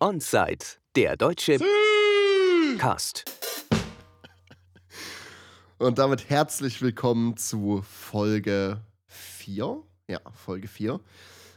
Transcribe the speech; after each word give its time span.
On-Site, 0.00 0.78
der 0.94 1.16
deutsche 1.16 1.58
Cast. 2.78 3.24
Und 5.78 5.98
damit 5.98 6.30
herzlich 6.30 6.80
willkommen 6.80 7.36
zu 7.36 7.82
Folge 7.82 8.80
4. 9.08 9.82
Ja, 10.06 10.20
Folge 10.32 10.68
4. 10.68 11.00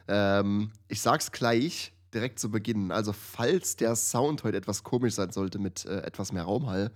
Ähm, 0.07 0.71
ich 0.87 1.01
sag's 1.01 1.31
gleich 1.31 1.93
direkt 2.15 2.39
zu 2.39 2.49
Beginn. 2.49 2.91
Also, 2.91 3.13
falls 3.13 3.75
der 3.75 3.95
Sound 3.95 4.43
heute 4.43 4.57
etwas 4.57 4.83
komisch 4.83 5.13
sein 5.13 5.29
sollte 5.29 5.59
mit 5.59 5.85
äh, 5.85 5.99
etwas 5.99 6.31
mehr 6.31 6.45
Raumhall, 6.45 6.91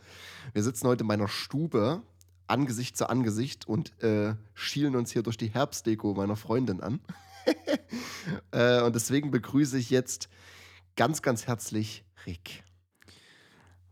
wir 0.53 0.63
sitzen 0.63 0.87
heute 0.87 1.01
in 1.01 1.07
meiner 1.07 1.27
Stube, 1.27 2.01
Angesicht 2.47 2.97
zu 2.97 3.07
Angesicht 3.07 3.67
und 3.67 4.01
äh, 4.01 4.33
schielen 4.55 4.95
uns 4.95 5.11
hier 5.11 5.21
durch 5.21 5.37
die 5.37 5.49
Herbstdeko 5.49 6.15
meiner 6.15 6.37
Freundin 6.37 6.81
an. 6.81 7.01
äh, 8.51 8.81
und 8.81 8.95
deswegen 8.95 9.29
begrüße 9.29 9.77
ich 9.77 9.91
jetzt 9.91 10.27
ganz, 10.95 11.21
ganz 11.21 11.47
herzlich 11.47 12.03
Rick. 12.25 12.63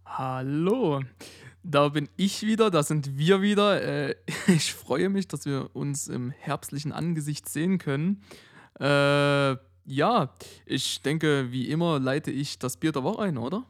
Hallo, 0.06 1.02
da 1.64 1.90
bin 1.90 2.08
ich 2.18 2.44
wieder, 2.44 2.70
da 2.70 2.84
sind 2.84 3.18
wir 3.18 3.42
wieder. 3.42 3.82
Äh, 3.82 4.16
ich 4.48 4.74
freue 4.74 5.10
mich, 5.10 5.28
dass 5.28 5.46
wir 5.46 5.76
uns 5.76 6.08
im 6.08 6.32
herbstlichen 6.32 6.92
Angesicht 6.92 7.50
sehen 7.50 7.78
können. 7.78 8.24
Äh, 8.80 9.56
ja, 9.86 10.34
ich 10.66 11.02
denke, 11.02 11.52
wie 11.52 11.70
immer 11.70 12.00
leite 12.00 12.32
ich 12.32 12.60
das 12.60 12.78
Bier 12.78 12.92
der 12.92 13.04
Woche 13.04 13.24
ein, 13.24 13.38
oder? 13.38 13.66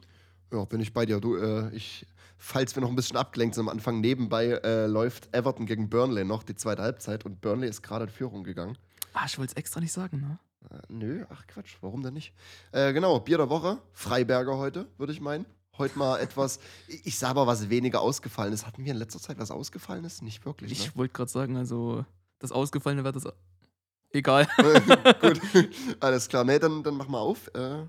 Ja, 0.52 0.64
bin 0.64 0.80
ich 0.80 0.92
bei 0.92 1.04
dir. 1.04 1.20
Du, 1.20 1.36
äh, 1.36 1.74
ich, 1.74 2.06
falls 2.36 2.76
wir 2.76 2.82
noch 2.82 2.88
ein 2.88 2.96
bisschen 2.96 3.16
abgelenkt 3.16 3.56
sind 3.56 3.62
am 3.62 3.68
Anfang, 3.68 4.00
nebenbei 4.00 4.46
äh, 4.46 4.86
läuft 4.86 5.34
Everton 5.34 5.66
gegen 5.66 5.90
Burnley 5.90 6.24
noch 6.24 6.44
die 6.44 6.54
zweite 6.54 6.82
Halbzeit 6.82 7.24
und 7.24 7.40
Burnley 7.40 7.68
ist 7.68 7.82
gerade 7.82 8.04
in 8.04 8.10
Führung 8.10 8.44
gegangen. 8.44 8.78
Ah, 9.12 9.24
ich 9.26 9.38
wollte 9.38 9.52
es 9.52 9.56
extra 9.56 9.80
nicht 9.80 9.92
sagen, 9.92 10.20
ne? 10.20 10.38
Äh, 10.70 10.78
nö, 10.88 11.24
ach 11.30 11.46
Quatsch, 11.46 11.76
warum 11.80 12.02
denn 12.02 12.14
nicht? 12.14 12.32
Äh, 12.72 12.92
genau, 12.92 13.20
Bier 13.20 13.38
der 13.38 13.50
Woche, 13.50 13.78
Freiberger 13.92 14.56
heute, 14.58 14.86
würde 14.98 15.12
ich 15.12 15.20
meinen. 15.20 15.46
Heute 15.76 15.98
mal 15.98 16.18
etwas, 16.20 16.60
ich 16.88 17.18
sag 17.18 17.34
mal, 17.34 17.46
was 17.46 17.68
weniger 17.68 18.00
ausgefallen 18.00 18.52
ist. 18.52 18.66
Hatten 18.66 18.84
wir 18.84 18.92
in 18.92 18.98
letzter 18.98 19.20
Zeit 19.20 19.38
was 19.38 19.50
ausgefallen 19.50 20.04
ist? 20.04 20.22
Nicht 20.22 20.44
wirklich. 20.44 20.70
Ne? 20.70 20.76
Ich 20.76 20.96
wollte 20.96 21.12
gerade 21.12 21.30
sagen, 21.30 21.56
also 21.56 22.04
das 22.38 22.52
Ausgefallene 22.52 23.04
wird 23.04 23.16
das. 23.16 23.26
Egal. 24.10 24.46
gut, 25.20 25.40
alles 26.00 26.28
klar. 26.28 26.44
Nee, 26.44 26.58
dann, 26.58 26.82
dann 26.82 26.96
mach 26.96 27.08
mal 27.08 27.18
auf. 27.18 27.48
Äh. 27.54 27.86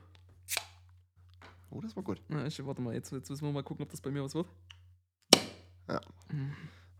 Oh, 1.69 1.81
das 1.81 1.95
war 1.95 2.03
gut. 2.03 2.21
Na, 2.29 2.45
ich, 2.45 2.65
warte 2.65 2.81
mal, 2.81 2.93
jetzt, 2.93 3.11
jetzt 3.11 3.29
müssen 3.29 3.45
wir 3.45 3.51
mal 3.51 3.63
gucken, 3.63 3.83
ob 3.83 3.91
das 3.91 4.01
bei 4.01 4.09
mir 4.09 4.23
was 4.23 4.33
wird. 4.33 4.47
Ja. 5.87 6.01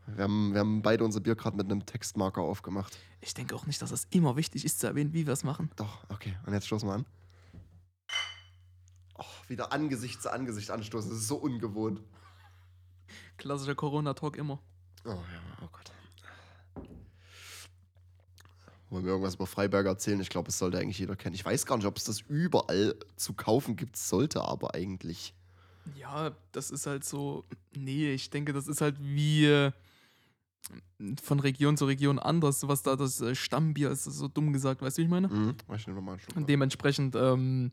Wir 0.06 0.24
haben, 0.24 0.52
wir 0.52 0.60
haben 0.60 0.82
beide 0.82 1.04
unser 1.04 1.20
Bier 1.20 1.34
gerade 1.34 1.56
mit 1.56 1.66
einem 1.66 1.84
Textmarker 1.84 2.40
aufgemacht. 2.40 2.96
Ich 3.20 3.34
denke 3.34 3.56
auch 3.56 3.66
nicht, 3.66 3.82
dass 3.82 3.90
es 3.90 4.06
immer 4.10 4.36
wichtig 4.36 4.64
ist 4.64 4.78
zu 4.80 4.86
erwähnen, 4.86 5.12
wie 5.12 5.26
wir 5.26 5.32
es 5.32 5.42
machen. 5.42 5.70
Doch, 5.76 6.04
okay. 6.08 6.36
Und 6.46 6.52
jetzt 6.52 6.66
stoßen 6.66 6.88
wir 6.88 6.94
an. 6.94 7.06
Oh, 9.18 9.24
wieder 9.48 9.72
Angesicht 9.72 10.22
zu 10.22 10.32
Angesicht 10.32 10.70
anstoßen. 10.70 11.10
Das 11.10 11.18
ist 11.18 11.28
so 11.28 11.36
ungewohnt. 11.36 12.02
Klassischer 13.36 13.74
Corona-Talk 13.74 14.36
immer. 14.36 14.60
Oh 15.04 15.10
ja, 15.10 15.16
oh 15.62 15.68
Gott. 15.72 15.92
Wollen 18.90 19.04
wir 19.04 19.12
irgendwas 19.12 19.34
über 19.34 19.46
Freiberger 19.46 19.90
erzählen? 19.90 20.20
Ich 20.20 20.28
glaube, 20.28 20.50
es 20.50 20.58
sollte 20.58 20.78
eigentlich 20.78 20.98
jeder 20.98 21.16
kennen. 21.16 21.34
Ich 21.34 21.44
weiß 21.44 21.66
gar 21.66 21.76
nicht, 21.76 21.86
ob 21.86 21.96
es 21.96 22.04
das 22.04 22.20
überall 22.20 22.94
zu 23.16 23.34
kaufen 23.34 23.74
gibt, 23.74 23.96
sollte 23.96 24.42
aber 24.42 24.74
eigentlich. 24.74 25.34
Ja, 25.96 26.36
das 26.52 26.70
ist 26.70 26.86
halt 26.86 27.04
so. 27.04 27.44
Nee, 27.74 28.12
ich 28.12 28.30
denke, 28.30 28.52
das 28.52 28.68
ist 28.68 28.80
halt 28.80 28.96
wie 29.00 29.46
äh, 29.46 29.72
von 31.22 31.40
Region 31.40 31.76
zu 31.76 31.84
Region 31.84 32.18
anders. 32.18 32.66
Was 32.68 32.82
da 32.82 32.96
das 32.96 33.20
äh, 33.20 33.34
Stammbier 33.34 33.90
ist, 33.90 34.04
so 34.04 34.28
dumm 34.28 34.52
gesagt, 34.52 34.82
weißt 34.82 34.98
du, 34.98 35.02
wie 35.02 35.04
ich 35.04 35.10
meine? 35.10 35.28
Mhm. 35.28 35.54
Ich 35.74 35.86
nehme 35.86 36.00
mal 36.00 36.12
einen 36.12 36.20
Schluck. 36.20 36.36
Und 36.36 36.48
dementsprechend, 36.48 37.14
ähm, 37.16 37.72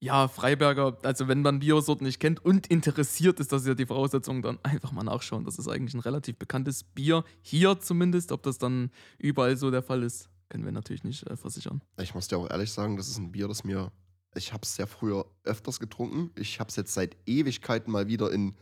ja, 0.00 0.26
Freiberger, 0.26 0.98
also 1.02 1.28
wenn 1.28 1.42
man 1.42 1.60
Biersorten 1.60 2.06
nicht 2.06 2.18
kennt 2.18 2.44
und 2.44 2.66
interessiert 2.66 3.38
ist, 3.38 3.52
das 3.52 3.62
ist 3.62 3.68
ja 3.68 3.74
die 3.74 3.86
Voraussetzung, 3.86 4.42
dann 4.42 4.58
einfach 4.62 4.92
mal 4.92 5.04
nachschauen. 5.04 5.44
Das 5.44 5.58
ist 5.58 5.68
eigentlich 5.68 5.94
ein 5.94 6.00
relativ 6.00 6.36
bekanntes 6.36 6.82
Bier, 6.82 7.24
hier 7.40 7.78
zumindest. 7.78 8.32
Ob 8.32 8.42
das 8.42 8.58
dann 8.58 8.90
überall 9.18 9.56
so 9.56 9.70
der 9.70 9.82
Fall 9.82 10.02
ist, 10.02 10.28
können 10.48 10.64
wir 10.64 10.72
natürlich 10.72 11.04
nicht 11.04 11.26
äh, 11.28 11.36
versichern. 11.36 11.82
Ich 12.00 12.14
muss 12.14 12.28
dir 12.28 12.38
auch 12.38 12.50
ehrlich 12.50 12.72
sagen, 12.72 12.96
das 12.96 13.08
ist 13.08 13.18
ein 13.18 13.32
Bier, 13.32 13.48
das 13.48 13.64
mir. 13.64 13.92
Ich 14.34 14.52
habe 14.52 14.62
es 14.64 14.74
sehr 14.74 14.86
früher 14.86 15.26
öfters 15.44 15.78
getrunken. 15.78 16.30
Ich 16.36 16.58
habe 16.58 16.68
es 16.68 16.76
jetzt 16.76 16.94
seit 16.94 17.16
Ewigkeiten 17.26 17.92
mal 17.92 18.08
wieder 18.08 18.32
in 18.32 18.54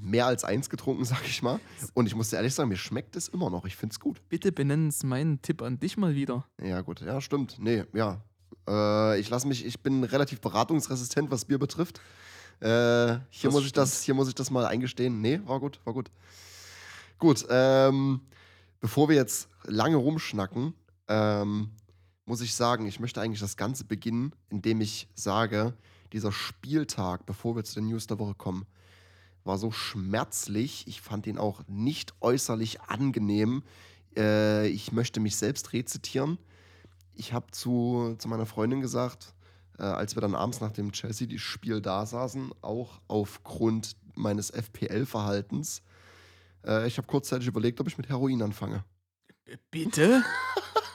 mehr 0.00 0.26
als 0.26 0.44
eins 0.44 0.70
getrunken, 0.70 1.04
sag 1.06 1.26
ich 1.26 1.42
mal. 1.42 1.60
Und 1.94 2.06
ich 2.06 2.14
muss 2.14 2.30
dir 2.30 2.36
ehrlich 2.36 2.54
sagen, 2.54 2.68
mir 2.68 2.76
schmeckt 2.76 3.16
es 3.16 3.28
immer 3.28 3.50
noch. 3.50 3.64
Ich 3.66 3.76
finde 3.76 3.92
es 3.92 4.00
gut. 4.00 4.20
Bitte 4.28 4.52
benennen 4.52 4.88
es 4.88 5.02
meinen 5.02 5.40
Tipp 5.42 5.62
an 5.62 5.78
dich 5.78 5.96
mal 5.96 6.14
wieder. 6.14 6.44
Ja, 6.62 6.80
gut. 6.80 7.00
Ja, 7.00 7.20
stimmt. 7.20 7.56
Nee, 7.58 7.84
ja. 7.92 8.22
Äh, 8.68 9.20
ich 9.20 9.28
lasse 9.30 9.48
mich, 9.48 9.64
ich 9.64 9.80
bin 9.80 10.04
relativ 10.04 10.40
beratungsresistent, 10.40 11.30
was 11.30 11.44
Bier 11.44 11.58
betrifft. 11.58 12.00
Äh, 12.60 12.66
hier, 13.30 13.48
Das 13.48 13.52
muss 13.52 13.64
ich 13.64 13.72
das, 13.72 14.02
hier 14.02 14.14
muss 14.14 14.28
ich 14.28 14.34
das 14.34 14.50
mal 14.50 14.66
eingestehen. 14.66 15.20
Nee, 15.20 15.40
war 15.44 15.60
gut, 15.60 15.80
war 15.84 15.94
gut. 15.94 16.10
Gut, 17.18 17.46
ähm, 17.50 18.20
bevor 18.80 19.08
wir 19.08 19.16
jetzt 19.16 19.48
lange 19.64 19.96
rumschnacken, 19.96 20.74
ähm, 21.08 21.70
muss 22.24 22.40
ich 22.40 22.54
sagen, 22.54 22.86
ich 22.86 23.00
möchte 23.00 23.20
eigentlich 23.20 23.40
das 23.40 23.56
Ganze 23.56 23.84
beginnen, 23.84 24.34
indem 24.50 24.80
ich 24.80 25.08
sage, 25.14 25.74
dieser 26.12 26.32
Spieltag, 26.32 27.26
bevor 27.26 27.56
wir 27.56 27.64
zu 27.64 27.74
den 27.74 27.88
News 27.88 28.06
der 28.06 28.18
Woche 28.18 28.34
kommen, 28.34 28.66
war 29.44 29.58
so 29.58 29.70
schmerzlich. 29.70 30.86
Ich 30.86 31.00
fand 31.00 31.26
ihn 31.26 31.38
auch 31.38 31.62
nicht 31.66 32.14
äußerlich 32.20 32.80
angenehm. 32.82 33.62
Äh, 34.16 34.68
ich 34.68 34.92
möchte 34.92 35.20
mich 35.20 35.36
selbst 35.36 35.72
rezitieren. 35.72 36.38
Ich 37.14 37.32
habe 37.32 37.50
zu, 37.50 38.16
zu 38.18 38.28
meiner 38.28 38.46
Freundin 38.46 38.80
gesagt, 38.80 39.34
äh, 39.78 39.82
als 39.82 40.16
wir 40.16 40.20
dann 40.20 40.34
abends 40.34 40.60
nach 40.60 40.72
dem 40.72 40.92
Chelsea-Spiel 40.92 41.80
da 41.80 42.06
saßen, 42.06 42.52
auch 42.62 43.00
aufgrund 43.08 43.96
meines 44.14 44.50
FPL-Verhaltens, 44.50 45.82
äh, 46.66 46.86
ich 46.86 46.98
habe 46.98 47.06
kurzzeitig 47.06 47.48
überlegt, 47.48 47.80
ob 47.80 47.88
ich 47.88 47.98
mit 47.98 48.08
Heroin 48.08 48.42
anfange. 48.42 48.84
Bitte? 49.70 50.22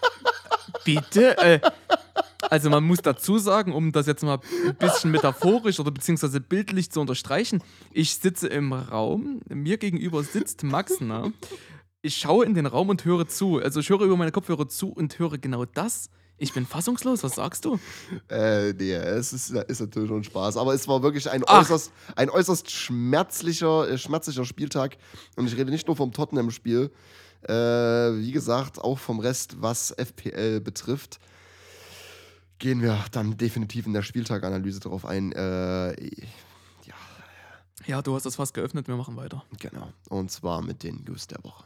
Bitte? 0.86 1.62
Also 2.56 2.70
man 2.70 2.86
muss 2.86 3.02
dazu 3.02 3.38
sagen, 3.38 3.74
um 3.74 3.92
das 3.92 4.08
jetzt 4.08 4.24
mal 4.24 4.40
ein 4.66 4.76
bisschen 4.78 5.12
metaphorisch 5.12 5.78
oder 5.82 5.92
beziehungsweise 5.92 6.40
bildlich 6.40 6.90
zu 6.90 7.02
unterstreichen, 7.02 7.62
ich 7.92 8.16
sitze 8.16 8.48
im 8.48 8.72
Raum, 8.72 9.42
mir 9.50 9.76
gegenüber 9.76 10.24
sitzt 10.24 10.64
Max, 10.64 11.02
ne? 11.02 11.34
Ich 12.02 12.16
schaue 12.16 12.46
in 12.46 12.54
den 12.54 12.66
Raum 12.66 12.88
und 12.88 13.04
höre 13.04 13.28
zu. 13.28 13.58
Also 13.58 13.82
ich 13.82 13.90
höre 13.90 14.04
über 14.04 14.16
meine 14.16 14.32
Kopfhörer 14.32 14.70
zu 14.70 14.88
und 14.88 15.20
höre 15.20 15.38
genau 15.38 15.66
das. 15.66 16.10
Ich 16.38 16.54
bin 16.54 16.66
fassungslos, 16.66 17.26
was 17.26 17.36
sagst 17.36 17.66
du? 17.66 17.78
Äh, 18.30 18.72
nee, 18.72 18.94
es 18.94 19.34
ist, 19.34 19.50
ist 19.50 19.82
natürlich 19.82 20.08
schon 20.08 20.24
Spaß. 20.24 20.56
Aber 20.56 20.74
es 20.74 20.88
war 20.88 21.04
wirklich 21.04 21.30
ein 21.30 21.44
Ach. 21.48 21.60
äußerst, 21.60 21.92
ein 22.16 22.30
äußerst 22.30 22.72
schmerzlicher, 22.72 23.90
äh, 23.90 23.98
schmerzlicher 23.98 24.46
Spieltag. 24.46 24.96
Und 25.36 25.48
ich 25.48 25.58
rede 25.58 25.72
nicht 25.72 25.88
nur 25.88 25.98
vom 25.98 26.14
Tottenham-Spiel. 26.14 26.90
Äh, 27.42 27.52
wie 27.52 28.32
gesagt, 28.32 28.80
auch 28.80 28.98
vom 28.98 29.20
Rest, 29.20 29.58
was 29.60 29.92
FPL 29.92 30.62
betrifft. 30.62 31.20
Gehen 32.58 32.82
wir 32.82 33.04
dann 33.12 33.38
definitiv 33.38 33.86
in 33.86 33.94
der 33.94 34.02
Spieltaganalyse 34.02 34.80
darauf 34.80 35.06
ein. 35.06 35.32
Äh, 35.34 35.90
ja, 36.86 36.96
Ja, 37.86 38.02
du 38.02 38.16
hast 38.16 38.26
das 38.26 38.38
fast 38.38 38.54
geöffnet, 38.54 38.88
wir 38.88 38.96
machen 38.96 39.18
weiter. 39.18 39.44
genau. 39.60 39.90
Und 40.10 40.32
zwar 40.32 40.62
mit 40.62 40.84
den 40.84 41.04
News 41.04 41.28
der 41.28 41.44
Woche. 41.44 41.66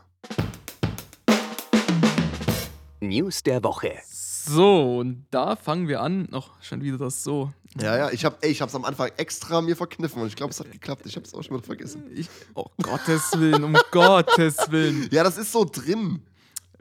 News 3.01 3.43
der 3.43 3.63
Woche. 3.63 3.93
So, 4.05 4.97
und 4.99 5.25
da 5.31 5.55
fangen 5.55 5.87
wir 5.87 6.01
an. 6.01 6.27
Noch 6.31 6.61
schon 6.61 6.81
wieder 6.81 6.97
das 6.97 7.23
so. 7.23 7.51
Ja, 7.79 7.95
ja, 7.95 8.09
ich 8.09 8.25
habe 8.25 8.35
ich 8.45 8.61
hab's 8.61 8.73
am 8.75 8.83
Anfang 8.83 9.11
extra 9.17 9.61
mir 9.61 9.75
verkniffen 9.75 10.21
und 10.21 10.27
ich 10.27 10.35
glaube, 10.35 10.51
es 10.51 10.59
hat 10.59 10.71
geklappt. 10.71 11.05
Ich 11.05 11.15
habe 11.15 11.25
es 11.25 11.33
auch 11.33 11.43
schon 11.43 11.55
wieder 11.57 11.65
vergessen. 11.65 12.03
Ich, 12.13 12.27
oh 12.55 12.65
Gottes 12.81 13.31
Willen, 13.39 13.63
um 13.63 13.77
Gottes 13.91 14.57
Willen. 14.71 15.07
Ja, 15.11 15.23
das 15.23 15.37
ist 15.37 15.51
so 15.51 15.65
drin. 15.65 16.23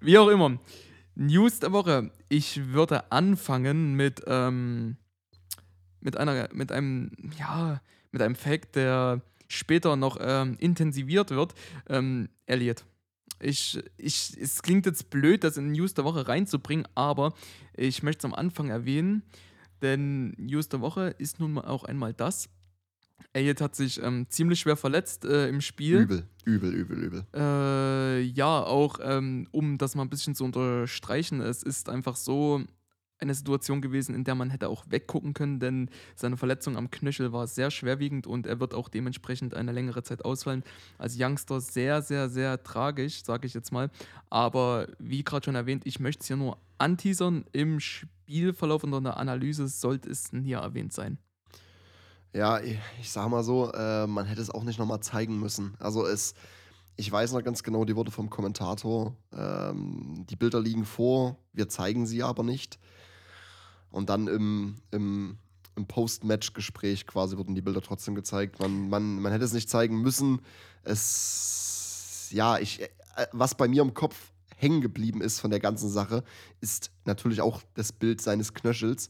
Wie 0.00 0.16
auch 0.18 0.28
immer. 0.28 0.58
News 1.18 1.58
der 1.58 1.72
Woche. 1.72 2.12
Ich 2.28 2.68
würde 2.68 3.10
anfangen 3.10 3.94
mit, 3.94 4.22
ähm, 4.28 4.96
mit 6.00 6.16
einer, 6.16 6.48
mit 6.52 6.70
einem, 6.70 7.10
ja, 7.36 7.80
mit 8.12 8.22
einem 8.22 8.36
Fact, 8.36 8.76
der 8.76 9.20
später 9.48 9.96
noch 9.96 10.18
ähm, 10.20 10.56
intensiviert 10.60 11.30
wird. 11.30 11.54
Ähm, 11.88 12.28
Elliot. 12.46 12.84
Ich, 13.40 13.82
ich, 13.96 14.36
es 14.40 14.62
klingt 14.62 14.86
jetzt 14.86 15.10
blöd, 15.10 15.42
das 15.42 15.56
in 15.56 15.72
News 15.72 15.94
der 15.94 16.04
Woche 16.04 16.28
reinzubringen, 16.28 16.86
aber 16.94 17.34
ich 17.76 18.02
möchte 18.04 18.20
es 18.20 18.24
am 18.24 18.34
Anfang 18.34 18.68
erwähnen, 18.68 19.22
denn 19.82 20.30
News 20.38 20.68
der 20.68 20.80
Woche 20.80 21.14
ist 21.18 21.40
nun 21.40 21.52
mal 21.52 21.64
auch 21.64 21.84
einmal 21.84 22.14
das. 22.14 22.48
Elliot 23.32 23.60
hat 23.60 23.76
sich 23.76 24.02
ähm, 24.02 24.26
ziemlich 24.28 24.60
schwer 24.60 24.76
verletzt 24.76 25.24
äh, 25.24 25.48
im 25.48 25.60
Spiel. 25.60 26.00
Übel, 26.00 26.24
übel, 26.44 26.74
übel, 26.74 27.04
übel. 27.04 27.26
Äh, 27.34 28.22
ja, 28.22 28.62
auch 28.62 28.98
ähm, 29.02 29.46
um 29.52 29.78
das 29.78 29.94
mal 29.94 30.02
ein 30.02 30.10
bisschen 30.10 30.34
zu 30.34 30.44
unterstreichen, 30.44 31.40
es 31.40 31.62
ist 31.62 31.88
einfach 31.88 32.16
so, 32.16 32.64
eine 33.20 33.34
Situation 33.34 33.80
gewesen, 33.80 34.14
in 34.14 34.24
der 34.24 34.34
man 34.34 34.50
hätte 34.50 34.68
auch 34.68 34.84
weggucken 34.88 35.34
können, 35.34 35.60
denn 35.60 35.90
seine 36.14 36.36
Verletzung 36.36 36.76
am 36.76 36.90
Knöchel 36.90 37.32
war 37.32 37.46
sehr 37.46 37.70
schwerwiegend 37.70 38.26
und 38.26 38.46
er 38.46 38.60
wird 38.60 38.74
auch 38.74 38.88
dementsprechend 38.88 39.54
eine 39.54 39.72
längere 39.72 40.02
Zeit 40.02 40.24
ausfallen. 40.24 40.62
Als 40.98 41.16
Youngster 41.18 41.60
sehr, 41.60 42.02
sehr, 42.02 42.28
sehr 42.28 42.62
tragisch, 42.62 43.24
sage 43.24 43.46
ich 43.46 43.54
jetzt 43.54 43.72
mal. 43.72 43.90
Aber 44.30 44.88
wie 44.98 45.24
gerade 45.24 45.44
schon 45.44 45.54
erwähnt, 45.54 45.86
ich 45.86 46.00
möchte 46.00 46.20
es 46.20 46.26
hier 46.26 46.36
nur 46.36 46.58
anteasern. 46.78 47.44
Im 47.52 47.80
Spielverlauf 47.80 48.84
und 48.84 48.92
in 48.92 49.04
der 49.04 49.16
Analyse 49.16 49.68
sollte 49.68 50.08
es 50.10 50.32
nie 50.32 50.52
erwähnt 50.52 50.92
sein. 50.92 51.18
Ja, 52.32 52.60
ich, 52.60 52.78
ich 53.00 53.10
sag 53.10 53.28
mal 53.28 53.42
so, 53.42 53.72
äh, 53.72 54.06
man 54.06 54.26
hätte 54.26 54.42
es 54.42 54.50
auch 54.50 54.64
nicht 54.64 54.78
nochmal 54.78 55.00
zeigen 55.00 55.40
müssen. 55.40 55.74
Also 55.78 56.06
es, 56.06 56.34
ich 56.96 57.10
weiß 57.10 57.32
noch 57.32 57.42
ganz 57.42 57.62
genau 57.62 57.84
die 57.84 57.96
Worte 57.96 58.10
vom 58.10 58.28
Kommentator. 58.28 59.16
Ähm, 59.32 60.26
die 60.28 60.36
Bilder 60.36 60.60
liegen 60.60 60.84
vor, 60.84 61.38
wir 61.52 61.68
zeigen 61.68 62.06
sie 62.06 62.22
aber 62.22 62.42
nicht. 62.42 62.78
Und 63.90 64.10
dann 64.10 64.28
im, 64.28 64.76
im, 64.90 65.38
im 65.74 65.86
Post-Match-Gespräch 65.86 67.06
quasi 67.06 67.38
wurden 67.38 67.54
die 67.54 67.62
Bilder 67.62 67.80
trotzdem 67.80 68.14
gezeigt. 68.14 68.60
Man, 68.60 68.90
man, 68.90 69.20
man 69.20 69.32
hätte 69.32 69.44
es 69.44 69.54
nicht 69.54 69.70
zeigen 69.70 70.02
müssen. 70.02 70.40
Es, 70.82 72.28
ja, 72.30 72.58
ich, 72.58 72.82
äh, 72.82 72.88
was 73.32 73.54
bei 73.54 73.68
mir 73.68 73.80
im 73.82 73.94
Kopf 73.94 74.32
hängen 74.56 74.80
geblieben 74.80 75.22
ist 75.22 75.40
von 75.40 75.50
der 75.50 75.60
ganzen 75.60 75.88
Sache, 75.88 76.24
ist 76.60 76.90
natürlich 77.04 77.40
auch 77.40 77.62
das 77.74 77.92
Bild 77.92 78.20
seines 78.20 78.52
Knöchels, 78.52 79.08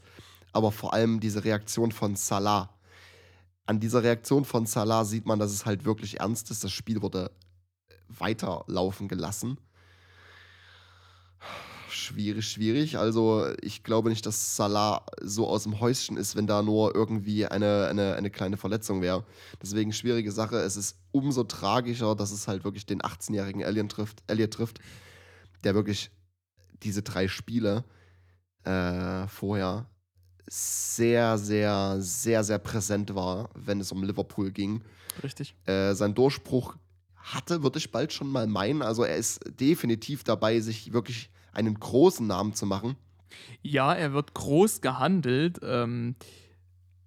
aber 0.53 0.71
vor 0.71 0.93
allem 0.93 1.21
diese 1.21 1.43
Reaktion 1.45 1.91
von 1.91 2.15
Salah. 2.15 2.78
An 3.69 3.81
dieser 3.81 4.03
Reaktion 4.03 4.45
von 4.45 4.67
Salah 4.67 5.05
sieht 5.05 5.27
man, 5.27 5.39
dass 5.39 5.53
es 5.53 5.67
halt 5.67 5.85
wirklich 5.85 6.21
ernst 6.21 6.51
ist. 6.51 6.65
Das 6.65 6.73
Spiel 6.73 7.03
wurde 7.03 7.31
weiterlaufen 8.09 9.09
gelassen 9.09 9.59
schwierig, 12.09 12.49
schwierig. 12.49 12.99
Also 12.99 13.49
ich 13.61 13.83
glaube 13.83 14.09
nicht, 14.09 14.25
dass 14.27 14.57
Salah 14.57 15.05
so 15.21 15.47
aus 15.47 15.65
dem 15.65 15.81
Häuschen 15.81 16.17
ist, 16.17 16.37
wenn 16.37 16.47
da 16.47 16.63
nur 16.63 16.95
irgendwie 16.95 17.47
eine, 17.47 17.89
eine, 17.89 18.15
eine 18.15 18.31
kleine 18.31 18.57
Verletzung 18.57 19.03
wäre. 19.03 19.25
Deswegen 19.63 19.93
schwierige 19.93 20.33
Sache. 20.33 20.57
Es 20.57 20.77
ist 20.77 20.97
umso 21.13 21.45
tragischer, 21.45 22.15
dass 22.15 22.31
es 22.31 22.49
halt 22.49 22.65
wirklich 22.65 22.87
den 22.87 23.03
18-jährigen 23.03 23.61
Elliot 23.61 23.91
trifft, 23.91 24.23
Elliot 24.27 24.53
trifft, 24.53 24.79
der 25.65 25.75
wirklich 25.75 26.11
diese 26.83 27.03
drei 27.03 27.29
Spiele 27.29 27.85
äh, 28.65 29.27
vorher 29.29 29.87
sehr, 30.49 31.39
sehr, 31.39 31.97
sehr, 32.01 32.45
sehr 32.45 32.59
präsent 32.59 33.15
war, 33.15 33.51
wenn 33.55 33.81
es 33.81 33.93
um 33.93 34.03
Liverpool 34.03 34.51
ging. 34.51 34.83
Richtig. 35.23 35.55
Äh, 35.67 35.95
sein 35.95 36.15
Durchbruch 36.15 36.77
hatte, 37.17 37.63
würde 37.63 37.79
ich 37.79 37.91
bald 37.91 38.13
schon 38.13 38.29
mal 38.31 38.47
meinen. 38.47 38.83
Also 38.83 39.05
er 39.05 39.17
ist 39.17 39.41
definitiv 39.61 40.25
dabei, 40.25 40.61
sich 40.61 40.93
wirklich 40.93 41.31
einen 41.53 41.79
großen 41.79 42.27
Namen 42.27 42.55
zu 42.55 42.67
machen. 42.67 42.97
Ja, 43.63 43.93
er 43.95 44.13
wird 44.13 44.35
groß 44.35 44.81
gehandelt. 44.81 45.59
Ähm, 45.63 46.15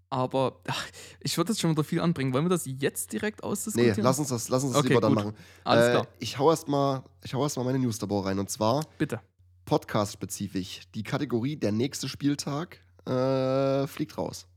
aber 0.09 0.59
ach, 0.67 0.85
ich 1.21 1.37
würde 1.37 1.53
jetzt 1.53 1.61
schon 1.61 1.71
wieder 1.71 1.83
viel 1.85 2.01
anbringen. 2.01 2.33
Wollen 2.33 2.45
wir 2.45 2.49
das 2.49 2.65
jetzt 2.65 3.13
direkt 3.13 3.43
ausdiskutieren? 3.43 3.95
Nee, 3.95 4.03
lass 4.03 4.19
uns 4.19 4.27
das, 4.27 4.49
lass 4.49 4.63
uns 4.63 4.73
das 4.73 4.79
Okay, 4.81 4.89
lieber 4.89 5.01
dann 5.01 5.15
gut. 5.15 5.23
machen. 5.23 5.35
Alles 5.63 5.87
Äh, 5.87 5.91
klar. 5.91 6.07
ich 6.19 6.37
hau 6.37 6.49
erstmal 6.51 7.03
erst 7.23 7.57
mal 7.57 7.63
meine 7.63 7.79
News 7.79 7.97
dabei 7.97 8.19
rein. 8.19 8.37
Und 8.39 8.49
zwar 8.49 8.85
Bitte. 8.97 9.21
Podcast-spezifisch. 9.65 10.81
Die 10.93 11.03
Kategorie 11.03 11.55
Der 11.55 11.71
nächste 11.71 12.09
Spieltag 12.09 12.79
äh, 13.05 13.87
fliegt 13.87 14.17
raus. 14.17 14.47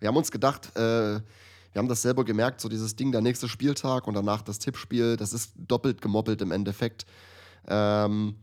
Wir 0.00 0.08
haben 0.08 0.16
uns 0.16 0.30
gedacht, 0.30 0.76
äh, 0.76 1.20
wir 1.72 1.80
haben 1.80 1.88
das 1.88 2.02
selber 2.02 2.24
gemerkt, 2.24 2.60
so 2.60 2.68
dieses 2.68 2.96
Ding, 2.96 3.12
der 3.12 3.20
nächste 3.20 3.48
Spieltag 3.48 4.06
und 4.06 4.14
danach 4.14 4.42
das 4.42 4.58
Tippspiel, 4.58 5.16
das 5.16 5.32
ist 5.32 5.52
doppelt 5.56 6.00
gemoppelt 6.00 6.40
im 6.40 6.50
Endeffekt. 6.50 7.06
Ähm, 7.66 8.36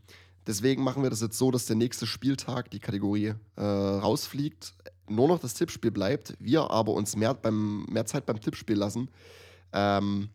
deswegen 0.45 0.83
machen 0.83 1.03
wir 1.03 1.09
das 1.09 1.21
jetzt 1.21 1.37
so, 1.37 1.51
dass 1.51 1.65
der 1.65 1.75
nächste 1.75 2.05
Spieltag 2.05 2.69
die 2.71 2.79
Kategorie 2.79 3.33
äh, 3.55 3.61
rausfliegt, 3.63 4.73
nur 5.07 5.27
noch 5.27 5.39
das 5.39 5.53
Tippspiel 5.53 5.91
bleibt, 5.91 6.35
wir 6.39 6.69
aber 6.71 6.93
uns 6.93 7.15
mehr, 7.15 7.33
beim, 7.33 7.85
mehr 7.85 8.05
Zeit 8.05 8.25
beim 8.25 8.39
Tippspiel 8.39 8.75
lassen 8.75 9.09
ähm, 9.73 10.29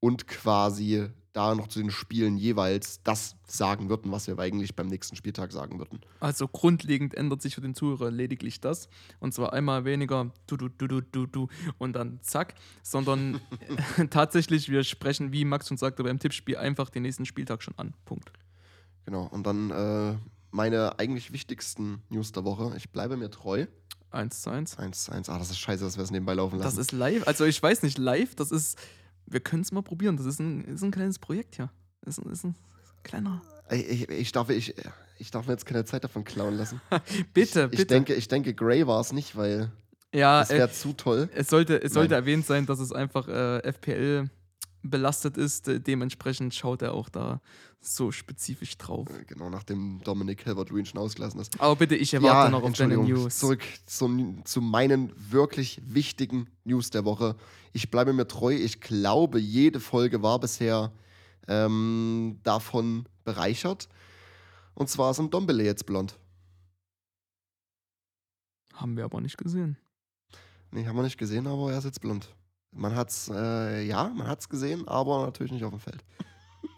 und 0.00 0.26
quasi 0.26 1.08
da 1.32 1.54
noch 1.54 1.68
zu 1.68 1.80
den 1.80 1.90
Spielen 1.90 2.36
jeweils 2.36 3.02
das 3.02 3.36
sagen 3.46 3.88
würden, 3.88 4.12
was 4.12 4.26
wir 4.26 4.38
eigentlich 4.38 4.76
beim 4.76 4.88
nächsten 4.88 5.16
Spieltag 5.16 5.52
sagen 5.52 5.78
würden. 5.78 6.00
Also 6.20 6.46
grundlegend 6.46 7.14
ändert 7.14 7.42
sich 7.42 7.54
für 7.54 7.60
den 7.60 7.74
Zuhörer 7.74 8.10
lediglich 8.10 8.60
das. 8.60 8.88
Und 9.18 9.32
zwar 9.32 9.52
einmal 9.52 9.84
weniger 9.84 10.30
du, 10.46 10.56
du, 10.56 10.68
du, 10.68 10.86
du, 10.86 11.00
du, 11.00 11.26
du 11.26 11.48
und 11.78 11.94
dann 11.94 12.20
zack, 12.22 12.54
sondern 12.82 13.40
tatsächlich, 14.10 14.68
wir 14.68 14.84
sprechen, 14.84 15.32
wie 15.32 15.44
Max 15.44 15.68
schon 15.68 15.76
sagte, 15.76 16.04
beim 16.04 16.18
Tippspiel 16.18 16.56
einfach 16.56 16.90
den 16.90 17.02
nächsten 17.02 17.24
Spieltag 17.24 17.62
schon 17.62 17.74
an. 17.78 17.94
Punkt. 18.04 18.32
Genau, 19.04 19.26
und 19.26 19.46
dann 19.46 19.70
äh, 19.70 20.16
meine 20.50 20.98
eigentlich 20.98 21.32
wichtigsten 21.32 22.02
News 22.10 22.32
der 22.32 22.44
Woche. 22.44 22.74
Ich 22.76 22.90
bleibe 22.90 23.16
mir 23.16 23.30
treu. 23.30 23.66
1 24.10 24.42
zu 24.42 24.50
1. 24.50 24.78
1 24.78 25.08
1. 25.08 25.28
Ah, 25.30 25.38
das 25.38 25.50
ist 25.50 25.58
scheiße, 25.58 25.82
dass 25.82 25.96
wir 25.96 26.04
es 26.04 26.10
nebenbei 26.10 26.34
laufen 26.34 26.58
lassen. 26.58 26.76
Das 26.76 26.76
ist 26.76 26.92
live. 26.92 27.26
Also 27.26 27.44
ich 27.46 27.60
weiß 27.62 27.82
nicht, 27.82 27.98
live, 27.98 28.34
das 28.34 28.52
ist, 28.52 28.78
wir 29.26 29.40
können 29.40 29.62
es 29.62 29.72
mal 29.72 29.82
probieren. 29.82 30.16
Das 30.16 30.26
ist 30.26 30.38
ein, 30.40 30.64
ist 30.64 30.82
ein 30.82 30.90
kleines 30.90 31.18
Projekt 31.18 31.56
hier. 31.56 31.70
Das 32.02 32.18
ist, 32.18 32.24
ein- 32.24 32.30
ist 32.32 32.44
ein 32.44 32.54
kleiner. 33.02 33.42
ich, 33.70 33.88
ich, 33.88 34.08
ich, 34.10 34.32
darf, 34.32 34.50
ich, 34.50 34.74
ich 35.18 35.30
darf 35.30 35.46
mir 35.46 35.52
jetzt 35.52 35.66
keine 35.66 35.84
Zeit 35.84 36.04
davon 36.04 36.24
klauen 36.24 36.56
lassen. 36.56 36.80
Bitte, 37.34 37.64
ich, 37.64 37.70
bitte. 37.70 37.82
Ich 37.82 37.86
denke, 37.86 38.14
ich 38.14 38.28
denke 38.28 38.54
Gray 38.54 38.86
war 38.86 39.00
es 39.00 39.12
nicht, 39.12 39.36
weil 39.36 39.70
ja, 40.14 40.40
das 40.40 40.50
äh, 40.50 40.58
wäre 40.58 40.70
zu 40.70 40.92
toll. 40.92 41.28
es 41.34 41.48
sollte, 41.48 41.82
es 41.82 41.92
sollte 41.94 42.14
erwähnt 42.14 42.44
sein, 42.46 42.66
dass 42.66 42.80
es 42.80 42.92
einfach 42.92 43.28
äh, 43.28 43.60
FPL 43.62 44.28
belastet 44.82 45.36
ist. 45.36 45.68
Äh, 45.68 45.80
dementsprechend 45.80 46.54
schaut 46.54 46.82
er 46.82 46.94
auch 46.94 47.08
da 47.08 47.40
so 47.80 48.12
spezifisch 48.12 48.76
drauf. 48.78 49.08
Äh, 49.10 49.24
Genau, 49.24 49.50
nachdem 49.50 50.00
Dominik 50.04 50.44
Calvert-Lewin 50.44 50.86
schon 50.86 51.00
ausgelassen 51.00 51.40
ist. 51.40 51.60
Aber 51.60 51.76
bitte, 51.76 51.96
ich 51.96 52.12
erwarte 52.14 52.50
noch 52.52 52.62
auf 52.62 52.72
deine. 52.72 52.96
News. 52.96 53.38
Zurück 53.38 53.62
zum, 53.86 54.44
zu 54.44 54.60
meinen 54.60 55.12
wirklich 55.16 55.80
wichtigen 55.84 56.48
News 56.64 56.90
der 56.90 57.04
Woche. 57.04 57.36
Ich 57.72 57.90
bleibe 57.90 58.12
mir 58.12 58.26
treu. 58.28 58.54
Ich 58.54 58.80
glaube, 58.80 59.38
jede 59.38 59.80
Folge 59.80 60.22
war 60.22 60.38
bisher 60.38 60.92
ähm, 61.48 62.38
davon 62.42 63.06
bereichert. 63.24 63.88
Und 64.74 64.88
zwar 64.88 65.10
ist 65.10 65.18
ein 65.20 65.30
Dombele 65.30 65.64
jetzt 65.64 65.86
blond. 65.86 66.18
Haben 68.74 68.96
wir 68.96 69.04
aber 69.04 69.20
nicht 69.20 69.36
gesehen. 69.38 69.76
Nee, 70.70 70.86
haben 70.86 70.96
wir 70.96 71.02
nicht 71.02 71.18
gesehen, 71.18 71.46
aber 71.46 71.72
er 71.72 71.78
ist 71.78 71.84
jetzt 71.84 72.00
blond. 72.00 72.34
Man 72.72 72.94
hat's, 72.94 73.30
äh, 73.32 73.84
ja, 73.84 74.08
man 74.08 74.26
hat's 74.26 74.48
gesehen, 74.48 74.88
aber 74.88 75.26
natürlich 75.26 75.52
nicht 75.52 75.64
auf 75.64 75.70
dem 75.70 75.80
Feld. 75.80 76.02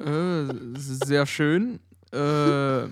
Äh, 0.00 0.79
sehr 0.79 1.26
schön. 1.26 1.81
Äh, 2.12 2.88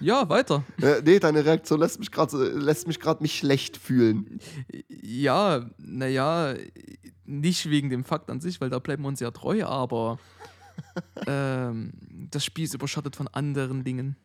ja, 0.00 0.28
weiter. 0.28 0.64
Äh, 0.80 1.02
nee, 1.04 1.18
deine 1.18 1.44
Reaktion 1.44 1.80
lässt 1.80 1.98
mich 1.98 2.10
gerade 2.10 2.36
lässt 2.48 2.86
mich 2.86 3.00
gerade 3.00 3.22
mich 3.22 3.38
schlecht 3.38 3.76
fühlen. 3.76 4.40
Ja, 4.88 5.64
naja, 5.78 6.54
nicht 7.24 7.70
wegen 7.70 7.90
dem 7.90 8.04
Fakt 8.04 8.30
an 8.30 8.40
sich, 8.40 8.60
weil 8.60 8.70
da 8.70 8.78
bleiben 8.78 9.02
wir 9.02 9.08
uns 9.08 9.20
ja 9.20 9.30
treu, 9.30 9.64
aber 9.64 10.18
ähm, 11.26 11.92
das 12.30 12.44
Spiel 12.44 12.64
ist 12.64 12.74
überschattet 12.74 13.16
von 13.16 13.28
anderen 13.28 13.84
Dingen. 13.84 14.16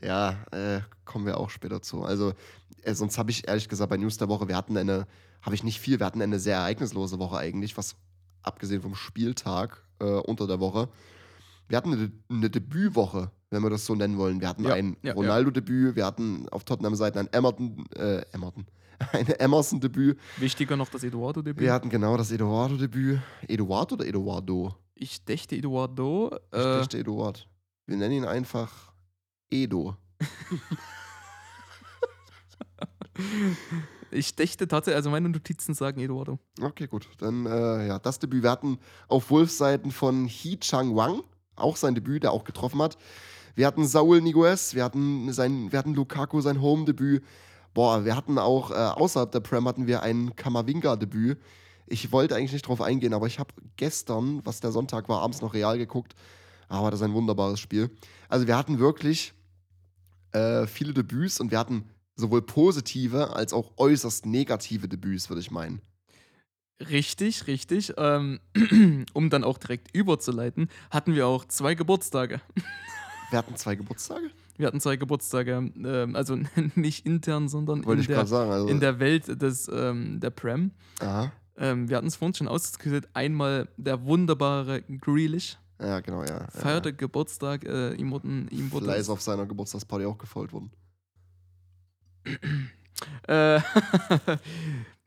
Ja, 0.00 0.36
äh, 0.52 0.80
kommen 1.04 1.26
wir 1.26 1.38
auch 1.38 1.50
später 1.50 1.82
zu. 1.82 2.02
Also, 2.02 2.34
äh, 2.82 2.94
sonst 2.94 3.18
habe 3.18 3.30
ich 3.30 3.48
ehrlich 3.48 3.68
gesagt 3.68 3.90
bei 3.90 3.96
News 3.96 4.16
der 4.16 4.28
Woche, 4.28 4.48
wir 4.48 4.56
hatten 4.56 4.76
eine, 4.76 5.06
habe 5.42 5.54
ich 5.54 5.64
nicht 5.64 5.80
viel, 5.80 5.98
wir 6.00 6.06
hatten 6.06 6.22
eine 6.22 6.38
sehr 6.40 6.56
ereignislose 6.56 7.18
Woche 7.18 7.38
eigentlich, 7.38 7.76
was 7.76 7.96
abgesehen 8.42 8.82
vom 8.82 8.94
Spieltag 8.94 9.82
äh, 10.00 10.04
unter 10.04 10.46
der 10.46 10.60
Woche. 10.60 10.88
Wir 11.68 11.76
hatten 11.76 11.92
eine, 11.92 12.10
eine 12.30 12.50
Debütwoche, 12.50 13.30
wenn 13.50 13.62
wir 13.62 13.70
das 13.70 13.84
so 13.86 13.94
nennen 13.94 14.16
wollen. 14.18 14.40
Wir 14.40 14.48
hatten 14.48 14.64
Ja, 14.64 14.74
ein 14.74 14.96
ja. 15.02 15.12
Ronaldo-Debüt, 15.12 15.96
wir 15.96 16.06
hatten 16.06 16.48
auf 16.48 16.64
Tottenham-Seiten 16.64 17.18
ein 17.18 17.28
Emerton, 17.32 17.84
äh, 17.96 18.22
Emerton, 18.32 18.66
ein 19.12 19.26
Emerson-Debüt. 19.28 20.18
Wichtiger 20.38 20.76
noch 20.76 20.88
das 20.88 21.04
Eduardo-Debüt. 21.04 21.60
Wir 21.62 21.72
hatten 21.72 21.90
genau 21.90 22.16
das 22.16 22.30
Eduardo-Debüt. 22.30 23.20
Eduardo 23.46 23.94
oder 23.96 24.06
Eduardo? 24.06 24.74
Ich 24.94 25.24
dächte 25.24 25.56
Eduardo. 25.56 26.30
Ich 26.52 26.58
Äh, 26.58 26.62
dachte 26.62 26.98
Eduard. 26.98 27.48
Wir 27.86 27.96
nennen 27.96 28.14
ihn 28.14 28.24
einfach 28.24 28.92
Edo. 29.50 29.96
ich 34.10 34.34
dächte 34.34 34.68
tatsächlich, 34.68 34.96
also 34.96 35.10
meine 35.10 35.28
Notizen 35.28 35.74
sagen 35.74 36.00
Eduardo. 36.00 36.38
Okay, 36.60 36.86
gut. 36.86 37.08
Dann, 37.18 37.46
äh, 37.46 37.86
ja, 37.88 37.98
das 37.98 38.18
Debüt. 38.18 38.42
Wir 38.42 38.50
hatten 38.50 38.78
auf 39.08 39.30
Wolfsseiten 39.30 39.90
von 39.90 40.26
Hee 40.26 40.58
Chang 40.58 40.96
Wang, 40.96 41.22
auch 41.56 41.76
sein 41.76 41.94
Debüt, 41.94 42.22
der 42.22 42.32
auch 42.32 42.44
getroffen 42.44 42.80
hat. 42.80 42.96
Wir 43.54 43.66
hatten 43.66 43.86
Saul 43.86 44.20
Niguez, 44.20 44.74
wir 44.74 44.84
hatten, 44.84 45.32
sein, 45.32 45.72
wir 45.72 45.78
hatten 45.78 45.94
Lukaku, 45.94 46.40
sein 46.40 46.60
Home-Debüt. 46.60 47.24
Boah, 47.74 48.04
wir 48.04 48.16
hatten 48.16 48.38
auch, 48.38 48.70
äh, 48.70 48.74
außerhalb 48.74 49.32
der 49.32 49.40
Prem 49.40 49.66
hatten 49.66 49.86
wir 49.86 50.02
ein 50.02 50.36
Kamavinga-Debüt. 50.36 51.38
Ich 51.86 52.12
wollte 52.12 52.36
eigentlich 52.36 52.52
nicht 52.52 52.68
drauf 52.68 52.80
eingehen, 52.80 53.14
aber 53.14 53.26
ich 53.26 53.38
habe 53.38 53.52
gestern, 53.76 54.44
was 54.44 54.60
der 54.60 54.72
Sonntag 54.72 55.08
war, 55.08 55.22
abends 55.22 55.40
noch 55.40 55.54
real 55.54 55.78
geguckt. 55.78 56.14
Aber 56.68 56.90
das 56.90 57.00
ist 57.00 57.04
ein 57.04 57.14
wunderbares 57.14 57.60
Spiel. 57.60 57.90
Also 58.28 58.46
wir 58.46 58.56
hatten 58.56 58.78
wirklich 58.78 59.32
äh, 60.32 60.66
viele 60.66 60.92
Debüts 60.92 61.40
und 61.40 61.50
wir 61.50 61.58
hatten 61.58 61.88
sowohl 62.18 62.42
positive 62.42 63.34
als 63.34 63.52
auch 63.52 63.72
äußerst 63.78 64.26
negative 64.26 64.88
Debüts, 64.88 65.30
würde 65.30 65.40
ich 65.40 65.50
meinen. 65.50 65.80
Richtig, 66.90 67.46
richtig. 67.46 67.94
Ähm, 67.96 68.40
um 69.14 69.30
dann 69.30 69.44
auch 69.44 69.58
direkt 69.58 69.94
überzuleiten, 69.96 70.68
hatten 70.90 71.14
wir 71.14 71.26
auch 71.26 71.44
zwei 71.46 71.74
Geburtstage. 71.74 72.40
Wir 73.30 73.40
hatten 73.40 73.56
zwei 73.56 73.74
Geburtstage. 73.74 74.30
Wir 74.56 74.68
hatten 74.68 74.80
zwei 74.80 74.96
Geburtstage, 74.96 75.70
ähm, 75.84 76.16
also 76.16 76.38
nicht 76.74 77.04
intern, 77.04 77.50
sondern 77.50 77.82
in 77.82 78.02
der, 78.04 78.26
sagen. 78.26 78.50
Also, 78.50 78.68
in 78.68 78.80
der 78.80 78.98
Welt 79.00 79.42
des, 79.42 79.68
ähm, 79.70 80.18
der 80.18 80.30
Prem. 80.30 80.70
aha. 81.00 81.30
Ähm, 81.58 81.90
wir 81.90 81.98
hatten 81.98 82.06
es 82.06 82.16
vorhin 82.16 82.34
schon 82.34 82.48
ausdiskutiert. 82.48 83.06
Einmal 83.12 83.68
der 83.76 84.02
wunderbare 84.06 84.80
Grealish 84.82 85.58
Ja, 85.78 86.00
genau, 86.00 86.22
ja. 86.22 86.40
ja. 86.40 86.46
feierte 86.50 86.94
Geburtstag. 86.94 87.66
Äh, 87.66 87.94
ihm, 87.96 88.10
wurden, 88.12 88.48
ihm 88.48 88.72
wurde 88.72 88.94
ist 88.94 89.10
auf 89.10 89.20
seiner 89.20 89.44
Geburtstagsparty 89.44 90.06
auch 90.06 90.16
gefolgt 90.16 90.54
worden. 90.54 90.70
Äh, 93.26 93.60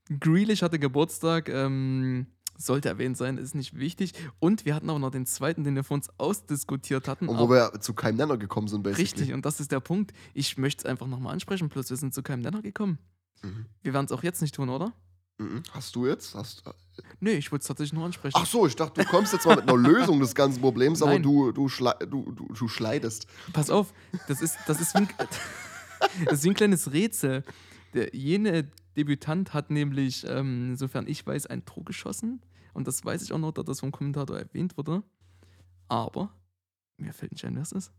Grealish 0.19 0.61
hatte 0.61 0.79
Geburtstag, 0.79 1.49
ähm, 1.49 2.27
sollte 2.57 2.89
erwähnt 2.89 3.17
sein, 3.17 3.37
ist 3.37 3.55
nicht 3.55 3.77
wichtig. 3.77 4.13
Und 4.39 4.65
wir 4.65 4.75
hatten 4.75 4.89
auch 4.89 4.99
noch 4.99 5.11
den 5.11 5.25
zweiten, 5.25 5.63
den 5.63 5.75
wir 5.75 5.83
vor 5.83 5.95
uns 5.95 6.09
ausdiskutiert 6.17 7.07
hatten. 7.07 7.27
Und 7.27 7.37
wo 7.37 7.49
wir 7.49 7.79
zu 7.79 7.93
keinem 7.93 8.17
Nenner 8.17 8.37
gekommen 8.37 8.67
sind, 8.67 8.83
basically. 8.83 9.03
richtig, 9.03 9.33
und 9.33 9.45
das 9.45 9.59
ist 9.59 9.71
der 9.71 9.79
Punkt. 9.79 10.13
Ich 10.33 10.57
möchte 10.57 10.83
es 10.83 10.85
einfach 10.85 11.07
nochmal 11.07 11.33
ansprechen, 11.33 11.69
plus 11.69 11.89
wir 11.89 11.97
sind 11.97 12.13
zu 12.13 12.23
keinem 12.23 12.41
Nenner 12.41 12.61
gekommen. 12.61 12.99
Mhm. 13.41 13.65
Wir 13.81 13.93
werden 13.93 14.05
es 14.05 14.11
auch 14.11 14.23
jetzt 14.23 14.41
nicht 14.41 14.55
tun, 14.55 14.69
oder? 14.69 14.93
Mhm. 15.37 15.63
Hast 15.71 15.95
du 15.95 16.07
jetzt? 16.07 16.35
Hast, 16.35 16.63
Nee, 17.19 17.33
ich 17.33 17.51
wollte 17.51 17.63
es 17.63 17.67
tatsächlich 17.67 17.93
nur 17.93 18.05
ansprechen. 18.05 18.37
ach 18.37 18.45
so, 18.45 18.67
ich 18.67 18.75
dachte, 18.75 19.01
du 19.01 19.09
kommst 19.09 19.33
jetzt 19.33 19.45
mal 19.45 19.55
mit 19.55 19.67
einer 19.67 19.77
Lösung 19.89 20.19
des 20.19 20.35
ganzen 20.35 20.61
Problems, 20.61 21.01
aber 21.01 21.13
Nein. 21.13 21.23
du, 21.23 21.51
du, 21.51 21.67
schlei 21.67 21.93
du, 21.99 22.31
du, 22.31 22.53
du 22.53 22.67
schleidest. 22.67 23.27
Pass 23.53 23.69
auf, 23.69 23.93
das 24.27 24.41
ist, 24.41 24.57
das 24.67 24.79
ist, 24.81 24.93
wie, 24.93 24.99
ein, 24.99 25.07
das 26.25 26.39
ist 26.39 26.43
wie 26.43 26.49
ein 26.49 26.53
kleines 26.55 26.91
Rätsel. 26.91 27.43
Der, 27.93 28.13
jene 28.15 28.69
Debütant 28.97 29.53
hat 29.53 29.69
nämlich, 29.69 30.25
ähm, 30.27 30.75
sofern 30.75 31.07
ich 31.07 31.25
weiß, 31.25 31.47
ein 31.47 31.65
Tor 31.65 31.83
geschossen. 31.85 32.41
Und 32.73 32.87
das 32.87 33.03
weiß 33.03 33.21
ich 33.21 33.33
auch 33.33 33.37
noch, 33.37 33.51
da 33.51 33.63
das 33.63 33.79
vom 33.81 33.91
Kommentator 33.91 34.37
erwähnt 34.37 34.77
wurde. 34.77 35.03
Aber 35.89 36.33
mir 36.97 37.13
fällt 37.13 37.31
nicht 37.33 37.43
ein, 37.45 37.55
wer 37.55 37.63
es 37.63 37.71
ist. 37.73 37.91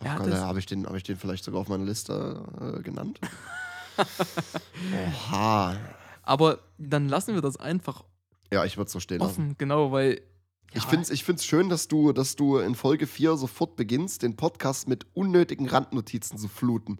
Ach, 0.00 0.20
es- 0.26 0.40
Habe 0.40 0.58
ich, 0.58 0.66
den- 0.66 0.86
hab 0.86 0.94
ich 0.94 1.02
den 1.02 1.16
vielleicht 1.16 1.42
sogar 1.44 1.60
auf 1.60 1.68
meiner 1.68 1.84
Liste 1.84 2.44
äh, 2.78 2.82
genannt? 2.82 3.18
Oha. 4.94 5.76
Aber 6.22 6.58
dann 6.78 7.08
lassen 7.08 7.34
wir 7.34 7.40
das 7.42 7.56
einfach 7.56 8.04
Ja, 8.52 8.64
ich 8.64 8.76
würde 8.76 8.86
es 8.86 8.92
so 8.92 9.00
stehen 9.00 9.20
lassen. 9.20 9.30
offen, 9.30 9.58
genau, 9.58 9.90
weil. 9.92 10.20
Ich 10.72 10.82
ja, 10.82 10.88
finde 10.88 11.02
es 11.04 11.10
ich 11.10 11.24
find's 11.24 11.44
schön, 11.44 11.68
dass 11.68 11.88
du, 11.88 12.12
dass 12.12 12.36
du 12.36 12.58
in 12.58 12.74
Folge 12.74 13.06
4 13.06 13.36
sofort 13.36 13.76
beginnst, 13.76 14.22
den 14.22 14.36
Podcast 14.36 14.88
mit 14.88 15.06
unnötigen 15.14 15.68
Randnotizen 15.68 16.38
zu 16.38 16.48
fluten. 16.48 16.98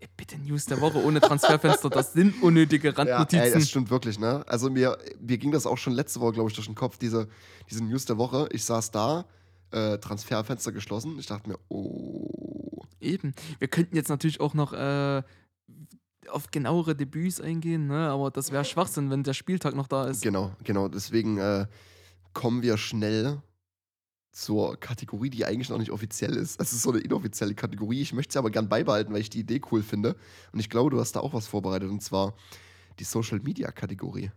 ey, 0.00 0.08
Bitte 0.16 0.38
News 0.38 0.66
der 0.66 0.80
Woche 0.80 1.02
ohne 1.02 1.20
Transferfenster, 1.20 1.88
das 1.90 2.12
sind 2.12 2.42
unnötige 2.42 2.88
Ja, 2.88 2.92
ey, 2.94 3.10
Randnotizen. 3.10 3.60
das 3.60 3.68
stimmt 3.70 3.90
wirklich, 3.90 4.18
ne? 4.18 4.44
Also 4.46 4.68
mir, 4.68 4.98
mir 5.20 5.38
ging 5.38 5.52
das 5.52 5.64
auch 5.66 5.78
schon 5.78 5.94
letzte 5.94 6.20
Woche, 6.20 6.32
glaube 6.32 6.50
ich, 6.50 6.54
durch 6.54 6.66
den 6.66 6.74
Kopf, 6.74 6.98
diese, 6.98 7.28
diese 7.70 7.82
News 7.84 8.04
der 8.04 8.18
Woche. 8.18 8.48
Ich 8.52 8.64
saß 8.64 8.90
da, 8.90 9.24
äh, 9.70 9.98
Transferfenster 9.98 10.72
geschlossen. 10.72 11.18
Ich 11.18 11.26
dachte 11.26 11.48
mir, 11.48 11.58
oh. 11.68 12.82
Eben. 13.00 13.34
Wir 13.58 13.68
könnten 13.68 13.96
jetzt 13.96 14.08
natürlich 14.08 14.40
auch 14.40 14.54
noch 14.54 14.72
äh, 14.72 15.22
auf 16.28 16.50
genauere 16.50 16.94
Debüts 16.94 17.40
eingehen, 17.40 17.86
ne? 17.86 18.08
aber 18.08 18.30
das 18.30 18.50
wäre 18.52 18.64
Schwachsinn, 18.64 19.10
wenn 19.10 19.22
der 19.22 19.34
Spieltag 19.34 19.74
noch 19.74 19.86
da 19.88 20.06
ist. 20.06 20.22
Genau, 20.22 20.52
genau. 20.64 20.88
Deswegen 20.88 21.38
äh, 21.38 21.66
kommen 22.34 22.62
wir 22.62 22.76
schnell 22.76 23.42
zur 24.32 24.78
Kategorie, 24.78 25.30
die 25.30 25.44
eigentlich 25.44 25.68
noch 25.68 25.78
nicht 25.78 25.92
offiziell 25.92 26.34
ist. 26.34 26.60
Es 26.60 26.72
ist 26.72 26.82
so 26.82 26.90
eine 26.90 27.00
inoffizielle 27.00 27.54
Kategorie. 27.54 28.00
Ich 28.00 28.12
möchte 28.12 28.32
sie 28.32 28.38
aber 28.38 28.50
gern 28.50 28.68
beibehalten, 28.68 29.12
weil 29.12 29.20
ich 29.20 29.30
die 29.30 29.40
Idee 29.40 29.60
cool 29.70 29.82
finde. 29.82 30.16
Und 30.52 30.60
ich 30.60 30.68
glaube, 30.68 30.90
du 30.90 30.98
hast 30.98 31.12
da 31.12 31.20
auch 31.20 31.32
was 31.32 31.46
vorbereitet, 31.46 31.88
und 31.88 32.02
zwar 32.02 32.34
die 32.98 33.04
Social 33.04 33.40
Media 33.40 33.70
Kategorie. 33.70 34.30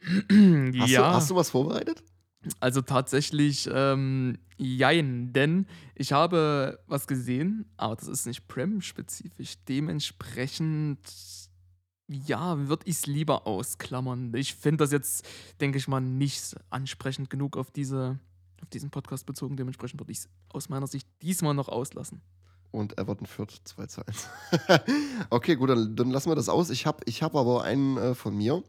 Hast, 0.08 0.90
ja, 0.90 1.10
du, 1.10 1.16
hast 1.16 1.30
du 1.30 1.34
was 1.34 1.50
vorbereitet? 1.50 2.04
also 2.60 2.82
tatsächlich 2.82 3.68
ähm, 3.72 4.38
jein, 4.56 5.32
denn 5.32 5.66
ich 5.94 6.12
habe 6.12 6.78
was 6.86 7.06
gesehen, 7.06 7.70
aber 7.76 7.96
das 7.96 8.08
ist 8.08 8.26
nicht 8.26 8.48
Prem-spezifisch. 8.48 9.54
Dementsprechend, 9.68 11.00
ja, 12.08 12.68
würde 12.68 12.86
ich 12.86 12.96
es 12.96 13.06
lieber 13.06 13.46
ausklammern. 13.46 14.34
Ich 14.34 14.54
finde 14.54 14.84
das 14.84 14.92
jetzt, 14.92 15.24
denke 15.60 15.78
ich 15.78 15.88
mal, 15.88 16.00
nicht 16.00 16.56
ansprechend 16.70 17.30
genug 17.30 17.56
auf, 17.56 17.70
diese, 17.70 18.18
auf 18.62 18.70
diesen 18.70 18.90
Podcast 18.90 19.26
bezogen. 19.26 19.56
Dementsprechend 19.56 20.00
würde 20.00 20.12
ich 20.12 20.18
es 20.18 20.28
aus 20.48 20.68
meiner 20.68 20.86
Sicht 20.86 21.06
diesmal 21.22 21.54
noch 21.54 21.68
auslassen. 21.68 22.22
Und 22.70 22.98
Everton 22.98 23.26
führt 23.26 23.60
2 23.64 23.86
zu 23.86 24.06
1. 24.06 24.28
okay, 25.30 25.56
gut, 25.56 25.70
dann, 25.70 25.96
dann 25.96 26.10
lassen 26.10 26.30
wir 26.30 26.36
das 26.36 26.48
aus. 26.48 26.70
Ich 26.70 26.86
habe 26.86 26.98
ich 27.06 27.22
hab 27.22 27.34
aber 27.34 27.62
einen 27.62 27.96
äh, 27.96 28.14
von 28.14 28.36
mir. 28.36 28.62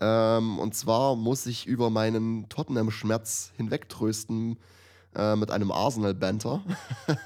Ähm, 0.00 0.58
und 0.58 0.74
zwar 0.74 1.16
muss 1.16 1.46
ich 1.46 1.66
über 1.66 1.90
meinen 1.90 2.48
Tottenham-Schmerz 2.48 3.52
hinwegtrösten 3.56 4.58
äh, 5.14 5.36
mit 5.36 5.50
einem 5.50 5.70
Arsenal-Banter. 5.70 6.62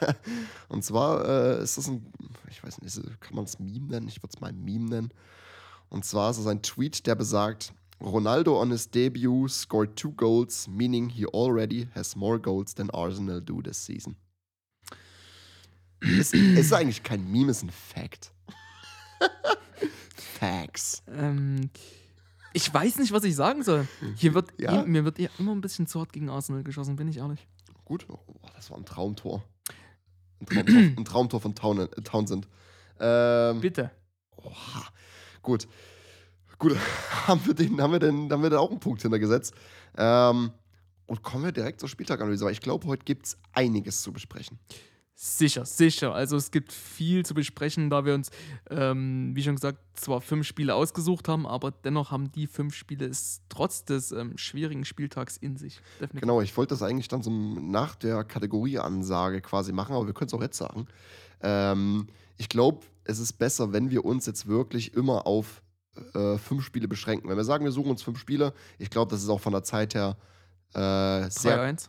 und 0.69 0.85
zwar 0.85 1.25
äh, 1.29 1.63
ist 1.63 1.79
das 1.79 1.89
ein, 1.89 2.07
ich 2.49 2.63
weiß 2.63 2.83
nicht, 2.83 3.21
kann 3.21 3.35
man 3.35 3.45
es 3.45 3.59
Meme 3.59 3.89
nennen? 3.89 4.09
Ich 4.09 4.23
würde 4.23 4.33
es 4.35 4.41
mal 4.41 4.53
Meme 4.53 4.89
nennen. 4.89 5.13
Und 5.91 6.05
zwar 6.05 6.31
ist 6.31 6.39
es 6.39 6.47
ein 6.47 6.63
Tweet, 6.63 7.07
der 7.07 7.15
besagt, 7.17 7.73
Ronaldo 8.01 8.59
on 8.61 8.71
his 8.71 8.91
debut 8.91 9.51
scored 9.51 9.95
two 9.97 10.13
goals, 10.13 10.67
meaning 10.69 11.11
he 11.11 11.27
already 11.27 11.89
has 11.95 12.17
more 12.17 12.41
goals 12.41 12.75
than 12.75 12.89
Arsenal 12.91 13.41
do 13.43 13.61
this 13.61 13.85
season. 13.85 14.17
Es 16.01 16.33
ist 16.33 16.73
eigentlich 16.73 17.03
kein 17.03 17.31
Meme, 17.31 17.51
es 17.51 17.59
ist 17.59 17.65
ein 17.65 17.71
Fact. 17.71 18.33
Facts. 20.39 21.03
Ähm, 21.09 21.71
ich 22.55 22.73
weiß 22.73 22.97
nicht, 22.99 23.13
was 23.13 23.25
ich 23.25 23.37
sagen 23.37 23.63
soll. 23.63 23.87
Hier 24.17 24.33
wird, 24.33 24.51
Ja? 24.59 24.83
mir 24.85 25.05
wird 25.05 25.19
immer 25.39 25.53
ein 25.53 25.61
bisschen 25.61 25.87
zu 25.87 26.01
hart 26.01 26.13
gegen 26.15 26.31
Arsenal 26.31 26.63
geschossen, 26.63 26.97
bin 26.97 27.09
ich 27.09 27.19
ehrlich. 27.19 27.47
Gut, 27.85 28.07
oh, 28.09 28.19
das 28.57 28.71
war 28.71 28.79
ein 28.79 28.87
Traumtor. 28.87 29.45
Ein 30.41 30.47
Traumtor, 30.47 30.75
ein 30.77 31.05
Traumtor 31.05 31.41
von 31.41 31.55
Town, 31.55 31.79
äh, 31.81 31.89
Townsend. 32.03 32.49
Ähm, 32.99 33.61
Bitte. 33.61 33.91
oha. 34.37 34.87
Gut. 35.43 35.67
Gut, 36.59 36.77
haben 37.27 37.41
wir, 37.47 37.55
den, 37.55 37.81
haben, 37.81 37.93
wir 37.93 37.99
den, 37.99 38.31
haben 38.31 38.43
wir 38.43 38.51
da 38.51 38.59
auch 38.59 38.71
einen 38.71 38.81
Punkt 38.81 39.03
hintergesetzt. 39.03 39.55
Ähm, 39.97 40.53
und 41.07 41.23
kommen 41.23 41.45
wir 41.45 41.53
direkt 41.53 41.81
zur 41.81 41.89
Spieltaganalyse, 41.89 42.45
weil 42.45 42.53
ich 42.53 42.61
glaube, 42.61 42.87
heute 42.87 43.05
gibt 43.05 43.27
es 43.27 43.39
einiges 43.53 44.03
zu 44.03 44.13
besprechen. 44.13 44.59
Sicher, 45.23 45.67
sicher. 45.67 46.15
Also 46.15 46.37
es 46.37 46.51
gibt 46.51 46.73
viel 46.73 47.27
zu 47.27 47.35
besprechen, 47.35 47.91
da 47.91 48.07
wir 48.07 48.15
uns, 48.15 48.31
ähm, 48.71 49.33
wie 49.35 49.43
schon 49.43 49.55
gesagt, 49.55 49.79
zwar 49.93 50.23
fünf 50.23 50.47
Spiele 50.47 50.75
ausgesucht 50.75 51.29
haben, 51.29 51.47
aber 51.47 51.73
dennoch 51.73 52.11
haben 52.11 52.33
die 52.33 52.47
fünf 52.47 52.75
Spiele 52.75 53.05
es 53.05 53.43
trotz 53.51 53.85
des 53.85 54.13
ähm, 54.13 54.39
schwierigen 54.39 54.87
Spieltags 54.87 55.37
in 55.37 55.59
sich. 55.59 55.81
Definitiv. 56.01 56.23
Genau, 56.23 56.41
ich 56.41 56.57
wollte 56.57 56.73
das 56.73 56.83
eigentlich 56.83 57.09
dann 57.09 57.23
so 57.23 57.31
nach 57.31 57.97
der 57.97 58.25
Kategorieansage 58.25 59.43
quasi 59.43 59.73
machen, 59.73 59.95
aber 59.95 60.07
wir 60.07 60.15
können 60.15 60.29
es 60.29 60.33
auch 60.35 60.41
jetzt 60.41 60.57
sagen. 60.57 60.87
Ähm, 61.43 62.07
ich 62.39 62.49
glaube, 62.49 62.81
es 63.11 63.19
ist 63.19 63.35
besser, 63.35 63.73
wenn 63.73 63.91
wir 63.91 64.05
uns 64.05 64.27
jetzt 64.27 64.47
wirklich 64.47 64.95
immer 64.95 65.27
auf 65.27 65.63
äh, 66.15 66.39
fünf 66.39 66.65
Spiele 66.65 66.89
beschränken. 66.89 67.29
Wenn 67.29 67.37
wir 67.37 67.45
sagen, 67.45 67.65
wir 67.65 67.73
suchen 67.73 67.91
uns 67.91 68.03
fünf 68.03 68.19
Spiele, 68.19 68.55
ich 68.79 68.91
glaube, 68.91 69.11
das 69.11 69.23
ist 69.23 69.29
auch 69.29 69.41
von 69.41 69.53
der 69.53 69.65
Zeit 69.65 69.95
her 69.95 70.17
äh, 70.75 71.29
sehr. 71.29 71.59
3-1. 71.59 71.89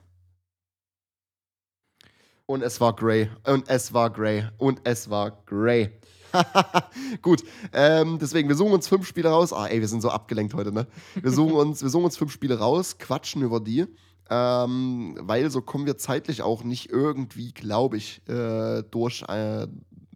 Und 2.47 2.63
es 2.63 2.81
war 2.81 2.93
Grey. 2.95 3.29
Und 3.45 3.69
es 3.69 3.93
war 3.93 4.09
Grey. 4.09 4.45
Und 4.57 4.81
es 4.83 5.09
war 5.09 5.43
Grey. 5.45 5.91
Gut, 7.21 7.43
ähm, 7.73 8.17
deswegen, 8.19 8.49
wir 8.49 8.55
suchen 8.55 8.73
uns 8.73 8.87
fünf 8.87 9.05
Spiele 9.07 9.29
raus. 9.29 9.53
Ah, 9.53 9.67
ey, 9.67 9.79
wir 9.79 9.87
sind 9.87 10.01
so 10.01 10.09
abgelenkt 10.09 10.53
heute, 10.53 10.71
ne? 10.71 10.87
Wir 11.15 11.31
suchen 11.31 11.53
uns, 11.53 11.81
wir 11.81 11.89
suchen 11.89 12.05
uns 12.05 12.17
fünf 12.17 12.31
Spiele 12.31 12.57
raus, 12.57 12.97
quatschen 12.97 13.41
über 13.41 13.59
die, 13.59 13.85
ähm, 14.29 15.17
weil 15.19 15.49
so 15.49 15.61
kommen 15.61 15.85
wir 15.85 15.97
zeitlich 15.97 16.41
auch 16.41 16.63
nicht 16.63 16.89
irgendwie, 16.89 17.53
glaube 17.53 17.97
ich, 17.97 18.27
äh, 18.29 18.81
durch 18.83 19.23
äh, 19.27 19.67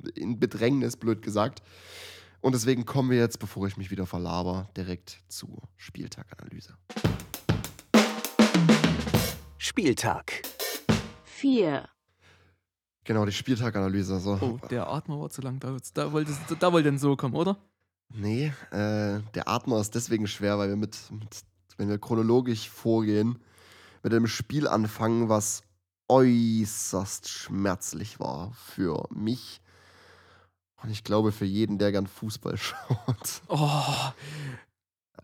in 0.10 0.40
Bedrängnis, 0.40 0.98
blöd 0.98 1.22
gesagt. 1.22 1.62
Und 2.42 2.54
deswegen 2.54 2.86
kommen 2.86 3.10
wir 3.10 3.18
jetzt, 3.18 3.40
bevor 3.40 3.68
ich 3.68 3.78
mich 3.78 3.92
wieder 3.92 4.06
verlaber, 4.06 4.70
direkt 4.78 5.24
zur 5.28 5.64
Spieltaganalyse. 5.78 6.76
Spieltag. 9.58 10.44
4, 11.24 11.88
Genau, 13.06 13.24
die 13.24 13.32
Spieltaganalyse. 13.32 14.20
So. 14.20 14.38
Oh, 14.42 14.68
der 14.68 14.90
Atmer 14.90 15.20
war 15.20 15.30
zu 15.30 15.42
lang. 15.42 15.60
Da, 15.60 15.78
da, 15.94 16.12
wollte, 16.12 16.34
da 16.60 16.74
wollte 16.74 16.90
denn 16.90 16.98
so 16.98 17.16
kommen, 17.16 17.36
oder? 17.36 17.58
Nee, 18.10 18.52
äh, 18.72 19.22
der 19.34 19.48
Atmer 19.48 19.80
ist 19.80 19.94
deswegen 19.94 20.28
schwer, 20.28 20.58
weil 20.58 20.70
wir 20.70 20.76
mit, 20.76 20.98
mit, 21.12 21.44
wenn 21.78 21.88
wir 21.88 22.00
chronologisch 22.00 22.68
vorgehen, 22.70 23.40
mit 24.04 24.12
einem 24.12 24.28
Spiel 24.28 24.68
anfangen, 24.68 25.30
was 25.30 25.64
äußerst 26.08 27.30
schmerzlich 27.30 28.20
war 28.20 28.52
für 28.54 29.08
mich. 29.14 29.62
Und 30.84 30.90
ich 30.92 31.04
glaube 31.04 31.32
für 31.32 31.46
jeden, 31.46 31.78
der 31.78 31.92
gern 31.92 32.08
Fußball 32.08 32.58
schaut. 32.58 33.42
Oh, 33.48 33.82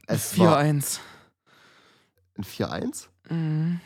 Es 0.08 0.38
war 0.40 0.60
4-1. 0.60 1.00
ein 2.38 2.44
4-1? 2.44 3.08
Mhm. 3.30 3.80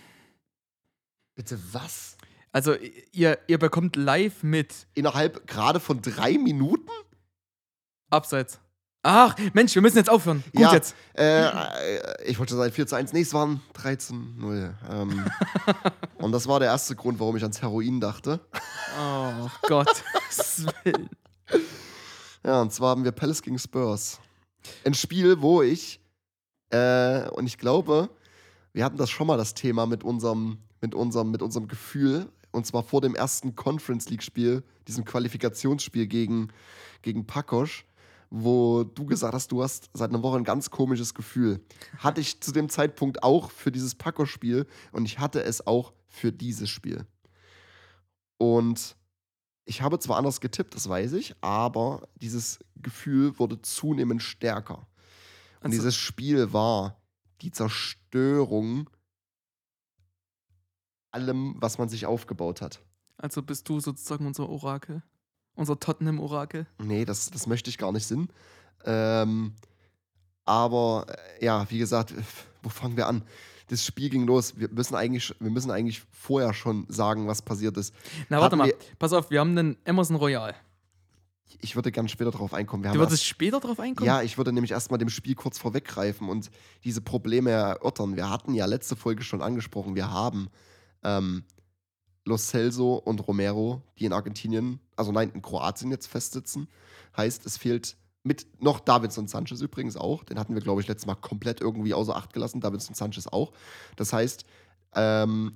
Bitte 1.36 1.60
was? 1.74 2.18
Also 2.52 2.76
ihr, 3.12 3.38
ihr 3.48 3.58
bekommt 3.60 3.96
live 3.98 4.44
mit 4.44 4.88
Innerhalb 4.94 5.46
gerade 5.48 5.80
von 5.82 6.02
drei 6.02 6.38
Minuten? 6.38 6.90
Abseits. 8.10 8.60
Ach, 9.08 9.36
Mensch, 9.54 9.76
wir 9.76 9.82
müssen 9.84 9.98
jetzt 9.98 10.10
aufhören. 10.10 10.44
Gut 10.54 10.62
Ja. 10.62 10.74
jetzt. 10.74 10.96
Äh, 11.16 11.44
äh, 11.48 12.24
ich 12.26 12.40
wollte 12.40 12.56
sagen 12.56 12.72
4 12.72 12.88
zu 12.88 12.96
1. 12.96 13.14
Nee, 13.14 13.22
es 13.22 13.34
waren 13.34 13.62
13 13.74 14.38
0. 14.40 14.74
Ähm, 14.90 15.26
und 16.18 16.32
das 16.32 16.48
war 16.48 16.60
der 16.60 16.70
erste 16.70 16.96
Grund, 16.96 17.20
warum 17.20 17.36
ich 17.36 17.44
ans 17.44 17.62
Heroin 17.62 18.00
dachte. 18.00 18.40
Oh 18.98 19.50
Gott. 19.68 20.04
Ja, 22.44 22.62
und 22.62 22.72
zwar 22.72 22.90
haben 22.90 23.04
wir 23.04 23.12
Palace 23.12 23.42
gegen 23.42 23.58
Spurs. 23.58 24.20
Ein 24.84 24.94
Spiel, 24.94 25.42
wo 25.42 25.62
ich, 25.62 26.00
äh, 26.70 27.28
und 27.30 27.48
ich 27.48 27.58
glaube, 27.58 28.10
wir 28.74 28.86
hatten 28.86 28.98
das 28.98 29.10
schon 29.10 29.28
mal, 29.28 29.38
das 29.38 29.54
Thema 29.54 29.86
mit 29.86 30.04
unserem, 30.04 30.60
mit 30.82 30.94
unserem, 30.94 31.32
mit 31.32 31.42
unserem 31.42 31.68
Gefühl, 31.68 32.30
und 32.52 32.66
zwar 32.66 32.84
vor 32.84 33.02
dem 33.02 33.16
ersten 33.16 33.56
Conference 33.56 34.10
League-Spiel, 34.10 34.64
diesem 34.88 35.06
Qualifikationsspiel 35.06 36.08
gegen, 36.08 36.50
gegen 37.02 37.26
Pakosch, 37.26 37.86
wo 38.30 38.84
du 38.84 39.06
gesagt 39.06 39.34
hast, 39.34 39.52
du 39.52 39.64
hast 39.64 39.90
seit 39.94 40.10
einer 40.10 40.22
Woche 40.22 40.38
ein 40.38 40.44
ganz 40.44 40.70
komisches 40.70 41.14
Gefühl. 41.14 41.62
Hatte 42.00 42.22
ich 42.22 42.42
zu 42.42 42.52
dem 42.52 42.70
Zeitpunkt 42.70 43.24
auch 43.24 43.52
für 43.52 43.72
dieses 43.72 43.96
Pakosch-Spiel 43.96 44.68
und 44.92 45.06
ich 45.06 45.20
hatte 45.20 45.44
es 45.44 45.66
auch 45.66 45.94
für 46.08 46.32
dieses 46.32 46.70
Spiel. 46.70 47.06
Und 48.38 48.96
ich 49.66 49.82
habe 49.82 50.00
zwar 50.00 50.18
anders 50.18 50.40
getippt, 50.42 50.76
das 50.76 50.88
weiß 50.88 51.14
ich, 51.14 51.36
aber 51.42 52.08
dieses 52.16 52.60
Gefühl 52.76 53.38
wurde 53.40 53.62
zunehmend 53.62 54.22
stärker. 54.22 54.88
Und 55.60 55.68
Also- 55.72 55.78
dieses 55.78 55.96
Spiel 55.96 56.54
war 56.54 57.02
die 57.42 57.52
Zerstörung 57.52 58.90
allem, 61.12 61.56
was 61.60 61.78
man 61.78 61.90
sich 61.90 62.06
aufgebaut 62.06 62.62
hat. 62.62 62.82
Also 63.18 63.42
bist 63.42 63.68
du 63.70 63.80
sozusagen 63.80 64.28
unser 64.28 64.50
Orakel? 64.50 65.02
Unser 65.56 65.80
Tottenham-Orakel? 65.80 66.68
Nee, 66.80 67.06
das, 67.06 67.32
das 67.32 67.48
möchte 67.48 67.70
ich 67.70 67.78
gar 67.78 67.92
nicht 67.94 68.06
sind. 68.06 68.32
Ähm, 68.84 69.54
aber 70.44 71.06
äh, 71.40 71.46
ja, 71.46 71.66
wie 71.72 71.78
gesagt, 71.80 72.12
äh, 72.12 72.22
wo 72.62 72.70
fangen 72.70 72.98
wir 72.98 73.08
an? 73.08 73.24
Das 73.68 73.84
Spiel 73.84 74.10
ging 74.10 74.26
los. 74.28 74.54
Wir 74.58 74.70
müssen 74.70 74.96
eigentlich, 74.96 75.34
wir 75.40 75.50
müssen 75.50 75.72
eigentlich 75.72 76.04
vorher 76.12 76.54
schon 76.54 76.86
sagen, 76.90 77.28
was 77.28 77.42
passiert 77.42 77.78
ist. 77.78 77.94
Na, 78.30 78.40
warte 78.40 78.58
Hatten 78.58 78.70
mal. 78.70 78.74
Pass 79.00 79.12
auf, 79.14 79.30
wir 79.32 79.40
haben 79.40 79.58
einen 79.58 79.78
Emerson 79.86 80.16
Royal. 80.18 80.54
Ich 81.62 81.76
würde 81.76 81.92
gern 81.92 82.08
später 82.08 82.32
drauf 82.32 82.54
einkommen. 82.54 82.84
Wir 82.84 82.92
Du 82.92 83.00
würdest 83.00 83.14
erst- 83.22 83.26
später 83.26 83.60
drauf 83.60 83.80
einkommen? 83.80 84.06
Ja, 84.06 84.22
ich 84.22 84.38
würde 84.38 84.52
nämlich 84.52 84.72
erstmal 84.72 85.00
dem 85.00 85.10
Spiel 85.10 85.36
kurz 85.36 85.58
vorweggreifen 85.58 86.28
und 86.30 86.52
diese 86.84 87.02
Probleme 87.02 87.50
erörtern. 87.52 88.16
Wir 88.16 88.30
hatten 88.30 88.54
ja 88.54 88.66
letzte 88.66 88.96
Folge 88.96 89.24
schon 89.24 89.42
angesprochen, 89.42 89.96
wir 89.96 90.12
haben 90.12 90.50
ähm, 91.04 91.44
Los 92.26 92.48
Celso 92.50 92.96
und 92.96 93.26
Romero, 93.28 93.82
die 94.00 94.06
in 94.06 94.14
Argentinien, 94.14 94.80
also 94.96 95.12
nein, 95.12 95.32
in 95.34 95.42
Kroatien 95.42 95.92
jetzt 95.92 96.08
festsitzen. 96.08 96.68
Heißt, 97.16 97.46
es 97.46 97.58
fehlt 97.58 97.96
mit 98.26 98.48
noch 98.62 98.80
Davidson 98.80 99.28
Sanchez 99.28 99.62
übrigens 99.62 99.96
auch. 99.96 100.24
Den 100.24 100.40
hatten 100.40 100.56
wir, 100.56 100.62
glaube 100.62 100.82
ich, 100.82 100.88
letztes 100.88 101.06
Mal 101.06 101.16
komplett 101.16 101.62
irgendwie 101.62 101.94
außer 101.94 102.16
Acht 102.16 102.34
gelassen. 102.34 102.60
Davidson 102.60 102.96
Sanchez 102.96 103.28
auch. 103.28 103.54
Das 103.96 104.12
heißt, 104.14 104.46
ähm, 104.96 105.54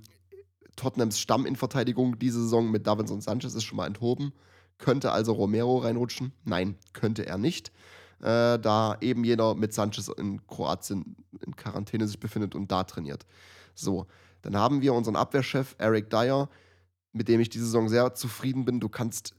Tottenhams 0.75 1.19
Stamm 1.19 1.45
in 1.45 1.55
Verteidigung 1.55 2.19
diese 2.19 2.41
Saison 2.41 2.71
mit 2.71 2.87
Davinson 2.87 3.21
Sanchez 3.21 3.55
ist 3.55 3.63
schon 3.63 3.77
mal 3.77 3.87
enthoben. 3.87 4.33
Könnte 4.77 5.11
also 5.11 5.33
Romero 5.33 5.79
reinrutschen? 5.79 6.31
Nein, 6.45 6.75
könnte 6.93 7.25
er 7.25 7.37
nicht. 7.37 7.71
Äh, 8.21 8.59
da 8.59 8.97
eben 9.01 9.23
jener 9.23 9.55
mit 9.55 9.73
Sanchez 9.73 10.09
in 10.09 10.45
Kroatien 10.47 11.15
in 11.45 11.55
Quarantäne 11.55 12.07
sich 12.07 12.19
befindet 12.19 12.55
und 12.55 12.71
da 12.71 12.83
trainiert. 12.83 13.25
So, 13.75 14.07
dann 14.41 14.55
haben 14.55 14.81
wir 14.81 14.93
unseren 14.93 15.15
Abwehrchef 15.15 15.75
Eric 15.79 16.09
Dyer, 16.09 16.49
mit 17.11 17.27
dem 17.27 17.39
ich 17.41 17.49
diese 17.49 17.65
Saison 17.65 17.89
sehr 17.89 18.13
zufrieden 18.13 18.63
bin. 18.63 18.79
Du 18.79 18.89
kannst 18.89 19.35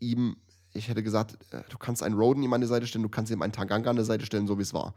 ihm, 0.00 0.36
ich 0.78 0.88
hätte 0.88 1.02
gesagt, 1.02 1.36
äh, 1.52 1.62
du 1.68 1.76
kannst 1.78 2.02
einen 2.02 2.16
Roden 2.16 2.42
ihm 2.42 2.52
an 2.52 2.60
die 2.60 2.66
Seite 2.66 2.86
stellen, 2.86 3.02
du 3.02 3.08
kannst 3.08 3.30
ihm 3.30 3.42
einen 3.42 3.52
Tanganga 3.52 3.90
an 3.90 3.96
die 3.96 4.04
Seite 4.04 4.24
stellen, 4.24 4.46
so 4.46 4.58
wie 4.58 4.62
es 4.62 4.72
war. 4.72 4.94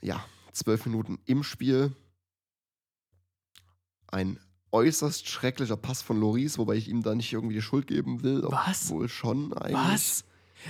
Ja, 0.00 0.24
zwölf 0.52 0.86
Minuten 0.86 1.18
im 1.26 1.42
Spiel. 1.42 1.94
Ein 4.06 4.38
äußerst 4.72 5.28
schrecklicher 5.28 5.76
Pass 5.76 6.02
von 6.02 6.18
Loris, 6.20 6.58
wobei 6.58 6.74
ich 6.74 6.88
ihm 6.88 7.02
da 7.02 7.14
nicht 7.14 7.32
irgendwie 7.32 7.54
die 7.54 7.62
Schuld 7.62 7.86
geben 7.86 8.22
will. 8.22 8.42
Was? 8.44 8.90
Wohl 8.90 9.08
schon 9.08 9.52
eigentlich. 9.52 9.76
Was? 9.76 10.24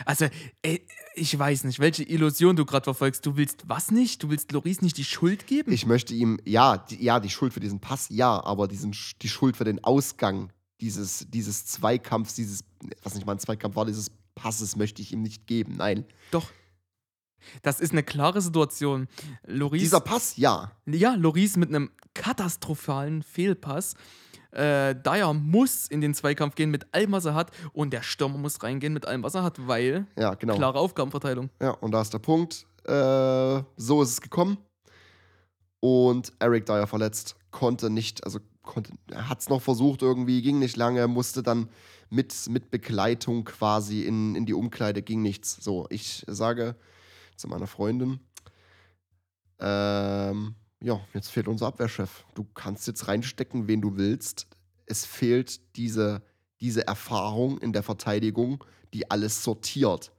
Also, 0.04 0.26
ey, 0.62 0.86
ich 1.14 1.38
weiß 1.38 1.64
nicht, 1.64 1.78
welche 1.78 2.02
Illusion 2.02 2.56
du 2.56 2.64
gerade 2.64 2.84
verfolgst. 2.84 3.24
Du 3.24 3.36
willst 3.36 3.68
was 3.68 3.90
nicht? 3.90 4.22
Du 4.22 4.30
willst 4.30 4.52
Loris 4.52 4.82
nicht 4.82 4.96
die 4.96 5.04
Schuld 5.04 5.46
geben? 5.46 5.72
Ich 5.72 5.86
möchte 5.86 6.12
ihm, 6.12 6.38
ja, 6.44 6.78
die, 6.78 7.02
ja, 7.02 7.20
die 7.20 7.30
Schuld 7.30 7.52
für 7.52 7.60
diesen 7.60 7.80
Pass, 7.80 8.08
ja, 8.10 8.42
aber 8.44 8.68
diesen, 8.68 8.94
die 9.22 9.28
Schuld 9.28 9.56
für 9.56 9.64
den 9.64 9.82
Ausgang 9.84 10.50
dieses, 10.80 11.26
dieses 11.28 11.66
Zweikampfs, 11.66 12.34
dieses, 12.34 12.64
was 13.02 13.14
nicht 13.14 13.26
mal 13.26 13.32
ein 13.32 13.38
Zweikampf 13.38 13.76
war, 13.76 13.86
dieses 13.86 14.10
Passes 14.34 14.76
möchte 14.76 15.00
ich 15.02 15.12
ihm 15.12 15.22
nicht 15.22 15.46
geben. 15.46 15.74
Nein. 15.76 16.04
Doch. 16.30 16.50
Das 17.62 17.80
ist 17.80 17.92
eine 17.92 18.02
klare 18.02 18.40
Situation. 18.40 19.08
Loris, 19.46 19.80
Dieser 19.80 20.00
Pass, 20.00 20.36
ja. 20.36 20.72
ja, 20.86 21.14
Loris 21.14 21.56
mit 21.56 21.68
einem 21.68 21.90
katastrophalen 22.14 23.22
Fehlpass. 23.22 23.94
Äh, 24.50 24.94
Dyer 24.96 25.32
muss 25.34 25.86
in 25.86 26.00
den 26.00 26.14
Zweikampf 26.14 26.54
gehen 26.54 26.70
mit 26.70 26.92
allem, 26.94 27.12
was 27.12 27.24
er 27.24 27.34
hat. 27.34 27.50
Und 27.72 27.92
der 27.92 28.02
Stürmer 28.02 28.38
muss 28.38 28.62
reingehen 28.62 28.92
mit 28.92 29.06
allem, 29.06 29.22
was 29.22 29.34
er 29.34 29.42
hat, 29.42 29.66
weil 29.66 30.06
Ja, 30.18 30.34
genau. 30.34 30.56
klare 30.56 30.78
Aufgabenverteilung. 30.78 31.50
Ja, 31.60 31.70
und 31.70 31.92
da 31.92 32.00
ist 32.02 32.12
der 32.12 32.18
Punkt. 32.18 32.66
Äh, 32.84 33.62
so 33.76 34.02
ist 34.02 34.10
es 34.10 34.20
gekommen. 34.20 34.58
Und 35.80 36.32
Eric 36.38 36.66
Dyer 36.66 36.86
verletzt, 36.86 37.36
konnte 37.50 37.90
nicht, 37.90 38.24
also 38.24 38.40
hat 39.14 39.40
es 39.40 39.48
noch 39.48 39.62
versucht 39.62 40.02
irgendwie, 40.02 40.42
ging 40.42 40.58
nicht 40.58 40.76
lange, 40.76 41.06
musste 41.08 41.42
dann 41.42 41.68
mit, 42.10 42.34
mit 42.48 42.70
Begleitung 42.70 43.44
quasi 43.44 44.02
in, 44.02 44.34
in 44.34 44.46
die 44.46 44.54
Umkleide, 44.54 45.02
ging 45.02 45.22
nichts. 45.22 45.56
So, 45.60 45.86
ich 45.90 46.24
sage 46.26 46.76
zu 47.36 47.48
meiner 47.48 47.66
Freundin, 47.66 48.20
ähm, 49.58 50.54
ja, 50.80 51.00
jetzt 51.14 51.30
fehlt 51.30 51.48
unser 51.48 51.66
Abwehrchef. 51.68 52.24
Du 52.34 52.44
kannst 52.44 52.86
jetzt 52.86 53.08
reinstecken, 53.08 53.68
wen 53.68 53.80
du 53.80 53.96
willst. 53.96 54.46
Es 54.86 55.04
fehlt 55.04 55.76
diese, 55.76 56.22
diese 56.60 56.86
Erfahrung 56.86 57.58
in 57.58 57.72
der 57.72 57.82
Verteidigung, 57.82 58.64
die 58.92 59.10
alles 59.10 59.42
sortiert. 59.42 60.12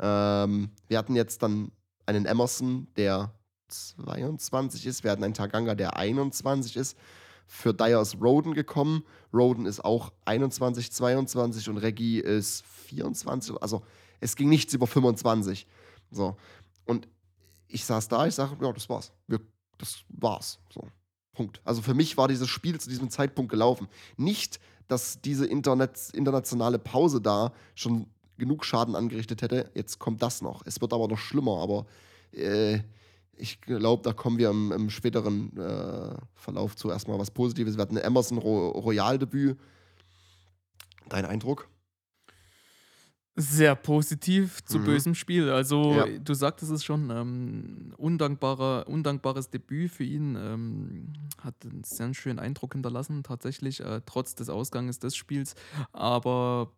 Ähm, 0.00 0.70
wir 0.88 0.98
hatten 0.98 1.16
jetzt 1.16 1.42
dann 1.42 1.72
einen 2.06 2.26
Emerson, 2.26 2.88
der 2.96 3.34
22 3.68 4.86
ist. 4.86 5.04
Wir 5.04 5.10
hatten 5.10 5.24
einen 5.24 5.34
Taganga, 5.34 5.74
der 5.74 5.96
21 5.96 6.76
ist. 6.76 6.96
Für 7.52 7.74
Dyer 7.74 8.00
ist 8.00 8.20
Roden 8.22 8.54
gekommen. 8.54 9.02
Roden 9.34 9.66
ist 9.66 9.84
auch 9.84 10.12
21, 10.24 10.92
22 10.92 11.68
und 11.68 11.78
Reggie 11.78 12.20
ist 12.20 12.64
24. 12.86 13.60
Also 13.60 13.82
es 14.20 14.36
ging 14.36 14.48
nichts 14.48 14.72
über 14.72 14.86
25. 14.86 15.66
So. 16.12 16.36
Und 16.86 17.08
ich 17.66 17.84
saß 17.84 18.06
da, 18.06 18.24
ich 18.28 18.36
sage, 18.36 18.56
ja, 18.64 18.72
das 18.72 18.88
war's. 18.88 19.10
Wir, 19.26 19.40
das 19.78 20.04
war's. 20.08 20.60
So. 20.72 20.86
Punkt. 21.32 21.60
Also 21.64 21.82
für 21.82 21.92
mich 21.92 22.16
war 22.16 22.28
dieses 22.28 22.48
Spiel 22.48 22.80
zu 22.80 22.88
diesem 22.88 23.10
Zeitpunkt 23.10 23.50
gelaufen. 23.50 23.88
Nicht, 24.16 24.60
dass 24.86 25.20
diese 25.20 25.44
Internet, 25.44 25.98
internationale 26.12 26.78
Pause 26.78 27.20
da 27.20 27.52
schon 27.74 28.06
genug 28.38 28.64
Schaden 28.64 28.94
angerichtet 28.94 29.42
hätte. 29.42 29.72
Jetzt 29.74 29.98
kommt 29.98 30.22
das 30.22 30.40
noch. 30.40 30.64
Es 30.66 30.80
wird 30.80 30.92
aber 30.92 31.08
noch 31.08 31.18
schlimmer, 31.18 31.58
aber 31.58 31.86
äh, 32.30 32.78
ich 33.40 33.60
glaube, 33.60 34.02
da 34.02 34.12
kommen 34.12 34.38
wir 34.38 34.50
im, 34.50 34.72
im 34.72 34.90
späteren 34.90 35.56
äh, 35.56 36.14
Verlauf 36.34 36.76
zu 36.76 36.90
erstmal 36.90 37.18
was 37.18 37.30
Positives. 37.30 37.76
Wir 37.76 37.82
hatten 37.82 37.96
ein 37.98 38.04
Emerson 38.04 38.38
Ro 38.38 38.70
Royal-Debüt. 38.70 39.58
Dein 41.08 41.24
Eindruck? 41.24 41.68
Sehr 43.36 43.74
positiv 43.76 44.62
zu 44.64 44.80
Mhm. 44.80 44.84
bösem 44.84 45.14
Spiel. 45.14 45.50
Also, 45.50 45.94
Ja. 45.94 46.18
du 46.18 46.34
sagtest 46.34 46.72
es 46.72 46.84
schon, 46.84 47.10
ähm, 47.10 47.94
undankbarer, 47.96 48.86
undankbares 48.88 49.48
Debüt 49.50 49.90
für 49.92 50.04
ihn. 50.04 50.36
Ähm, 50.36 51.12
hat 51.40 51.54
einen 51.64 51.84
sehr 51.84 52.12
schönen 52.12 52.38
Eindruck 52.38 52.74
hinterlassen, 52.74 53.22
tatsächlich, 53.22 53.80
äh, 53.80 54.02
trotz 54.04 54.34
des 54.34 54.50
Ausganges 54.50 54.98
des 54.98 55.16
Spiels. 55.16 55.54
Aber 55.92 56.72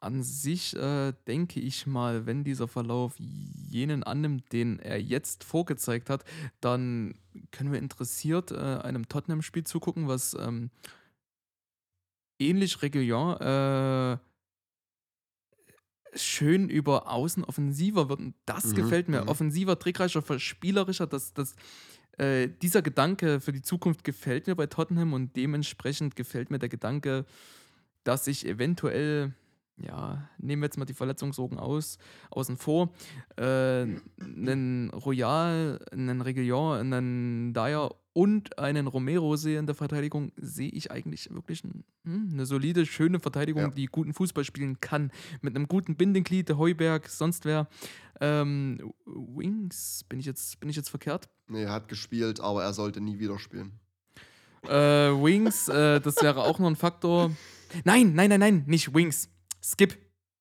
an 0.00 0.22
sich 0.22 0.74
äh, 0.76 1.12
denke 1.26 1.60
ich 1.60 1.86
mal, 1.86 2.26
wenn 2.26 2.44
dieser 2.44 2.68
Verlauf 2.68 3.14
jenen 3.18 4.02
annimmt, 4.02 4.52
den 4.52 4.78
er 4.78 5.00
jetzt 5.00 5.44
vorgezeigt 5.44 6.10
hat, 6.10 6.24
dann 6.60 7.14
können 7.52 7.72
wir 7.72 7.78
interessiert 7.78 8.50
äh, 8.50 8.56
einem 8.56 9.08
Tottenham-Spiel 9.08 9.64
zugucken, 9.64 10.08
was 10.08 10.34
ähm, 10.34 10.70
ähnlich 12.38 12.82
regulär 12.82 14.20
äh, 14.22 16.18
schön 16.18 16.68
über 16.68 17.10
außen 17.10 17.44
offensiver 17.44 18.08
wird. 18.08 18.20
Und 18.20 18.34
das 18.46 18.64
Mhm, 18.64 18.74
gefällt 18.74 19.08
mir. 19.08 19.22
mhm. 19.22 19.28
Offensiver, 19.28 19.78
trickreicher, 19.78 20.22
spielerischer. 20.38 21.06
Das, 21.06 21.34
das, 21.34 21.54
äh, 22.18 22.48
dieser 22.48 22.82
Gedanke 22.82 23.40
für 23.40 23.52
die 23.52 23.62
Zukunft 23.62 24.04
gefällt 24.04 24.46
mir 24.46 24.56
bei 24.56 24.66
Tottenham 24.66 25.12
und 25.12 25.36
dementsprechend 25.36 26.16
gefällt 26.16 26.50
mir 26.50 26.58
der 26.58 26.68
Gedanke, 26.68 27.26
dass 28.04 28.26
ich 28.26 28.46
eventuell, 28.46 29.34
ja, 29.82 30.28
nehmen 30.38 30.62
wir 30.62 30.66
jetzt 30.66 30.78
mal 30.78 30.84
die 30.84 30.94
Verletzungssorgen 30.94 31.58
aus, 31.58 31.98
außen 32.30 32.56
vor, 32.56 32.92
äh, 33.36 33.86
einen 34.20 34.90
Royal, 34.90 35.78
einen 35.92 36.20
Reguilon, 36.20 36.78
einen 36.92 37.54
Dyer 37.54 37.94
und 38.12 38.58
einen 38.58 38.86
Romero 38.88 39.36
sehe 39.36 39.58
in 39.58 39.66
der 39.66 39.74
Verteidigung, 39.74 40.32
sehe 40.36 40.68
ich 40.70 40.90
eigentlich 40.90 41.32
wirklich 41.32 41.62
ein, 41.64 41.84
hm, 42.04 42.30
eine 42.32 42.46
solide, 42.46 42.84
schöne 42.84 43.20
Verteidigung, 43.20 43.62
Ja. 43.62 43.68
die 43.70 43.86
guten 43.86 44.12
Fußball 44.12 44.44
spielen 44.44 44.80
kann. 44.80 45.12
Mit 45.42 45.54
einem 45.54 45.68
guten 45.68 45.94
Bindeglied, 45.96 46.48
der 46.48 46.58
Heuberg, 46.58 47.08
sonst 47.08 47.44
wer. 47.44 47.68
Ähm, 48.20 48.92
Wings, 49.06 50.04
bin 50.08 50.18
ich, 50.18 50.26
jetzt, 50.26 50.58
bin 50.60 50.68
ich 50.68 50.76
jetzt 50.76 50.90
verkehrt? 50.90 51.28
Nee, 51.48 51.62
er 51.62 51.72
hat 51.72 51.88
gespielt, 51.88 52.40
aber 52.40 52.64
er 52.64 52.72
sollte 52.72 53.00
nie 53.00 53.18
wieder 53.18 53.38
spielen. 53.38 53.72
Äh, 54.64 54.70
Wings, 54.70 55.68
äh, 55.68 56.00
das 56.00 56.16
wäre 56.22 56.42
auch 56.42 56.58
noch 56.58 56.68
ein 56.68 56.76
Faktor. 56.76 57.30
Nein, 57.84 58.14
nein, 58.14 58.28
nein, 58.28 58.40
nein, 58.40 58.64
nicht 58.66 58.92
Wings. 58.92 59.30
Skip. 59.62 59.96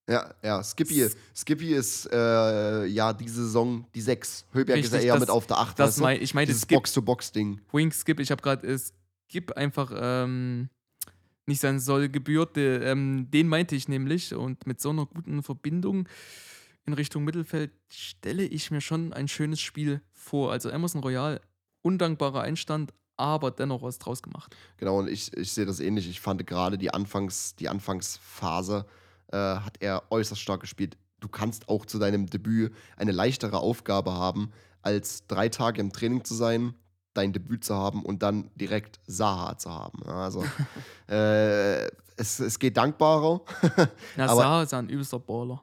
Ja, 0.09 0.33
ja, 0.41 0.63
Skippy. 0.63 1.07
Skippy 1.35 1.73
ist 1.75 2.11
äh, 2.11 2.85
ja 2.87 3.13
diese 3.13 3.43
Saison 3.43 3.85
die 3.93 4.01
6. 4.01 4.45
Höberg 4.53 4.79
ist 4.79 4.91
ja 4.91 4.99
eher 4.99 5.13
das- 5.13 5.19
mit 5.21 5.29
auf 5.29 5.45
der 5.45 5.57
8. 5.59 5.77
Das 5.77 5.97
mein, 5.97 6.19
ich 6.21 6.33
meine 6.33 6.47
Dieses. 6.47 6.65
Box-to-Box-Ding. 6.65 7.61
Wings 7.71 8.01
Skip. 8.01 8.19
Ich 8.19 8.31
habe 8.31 8.41
gerade 8.41 8.65
äh, 8.67 8.79
Skip 9.29 9.51
einfach 9.51 9.91
ähm, 9.95 10.69
nicht 11.45 11.61
sein 11.61 11.79
Soll 11.79 12.09
gebührt. 12.09 12.57
Ähm, 12.57 13.29
den 13.29 13.47
meinte 13.47 13.75
ich 13.75 13.87
nämlich. 13.87 14.33
Und 14.33 14.65
mit 14.65 14.81
so 14.81 14.89
einer 14.89 15.05
guten 15.05 15.43
Verbindung 15.43 16.07
in 16.87 16.93
Richtung 16.93 17.23
Mittelfeld 17.23 17.71
stelle 17.91 18.43
ich 18.45 18.71
mir 18.71 18.81
schon 18.81 19.13
ein 19.13 19.27
schönes 19.27 19.61
Spiel 19.61 20.01
vor. 20.11 20.51
Also 20.51 20.69
Emerson 20.69 21.03
Royal, 21.03 21.39
undankbarer 21.83 22.41
Einstand, 22.41 22.93
aber 23.15 23.51
dennoch 23.51 23.83
was 23.83 23.99
draus 23.99 24.23
gemacht. 24.23 24.55
Genau, 24.77 24.97
und 24.97 25.07
ich, 25.07 25.37
ich 25.37 25.51
sehe 25.51 25.67
das 25.67 25.79
ähnlich. 25.81 26.09
Ich 26.09 26.19
fand 26.19 26.47
gerade 26.47 26.79
die, 26.79 26.91
Anfangs, 26.91 27.53
die 27.55 27.69
Anfangsphase 27.69 28.87
äh, 29.31 29.37
hat 29.37 29.77
er 29.79 30.03
äußerst 30.11 30.41
stark 30.41 30.61
gespielt. 30.61 30.97
Du 31.19 31.27
kannst 31.27 31.67
auch 31.69 31.85
zu 31.85 31.99
deinem 31.99 32.27
Debüt 32.27 32.73
eine 32.97 33.11
leichtere 33.11 33.59
Aufgabe 33.59 34.13
haben, 34.13 34.51
als 34.81 35.27
drei 35.27 35.49
Tage 35.49 35.81
im 35.81 35.91
Training 35.91 36.23
zu 36.23 36.33
sein, 36.33 36.73
dein 37.13 37.33
Debüt 37.33 37.63
zu 37.65 37.75
haben 37.75 38.03
und 38.05 38.23
dann 38.23 38.49
direkt 38.55 38.99
Saha 39.05 39.57
zu 39.57 39.71
haben. 39.73 39.99
Ja, 40.05 40.23
Also 40.23 40.43
äh, 41.09 41.85
es, 42.15 42.39
es 42.39 42.57
geht 42.59 42.77
dankbarer. 42.77 43.41
Na, 44.15 44.25
Aber- 44.27 44.41
Saha 44.41 44.63
ist 44.63 44.71
ja 44.71 44.79
ein 44.79 44.89
übelster 44.89 45.19
Baller. 45.19 45.61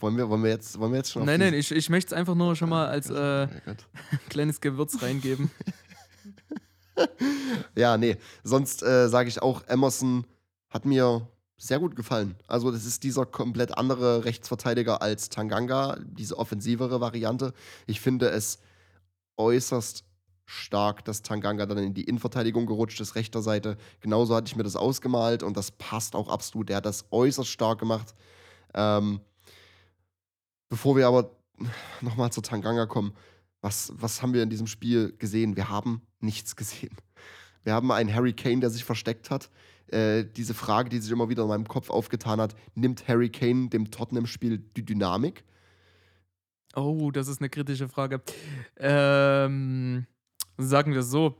wollen, 0.00 0.16
wir, 0.16 0.28
wollen, 0.28 0.42
wir 0.42 0.50
jetzt, 0.50 0.78
wollen 0.78 0.92
wir 0.92 0.98
jetzt 0.98 1.12
schon 1.12 1.24
Nein, 1.24 1.38
nein, 1.40 1.54
ich, 1.54 1.70
ich 1.70 1.88
möchte 1.90 2.14
es 2.14 2.18
einfach 2.18 2.34
nur 2.34 2.56
schon 2.56 2.68
mal 2.70 2.88
als 2.88 3.10
äh, 3.10 3.46
kleines 4.28 4.60
Gewürz 4.60 5.00
reingeben. 5.02 5.50
Ja, 7.76 7.96
nee. 7.96 8.16
Sonst 8.42 8.82
äh, 8.82 9.08
sage 9.08 9.28
ich 9.28 9.40
auch, 9.40 9.62
Emerson 9.68 10.26
hat 10.68 10.84
mir 10.84 11.26
sehr 11.60 11.78
gut 11.78 11.94
gefallen. 11.94 12.36
Also, 12.46 12.70
das 12.70 12.86
ist 12.86 13.02
dieser 13.02 13.26
komplett 13.26 13.76
andere 13.76 14.24
Rechtsverteidiger 14.24 15.02
als 15.02 15.28
Tanganga, 15.28 15.98
diese 16.02 16.38
offensivere 16.38 17.00
Variante. 17.00 17.52
Ich 17.86 18.00
finde 18.00 18.30
es 18.30 18.60
äußerst 19.36 20.04
stark, 20.46 21.04
dass 21.04 21.22
Tanganga 21.22 21.66
dann 21.66 21.78
in 21.78 21.94
die 21.94 22.04
Innenverteidigung 22.04 22.66
gerutscht 22.66 23.00
ist, 23.00 23.14
rechter 23.14 23.42
Seite. 23.42 23.76
Genauso 24.00 24.34
hatte 24.34 24.48
ich 24.48 24.56
mir 24.56 24.62
das 24.62 24.74
ausgemalt 24.74 25.42
und 25.42 25.56
das 25.56 25.70
passt 25.70 26.16
auch 26.16 26.28
absolut. 26.28 26.70
Der 26.70 26.78
hat 26.78 26.86
das 26.86 27.04
äußerst 27.10 27.48
stark 27.48 27.78
gemacht. 27.78 28.14
Ähm, 28.74 29.20
bevor 30.70 30.96
wir 30.96 31.06
aber 31.06 31.36
nochmal 32.00 32.32
zu 32.32 32.40
Tanganga 32.40 32.86
kommen, 32.86 33.12
was, 33.60 33.92
was 33.94 34.22
haben 34.22 34.32
wir 34.32 34.42
in 34.42 34.50
diesem 34.50 34.66
Spiel 34.66 35.14
gesehen? 35.18 35.56
Wir 35.56 35.68
haben 35.68 36.00
nichts 36.20 36.56
gesehen. 36.56 36.96
Wir 37.62 37.74
haben 37.74 37.92
einen 37.92 38.12
Harry 38.12 38.32
Kane, 38.32 38.60
der 38.60 38.70
sich 38.70 38.84
versteckt 38.84 39.30
hat. 39.30 39.50
Äh, 39.92 40.24
diese 40.24 40.54
Frage, 40.54 40.88
die 40.88 40.98
sich 40.98 41.10
immer 41.10 41.28
wieder 41.28 41.42
in 41.42 41.48
meinem 41.48 41.66
Kopf 41.68 41.90
aufgetan 41.90 42.40
hat, 42.40 42.54
nimmt 42.74 43.08
Harry 43.08 43.28
Kane 43.28 43.68
dem 43.68 43.90
Tottenham-Spiel 43.90 44.58
die 44.76 44.84
Dynamik? 44.84 45.44
Oh, 46.76 47.10
das 47.10 47.26
ist 47.26 47.40
eine 47.40 47.50
kritische 47.50 47.88
Frage. 47.88 48.22
Ähm, 48.78 50.06
sagen 50.58 50.94
wir 50.94 51.02
so. 51.02 51.38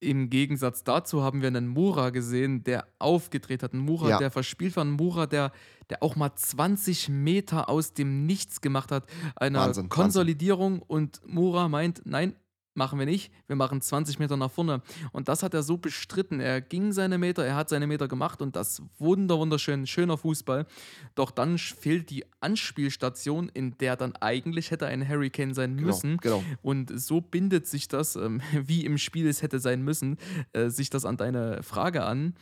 Im 0.00 0.30
Gegensatz 0.30 0.82
dazu 0.82 1.22
haben 1.22 1.42
wir 1.42 1.46
einen 1.48 1.68
Mura 1.68 2.10
gesehen, 2.10 2.64
der 2.64 2.88
aufgedreht 2.98 3.62
hat. 3.62 3.72
Ein 3.72 3.78
Mura, 3.78 4.08
Ja. 4.10 4.18
der 4.18 4.32
verspielt 4.32 4.74
war. 4.76 4.84
Ein 4.84 4.90
Mura, 4.90 5.26
der, 5.26 5.52
der 5.90 6.02
auch 6.02 6.16
mal 6.16 6.34
20 6.34 7.08
Meter 7.08 7.68
aus 7.68 7.94
dem 7.94 8.26
Nichts 8.26 8.60
gemacht 8.60 8.90
hat. 8.90 9.06
Eine 9.36 9.58
Wahnsinn, 9.58 9.88
Konsolidierung. 9.88 10.82
Und 10.82 11.20
Mura 11.24 11.68
meint, 11.68 12.02
nein, 12.04 12.34
machen 12.74 12.98
wir 12.98 13.06
nicht. 13.06 13.32
Wir 13.46 13.56
machen 13.56 13.80
20 13.80 14.18
Meter 14.18 14.36
nach 14.36 14.50
vorne. 14.50 14.82
Und 15.12 15.28
das 15.28 15.42
hat 15.42 15.54
er 15.54 15.62
so 15.62 15.76
bestritten. 15.76 16.40
Er 16.40 16.60
ging 16.60 16.92
seine 16.92 17.18
Meter, 17.18 17.44
er 17.44 17.56
hat 17.56 17.68
seine 17.68 17.86
Meter 17.86 18.08
gemacht 18.08 18.42
und 18.42 18.56
das 18.56 18.82
wunder, 18.98 19.38
wunderschön, 19.38 19.86
schöner 19.86 20.16
Fußball. 20.16 20.66
Doch 21.14 21.30
dann 21.30 21.58
fehlt 21.58 22.10
die 22.10 22.24
Anspielstation, 22.40 23.48
in 23.48 23.76
der 23.78 23.96
dann 23.96 24.16
eigentlich 24.16 24.70
hätte 24.70 24.86
ein 24.86 25.06
Hurricane 25.06 25.54
sein 25.54 25.74
müssen. 25.74 26.16
Genau, 26.18 26.38
genau. 26.38 26.56
Und 26.62 26.98
so 27.00 27.20
bindet 27.20 27.66
sich 27.66 27.88
das, 27.88 28.16
ähm, 28.16 28.40
wie 28.52 28.84
im 28.84 28.98
Spiel 28.98 29.26
es 29.26 29.42
hätte 29.42 29.58
sein 29.58 29.82
müssen, 29.82 30.18
äh, 30.52 30.68
sich 30.68 30.90
das 30.90 31.04
an 31.04 31.16
deine 31.16 31.62
Frage 31.62 32.04
an. 32.04 32.34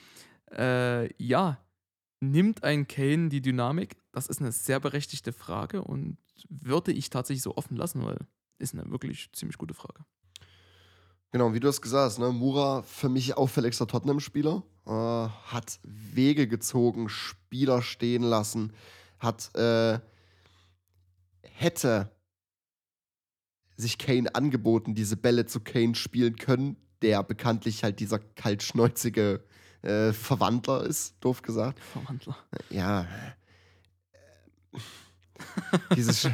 Äh, 0.52 1.12
ja, 1.22 1.58
nimmt 2.20 2.64
ein 2.64 2.86
Kane 2.86 3.28
die 3.28 3.40
Dynamik? 3.40 3.96
Das 4.12 4.26
ist 4.26 4.40
eine 4.40 4.52
sehr 4.52 4.80
berechtigte 4.80 5.32
Frage 5.32 5.82
und 5.82 6.18
würde 6.48 6.92
ich 6.92 7.10
tatsächlich 7.10 7.42
so 7.42 7.56
offen 7.56 7.76
lassen, 7.76 8.04
weil 8.04 8.18
ist 8.60 8.74
eine 8.74 8.90
wirklich 8.90 9.30
ziemlich 9.32 9.58
gute 9.58 9.74
Frage. 9.74 10.04
Genau, 11.32 11.54
wie 11.54 11.60
du 11.60 11.68
es 11.68 11.80
gesagt 11.80 12.06
hast, 12.06 12.18
ne? 12.18 12.30
Mura 12.32 12.82
für 12.82 13.08
mich 13.08 13.36
auffälligster 13.36 13.86
Tottenham-Spieler. 13.86 14.62
Äh, 14.86 14.90
hat 14.90 15.78
Wege 15.82 16.48
gezogen, 16.48 17.08
Spieler 17.08 17.82
stehen 17.82 18.22
lassen, 18.22 18.72
hat 19.18 19.54
äh, 19.54 20.00
hätte 21.42 22.10
sich 23.76 23.98
Kane 23.98 24.34
angeboten, 24.34 24.94
diese 24.94 25.16
Bälle 25.16 25.46
zu 25.46 25.60
Kane 25.60 25.94
spielen 25.94 26.36
können, 26.36 26.76
der 27.02 27.22
bekanntlich 27.22 27.84
halt 27.84 28.00
dieser 28.00 28.18
kaltschnäuzige 28.18 29.44
äh, 29.82 30.12
Verwandler 30.12 30.84
ist, 30.84 31.14
doof 31.20 31.42
gesagt. 31.42 31.78
Verwandler. 31.80 32.36
Ja. 32.70 33.02
äh, 33.02 34.78
Dieses, 35.96 36.28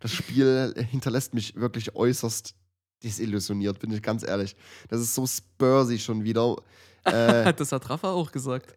das 0.00 0.12
Spiel 0.12 0.74
hinterlässt 0.90 1.34
mich 1.34 1.56
wirklich 1.56 1.94
äußerst 1.94 2.54
desillusioniert, 3.02 3.78
bin 3.78 3.92
ich 3.92 4.02
ganz 4.02 4.22
ehrlich. 4.22 4.56
Das 4.88 5.00
ist 5.00 5.14
so 5.14 5.26
Spursy 5.26 5.98
schon 5.98 6.24
wieder. 6.24 6.56
Äh, 7.04 7.52
das 7.56 7.72
hat 7.72 7.88
Rafa 7.88 8.10
auch 8.10 8.30
gesagt. 8.32 8.74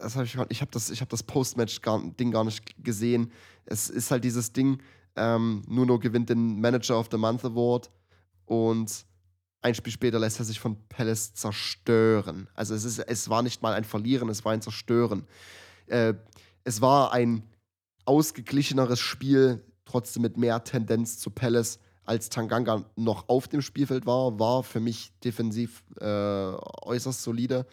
das 0.00 0.16
hab 0.16 0.24
ich 0.24 0.36
ich 0.48 0.60
habe 0.60 0.70
das, 0.70 0.90
ich 0.90 1.00
hab 1.00 1.08
das 1.08 1.22
Post-Match-Ding 1.22 2.30
gar 2.30 2.44
nicht 2.44 2.82
gesehen. 2.82 3.32
Es 3.64 3.88
ist 3.88 4.10
halt 4.10 4.24
dieses 4.24 4.52
Ding, 4.52 4.80
ähm, 5.16 5.62
Nuno 5.66 5.98
gewinnt 5.98 6.28
den 6.28 6.60
Manager 6.60 6.98
of 6.98 7.08
the 7.10 7.16
Month 7.16 7.44
Award 7.44 7.90
und 8.46 9.06
ein 9.64 9.74
Spiel 9.74 9.92
später 9.92 10.18
lässt 10.18 10.38
er 10.38 10.44
sich 10.44 10.60
von 10.60 10.76
Palace 10.88 11.32
zerstören. 11.32 12.48
Also 12.54 12.74
es, 12.74 12.84
ist, 12.84 12.98
es 12.98 13.30
war 13.30 13.42
nicht 13.42 13.62
mal 13.62 13.72
ein 13.72 13.84
Verlieren, 13.84 14.28
es 14.28 14.44
war 14.44 14.52
ein 14.52 14.60
Zerstören. 14.60 15.26
Äh, 15.86 16.14
es 16.64 16.80
war 16.80 17.12
ein 17.12 17.42
ausgeglicheneres 18.04 19.00
Spiel, 19.00 19.64
trotzdem 19.86 20.22
mit 20.22 20.36
mehr 20.36 20.62
Tendenz 20.64 21.18
zu 21.18 21.30
Palace, 21.30 21.78
als 22.04 22.28
Tanganga 22.28 22.84
noch 22.96 23.28
auf 23.28 23.48
dem 23.48 23.62
Spielfeld 23.62 24.06
war, 24.06 24.38
war 24.38 24.62
für 24.62 24.80
mich 24.80 25.12
defensiv 25.22 25.82
äh, 26.00 26.04
äußerst 26.04 27.22
solide. 27.22 27.66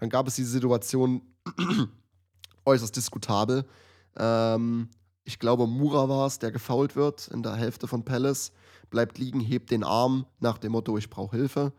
Dann 0.00 0.10
gab 0.10 0.26
es 0.26 0.36
diese 0.36 0.50
Situation 0.50 1.22
äußerst 2.64 2.96
diskutabel. 2.96 3.64
Ähm, 4.16 4.88
ich 5.24 5.38
glaube, 5.38 5.66
Mura 5.66 6.08
war 6.08 6.26
es, 6.26 6.38
der 6.38 6.52
gefoult 6.52 6.96
wird 6.96 7.28
in 7.28 7.42
der 7.42 7.56
Hälfte 7.56 7.88
von 7.88 8.04
Palace, 8.04 8.52
bleibt 8.90 9.18
liegen, 9.18 9.40
hebt 9.40 9.70
den 9.70 9.84
Arm 9.84 10.26
nach 10.40 10.58
dem 10.58 10.72
Motto, 10.72 10.96
ich 10.98 11.10
brauche 11.10 11.36
Hilfe. 11.36 11.72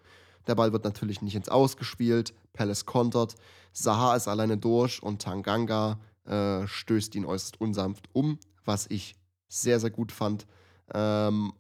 Der 0.47 0.55
Ball 0.55 0.71
wird 0.71 0.85
natürlich 0.85 1.21
nicht 1.21 1.35
ins 1.35 1.49
Ausgespielt, 1.49 2.33
Palace 2.53 2.85
kontert, 2.85 3.35
Saha 3.73 4.15
ist 4.15 4.27
alleine 4.27 4.57
durch 4.57 5.03
und 5.03 5.21
Tanganga 5.21 5.99
äh, 6.25 6.65
stößt 6.67 7.15
ihn 7.15 7.25
äußerst 7.25 7.61
unsanft 7.61 8.09
um, 8.13 8.39
was 8.65 8.87
ich 8.89 9.15
sehr, 9.47 9.79
sehr 9.79 9.91
gut 9.91 10.11
fand. 10.11 10.45
Ähm, 10.93 11.53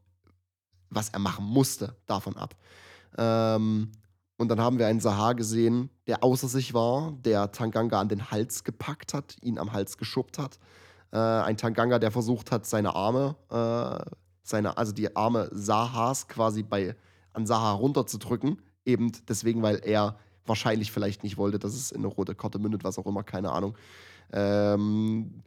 was 0.89 1.09
er 1.09 1.19
machen 1.19 1.45
musste, 1.45 1.95
davon 2.05 2.35
ab. 2.37 2.55
Ähm, 3.17 3.91
und 4.37 4.49
dann 4.49 4.61
haben 4.61 4.77
wir 4.77 4.87
einen 4.87 4.99
Sahar 4.99 5.35
gesehen, 5.35 5.89
der 6.05 6.23
außer 6.23 6.47
sich 6.47 6.73
war, 6.73 7.13
der 7.23 7.51
Tanganga 7.51 7.99
an 7.99 8.09
den 8.09 8.29
Hals 8.29 8.63
gepackt 8.63 9.13
hat, 9.13 9.35
ihn 9.41 9.57
am 9.57 9.73
Hals 9.73 9.97
geschubbt 9.97 10.37
hat. 10.37 10.59
Äh, 11.11 11.17
ein 11.17 11.57
Tanganga, 11.57 11.97
der 11.99 12.11
versucht 12.11 12.51
hat, 12.51 12.65
seine 12.65 12.95
Arme, 12.95 13.35
äh, 13.49 14.11
seine, 14.43 14.77
also 14.77 14.91
die 14.91 15.15
Arme 15.15 15.49
Sahas 15.51 16.27
quasi 16.27 16.63
bei, 16.63 16.95
an 17.33 17.47
Saha 17.47 17.71
runterzudrücken. 17.71 18.61
Eben 18.85 19.11
deswegen, 19.27 19.61
weil 19.63 19.81
er 19.83 20.17
wahrscheinlich 20.45 20.91
vielleicht 20.91 21.23
nicht 21.23 21.37
wollte, 21.37 21.59
dass 21.59 21.73
es 21.73 21.91
in 21.91 21.99
eine 21.99 22.07
rote 22.07 22.35
Karte 22.35 22.59
mündet, 22.59 22.83
was 22.83 22.97
auch 22.97 23.05
immer, 23.05 23.23
keine 23.23 23.51
Ahnung. 23.51 23.75
Ähm, 24.31 25.43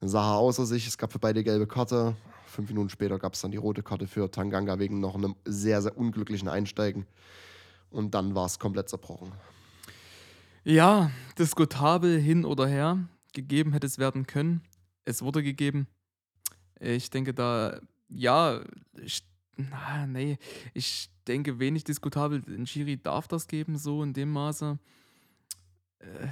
Saha 0.00 0.36
außer 0.36 0.66
sich, 0.66 0.86
es 0.86 0.96
gab 0.96 1.12
für 1.12 1.18
beide 1.18 1.42
gelbe 1.42 1.66
Karte. 1.66 2.14
Fünf 2.46 2.68
Minuten 2.68 2.88
später 2.88 3.18
gab 3.18 3.34
es 3.34 3.40
dann 3.40 3.50
die 3.50 3.56
rote 3.56 3.82
Karte 3.82 4.06
für 4.06 4.30
Tanganga 4.30 4.78
wegen 4.78 5.00
noch 5.00 5.14
einem 5.14 5.34
sehr, 5.44 5.82
sehr 5.82 5.96
unglücklichen 5.96 6.48
Einsteigen. 6.48 7.06
Und 7.90 8.14
dann 8.14 8.34
war 8.34 8.46
es 8.46 8.58
komplett 8.58 8.88
zerbrochen. 8.88 9.32
Ja, 10.64 11.10
diskutabel 11.38 12.20
hin 12.20 12.44
oder 12.44 12.66
her. 12.66 13.08
Gegeben 13.32 13.72
hätte 13.72 13.86
es 13.86 13.98
werden 13.98 14.26
können. 14.26 14.62
Es 15.04 15.22
wurde 15.22 15.42
gegeben. 15.42 15.86
Ich 16.80 17.10
denke 17.10 17.34
da, 17.34 17.80
ja, 18.08 18.60
ich, 19.00 19.24
na, 19.56 20.06
nee, 20.06 20.38
ich 20.74 21.10
denke 21.26 21.58
wenig 21.58 21.84
diskutabel. 21.84 22.42
Ein 22.46 22.66
Schiri 22.66 23.00
darf 23.02 23.28
das 23.28 23.46
geben, 23.46 23.76
so 23.76 24.02
in 24.02 24.12
dem 24.12 24.30
Maße. 24.32 24.78
Äh, 25.98 26.28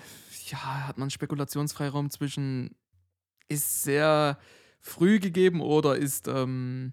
ja, 0.49 0.87
hat 0.87 0.99
man 0.99 1.11
Spekulationsfreiraum 1.11 2.11
zwischen, 2.11 2.77
ist 3.49 3.83
sehr 3.83 4.39
früh 4.81 5.19
gegeben 5.19 5.61
oder 5.61 5.97
ist, 5.97 6.29
ähm, 6.29 6.93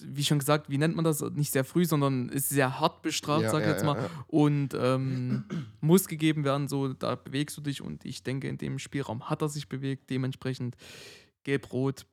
wie 0.00 0.24
schon 0.24 0.38
gesagt, 0.38 0.70
wie 0.70 0.78
nennt 0.78 0.94
man 0.94 1.04
das? 1.04 1.20
Nicht 1.20 1.52
sehr 1.52 1.64
früh, 1.64 1.84
sondern 1.84 2.28
ist 2.28 2.48
sehr 2.50 2.78
hart 2.78 3.02
bestraft, 3.02 3.42
Ja, 3.42 3.50
sag 3.50 3.60
ich 3.62 3.66
ja, 3.66 3.72
jetzt 3.72 3.84
mal. 3.84 3.96
ja. 4.00 4.10
Und 4.28 4.68
ähm, 4.74 5.44
muss 5.80 6.06
gegeben 6.06 6.44
werden, 6.44 6.68
so, 6.68 6.92
da 6.92 7.16
bewegst 7.16 7.56
du 7.56 7.60
dich 7.60 7.82
und 7.82 8.04
ich 8.04 8.22
denke, 8.22 8.48
in 8.48 8.58
dem 8.58 8.78
Spielraum 8.78 9.28
hat 9.28 9.42
er 9.42 9.48
sich 9.48 9.68
bewegt, 9.68 10.10
dementsprechend 10.10 10.76
gelb-rot. 11.42 12.06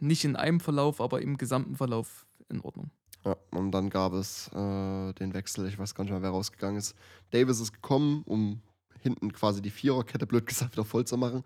Nicht 0.00 0.24
in 0.24 0.34
einem 0.34 0.60
Verlauf, 0.60 1.00
aber 1.00 1.20
im 1.22 1.36
gesamten 1.36 1.76
Verlauf 1.76 2.26
in 2.48 2.60
Ordnung. 2.60 2.90
Ja, 3.24 3.36
und 3.50 3.70
dann 3.72 3.90
gab 3.90 4.14
es 4.14 4.48
äh, 4.48 5.12
den 5.12 5.34
Wechsel, 5.34 5.68
ich 5.68 5.78
weiß 5.78 5.94
gar 5.94 6.04
nicht 6.04 6.10
mehr, 6.12 6.22
wer 6.22 6.30
rausgegangen 6.30 6.78
ist. 6.78 6.96
Davis 7.30 7.60
ist 7.60 7.72
gekommen, 7.74 8.22
um 8.24 8.62
hinten 9.02 9.32
quasi 9.32 9.62
die 9.62 9.70
Viererkette, 9.70 10.26
blöd 10.26 10.46
gesagt, 10.46 10.72
wieder 10.72 10.84
voll 10.84 11.04
zu 11.04 11.16
machen. 11.16 11.44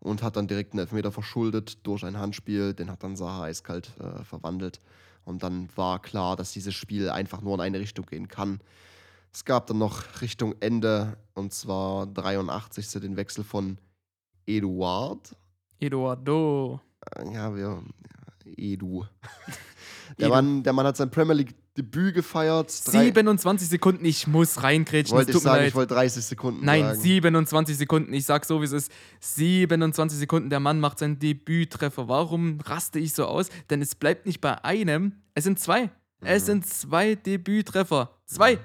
Und 0.00 0.22
hat 0.22 0.36
dann 0.36 0.48
direkt 0.48 0.72
einen 0.72 0.80
Elfmeter 0.80 1.12
verschuldet 1.12 1.78
durch 1.86 2.04
ein 2.04 2.18
Handspiel. 2.18 2.74
Den 2.74 2.90
hat 2.90 3.02
dann 3.02 3.16
Saha 3.16 3.44
eiskalt 3.44 3.90
äh, 3.98 4.22
verwandelt. 4.24 4.80
Und 5.24 5.42
dann 5.42 5.68
war 5.76 6.00
klar, 6.02 6.36
dass 6.36 6.52
dieses 6.52 6.74
Spiel 6.74 7.08
einfach 7.08 7.40
nur 7.40 7.54
in 7.54 7.60
eine 7.60 7.80
Richtung 7.80 8.04
gehen 8.04 8.28
kann. 8.28 8.60
Es 9.32 9.44
gab 9.44 9.66
dann 9.66 9.78
noch 9.78 10.20
Richtung 10.20 10.54
Ende, 10.60 11.16
und 11.34 11.52
zwar 11.52 12.06
83. 12.06 12.88
den 13.00 13.16
Wechsel 13.16 13.42
von 13.42 13.78
Eduard. 14.46 15.34
Eduardo. 15.80 16.80
Äh, 17.16 17.32
Ja, 17.32 17.54
wir. 17.56 17.82
Edu. 18.46 19.04
Der, 20.18 20.26
Edu. 20.26 20.34
Mann, 20.34 20.62
der 20.62 20.72
Mann 20.74 20.86
hat 20.86 20.96
sein 20.98 21.10
Premier 21.10 21.32
League-Debüt 21.34 22.14
gefeiert. 22.14 22.68
Drei- 22.86 23.04
27 23.06 23.68
Sekunden, 23.68 24.04
ich 24.04 24.26
muss 24.26 24.62
reingrätschen, 24.62 25.16
es 25.16 25.26
Wollte 25.26 25.32
ich 25.38 25.42
sagen, 25.42 25.58
leid. 25.60 25.68
ich 25.68 25.74
wollte 25.74 25.94
30 25.94 26.24
Sekunden 26.24 26.64
Nein, 26.64 26.82
sagen. 26.84 27.00
27 27.00 27.76
Sekunden. 27.76 28.12
Ich 28.12 28.26
sag 28.26 28.44
so, 28.44 28.60
wie 28.60 28.66
es 28.66 28.72
ist. 28.72 28.92
27 29.20 30.18
Sekunden, 30.18 30.50
der 30.50 30.60
Mann 30.60 30.78
macht 30.78 30.98
seinen 30.98 31.18
Debüttreffer. 31.18 32.06
Warum 32.06 32.60
raste 32.60 32.98
ich 32.98 33.12
so 33.14 33.24
aus? 33.26 33.48
Denn 33.70 33.80
es 33.82 33.94
bleibt 33.94 34.26
nicht 34.26 34.40
bei 34.40 34.62
einem, 34.62 35.14
es 35.34 35.44
sind 35.44 35.58
zwei. 35.58 35.90
Es 36.20 36.42
Mhm. 36.42 36.46
sind 36.46 36.66
zwei 36.66 37.14
Debüttreffer. 37.14 38.10
Zwei. 38.26 38.58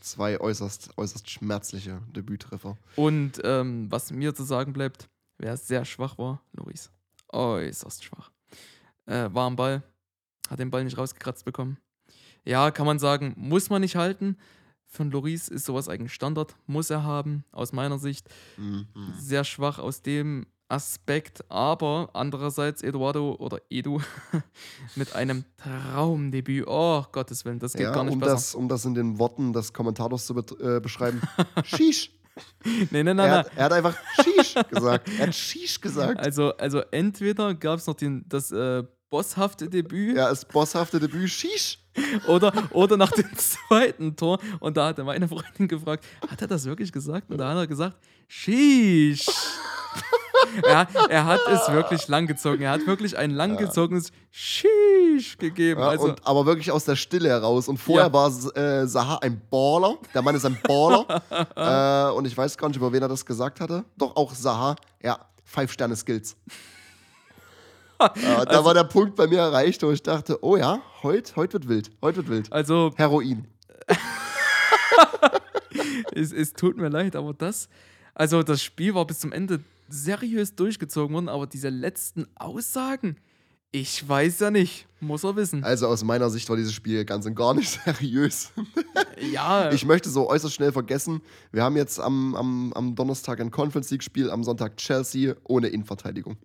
Zwei 0.00 0.38
äußerst, 0.40 0.90
äußerst 0.96 1.28
schmerzliche 1.30 2.00
Debüttreffer. 2.14 2.76
Und 2.96 3.40
ähm, 3.44 3.86
was 3.90 4.10
mir 4.12 4.34
zu 4.34 4.44
sagen 4.44 4.72
bleibt, 4.72 5.08
wer 5.38 5.56
sehr 5.56 5.84
schwach 5.84 6.16
war, 6.18 6.42
Loris. 6.52 6.90
Äußerst 7.32 8.04
schwach. 8.04 8.30
Äh, 9.06 9.28
war 9.32 9.46
am 9.46 9.56
Ball, 9.56 9.82
hat 10.50 10.58
den 10.58 10.70
Ball 10.70 10.84
nicht 10.84 10.98
rausgekratzt 10.98 11.44
bekommen. 11.44 11.78
Ja, 12.44 12.70
kann 12.70 12.86
man 12.86 12.98
sagen, 12.98 13.34
muss 13.36 13.70
man 13.70 13.80
nicht 13.80 13.96
halten. 13.96 14.36
Für 14.88 15.02
einen 15.02 15.10
Loris 15.10 15.48
ist 15.48 15.64
sowas 15.64 15.88
eigentlich 15.88 16.12
Standard, 16.12 16.54
muss 16.66 16.90
er 16.90 17.02
haben, 17.02 17.44
aus 17.52 17.72
meiner 17.72 17.98
Sicht. 17.98 18.28
Mhm. 18.56 18.86
Sehr 19.18 19.42
schwach 19.44 19.78
aus 19.80 20.02
dem 20.02 20.46
Aspekt, 20.68 21.48
aber 21.50 22.10
andererseits 22.12 22.82
Eduardo 22.82 23.34
oder 23.38 23.60
Edu 23.70 24.00
mit 24.96 25.14
einem 25.14 25.44
Traumdebüt. 25.56 26.64
Oh, 26.66 27.04
Gottes 27.12 27.44
Willen, 27.44 27.58
das 27.58 27.72
geht 27.74 27.82
Ja, 27.82 27.92
gar 27.92 28.04
nicht 28.04 28.14
um 28.14 28.18
besser. 28.20 28.32
das, 28.34 28.54
um 28.54 28.68
das 28.68 28.84
in 28.84 28.94
den 28.94 29.18
Worten 29.18 29.52
des 29.52 29.72
Kommentators 29.72 30.26
zu 30.26 30.34
äh, 30.60 30.80
beschreiben. 30.80 31.20
Shish. 31.64 32.10
nee, 32.90 33.02
nein, 33.02 33.16
nein, 33.16 33.18
Er 33.18 33.26
nein. 33.28 33.30
hat, 33.38 33.50
er 33.56 33.64
hat 33.64 33.72
einfach 33.72 33.96
Shish 34.22 34.54
gesagt. 34.70 35.08
Er 35.18 35.26
hat 35.28 35.34
Shish 35.34 35.80
gesagt. 35.80 36.18
Also, 36.20 36.56
also 36.56 36.80
entweder 36.90 37.54
gab 37.54 37.78
es 37.78 37.86
noch 37.86 37.94
den, 37.94 38.24
das 38.28 38.50
äh, 38.52 38.84
bosshafte 39.10 39.68
Debüt 39.68 40.16
Ja, 40.16 40.28
das 40.28 40.44
bosshafte 40.44 40.98
Debüt. 41.00 41.30
Shish. 41.30 41.78
oder, 42.28 42.52
oder 42.72 42.96
nach 42.96 43.12
dem 43.12 43.28
zweiten 43.36 44.16
Tor. 44.16 44.38
Und 44.60 44.76
da 44.76 44.88
hat 44.88 44.98
meine 44.98 45.28
Freundin 45.28 45.68
gefragt, 45.68 46.04
hat 46.28 46.40
er 46.42 46.46
das 46.48 46.64
wirklich 46.64 46.92
gesagt? 46.92 47.30
Und 47.30 47.38
da 47.38 47.50
hat 47.50 47.56
er 47.56 47.66
gesagt, 47.66 47.96
Sheesh. 48.28 49.26
er, 50.64 50.86
er 51.08 51.24
hat 51.24 51.40
es 51.48 51.68
wirklich 51.72 52.06
langgezogen. 52.08 52.60
Er 52.60 52.72
hat 52.72 52.86
wirklich 52.86 53.16
ein 53.16 53.30
langgezogenes 53.30 54.10
Sheesh 54.30 55.38
gegeben. 55.38 55.80
Ja, 55.80 55.88
also, 55.88 56.04
und, 56.08 56.26
aber 56.26 56.44
wirklich 56.44 56.70
aus 56.70 56.84
der 56.84 56.96
Stille 56.96 57.28
heraus. 57.28 57.68
Und 57.68 57.78
vorher 57.78 58.08
Ja. 58.08 58.12
war 58.12 58.28
äh, 58.56 58.86
Saha 58.86 59.18
ein 59.22 59.40
Baller. 59.50 59.96
Der 60.12 60.22
Mann 60.22 60.34
ist 60.34 60.44
ein 60.44 60.58
Baller. 60.62 61.22
äh, 62.10 62.12
und 62.14 62.26
ich 62.26 62.36
weiß 62.36 62.58
gar 62.58 62.68
nicht, 62.68 62.76
über 62.76 62.92
wen 62.92 63.00
er 63.02 63.08
das 63.08 63.24
gesagt 63.24 63.60
hatte. 63.60 63.84
Doch, 63.96 64.16
auch 64.16 64.34
Saha. 64.34 64.76
Ja, 65.02 65.18
Five-Sterne-Skills. 65.44 66.36
Äh, 67.98 68.08
da 68.16 68.44
Also 68.44 68.64
war 68.64 68.74
der 68.74 68.84
Punkt 68.84 69.16
bei 69.16 69.26
mir 69.26 69.38
erreicht, 69.38 69.82
wo 69.82 69.90
ich 69.90 70.02
dachte, 70.02 70.38
oh 70.42 70.56
ja, 70.56 70.80
heute 71.02 71.34
heut 71.36 71.52
wird 71.52 71.68
wild. 71.68 71.90
Heute 72.02 72.16
wird 72.18 72.28
wild. 72.28 72.52
also 72.52 72.92
Heroin. 72.96 73.46
es, 76.12 76.32
es 76.32 76.52
tut 76.52 76.76
mir 76.76 76.88
leid, 76.88 77.16
aber 77.16 77.34
das, 77.34 77.68
also 78.14 78.42
das 78.42 78.62
Spiel 78.62 78.94
war 78.94 79.06
bis 79.06 79.20
zum 79.20 79.32
Ende 79.32 79.60
seriös 79.88 80.54
durchgezogen 80.54 81.14
worden, 81.14 81.28
aber 81.28 81.46
diese 81.46 81.68
letzten 81.68 82.26
Aussagen, 82.34 83.16
ich 83.70 84.08
weiß 84.08 84.40
ja 84.40 84.50
nicht, 84.50 84.86
muss 85.00 85.22
er 85.24 85.36
wissen. 85.36 85.62
Also 85.62 85.86
aus 85.86 86.02
meiner 86.02 86.30
Sicht 86.30 86.48
war 86.48 86.56
dieses 86.56 86.72
Spiel 86.72 87.04
ganz 87.04 87.26
und 87.26 87.34
gar 87.34 87.54
nicht 87.54 87.78
seriös. 87.84 88.52
ja, 89.32 89.70
Ich 89.70 89.84
möchte 89.84 90.08
so 90.10 90.28
äußerst 90.28 90.54
schnell 90.54 90.72
vergessen, 90.72 91.20
wir 91.52 91.62
haben 91.62 91.76
jetzt 91.76 92.00
am, 92.00 92.34
am, 92.34 92.72
am 92.72 92.94
Donnerstag 92.94 93.40
ein 93.40 93.50
Conference 93.50 93.90
League-Spiel, 93.90 94.30
am 94.30 94.42
Sonntag 94.44 94.76
Chelsea 94.76 95.34
ohne 95.44 95.68
Innenverteidigung. 95.68 96.36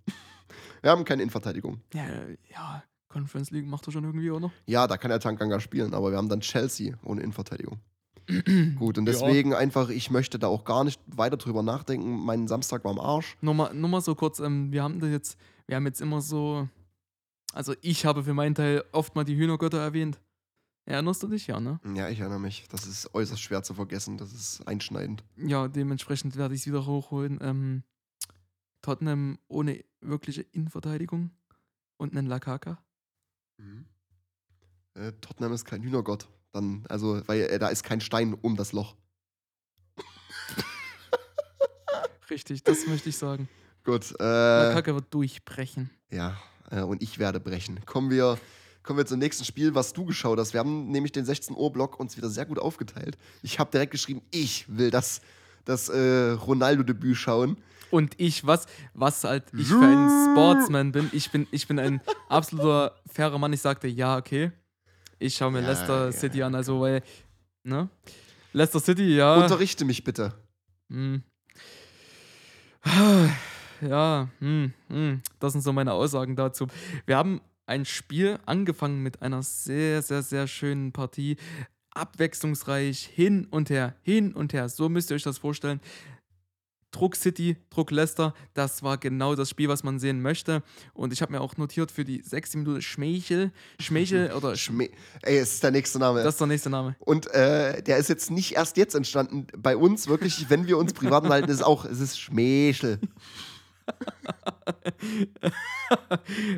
Wir 0.82 0.92
haben 0.92 1.06
keine 1.06 1.22
Innenverteidigung. 1.24 1.82
ja, 1.94 2.06
ja, 2.52 2.84
Conference 3.08 3.52
League 3.52 3.68
macht 3.68 3.88
er 3.88 3.92
schon 3.92 4.04
irgendwie, 4.06 4.32
oder? 4.32 4.52
Ja, 4.66 4.88
da 4.88 4.98
kann 4.98 5.10
der 5.10 5.20
Tanganga 5.20 5.60
spielen, 5.60 5.94
aber 5.94 6.12
wir 6.12 6.18
haben 6.18 6.30
dann 6.30 6.40
Chelsea 6.42 6.96
ohne 7.04 7.22
Innenverteidigung. 7.22 7.80
Gut, 8.78 8.98
und 8.98 9.06
Ja. 9.08 9.12
deswegen 9.14 9.54
einfach, 9.54 9.90
ich 9.90 10.10
möchte 10.12 10.40
da 10.40 10.48
auch 10.48 10.64
gar 10.64 10.84
nicht 10.84 11.02
weiter 11.08 11.38
drüber 11.38 11.62
nachdenken. 11.64 12.24
Mein 12.24 12.48
Samstag 12.48 12.84
war 12.86 12.92
am 12.92 13.00
Arsch. 13.00 13.36
Nur 13.42 13.54
mal, 13.54 13.74
nur 13.74 13.90
mal 13.90 14.02
so 14.02 14.16
kurz, 14.16 14.40
ähm, 14.40 14.72
wir 14.72 14.84
haben 14.84 15.00
da 15.00 15.08
jetzt, 15.08 15.38
wir 15.68 15.76
haben 15.76 15.86
jetzt 15.86 16.00
immer 16.02 16.22
so, 16.22 16.70
also 17.54 17.74
ich 17.82 18.06
habe 18.06 18.24
für 18.24 18.34
meinen 18.34 18.56
Teil 18.56 18.84
oft 18.94 19.16
mal 19.16 19.26
die 19.26 19.36
Hühnergötter 19.36 19.80
erwähnt. 19.80 20.22
Erinnerst 20.86 21.22
du 21.22 21.28
dich? 21.28 21.48
Ja, 21.48 21.60
ne? 21.60 21.80
Ja, 21.96 22.10
ich 22.10 22.20
erinnere 22.20 22.40
mich. 22.40 22.68
Das 22.70 22.88
ist 22.88 23.14
äußerst 23.14 23.42
schwer 23.42 23.62
zu 23.64 23.74
vergessen. 23.74 24.18
Das 24.18 24.32
ist 24.34 24.68
einschneidend. 24.68 25.24
Ja, 25.38 25.68
dementsprechend 25.68 26.38
werde 26.38 26.56
ich 26.56 26.62
es 26.62 26.68
wieder 26.68 26.86
hochholen. 26.86 27.38
Ähm, 27.42 27.84
Tottenham 28.82 29.38
ohne 29.48 29.84
wirkliche 30.02 30.42
Innenverteidigung 30.42 31.32
und 31.98 32.16
einen 32.16 32.28
Lakaka. 32.28 32.84
Äh, 34.96 35.12
Tottenham 35.22 35.54
ist 35.54 35.66
kein 35.66 35.84
Hühnergott. 35.84 36.28
Dann, 36.52 36.84
also, 36.90 37.22
weil 37.28 37.42
äh, 37.42 37.60
da 37.60 37.70
ist 37.70 37.84
kein 37.84 38.02
Stein 38.02 38.34
um 38.34 38.56
das 38.56 38.74
Loch. 38.74 38.96
Richtig, 42.30 42.64
das 42.64 42.88
möchte 42.88 43.10
ich 43.10 43.18
sagen. 43.18 43.48
Gut, 43.84 44.12
äh, 44.20 44.24
Lakaka 44.24 44.94
wird 44.96 45.14
durchbrechen. 45.14 45.90
ja, 46.10 46.38
äh, 46.70 46.82
und 46.82 47.02
ich 47.02 47.20
werde 47.20 47.40
brechen. 47.40 47.84
Kommen 47.86 48.10
wir, 48.10 48.38
kommen 48.84 48.98
wir 48.98 49.06
zum 49.06 49.20
nächsten 49.20 49.46
Spiel, 49.46 49.76
was 49.76 49.94
du 49.94 50.06
geschaut 50.06 50.40
hast. 50.40 50.54
Wir 50.54 50.60
haben 50.60 50.90
nämlich 50.90 51.12
den 51.12 51.26
16 51.26 51.56
Uhr 51.56 51.72
Block 51.72 52.00
uns 52.00 52.18
wieder 52.18 52.30
sehr 52.30 52.46
gut 52.46 52.60
aufgeteilt. 52.60 53.18
Ich 53.44 53.60
habe 53.60 53.72
direkt 53.72 53.92
geschrieben, 53.92 54.22
ich 54.32 54.66
will 54.76 54.92
das, 54.92 55.22
das 55.66 55.90
äh, 55.90 56.32
Ronaldo-Debüt 56.32 57.16
schauen. 57.16 57.58
Und 57.92 58.14
ich, 58.18 58.48
was, 58.48 58.66
was 58.94 59.24
halt 59.24 59.46
ich 59.54 59.68
für 59.68 59.80
ein 59.80 60.32
Sportsman 60.32 60.92
bin, 60.92 61.10
ich 61.12 61.30
bin, 61.32 61.48
ich 61.52 61.68
bin 61.68 61.78
ein 61.78 62.02
absoluter 62.30 62.96
fairer 63.06 63.38
Mann. 63.38 63.54
Ich 63.54 63.62
sagte, 63.62 63.88
ja, 63.88 64.18
okay. 64.18 64.52
Ich 65.20 65.36
schaue 65.36 65.52
mir 65.52 65.62
Ja, 65.62 65.68
Leicester 65.68 66.06
ja, 66.06 66.12
City 66.12 66.44
an, 66.44 66.56
also 66.56 66.82
weil, 66.82 67.04
ne? 67.64 67.90
Leicester 68.54 68.80
City, 68.80 69.16
ja. 69.16 69.36
Unterrichte 69.36 69.86
mich 69.86 70.04
bitte. 70.04 70.34
Hm. 70.90 71.24
Ja, 73.82 74.30
hm, 74.40 74.74
hm. 74.90 75.22
das 75.40 75.54
sind 75.54 75.62
so 75.62 75.74
meine 75.74 75.94
Aussagen 75.94 76.36
dazu. 76.36 76.68
Wir 77.06 77.18
haben 77.18 77.42
ein 77.66 77.86
Spiel 77.86 78.40
angefangen 78.46 79.02
mit 79.02 79.22
einer 79.22 79.42
sehr, 79.44 80.02
sehr, 80.02 80.22
sehr 80.22 80.48
schönen 80.48 80.92
Partie. 80.92 81.38
Abwechslungsreich, 81.94 83.00
hin 83.06 83.48
und 83.50 83.70
her, 83.70 83.96
hin 84.02 84.34
und 84.34 84.54
her. 84.54 84.70
So 84.70 84.88
müsst 84.88 85.12
ihr 85.12 85.16
euch 85.16 85.24
das 85.24 85.40
vorstellen. 85.40 85.82
Druck 86.92 87.16
City, 87.16 87.58
Druck 87.70 87.92
Leicester, 87.92 88.34
das 88.54 88.84
war 88.84 88.98
genau 88.98 89.36
das 89.36 89.50
Spiel, 89.50 89.70
was 89.70 89.84
man 89.84 90.00
sehen 90.00 90.22
möchte. 90.22 90.62
Und 90.94 91.14
ich 91.14 91.22
habe 91.22 91.32
mir 91.32 91.42
auch 91.42 91.58
notiert 91.58 91.92
für 91.92 92.04
die 92.04 92.22
sechste 92.22 92.58
Minute 92.58 92.82
Schmeichel. 92.82 93.52
Schmeichel 93.80 94.32
oder 94.36 94.56
Sch 94.56 94.66
Schme 94.66 94.90
Ey, 95.22 95.38
es 95.38 95.54
ist 95.54 95.64
der 95.64 95.72
nächste 95.72 96.00
Name. 96.00 96.24
das 96.24 96.36
ist 96.36 96.40
der 96.40 96.48
nächste 96.48 96.70
Name. 96.70 96.96
Und 97.00 97.28
äh, 97.34 97.82
der 97.82 97.98
ist 97.98 98.10
jetzt 98.10 98.30
nicht 98.30 98.56
erst 98.56 98.78
jetzt 98.78 98.94
entstanden. 98.96 99.48
Bei 99.58 99.76
uns 99.78 100.08
wirklich, 100.08 100.50
wenn 100.50 100.68
wir 100.68 100.78
uns 100.78 100.94
privat 100.94 101.28
halten, 101.28 101.50
ist 101.50 101.58
es 101.58 101.64
auch, 101.64 101.86
es 101.86 102.00
ist 102.00 102.20
Schmeschel. 102.20 103.00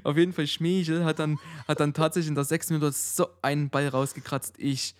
Auf 0.03 0.17
jeden 0.17 0.33
Fall, 0.33 0.47
Schmeichel 0.47 1.05
hat 1.05 1.19
dann, 1.19 1.39
hat 1.67 1.79
dann 1.79 1.93
tatsächlich 1.93 2.29
in 2.29 2.35
der 2.35 2.43
sechsten 2.43 2.73
Minute 2.73 2.91
so 2.91 3.27
einen 3.41 3.69
Ball 3.69 3.87
rausgekratzt. 3.87 4.55
Ich, 4.57 4.95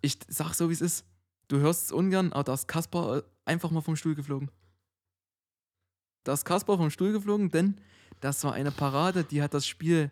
ich 0.00 0.18
sag 0.28 0.54
so, 0.54 0.68
wie 0.68 0.74
es 0.74 0.80
ist. 0.80 1.04
Du 1.48 1.58
hörst 1.58 1.84
es 1.84 1.92
ungern, 1.92 2.32
aber 2.32 2.44
da 2.44 2.54
ist 2.54 2.68
Kaspar 2.68 3.22
einfach 3.44 3.70
mal 3.70 3.80
vom 3.80 3.96
Stuhl 3.96 4.14
geflogen. 4.14 4.50
Da 6.24 6.32
ist 6.32 6.44
Kaspar 6.44 6.76
vom 6.78 6.90
Stuhl 6.90 7.12
geflogen, 7.12 7.50
denn 7.50 7.76
das 8.20 8.42
war 8.44 8.54
eine 8.54 8.70
Parade, 8.70 9.24
die 9.24 9.42
hat 9.42 9.52
das 9.52 9.66
Spiel, 9.66 10.10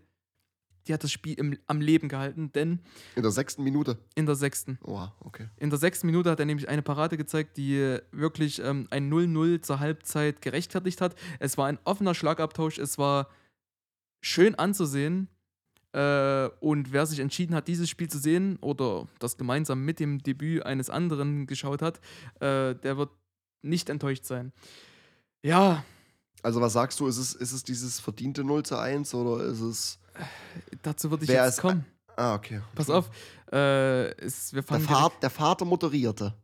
die 0.87 0.93
hat 0.93 1.03
das 1.03 1.11
Spiel 1.13 1.35
im, 1.39 1.59
am 1.67 1.81
Leben 1.81 2.09
gehalten, 2.09 2.53
denn 2.53 2.81
In 3.17 3.23
der 3.23 3.31
sechsten 3.31 3.63
Minute. 3.65 3.97
in 4.15 4.27
der 4.27 4.35
sechsten. 4.35 4.79
Oh, 4.83 5.07
okay. 5.21 5.49
In 5.57 5.71
der 5.71 5.79
sechsten 5.79 6.07
Minute 6.07 6.31
hat 6.31 6.39
er 6.41 6.45
nämlich 6.47 6.69
eine 6.69 6.83
Parade 6.83 7.17
gezeigt, 7.17 7.57
die 7.57 7.99
wirklich 8.11 8.59
ähm, 8.59 8.89
ein 8.91 9.11
0-0 9.11 9.63
zur 9.63 9.81
Halbzeit 9.81 10.43
gerechtfertigt 10.43 11.01
hat. 11.01 11.15
Es 11.39 11.57
war 11.57 11.67
ein 11.67 11.79
offener 11.85 12.15
Schlagabtausch, 12.15 12.79
es 12.79 12.99
war 12.99 13.29
schön 14.21 14.55
anzusehen. 14.57 15.29
Äh, 15.95 16.49
und 16.61 16.93
wer 16.93 17.07
sich 17.07 17.21
entschieden 17.21 17.55
hat, 17.55 17.69
dieses 17.69 17.89
Spiel 17.89 18.09
zu 18.09 18.19
sehen 18.19 18.57
oder 18.61 19.09
das 19.19 19.37
gemeinsam 19.37 19.85
mit 19.85 20.01
dem 20.01 20.23
Debüt 20.23 20.65
eines 20.65 20.89
anderen 20.91 21.47
geschaut 21.47 21.81
hat, 21.83 21.99
äh, 22.41 22.75
der 22.75 22.97
wird 22.97 23.11
nicht 23.63 23.89
enttäuscht 23.89 24.25
sein. 24.25 24.53
Ja, 25.43 25.85
Also, 26.45 26.61
was 26.61 26.73
sagst 26.73 26.99
du? 27.01 27.07
Ist 27.07 27.19
es, 27.19 27.35
ist 27.35 27.53
es 27.53 27.63
dieses 27.63 28.01
verdiente 28.01 28.43
0 28.45 28.65
zu 28.65 28.77
1 28.79 29.15
oder 29.15 29.45
ist 29.45 29.61
es. 29.61 29.99
dazu 30.83 31.11
würde 31.11 31.25
ich 31.25 31.31
Wer 31.31 31.45
jetzt 31.45 31.55
ist- 31.57 31.61
kommen. 31.61 31.85
Ah, 32.17 32.35
okay. 32.35 32.61
Pass 32.75 32.91
auf, 32.91 33.09
äh, 33.53 34.11
es, 34.21 34.53
wir 34.53 34.61
Der, 34.63 34.69
fangen 34.69 34.85
Vater, 34.85 35.15
der 35.23 35.31
Vater 35.31 35.65
moderierte. 35.65 36.35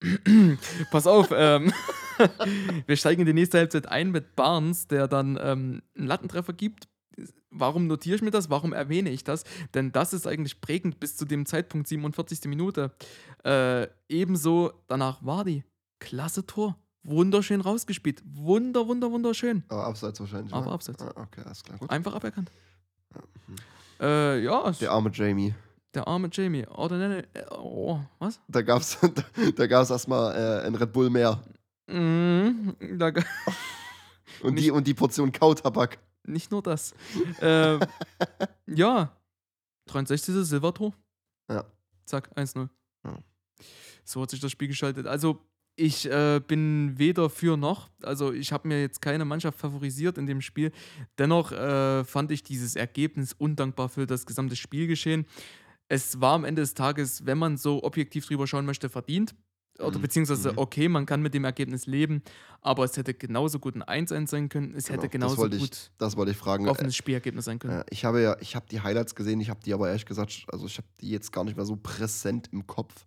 Pass 0.90 1.06
auf, 1.06 1.30
ähm, 1.32 1.72
wir 2.86 2.96
steigen 2.96 3.22
in 3.22 3.26
die 3.26 3.32
nächste 3.32 3.58
Halbzeit 3.58 3.86
ein 3.88 4.10
mit 4.10 4.36
Barnes, 4.36 4.86
der 4.86 5.08
dann 5.08 5.38
ähm, 5.40 5.82
einen 5.96 6.06
Lattentreffer 6.06 6.52
gibt. 6.52 6.88
Warum 7.50 7.86
notiere 7.86 8.16
ich 8.16 8.22
mir 8.22 8.30
das? 8.30 8.50
Warum 8.50 8.72
erwähne 8.72 9.10
ich 9.10 9.24
das? 9.24 9.44
Denn 9.74 9.92
das 9.92 10.12
ist 10.12 10.26
eigentlich 10.26 10.60
prägend 10.60 11.00
bis 11.00 11.16
zu 11.16 11.24
dem 11.24 11.46
Zeitpunkt 11.46 11.88
47. 11.88 12.44
Minute. 12.46 12.92
Äh, 13.44 13.88
ebenso 14.08 14.72
danach 14.88 15.24
war 15.24 15.44
die 15.44 15.64
klasse 16.04 16.46
Tor. 16.46 16.76
Wunderschön 17.02 17.60
rausgespielt. 17.60 18.22
Wunder, 18.24 18.86
wunder, 18.86 19.10
wunderschön. 19.10 19.62
Aber 19.68 19.84
abseits 19.86 20.18
wahrscheinlich. 20.20 20.52
Aber 20.54 20.66
ne? 20.66 20.72
abseits. 20.72 21.02
Ah, 21.02 21.12
okay, 21.16 21.42
alles 21.44 21.62
klar. 21.62 21.76
Gut. 21.78 21.90
Einfach 21.90 22.14
aberkannt. 22.14 22.50
Mhm. 23.46 23.56
Äh, 24.00 24.38
ja, 24.42 24.70
Der 24.72 24.90
arme 24.90 25.10
Jamie. 25.12 25.54
der 25.94 26.08
arme 26.08 26.28
Jamie. 26.32 26.66
Ordinelle. 26.66 27.24
äh, 27.34 27.44
Oh, 27.50 28.00
was? 28.18 28.40
Da 28.48 28.62
gab 28.62 28.80
es 28.80 28.98
da, 29.02 29.22
da 29.54 29.66
gab's 29.66 29.90
erstmal 29.90 30.34
äh, 30.34 30.66
ein 30.66 30.74
Red 30.74 30.92
Bull 30.92 31.10
mehr. 31.10 31.42
Mhm, 31.86 32.74
da, 32.98 33.12
Und, 34.42 34.56
die, 34.58 34.70
und 34.70 34.86
die 34.86 34.94
Portion 34.94 35.30
Kautabak. 35.30 35.98
nicht 36.26 36.50
nur 36.50 36.62
das. 36.62 36.94
äh, 37.40 37.78
ja. 38.66 39.12
63. 39.86 40.34
Silbertor. 40.46 40.94
Ja. 41.50 41.64
Zack, 42.06 42.30
1-0. 42.34 42.68
Ja. 43.04 43.18
So 44.04 44.22
hat 44.22 44.30
sich 44.30 44.40
das 44.40 44.50
Spiel 44.50 44.68
geschaltet. 44.68 45.06
Also, 45.06 45.40
ich 45.76 46.08
äh, 46.10 46.40
bin 46.46 46.94
weder 46.98 47.28
für 47.30 47.56
noch. 47.56 47.90
Also, 48.02 48.32
ich 48.32 48.52
habe 48.52 48.68
mir 48.68 48.80
jetzt 48.80 49.02
keine 49.02 49.24
Mannschaft 49.24 49.58
favorisiert 49.58 50.18
in 50.18 50.26
dem 50.26 50.40
Spiel. 50.40 50.70
Dennoch 51.18 51.52
äh, 51.52 52.04
fand 52.04 52.30
ich 52.30 52.42
dieses 52.42 52.76
Ergebnis 52.76 53.32
undankbar 53.32 53.88
für 53.88 54.06
das 54.06 54.26
gesamte 54.26 54.56
Spielgeschehen. 54.56 55.26
Es 55.88 56.20
war 56.20 56.34
am 56.34 56.44
Ende 56.44 56.62
des 56.62 56.74
Tages, 56.74 57.26
wenn 57.26 57.38
man 57.38 57.56
so 57.56 57.82
objektiv 57.82 58.26
drüber 58.26 58.46
schauen 58.46 58.64
möchte, 58.66 58.88
verdient. 58.88 59.34
Oder 59.80 59.98
Mhm. 59.98 60.02
beziehungsweise, 60.02 60.52
Mhm. 60.52 60.58
okay, 60.58 60.88
man 60.88 61.04
kann 61.04 61.20
mit 61.20 61.34
dem 61.34 61.42
Ergebnis 61.42 61.86
leben, 61.86 62.22
aber 62.60 62.84
es 62.84 62.96
hätte 62.96 63.12
genauso 63.12 63.58
gut 63.58 63.74
ein 63.74 63.82
1-1 63.82 64.30
sein 64.30 64.48
können. 64.48 64.72
Es 64.76 64.84
Genau, 64.86 64.94
hätte 65.02 65.06
das 65.08 65.10
genauso 65.10 65.46
ich- 65.48 65.58
gut 65.58 65.90
Das 65.98 66.16
wollte 66.16 66.30
ich 66.30 66.36
fragen. 66.36 66.68
offenes 66.68 66.94
Spielergebnis 66.94 67.46
sein 67.46 67.58
können. 67.58 67.80
Äh, 67.80 67.84
ich 67.90 68.04
habe 68.04 68.22
ja, 68.22 68.36
ich 68.40 68.54
habe 68.54 68.66
die 68.70 68.80
Highlights 68.80 69.16
gesehen, 69.16 69.40
ich 69.40 69.50
habe 69.50 69.58
die 69.64 69.74
aber 69.74 69.88
ehrlich 69.88 70.06
gesagt, 70.06 70.46
also 70.52 70.66
ich 70.66 70.76
habe 70.78 70.86
die 71.00 71.10
jetzt 71.10 71.32
gar 71.32 71.42
nicht 71.42 71.56
mehr 71.56 71.66
so 71.66 71.74
präsent 71.74 72.48
im 72.52 72.68
Kopf. 72.68 73.04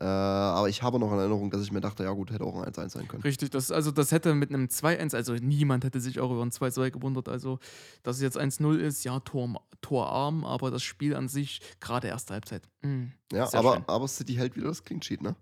Äh, 0.00 0.04
aber 0.04 0.68
ich 0.68 0.82
habe 0.84 1.00
noch 1.00 1.10
in 1.12 1.18
Erinnerung, 1.18 1.50
dass 1.50 1.62
ich 1.62 1.72
mir 1.72 1.80
dachte, 1.80 2.04
ja 2.04 2.12
gut, 2.12 2.30
hätte 2.30 2.44
auch 2.44 2.54
ein 2.62 2.72
1-1 2.72 2.90
sein 2.90 3.08
können. 3.08 3.22
Richtig, 3.22 3.50
das, 3.50 3.72
also 3.72 3.90
das 3.90 4.12
hätte 4.12 4.32
mit 4.34 4.50
einem 4.50 4.66
2-1, 4.66 5.16
also 5.16 5.34
niemand 5.34 5.82
hätte 5.84 6.00
sich 6.00 6.20
auch 6.20 6.30
über 6.30 6.42
ein 6.42 6.52
2-2 6.52 6.90
gewundert. 6.92 7.28
Also, 7.28 7.58
dass 8.04 8.16
es 8.16 8.22
jetzt 8.22 8.38
1-0 8.38 8.76
ist, 8.78 9.02
ja, 9.02 9.18
Tor, 9.20 9.60
torarm, 9.80 10.44
aber 10.44 10.70
das 10.70 10.84
Spiel 10.84 11.16
an 11.16 11.26
sich, 11.28 11.60
gerade 11.80 12.06
erste 12.06 12.34
Halbzeit. 12.34 12.68
mm, 12.82 13.06
Ja, 13.32 13.46
sehr 13.46 13.58
aber, 13.58 13.74
schön. 13.74 13.84
aber 13.88 14.06
City 14.06 14.34
hält 14.34 14.54
wieder 14.54 14.68
das 14.68 14.84
Clean 14.84 15.02
Sheet, 15.02 15.20
ne? 15.20 15.34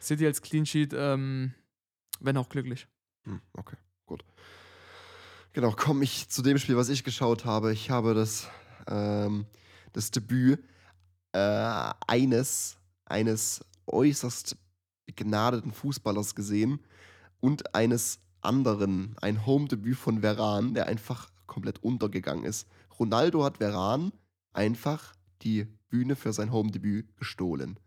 City 0.00 0.26
als 0.26 0.40
Clean 0.42 0.64
Sheet, 0.64 0.92
ähm, 0.96 1.52
wenn 2.20 2.36
auch 2.36 2.48
glücklich. 2.48 2.86
Hm, 3.24 3.40
okay, 3.54 3.76
gut. 4.06 4.24
Genau, 5.54 5.72
komme 5.72 6.04
ich 6.04 6.28
zu 6.28 6.42
dem 6.42 6.58
Spiel, 6.58 6.76
was 6.76 6.88
ich 6.88 7.02
geschaut 7.02 7.44
habe. 7.44 7.72
Ich 7.72 7.90
habe 7.90 8.14
das, 8.14 8.46
ähm, 8.88 9.46
das 9.92 10.12
Debüt 10.12 10.62
äh, 11.32 11.90
eines, 12.06 12.76
eines 13.06 13.64
äußerst 13.86 14.56
begnadeten 15.06 15.72
Fußballers 15.72 16.34
gesehen 16.34 16.80
und 17.40 17.74
eines 17.74 18.20
anderen, 18.40 19.16
ein 19.20 19.46
Home-Debüt 19.46 19.96
von 19.96 20.22
Veran, 20.22 20.74
der 20.74 20.86
einfach 20.86 21.30
komplett 21.46 21.82
untergegangen 21.82 22.44
ist. 22.44 22.68
Ronaldo 22.98 23.44
hat 23.44 23.58
Veran 23.58 24.12
einfach 24.52 25.14
die 25.42 25.66
Bühne 25.88 26.16
für 26.16 26.32
sein 26.32 26.52
Home-Debüt 26.52 27.16
gestohlen. 27.16 27.78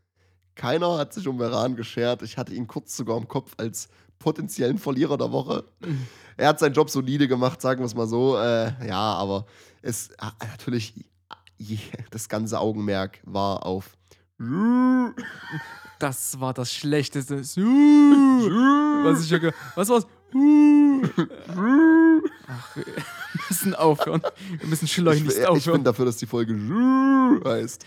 Keiner 0.56 0.98
hat 0.98 1.14
sich 1.14 1.28
um 1.28 1.38
Veran 1.38 1.76
geschert. 1.76 2.24
Ich 2.24 2.38
hatte 2.38 2.54
ihn 2.54 2.68
kurz 2.68 2.98
sogar 2.98 3.18
im 3.18 3.28
Kopf 3.28 3.54
als 3.58 3.90
potenziellen 4.20 4.80
Verlierer 4.80 5.18
der 5.18 5.32
Woche. 5.32 5.66
Er 6.40 6.50
hat 6.50 6.60
seinen 6.60 6.74
Job 6.74 6.92
solide 6.92 7.28
gemacht, 7.28 7.62
sagen 7.62 7.80
wir 7.80 7.88
es 7.88 7.96
mal 7.96 8.06
so. 8.06 8.38
Äh, 8.38 8.88
ja, 8.88 9.14
aber 9.14 9.48
es 9.82 10.12
ah, 10.20 10.34
natürlich 10.40 10.94
das 12.12 12.30
ganze 12.30 12.60
Augenmerk 12.60 13.20
war 13.24 13.66
auf 13.66 13.98
Das 16.00 16.40
war 16.40 16.54
das 16.54 16.72
Schlechteste. 16.74 17.40
Was 17.40 19.24
ich 19.24 19.30
ja 19.32 19.40
Was 19.76 19.90
war's? 19.90 20.06
Ach, 22.48 22.76
wir 22.76 22.86
müssen 23.50 23.76
aufhören. 23.76 24.22
Wir 24.60 24.68
müssen 24.68 24.86
ich, 24.86 24.94
schleunigst 24.94 25.30
ich 25.38 25.44
bin 25.44 25.46
aufhören. 25.46 25.84
dafür, 25.84 26.06
dass 26.06 26.18
die 26.18 26.26
Folge 26.28 26.54
heißt. 27.46 27.86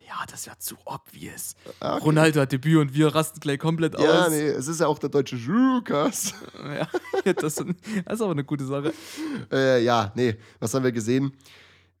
Ja, 0.00 0.26
das 0.30 0.46
wäre 0.46 0.58
zu 0.58 0.76
obvious. 0.84 1.54
Ah, 1.80 1.94
okay. 1.96 2.04
Ronaldo 2.04 2.40
hat 2.40 2.52
Debüt 2.52 2.76
und 2.78 2.94
wir 2.94 3.14
rasten 3.14 3.40
gleich 3.40 3.58
komplett 3.58 3.98
Ja, 3.98 4.24
aus. 4.24 4.30
nee, 4.30 4.46
es 4.48 4.68
ist 4.68 4.80
ja 4.80 4.86
auch 4.86 4.98
der 4.98 5.08
deutsche 5.08 5.36
Jukas. 5.36 6.34
Ja, 7.24 7.32
das, 7.34 7.54
das 7.54 7.64
ist 7.64 8.20
aber 8.22 8.32
eine 8.32 8.44
gute 8.44 8.64
Sache. 8.66 8.92
Äh, 9.50 9.82
ja, 9.84 10.12
nee, 10.16 10.36
was 10.60 10.74
haben 10.74 10.82
wir 10.84 10.92
gesehen? 10.92 11.32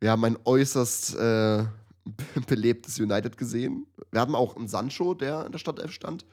Wir 0.00 0.10
haben 0.10 0.24
ein 0.24 0.36
äußerst 0.44 1.14
äh, 1.16 1.64
belebtes 2.46 2.98
United 2.98 3.36
gesehen. 3.36 3.86
Wir 4.10 4.20
hatten 4.20 4.34
auch 4.34 4.56
einen 4.56 4.68
Sancho, 4.68 5.14
der 5.14 5.46
in 5.46 5.52
der 5.52 5.58
Startelf 5.58 5.92
stand, 5.92 6.24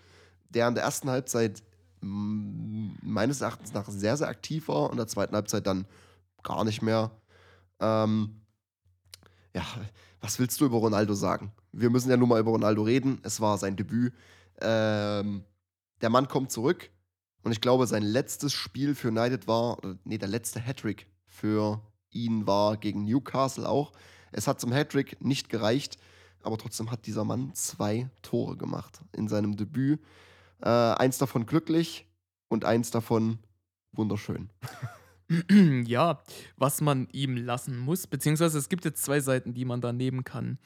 der 0.50 0.68
in 0.68 0.76
der 0.76 0.84
ersten 0.84 1.10
Halbzeit 1.10 1.64
mm, 2.02 2.90
meines 3.02 3.42
Erachtens 3.42 3.74
nach 3.74 3.88
sehr, 3.88 4.18
sehr 4.18 4.28
aktiv 4.28 4.68
war 4.68 4.86
und 4.86 4.92
in 4.92 4.98
der 4.98 5.08
zweiten 5.08 5.36
Halbzeit 5.36 5.68
dann 5.68 5.86
gar 6.44 6.64
nicht 6.64 6.82
mehr. 6.82 7.12
Ähm, 7.80 8.42
ja, 9.54 9.64
was 10.22 10.40
willst 10.40 10.60
du 10.62 10.66
über 10.66 10.78
Ronaldo 10.78 11.14
sagen? 11.14 11.52
Wir 11.72 11.90
müssen 11.90 12.10
ja 12.10 12.18
nur 12.18 12.28
mal 12.28 12.40
über 12.40 12.52
Ronaldo 12.52 12.82
reden. 12.84 13.20
Es 13.24 13.42
war 13.42 13.58
sein 13.58 13.76
Debüt. 13.76 14.14
Ähm, 14.62 15.44
der 16.02 16.10
Mann 16.10 16.28
kommt 16.28 16.52
zurück 16.52 16.90
und 17.44 17.52
ich 17.52 17.62
glaube, 17.62 17.88
sein 17.88 18.04
letztes 18.04 18.54
Spiel 18.54 18.96
für 18.96 19.10
United 19.10 19.48
war, 19.48 19.78
nee, 20.04 20.18
der 20.18 20.28
letzte 20.28 20.60
Hattrick 20.60 21.08
für 21.26 21.82
ihn 22.10 22.48
war 22.48 22.78
gegen 22.78 23.06
Newcastle 23.06 23.68
auch. 23.68 23.92
Es 24.32 24.48
hat 24.48 24.60
zum 24.60 24.72
Hattrick 24.74 25.24
nicht 25.24 25.50
gereicht, 25.50 25.98
aber 26.42 26.58
trotzdem 26.58 26.92
hat 26.92 27.06
dieser 27.06 27.26
Mann 27.26 27.54
zwei 27.54 28.10
Tore 28.22 28.58
gemacht 28.58 29.02
in 29.13 29.28
seinem 29.28 29.56
Debüt. 29.58 30.00
Äh, 30.62 30.68
eins 30.70 31.18
davon 31.18 31.46
glücklich 31.46 32.06
und 32.48 32.65
eins 32.65 32.92
davon 32.92 33.39
wunderschön. 33.92 34.50
ja, 35.86 36.20
was 36.58 36.82
man 36.82 37.08
ihm 37.12 37.38
lassen 37.38 37.78
muss, 37.78 38.08
beziehungsweise 38.08 38.58
es 38.58 38.70
gibt 38.70 38.86
jetzt 38.86 39.04
zwei 39.04 39.20
Seiten, 39.20 39.54
die 39.54 39.65
man 39.65 39.82
da 39.82 39.94
nehmen 39.94 40.24
kann. 40.24 40.58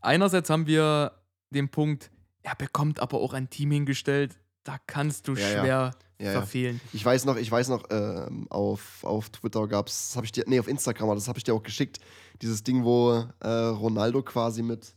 Einerseits 0.00 0.50
haben 0.50 0.66
wir 0.66 1.12
den 1.50 1.68
Punkt, 1.68 2.10
er 2.42 2.54
bekommt 2.56 3.00
aber 3.00 3.18
auch 3.20 3.32
ein 3.34 3.50
Team 3.50 3.70
hingestellt, 3.70 4.38
da 4.64 4.76
kannst 4.86 5.28
du 5.28 5.34
Ja, 5.34 5.46
schwer 5.46 5.90
Ja, 6.18 6.26
ja. 6.26 6.32
verfehlen. 6.32 6.80
Ich 6.92 7.04
weiß 7.04 7.24
noch, 7.24 7.36
ich 7.36 7.50
weiß 7.50 7.68
noch, 7.68 7.84
ähm, 7.90 8.46
auf, 8.50 9.04
auf 9.04 9.30
Twitter 9.30 9.66
gab 9.68 9.88
es, 9.88 10.16
habe 10.16 10.26
ich 10.26 10.32
dir, 10.32 10.44
nee, 10.46 10.58
auf 10.58 10.68
Instagram, 10.68 11.08
aber 11.08 11.14
das 11.14 11.28
habe 11.28 11.38
ich 11.38 11.44
dir 11.44 11.54
auch 11.54 11.62
geschickt, 11.62 11.98
dieses 12.42 12.62
Ding, 12.62 12.84
wo 12.84 13.24
äh, 13.40 13.48
Ronaldo 13.48 14.22
quasi 14.22 14.62
mit 14.62 14.94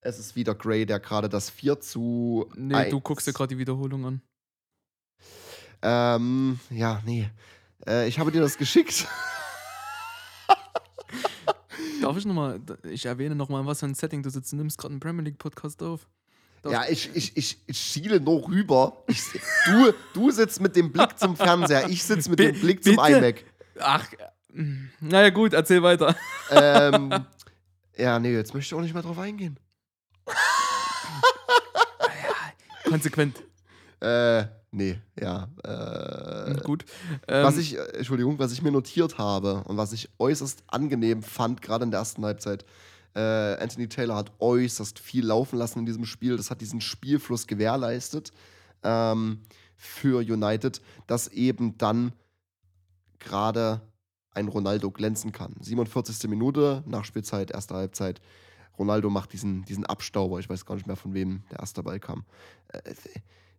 es 0.00 0.18
ist 0.20 0.36
wieder 0.36 0.54
Gray, 0.54 0.86
der 0.86 1.00
gerade 1.00 1.28
das 1.28 1.50
4 1.50 1.80
zu 1.80 2.48
Nee, 2.54 2.90
du 2.90 2.96
1 2.96 3.04
guckst 3.04 3.26
dir 3.26 3.32
gerade 3.32 3.48
die 3.54 3.58
Wiederholung 3.58 4.04
an. 4.06 4.22
Ähm, 5.82 6.60
ja, 6.70 7.02
nee. 7.04 7.28
Äh, 7.86 8.06
ich 8.08 8.18
habe 8.20 8.30
dir 8.30 8.40
das 8.40 8.56
geschickt. 8.56 9.06
Darf 12.00 12.16
ich 12.16 12.24
nochmal, 12.24 12.60
ich 12.84 13.06
erwähne 13.06 13.34
nochmal, 13.34 13.66
was 13.66 13.80
für 13.80 13.86
ein 13.86 13.94
Setting 13.94 14.22
du 14.22 14.30
sitzt. 14.30 14.52
Du 14.52 14.56
nimmst 14.56 14.78
gerade 14.78 14.92
einen 14.92 15.00
Premier 15.00 15.24
League 15.24 15.38
Podcast 15.38 15.82
auf. 15.82 16.06
Darf- 16.62 16.72
Ja, 16.72 16.84
ich, 16.88 17.10
ich, 17.14 17.36
ich, 17.36 17.58
ich 17.66 17.78
schiele 17.78 18.20
nur 18.20 18.46
rüber. 18.48 19.02
Ich, 19.08 19.20
du, 19.66 19.92
du 20.14 20.30
sitzt 20.30 20.60
mit 20.60 20.76
dem 20.76 20.92
Blick 20.92 21.18
zum 21.18 21.36
Fernseher, 21.36 21.88
ich 21.88 22.04
sitze 22.04 22.30
mit 22.30 22.38
Bi- 22.38 22.52
dem 22.52 22.60
Blick 22.60 22.84
zum 22.84 22.96
bitte? 22.96 23.18
iMac. 23.18 23.44
Ach, 23.80 24.06
naja, 25.00 25.30
gut, 25.30 25.52
erzähl 25.52 25.82
weiter. 25.82 26.14
Ähm, 26.50 27.12
ja, 27.96 28.18
nee, 28.18 28.32
jetzt 28.32 28.54
möchte 28.54 28.74
ich 28.74 28.78
auch 28.78 28.82
nicht 28.82 28.94
mehr 28.94 29.02
drauf 29.02 29.18
eingehen. 29.18 29.58
Konsequent. 32.84 33.42
Äh, 34.00 34.44
nee, 34.70 34.98
ja. 35.20 35.48
Äh, 35.64 36.54
gut. 36.62 36.84
Ähm, 37.28 37.44
was 37.44 37.58
ich, 37.58 37.76
äh, 37.76 37.82
Entschuldigung, 37.96 38.38
was 38.38 38.52
ich 38.52 38.62
mir 38.62 38.70
notiert 38.70 39.18
habe 39.18 39.64
und 39.64 39.76
was 39.76 39.92
ich 39.92 40.08
äußerst 40.18 40.64
angenehm 40.68 41.22
fand, 41.22 41.62
gerade 41.62 41.84
in 41.84 41.90
der 41.90 42.00
ersten 42.00 42.24
Halbzeit, 42.24 42.64
äh, 43.14 43.56
Anthony 43.60 43.88
Taylor 43.88 44.16
hat 44.16 44.32
äußerst 44.38 44.98
viel 44.98 45.26
laufen 45.26 45.58
lassen 45.58 45.80
in 45.80 45.86
diesem 45.86 46.04
Spiel. 46.04 46.36
Das 46.36 46.50
hat 46.50 46.60
diesen 46.60 46.80
Spielfluss 46.80 47.46
gewährleistet 47.46 48.32
ähm, 48.82 49.40
für 49.76 50.20
United, 50.20 50.80
dass 51.06 51.28
eben 51.28 51.76
dann 51.78 52.12
gerade 53.18 53.80
ein 54.36 54.48
Ronaldo 54.48 54.90
glänzen 54.90 55.32
kann. 55.32 55.54
47. 55.60 56.28
Minute, 56.28 56.82
Nachspielzeit, 56.86 57.50
erste 57.50 57.74
Halbzeit. 57.74 58.20
Ronaldo 58.78 59.10
macht 59.10 59.32
diesen, 59.32 59.64
diesen 59.64 59.86
Abstauber. 59.86 60.38
Ich 60.38 60.48
weiß 60.48 60.66
gar 60.66 60.74
nicht 60.74 60.86
mehr, 60.86 60.96
von 60.96 61.14
wem 61.14 61.42
der 61.50 61.60
erste 61.60 61.82
Ball 61.82 61.98
kam. 61.98 62.24
Äh, 62.68 62.94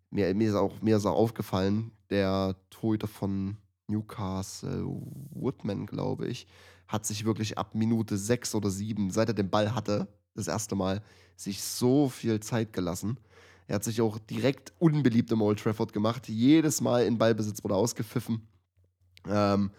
mir, 0.10 0.34
mir, 0.36 0.50
ist 0.50 0.56
auch, 0.56 0.82
mir 0.82 0.98
ist 0.98 1.06
auch 1.06 1.16
aufgefallen, 1.16 1.92
der 2.10 2.56
Torhüter 2.70 3.08
von 3.08 3.58
Newcastle, 3.88 4.86
Woodman, 5.32 5.86
glaube 5.86 6.28
ich, 6.28 6.48
hat 6.88 7.06
sich 7.06 7.26
wirklich 7.26 7.58
ab 7.58 7.76
Minute 7.76 8.18
sechs 8.18 8.56
oder 8.56 8.70
sieben, 8.70 9.12
seit 9.12 9.30
er 9.30 9.34
den 9.34 9.50
Ball 9.50 9.74
hatte, 9.74 10.08
das 10.36 10.48
erste 10.48 10.76
Mal, 10.76 11.02
sich 11.36 11.62
so 11.62 12.10
viel 12.10 12.40
Zeit 12.40 12.72
gelassen. 12.72 13.20
Er 13.68 13.76
hat 13.76 13.84
sich 13.84 14.00
auch 14.02 14.18
direkt 14.20 14.72
unbeliebt 14.80 15.32
im 15.32 15.42
Old 15.42 15.60
Trafford 15.60 15.92
gemacht. 15.92 16.30
Jedes 16.30 16.80
Mal 16.80 17.06
in 17.06 17.18
Ballbesitz 17.18 17.64
wurde 17.64 17.76
ausgepfiffen. 17.76 18.48
Ähm, 19.28 19.72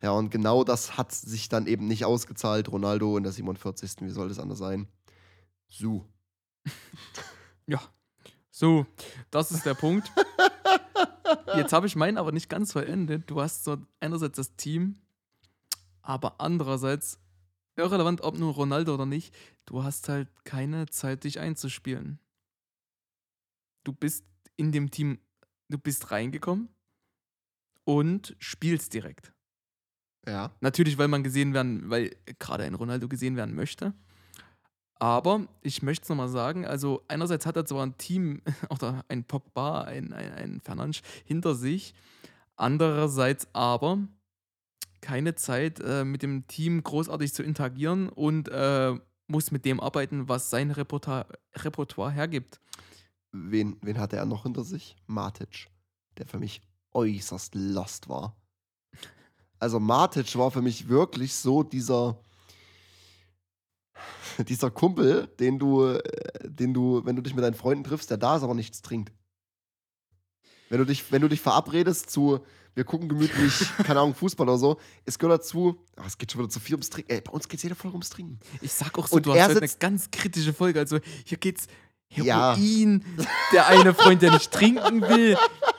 ja, 0.00 0.12
und 0.12 0.30
genau 0.30 0.62
das 0.64 0.96
hat 0.96 1.12
sich 1.12 1.48
dann 1.48 1.66
eben 1.66 1.88
nicht 1.88 2.04
ausgezahlt. 2.04 2.70
Ronaldo 2.70 3.16
in 3.16 3.24
der 3.24 3.32
47. 3.32 3.96
Wie 4.00 4.10
soll 4.10 4.28
das 4.28 4.38
anders 4.38 4.58
sein? 4.58 4.88
Su. 5.68 6.04
Ja. 7.70 7.82
So, 8.50 8.86
das 9.30 9.52
ist 9.52 9.66
der 9.66 9.74
Punkt. 9.74 10.10
Jetzt 11.54 11.74
habe 11.74 11.86
ich 11.86 11.96
meinen 11.96 12.16
aber 12.16 12.32
nicht 12.32 12.48
ganz 12.48 12.72
vollendet. 12.72 13.30
Du 13.30 13.42
hast 13.42 13.64
so 13.64 13.76
einerseits 14.00 14.36
das 14.36 14.56
Team, 14.56 14.96
aber 16.00 16.40
andererseits, 16.40 17.20
irrelevant 17.76 18.22
ob 18.22 18.38
nur 18.38 18.54
Ronaldo 18.54 18.94
oder 18.94 19.04
nicht, 19.04 19.34
du 19.66 19.84
hast 19.84 20.08
halt 20.08 20.28
keine 20.44 20.86
Zeit, 20.86 21.24
dich 21.24 21.40
einzuspielen. 21.40 22.18
Du 23.84 23.92
bist 23.92 24.24
in 24.56 24.72
dem 24.72 24.90
Team, 24.90 25.18
du 25.68 25.76
bist 25.76 26.10
reingekommen 26.10 26.70
und 27.84 28.34
spielst 28.38 28.94
direkt. 28.94 29.34
Ja. 30.28 30.52
Natürlich, 30.60 30.98
weil 30.98 31.08
man 31.08 31.22
gesehen 31.22 31.54
werden, 31.54 31.88
weil 31.88 32.14
gerade 32.38 32.64
ein 32.64 32.74
Ronaldo 32.74 33.08
gesehen 33.08 33.36
werden 33.36 33.54
möchte. 33.54 33.94
Aber 35.00 35.46
ich 35.62 35.82
möchte 35.82 36.02
es 36.02 36.08
nochmal 36.08 36.28
sagen, 36.28 36.66
also 36.66 37.02
einerseits 37.08 37.46
hat 37.46 37.56
er 37.56 37.64
zwar 37.64 37.86
ein 37.86 37.96
Team 37.98 38.42
oder 38.70 39.04
ein 39.08 39.24
Pogba, 39.24 39.82
ein, 39.82 40.12
ein, 40.12 40.32
ein 40.32 40.60
Fernandes 40.60 41.02
hinter 41.24 41.54
sich, 41.54 41.94
andererseits 42.56 43.48
aber 43.54 44.00
keine 45.00 45.36
Zeit, 45.36 45.80
äh, 45.80 46.04
mit 46.04 46.22
dem 46.22 46.46
Team 46.48 46.82
großartig 46.82 47.32
zu 47.32 47.42
interagieren 47.44 48.08
und 48.08 48.48
äh, 48.48 48.94
muss 49.28 49.50
mit 49.52 49.64
dem 49.64 49.78
arbeiten, 49.78 50.28
was 50.28 50.50
sein 50.50 50.72
Repertoire, 50.72 51.26
Repertoire 51.54 52.10
hergibt. 52.10 52.60
Wen, 53.30 53.76
wen 53.82 53.98
hatte 53.98 54.16
er 54.16 54.26
noch 54.26 54.42
hinter 54.42 54.64
sich? 54.64 54.96
Matic, 55.06 55.68
der 56.16 56.26
für 56.26 56.38
mich 56.38 56.60
äußerst 56.92 57.54
lost 57.54 58.08
war. 58.08 58.36
Also 59.58 59.80
Matic 59.80 60.36
war 60.36 60.50
für 60.50 60.62
mich 60.62 60.88
wirklich 60.88 61.34
so 61.34 61.62
dieser 61.62 62.18
dieser 64.46 64.70
Kumpel, 64.70 65.26
den 65.40 65.58
du, 65.58 65.84
äh, 65.84 66.00
den 66.44 66.72
du, 66.74 67.04
wenn 67.04 67.16
du 67.16 67.22
dich 67.22 67.34
mit 67.34 67.44
deinen 67.44 67.54
Freunden 67.54 67.84
triffst, 67.84 68.10
der 68.10 68.18
da 68.18 68.36
ist, 68.36 68.42
aber 68.42 68.54
nichts 68.54 68.82
trinkt. 68.82 69.12
Wenn 70.70 70.78
du 70.78 70.84
dich, 70.84 71.10
wenn 71.10 71.22
du 71.22 71.28
dich 71.28 71.40
verabredest 71.40 72.10
zu, 72.10 72.40
wir 72.74 72.84
gucken 72.84 73.08
gemütlich, 73.08 73.52
keine 73.84 74.00
Ahnung, 74.00 74.14
Fußball 74.14 74.48
oder 74.48 74.58
so, 74.58 74.78
es 75.04 75.18
gehört 75.18 75.40
dazu, 75.40 75.84
oh, 75.96 76.02
es 76.06 76.16
geht 76.18 76.30
schon 76.30 76.40
wieder 76.40 76.50
zu 76.50 76.60
viel 76.60 76.74
ums 76.74 76.90
Trinken. 76.90 77.10
Ey, 77.10 77.20
bei 77.20 77.32
uns 77.32 77.48
geht 77.48 77.58
es 77.58 77.62
jede 77.64 77.74
Folge 77.74 77.94
ums 77.94 78.10
Trinken. 78.10 78.38
Ich 78.60 78.72
sag 78.72 78.96
auch 78.98 79.08
so, 79.08 79.16
Und 79.16 79.26
du 79.26 79.32
er 79.32 79.44
hast 79.44 79.50
heute 79.50 79.62
eine 79.62 79.72
ganz 79.78 80.10
kritische 80.10 80.52
Folge. 80.52 80.78
Also 80.78 80.98
hier 81.24 81.38
geht's 81.38 81.66
Ja. 82.10 82.54
Heroin, 82.54 83.04
der 83.52 83.66
eine 83.66 83.94
Freund, 83.94 84.22
der 84.22 84.32
nicht 84.32 84.52
trinken 84.52 85.00
will. 85.02 85.36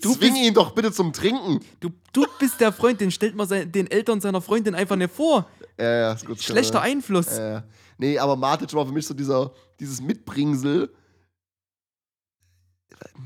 Du 0.00 0.14
Zwing 0.14 0.32
bist- 0.34 0.36
ihn 0.44 0.54
doch 0.54 0.72
bitte 0.72 0.92
zum 0.92 1.12
Trinken. 1.12 1.60
Du, 1.80 1.90
du 2.12 2.26
bist 2.38 2.60
der 2.60 2.72
Freund, 2.72 3.00
den 3.00 3.10
stellt 3.10 3.34
man 3.34 3.46
sein, 3.48 3.70
den 3.70 3.90
Eltern 3.90 4.20
seiner 4.20 4.40
Freundin 4.40 4.74
einfach 4.74 4.96
nicht 4.96 5.12
vor. 5.12 5.46
Ja, 5.78 5.92
ja, 5.96 6.12
ist 6.12 6.26
gut. 6.26 6.42
Schlechter 6.42 6.80
Einfluss. 6.80 7.28
Äh, 7.28 7.62
nee, 7.98 8.18
aber 8.18 8.36
Matic 8.36 8.72
war 8.74 8.86
für 8.86 8.92
mich 8.92 9.06
so 9.06 9.14
dieser, 9.14 9.52
dieses 9.78 10.00
Mitbringsel. 10.00 10.92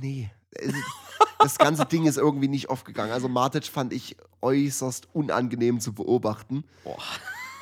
Nee. 0.01 0.30
Das 1.39 1.59
ganze 1.59 1.85
Ding 1.87 2.07
ist 2.07 2.16
irgendwie 2.16 2.49
nicht 2.49 2.70
aufgegangen. 2.70 3.12
Also 3.12 3.28
Matic 3.28 3.66
fand 3.66 3.93
ich 3.93 4.16
äußerst 4.41 5.09
unangenehm 5.12 5.80
zu 5.80 5.93
beobachten. 5.93 6.64
Boah. 6.85 6.97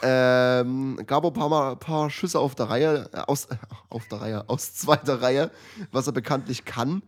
Ähm, 0.04 0.98
gab 1.06 1.24
ein 1.24 1.32
paar, 1.32 1.48
Mal, 1.48 1.76
paar 1.76 2.10
Schüsse 2.10 2.38
auf 2.40 2.54
der 2.56 2.68
Reihe, 2.68 3.08
äh, 3.12 3.18
aus, 3.18 3.44
äh, 3.46 3.56
auf 3.88 4.06
der 4.08 4.20
Reihe, 4.20 4.48
aus 4.48 4.74
zweiter 4.74 5.22
Reihe, 5.22 5.50
was 5.92 6.06
er 6.08 6.12
bekanntlich 6.12 6.64
kann. 6.64 7.02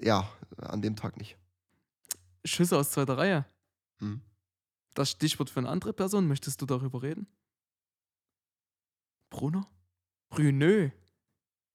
Ja, 0.00 0.28
an 0.56 0.82
dem 0.82 0.96
Tag 0.96 1.16
nicht. 1.16 1.38
Schüsse 2.44 2.76
aus 2.76 2.90
zweiter 2.90 3.18
Reihe. 3.18 3.44
Hm. 3.98 4.20
Das 4.94 5.10
Stichwort 5.10 5.50
für 5.50 5.60
eine 5.60 5.68
andere 5.68 5.92
Person. 5.92 6.26
Möchtest 6.26 6.60
du 6.60 6.66
darüber 6.66 7.02
reden? 7.02 7.26
Bruno? 9.30 9.66
Brunö. 10.30 10.90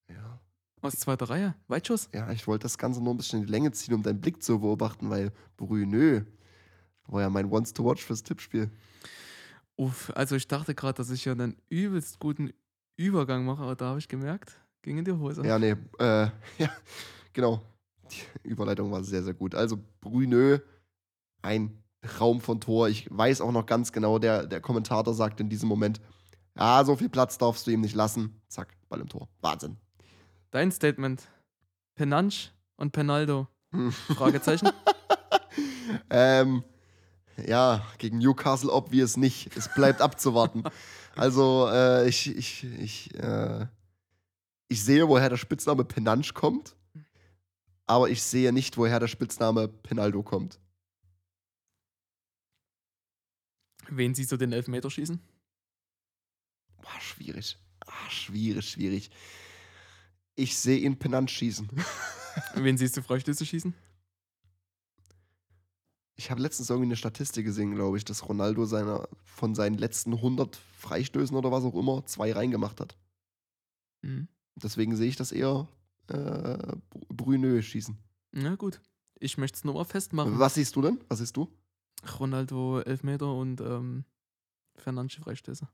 Ja. 0.09 0.39
Aus 0.81 0.95
zweiter 0.95 1.29
Reihe. 1.29 1.55
Weitschuss? 1.67 2.09
ja, 2.13 2.29
ich 2.31 2.45
wollte 2.47 2.63
das 2.63 2.77
Ganze 2.77 3.01
nur 3.01 3.13
ein 3.13 3.17
bisschen 3.17 3.39
in 3.39 3.45
die 3.45 3.51
Länge 3.51 3.71
ziehen, 3.71 3.93
um 3.93 4.03
deinen 4.03 4.19
Blick 4.19 4.43
zu 4.43 4.59
beobachten, 4.59 5.09
weil 5.09 5.31
Brünö 5.55 6.25
war 7.07 7.21
ja 7.21 7.29
mein 7.29 7.51
Once 7.51 7.73
to 7.73 7.85
Watch 7.85 8.03
fürs 8.03 8.23
Tippspiel. 8.23 8.69
Uff, 9.75 10.11
also 10.15 10.35
ich 10.35 10.47
dachte 10.47 10.75
gerade, 10.75 10.97
dass 10.97 11.09
ich 11.09 11.25
ja 11.25 11.31
einen 11.31 11.55
übelst 11.69 12.19
guten 12.19 12.51
Übergang 12.95 13.45
mache, 13.45 13.63
aber 13.63 13.75
da 13.75 13.85
habe 13.89 13.99
ich 13.99 14.07
gemerkt, 14.07 14.59
ging 14.81 14.97
in 14.97 15.05
die 15.05 15.11
Hose. 15.11 15.45
Ja, 15.45 15.57
nee, 15.57 15.75
äh, 15.99 16.29
ja, 16.57 16.69
genau. 17.33 17.61
Die 18.43 18.43
Überleitung 18.49 18.91
war 18.91 19.03
sehr, 19.03 19.23
sehr 19.23 19.33
gut. 19.33 19.55
Also 19.55 19.77
Brünö, 20.01 20.59
ein 21.41 21.83
Traum 22.01 22.41
von 22.41 22.59
Tor. 22.59 22.89
Ich 22.89 23.07
weiß 23.09 23.41
auch 23.41 23.51
noch 23.51 23.65
ganz 23.65 23.91
genau, 23.91 24.19
der, 24.19 24.45
der 24.45 24.61
Kommentator 24.61 25.13
sagt 25.13 25.39
in 25.39 25.49
diesem 25.49 25.69
Moment, 25.69 26.01
ja, 26.57 26.83
so 26.85 26.95
viel 26.95 27.09
Platz 27.09 27.37
darfst 27.37 27.65
du 27.65 27.71
ihm 27.71 27.81
nicht 27.81 27.95
lassen. 27.95 28.41
Zack, 28.47 28.75
Ball 28.89 29.01
im 29.01 29.09
Tor. 29.09 29.27
Wahnsinn. 29.41 29.77
Dein 30.51 30.71
Statement. 30.71 31.27
Penanch 31.95 32.51
und 32.75 32.91
Penaldo. 32.91 33.47
Hm. 33.71 33.91
Fragezeichen. 34.15 34.69
ähm, 36.09 36.63
ja, 37.47 37.85
gegen 37.97 38.19
Newcastle 38.19 38.71
obvious 38.71 39.17
nicht. 39.17 39.55
Es 39.57 39.73
bleibt 39.73 40.01
abzuwarten. 40.01 40.63
Also, 41.15 41.67
äh, 41.71 42.07
ich, 42.07 42.35
ich, 42.35 42.63
ich, 42.79 43.15
äh, 43.15 43.65
ich 44.67 44.83
sehe, 44.83 45.07
woher 45.07 45.29
der 45.29 45.37
Spitzname 45.37 45.85
Penanch 45.85 46.33
kommt, 46.33 46.75
aber 47.85 48.09
ich 48.09 48.21
sehe 48.21 48.53
nicht, 48.53 48.77
woher 48.77 48.99
der 48.99 49.07
Spitzname 49.07 49.67
Penaldo 49.67 50.23
kommt. 50.23 50.59
Wen 53.89 54.15
siehst 54.15 54.31
du 54.31 54.37
den 54.37 54.53
Elfmeter 54.53 54.89
schießen? 54.89 55.19
Boah, 56.81 57.01
schwierig. 57.01 57.57
Ah, 57.85 58.09
schwierig, 58.09 58.69
schwierig. 58.69 59.11
Ich 60.35 60.57
sehe 60.57 60.79
ihn 60.79 60.97
Penanch 60.97 61.31
schießen. 61.31 61.69
Wen 62.55 62.77
siehst 62.77 62.97
du 62.97 63.01
Freistöße 63.01 63.45
schießen? 63.45 63.73
Ich 66.15 66.31
habe 66.31 66.41
letztens 66.41 66.69
irgendwie 66.69 66.87
eine 66.87 66.95
Statistik 66.95 67.45
gesehen, 67.45 67.75
glaube 67.75 67.97
ich, 67.97 68.05
dass 68.05 68.27
Ronaldo 68.27 68.65
seine, 68.65 69.07
von 69.23 69.55
seinen 69.55 69.77
letzten 69.77 70.13
100 70.13 70.55
Freistößen 70.55 71.35
oder 71.35 71.51
was 71.51 71.63
auch 71.63 71.75
immer 71.75 72.05
zwei 72.05 72.31
reingemacht 72.31 72.79
hat. 72.79 72.97
Mhm. 74.01 74.27
Deswegen 74.55 74.95
sehe 74.95 75.09
ich 75.09 75.15
das 75.15 75.31
eher 75.31 75.67
äh, 76.07 76.13
Br- 76.89 77.05
Brünö 77.09 77.61
schießen. 77.61 77.97
Na 78.31 78.55
gut. 78.55 78.81
Ich 79.19 79.37
möchte 79.37 79.57
es 79.57 79.63
nur 79.63 79.75
mal 79.75 79.85
festmachen. 79.85 80.37
Was 80.39 80.55
siehst 80.55 80.75
du 80.75 80.81
denn? 80.81 80.99
Was 81.07 81.19
siehst 81.19 81.37
du? 81.37 81.47
Ronaldo 82.19 82.79
Elfmeter 82.81 83.33
und 83.33 83.61
ähm, 83.61 84.03
Fernandes 84.75 85.15
Freistöße. 85.15 85.67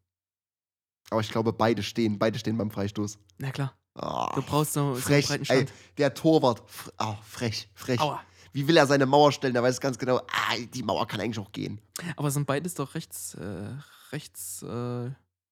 Aber 1.10 1.22
ich 1.22 1.30
glaube, 1.32 1.54
beide 1.54 1.82
stehen. 1.82 2.20
Beide 2.20 2.38
stehen 2.38 2.58
beim 2.58 2.70
Freistoß. 2.70 3.18
Na 3.40 3.52
klar. 3.52 3.74
Ah, 3.96 4.32
Du 4.36 4.42
brauchst 4.44 4.74
so, 4.74 4.82
so 4.82 4.94
einen 4.94 5.02
frech. 5.02 5.28
breiten 5.28 5.42
Ey, 5.50 5.66
Stand. 5.66 5.74
der 5.98 6.14
Torwart. 6.14 6.62
Ah, 6.98 7.16
frech, 7.24 7.70
frech. 7.74 8.00
Aua. 8.00 8.22
Wie 8.54 8.68
will 8.68 8.78
er 8.78 8.86
seine 8.88 9.06
Mauer 9.06 9.32
stellen? 9.32 9.54
Der 9.54 9.64
weiß 9.64 9.80
ganz 9.82 9.98
genau, 9.98 10.18
ah, 10.18 10.56
die 10.74 10.84
Mauer 10.84 11.08
kann 11.08 11.20
eigentlich 11.22 11.40
auch 11.40 11.52
gehen. 11.52 11.82
Aber 12.16 12.30
sind 12.32 12.46
beides 12.46 12.76
doch 12.76 12.94
rechts, 12.96 13.34
äh, 13.36 13.74
rechts 14.12 14.62
äh, 14.64 15.10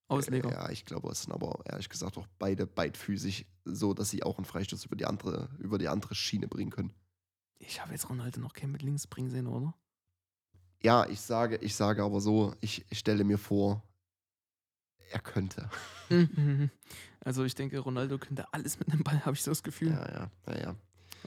Ausleger. 0.07 0.51
Ja, 0.51 0.69
ich 0.69 0.85
glaube, 0.85 1.09
es 1.11 1.23
sind 1.23 1.33
aber 1.33 1.59
ehrlich 1.65 1.89
gesagt 1.89 2.17
auch 2.17 2.27
beide 2.39 2.65
beidfüßig, 2.65 3.45
so 3.65 3.93
dass 3.93 4.09
sie 4.09 4.23
auch 4.23 4.37
einen 4.37 4.45
Freistoß 4.45 4.85
über 4.85 4.95
die 4.95 5.05
andere, 5.05 5.49
über 5.59 5.77
die 5.77 5.89
andere 5.89 6.15
Schiene 6.15 6.47
bringen 6.47 6.71
können. 6.71 6.93
Ich 7.59 7.81
habe 7.81 7.91
jetzt 7.91 8.09
Ronaldo 8.09 8.39
noch 8.39 8.53
keinen 8.53 8.71
mit 8.71 8.83
links 8.83 9.07
bringen 9.07 9.29
sehen, 9.29 9.47
oder? 9.47 9.73
Ja, 10.81 11.05
ich 11.07 11.19
sage, 11.21 11.57
ich 11.57 11.75
sage 11.75 12.03
aber 12.03 12.21
so, 12.21 12.53
ich, 12.61 12.85
ich 12.89 12.99
stelle 12.99 13.23
mir 13.23 13.37
vor, 13.37 13.83
er 15.11 15.19
könnte. 15.19 15.69
Also 17.21 17.43
ich 17.43 17.55
denke, 17.55 17.79
Ronaldo 17.79 18.17
könnte 18.19 18.45
alles 18.53 18.79
mit 18.79 18.89
einem 18.89 19.03
Ball, 19.03 19.19
habe 19.25 19.35
ich 19.35 19.43
so 19.43 19.51
das 19.51 19.61
Gefühl. 19.61 19.89
Ja, 19.89 20.09
ja, 20.09 20.31
ja, 20.47 20.61
ja. 20.61 20.75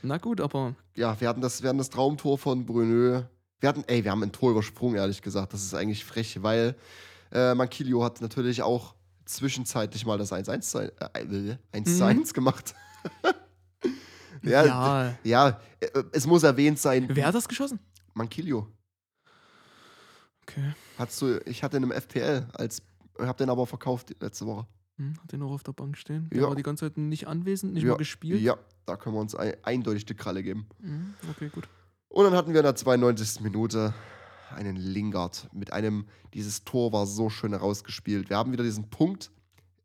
Na 0.03 0.17
gut, 0.17 0.41
aber 0.41 0.75
Ja, 0.97 1.21
wir 1.21 1.29
hatten 1.29 1.43
das, 1.43 1.61
wir 1.61 1.69
hatten 1.69 1.77
das 1.77 1.91
Traumtor 1.91 2.39
von 2.39 2.65
Brunö. 2.65 3.23
Wir 3.59 3.69
hatten, 3.69 3.85
ey, 3.87 4.03
wir 4.03 4.11
haben 4.11 4.23
ein 4.23 4.33
Tor 4.33 4.53
übersprungen, 4.53 4.97
ehrlich 4.97 5.21
gesagt. 5.21 5.53
Das 5.53 5.63
ist 5.63 5.75
eigentlich 5.75 6.07
frech, 6.07 6.43
weil 6.43 6.75
äh, 7.33 7.55
Mankilio 7.55 8.03
hat 8.05 8.21
natürlich 8.21 8.63
auch 8.63 8.95
zwischenzeitlich 9.25 10.05
mal 10.07 10.19
das 10.19 10.33
1-1 10.33 10.61
zu- 10.71 10.79
äh, 11.01 11.57
1 11.73 11.97
zu 11.97 12.03
Mhm. 12.05 12.09
1 12.09 12.35
gemacht. 12.35 12.75
ja, 14.43 14.65
ja. 14.65 15.15
ja, 15.25 15.61
äh, 15.81 16.03
es 16.13 16.27
muss 16.27 16.43
erwähnt 16.43 16.79
sein. 16.79 17.09
Wer 17.11 17.27
hat 17.27 17.35
das 17.35 17.49
geschossen? 17.49 17.79
Mankilio. 18.15 18.67
Okay. 20.43 20.73
Hattest 20.99 21.23
du, 21.23 21.39
ich 21.47 21.63
hatte 21.63 21.77
den 21.79 21.85
im 21.85 21.93
FPL, 21.93 22.49
als, 22.55 22.83
hab 23.19 23.37
den 23.37 23.51
aber 23.51 23.67
verkauft 23.67 24.15
letzte 24.21 24.47
Woche. 24.47 24.67
Hm, 24.97 25.15
hat 25.23 25.33
den 25.33 25.41
noch 25.41 25.53
auf 25.53 25.63
der 25.63 25.73
Bank 25.73 25.97
stehen. 25.97 26.29
Der 26.31 26.43
Ja. 26.43 26.49
war 26.49 26.57
die 26.57 26.63
ganze 26.63 26.87
Zeit 26.87 26.99
nicht 26.99 27.29
anwesend, 27.29 27.75
nicht 27.75 27.85
ja, 27.85 27.91
mal 27.93 27.97
gespielt. 27.99 28.41
Ja, 28.41 28.57
da 28.87 28.97
können 28.97 29.15
wir 29.15 29.21
uns 29.21 29.35
ein, 29.35 29.55
eindeutig 29.63 30.07
die 30.07 30.15
Kralle 30.15 30.43
geben. 30.43 30.67
Hm, 30.81 31.15
okay, 31.31 31.49
gut. 31.51 31.69
Und 32.09 32.25
dann 32.25 32.35
hatten 32.35 32.53
wir 32.53 32.61
in 32.61 32.65
der 32.65 32.75
92. 32.75 33.41
Minute 33.43 33.95
einen 34.53 34.77
Lingard 34.77 35.49
mit 35.53 35.73
einem, 35.73 36.07
dieses 36.35 36.65
Tor 36.65 36.93
war 36.93 37.07
so 37.07 37.31
schön 37.31 37.53
herausgespielt. 37.53 38.31
Wir 38.31 38.37
haben 38.37 38.53
wieder 38.53 38.65
diesen 38.65 38.91
Punkt, 38.91 39.31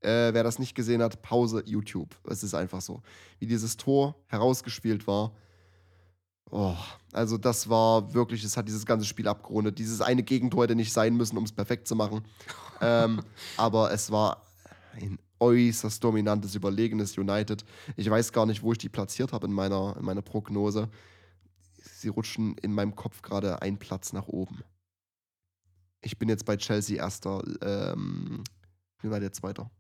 äh, 0.02 0.34
wer 0.34 0.44
das 0.44 0.60
nicht 0.60 0.76
gesehen 0.76 1.02
hat, 1.02 1.22
Pause 1.22 1.64
YouTube. 1.66 2.16
Es 2.30 2.44
ist 2.44 2.54
einfach 2.54 2.82
so. 2.82 3.02
Wie 3.40 3.48
dieses 3.48 3.78
Tor 3.78 4.16
herausgespielt 4.28 5.08
war. 5.08 5.32
Oh, 6.52 6.76
also 7.12 7.38
das 7.38 7.70
war 7.70 8.14
wirklich, 8.14 8.44
es 8.44 8.56
hat 8.56 8.68
dieses 8.68 8.86
ganze 8.86 9.06
Spiel 9.06 9.28
abgerundet. 9.28 9.80
Dieses 9.80 10.02
eine 10.02 10.24
Gegentor 10.24 10.64
hätte 10.64 10.76
nicht 10.76 10.94
sein 10.94 11.16
müssen, 11.16 11.38
um 11.38 11.44
es 11.44 11.52
perfekt 11.52 11.88
zu 11.88 11.96
machen. 11.96 12.24
ähm, 12.82 13.22
aber 13.58 13.92
es 13.92 14.12
war 14.12 14.46
ein 14.94 15.18
äußerst 15.40 16.04
dominantes, 16.04 16.56
überlegenes 16.56 17.18
United. 17.18 17.66
Ich 17.96 18.10
weiß 18.10 18.32
gar 18.32 18.46
nicht, 18.46 18.62
wo 18.62 18.72
ich 18.72 18.78
die 18.78 18.90
platziert 18.90 19.34
habe 19.34 19.48
in 19.48 19.54
meiner, 19.54 19.96
in 19.98 20.06
meiner 20.06 20.22
Prognose 20.22 20.90
sie 22.06 22.10
rutschen 22.10 22.56
in 22.60 22.72
meinem 22.72 22.96
Kopf 22.96 23.24
gerade 23.24 23.62
einen 23.64 23.80
Platz 23.80 24.14
nach 24.14 24.28
oben. 24.28 24.64
Ich 26.02 26.20
bin 26.20 26.30
jetzt 26.30 26.46
bei 26.46 26.56
Chelsea 26.56 26.98
erster, 26.98 27.44
ähm, 27.62 28.44
der 29.04 29.34
zweiter? 29.34 29.72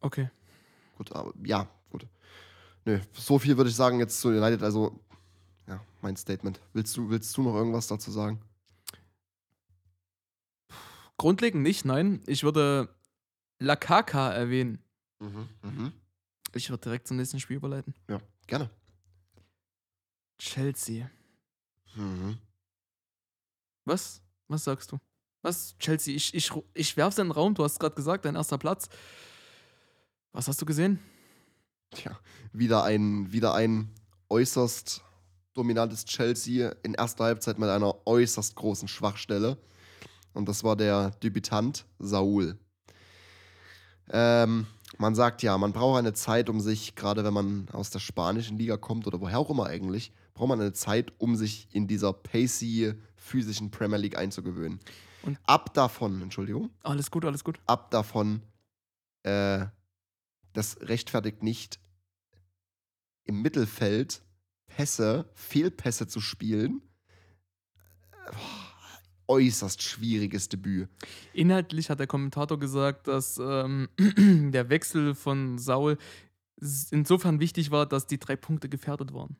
Okay. 0.00 0.30
Gut, 0.96 1.12
aber 1.12 1.34
ja, 1.44 1.68
gut. 1.90 2.06
Nö, 2.84 3.00
so 3.12 3.38
viel 3.38 3.56
würde 3.56 3.70
ich 3.70 3.76
sagen 3.76 3.98
jetzt 3.98 4.20
zu 4.20 4.28
United, 4.28 4.62
also 4.62 5.00
ja, 5.66 5.80
mein 6.02 6.16
Statement. 6.16 6.60
Willst 6.72 6.96
du, 6.96 7.10
willst 7.10 7.36
du 7.36 7.42
noch 7.42 7.54
irgendwas 7.54 7.88
dazu 7.88 8.12
sagen? 8.12 8.40
Grundlegend 11.16 11.62
nicht, 11.62 11.84
nein. 11.84 12.20
Ich 12.26 12.44
würde 12.44 12.94
Lakaka 13.58 14.32
erwähnen. 14.32 14.78
Mhm. 15.18 15.48
Mhm. 15.62 15.92
Ich 16.54 16.70
würde 16.70 16.82
direkt 16.82 17.08
zum 17.08 17.16
nächsten 17.16 17.40
Spiel 17.40 17.56
überleiten. 17.56 17.94
Ja, 18.08 18.20
gerne. 18.46 18.70
Chelsea. 20.44 21.10
Mhm. 21.94 22.36
Was? 23.86 24.20
Was 24.46 24.64
sagst 24.64 24.92
du? 24.92 24.98
Was? 25.40 25.74
Chelsea, 25.78 26.14
ich, 26.14 26.34
ich, 26.34 26.50
ich 26.74 26.96
werf's 26.98 27.18
in 27.18 27.28
den 27.28 27.32
Raum, 27.32 27.54
du 27.54 27.64
hast 27.64 27.80
gerade 27.80 27.94
gesagt, 27.94 28.26
dein 28.26 28.34
erster 28.34 28.58
Platz. 28.58 28.88
Was 30.32 30.46
hast 30.46 30.60
du 30.60 30.66
gesehen? 30.66 30.98
Tja, 31.90 32.18
wieder 32.52 32.84
ein, 32.84 33.32
wieder 33.32 33.54
ein 33.54 33.90
äußerst 34.28 35.02
dominantes 35.54 36.04
Chelsea 36.04 36.74
in 36.82 36.92
erster 36.92 37.24
Halbzeit 37.24 37.58
mit 37.58 37.70
einer 37.70 38.06
äußerst 38.06 38.54
großen 38.54 38.88
Schwachstelle. 38.88 39.56
Und 40.34 40.46
das 40.48 40.62
war 40.62 40.76
der 40.76 41.10
Debütant 41.22 41.86
Saul. 41.98 42.58
Ähm, 44.10 44.66
man 44.98 45.14
sagt 45.14 45.42
ja, 45.42 45.56
man 45.56 45.72
braucht 45.72 45.98
eine 45.98 46.12
Zeit, 46.12 46.50
um 46.50 46.60
sich, 46.60 46.96
gerade 46.96 47.24
wenn 47.24 47.32
man 47.32 47.68
aus 47.72 47.88
der 47.88 48.00
spanischen 48.00 48.58
Liga 48.58 48.76
kommt 48.76 49.06
oder 49.06 49.20
woher 49.20 49.38
auch 49.38 49.50
immer 49.50 49.66
eigentlich, 49.66 50.12
braucht 50.34 50.48
man 50.48 50.60
eine 50.60 50.72
Zeit, 50.72 51.12
um 51.18 51.36
sich 51.36 51.68
in 51.72 51.86
dieser 51.86 52.12
pacey, 52.12 52.94
physischen 53.16 53.70
Premier 53.70 53.98
League 53.98 54.16
einzugewöhnen. 54.18 54.80
Und- 55.22 55.38
ab 55.44 55.72
davon, 55.74 56.20
Entschuldigung, 56.20 56.70
Alles 56.82 57.10
gut, 57.10 57.24
alles 57.24 57.44
gut. 57.44 57.58
ab 57.66 57.90
davon, 57.90 58.42
äh, 59.22 59.66
das 60.52 60.78
rechtfertigt 60.82 61.42
nicht, 61.42 61.78
im 63.24 63.40
Mittelfeld 63.42 64.22
Pässe, 64.66 65.30
Fehlpässe 65.34 66.06
zu 66.08 66.20
spielen. 66.20 66.82
Boah, 68.26 68.64
äußerst 69.28 69.82
schwieriges 69.82 70.48
Debüt. 70.48 70.88
Inhaltlich 71.32 71.88
hat 71.90 72.00
der 72.00 72.06
Kommentator 72.06 72.58
gesagt, 72.58 73.06
dass 73.08 73.38
ähm, 73.38 73.88
der 74.52 74.68
Wechsel 74.68 75.14
von 75.14 75.58
Saul 75.58 75.96
insofern 76.90 77.40
wichtig 77.40 77.70
war, 77.70 77.86
dass 77.86 78.06
die 78.06 78.18
drei 78.18 78.36
Punkte 78.36 78.68
gefährdet 78.68 79.12
waren. 79.14 79.36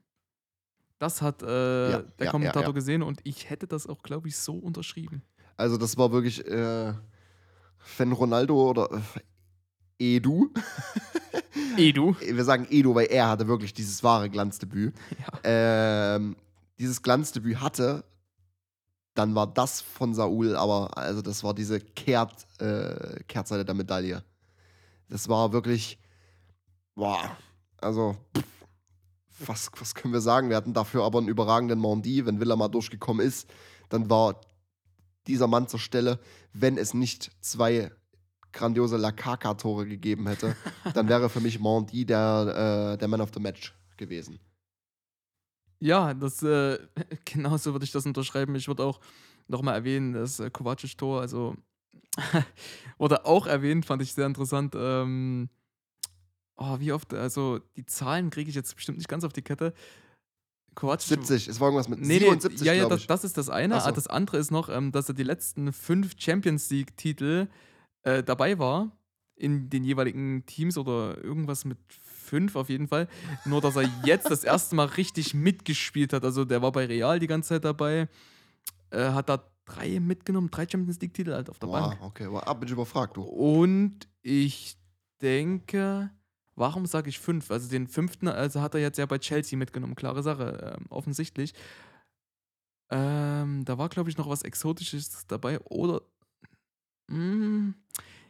Das 1.04 1.20
hat 1.20 1.42
äh, 1.42 1.90
Ja, 1.90 1.98
der 1.98 2.24
ja, 2.24 2.30
Kommentator 2.30 2.68
ja, 2.68 2.72
gesehen 2.72 3.02
und 3.02 3.20
ich 3.24 3.50
hätte 3.50 3.66
das 3.66 3.86
auch, 3.86 4.02
glaube 4.02 4.28
ich, 4.28 4.38
so 4.38 4.54
unterschrieben. 4.54 5.20
Also, 5.58 5.76
das 5.76 5.98
war 5.98 6.10
wirklich, 6.12 6.42
äh, 6.46 6.94
wenn 7.98 8.12
Ronaldo 8.12 8.70
oder 8.70 8.88
äh, 9.98 10.16
Edu, 10.16 10.48
Edu. 11.76 12.16
wir 12.18 12.44
sagen 12.44 12.66
Edu, 12.70 12.94
weil 12.94 13.08
er 13.08 13.28
hatte 13.28 13.46
wirklich 13.46 13.74
dieses 13.74 14.02
wahre 14.02 14.30
Glanzdebüt. 14.30 14.94
ähm, 15.44 16.36
dieses 16.78 17.02
Glanzdebüt 17.02 17.60
hatte, 17.60 18.02
dann 19.12 19.34
war 19.34 19.46
das 19.46 19.82
von 19.82 20.14
Saul, 20.14 20.56
aber 20.56 20.96
also 20.96 21.20
das 21.20 21.44
war 21.44 21.52
diese 21.52 21.80
Kehrt, 21.80 22.46
äh, 22.62 23.22
Kehrtseite 23.28 23.66
der 23.66 23.74
Medaille. 23.74 24.24
Das 25.10 25.28
war 25.28 25.52
wirklich, 25.52 25.98
boah, 26.94 27.36
also 27.76 28.16
pff, 28.34 28.44
was, 29.38 29.70
was 29.78 29.94
können 29.94 30.14
wir 30.14 30.20
sagen? 30.20 30.48
Wir 30.48 30.56
hatten 30.56 30.74
dafür 30.74 31.04
aber 31.04 31.18
einen 31.18 31.28
überragenden 31.28 31.78
Mondi. 31.78 32.24
Wenn 32.26 32.40
Villa 32.40 32.56
mal 32.56 32.68
durchgekommen 32.68 33.24
ist, 33.24 33.48
dann 33.88 34.10
war 34.10 34.40
dieser 35.26 35.46
Mann 35.46 35.68
zur 35.68 35.80
Stelle, 35.80 36.20
wenn 36.52 36.76
es 36.76 36.94
nicht 36.94 37.30
zwei 37.40 37.90
grandiose 38.52 38.96
Lakaka-Tore 38.96 39.86
gegeben 39.86 40.28
hätte, 40.28 40.56
dann 40.94 41.08
wäre 41.08 41.28
für 41.28 41.40
mich 41.40 41.58
Mondi 41.58 42.04
der, 42.04 42.92
äh, 42.94 42.98
der 42.98 43.08
Man 43.08 43.20
of 43.20 43.30
the 43.34 43.40
Match 43.40 43.74
gewesen. 43.96 44.38
Ja, 45.80 46.14
das, 46.14 46.42
äh, 46.42 46.78
genauso 47.24 47.72
würde 47.72 47.84
ich 47.84 47.92
das 47.92 48.06
unterschreiben. 48.06 48.54
Ich 48.54 48.68
würde 48.68 48.84
auch 48.84 49.00
nochmal 49.48 49.74
erwähnen, 49.74 50.12
das 50.14 50.40
äh, 50.40 50.50
Kovacic-Tor, 50.50 51.20
also 51.20 51.56
wurde 52.98 53.26
auch 53.26 53.46
erwähnt, 53.46 53.84
fand 53.84 54.02
ich 54.02 54.14
sehr 54.14 54.26
interessant. 54.26 54.74
Ähm, 54.76 55.50
oh, 56.56 56.78
wie 56.80 56.92
oft, 56.92 57.12
also 57.14 57.60
die 57.76 57.86
Zahlen 57.86 58.30
kriege 58.30 58.48
ich 58.48 58.56
jetzt 58.56 58.74
bestimmt 58.74 58.98
nicht 58.98 59.08
ganz 59.08 59.24
auf 59.24 59.32
die 59.32 59.42
Kette. 59.42 59.72
Kovacic 60.74 61.24
70, 61.24 61.48
es 61.48 61.60
war 61.60 61.68
irgendwas 61.68 61.88
mit 61.88 62.00
Nee, 62.00 62.18
77, 62.18 62.60
nee, 62.60 62.66
ja, 62.66 62.72
ja, 62.74 62.88
das, 62.88 63.06
das 63.06 63.24
ist 63.24 63.38
das 63.38 63.48
eine. 63.48 63.80
So. 63.80 63.86
Ah, 63.86 63.92
Das 63.92 64.08
andere 64.08 64.38
ist 64.38 64.50
noch, 64.50 64.68
ähm, 64.68 64.90
dass 64.90 65.08
er 65.08 65.14
die 65.14 65.22
letzten 65.22 65.72
fünf 65.72 66.14
Champions 66.18 66.68
League-Titel 66.70 67.48
äh, 68.02 68.22
dabei 68.22 68.58
war 68.58 68.90
in 69.36 69.68
den 69.68 69.84
jeweiligen 69.84 70.46
Teams 70.46 70.78
oder 70.78 71.22
irgendwas 71.22 71.64
mit 71.64 71.78
fünf 71.88 72.56
auf 72.56 72.68
jeden 72.68 72.88
Fall. 72.88 73.08
Nur, 73.44 73.60
dass 73.60 73.76
er 73.76 73.88
jetzt 74.04 74.30
das 74.30 74.44
erste 74.44 74.74
Mal 74.76 74.86
richtig 74.86 75.34
mitgespielt 75.34 76.12
hat. 76.12 76.24
Also 76.24 76.44
der 76.44 76.62
war 76.62 76.72
bei 76.72 76.86
Real 76.86 77.18
die 77.18 77.26
ganze 77.26 77.50
Zeit 77.50 77.64
dabei, 77.64 78.08
äh, 78.90 79.10
hat 79.10 79.28
da 79.28 79.44
drei 79.64 79.98
mitgenommen, 80.00 80.50
drei 80.50 80.68
Champions 80.68 81.00
League-Titel 81.00 81.32
halt 81.32 81.50
auf 81.50 81.58
der 81.58 81.66
Bank. 81.68 81.98
Boah, 81.98 82.06
okay, 82.06 82.26
wow, 82.30 82.42
bin 82.54 82.66
ich 82.68 82.72
überfragt, 82.72 83.16
du. 83.16 83.22
Und 83.22 84.06
ich 84.22 84.76
denke, 85.20 86.10
warum 86.56 86.86
sage 86.86 87.08
ich 87.08 87.18
fünf? 87.18 87.50
Also 87.50 87.68
den 87.68 87.86
fünften, 87.88 88.28
also 88.28 88.60
hat 88.60 88.74
er 88.74 88.80
jetzt 88.80 88.98
ja 88.98 89.06
bei 89.06 89.18
Chelsea 89.18 89.58
mitgenommen, 89.58 89.94
klare 89.94 90.22
Sache, 90.22 90.76
ähm, 90.78 90.86
offensichtlich. 90.90 91.54
Ähm, 92.90 93.64
da 93.64 93.78
war, 93.78 93.88
glaube 93.88 94.10
ich, 94.10 94.16
noch 94.16 94.28
was 94.28 94.42
Exotisches 94.42 95.26
dabei. 95.26 95.60
Oder. 95.60 96.02
Mm, 97.08 97.70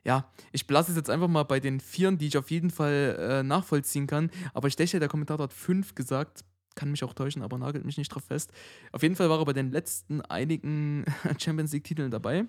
ja, 0.04 0.30
ich 0.52 0.66
belasse 0.66 0.90
es 0.90 0.96
jetzt 0.96 1.10
einfach 1.10 1.28
mal 1.28 1.44
bei 1.44 1.60
den 1.60 1.80
Vieren, 1.80 2.18
die 2.18 2.26
ich 2.26 2.36
auf 2.36 2.50
jeden 2.50 2.70
Fall 2.70 3.16
äh, 3.18 3.42
nachvollziehen 3.42 4.06
kann. 4.06 4.30
Aber 4.52 4.68
ich 4.68 4.76
denke, 4.76 5.00
der 5.00 5.08
Kommentator 5.08 5.44
hat 5.44 5.52
fünf 5.52 5.94
gesagt. 5.94 6.44
Kann 6.76 6.90
mich 6.90 7.04
auch 7.04 7.14
täuschen, 7.14 7.42
aber 7.42 7.56
nagelt 7.56 7.84
mich 7.84 7.98
nicht 7.98 8.08
drauf 8.08 8.24
fest. 8.24 8.52
Auf 8.90 9.02
jeden 9.02 9.14
Fall 9.14 9.30
war 9.30 9.38
er 9.38 9.44
bei 9.44 9.52
den 9.52 9.70
letzten 9.70 10.20
einigen 10.22 11.04
Champions 11.38 11.72
League-Titeln 11.72 12.10
dabei. 12.10 12.46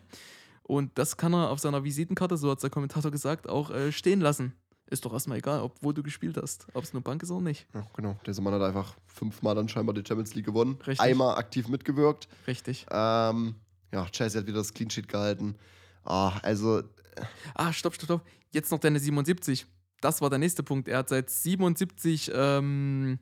Und 0.63 0.97
das 0.97 1.15
kann 1.15 1.33
er 1.33 1.51
auf 1.51 1.59
seiner 1.59 1.83
Visitenkarte, 1.83 2.37
so 2.37 2.49
hat 2.49 2.63
der 2.63 2.71
Kommentator 2.71 3.11
gesagt, 3.11 3.47
auch 3.47 3.69
äh, 3.69 3.91
stehen 3.91 4.19
lassen. 4.19 4.53
Ist 4.87 5.03
doch 5.03 5.13
erstmal 5.13 5.39
egal, 5.39 5.61
ob 5.61 5.75
wo 5.81 5.91
du 5.91 6.03
gespielt 6.03 6.37
hast. 6.37 6.67
Ob 6.73 6.83
es 6.83 6.93
nur 6.93 7.01
Bank 7.01 7.23
ist 7.23 7.31
oder 7.31 7.41
nicht. 7.43 7.65
Ja, 7.73 7.85
genau. 7.95 8.19
Dieser 8.27 8.41
Mann 8.43 8.53
hat 8.53 8.61
einfach 8.61 8.95
fünfmal 9.07 9.55
dann 9.55 9.67
scheinbar 9.67 9.95
die 9.95 10.03
Champions 10.07 10.35
League 10.35 10.45
gewonnen. 10.45 10.75
Richtig. 10.85 10.99
Einmal 10.99 11.37
aktiv 11.37 11.67
mitgewirkt. 11.67 12.27
Richtig. 12.45 12.85
Ähm, 12.91 13.55
ja, 13.91 14.05
Chelsea 14.11 14.39
hat 14.41 14.47
wieder 14.47 14.59
das 14.59 14.73
Clean 14.73 14.89
Sheet 14.89 15.07
gehalten. 15.07 15.55
Ah, 16.03 16.37
also, 16.43 16.83
Ah, 17.55 17.71
stopp, 17.73 17.95
stopp, 17.95 18.05
stopp. 18.05 18.27
Jetzt 18.51 18.69
noch 18.71 18.79
deine 18.79 18.99
77. 18.99 19.65
Das 20.01 20.21
war 20.21 20.29
der 20.29 20.37
nächste 20.39 20.61
Punkt. 20.61 20.87
Er 20.87 20.99
hat 20.99 21.09
seit 21.09 21.29
77 21.31 22.31
ähm, 22.35 23.17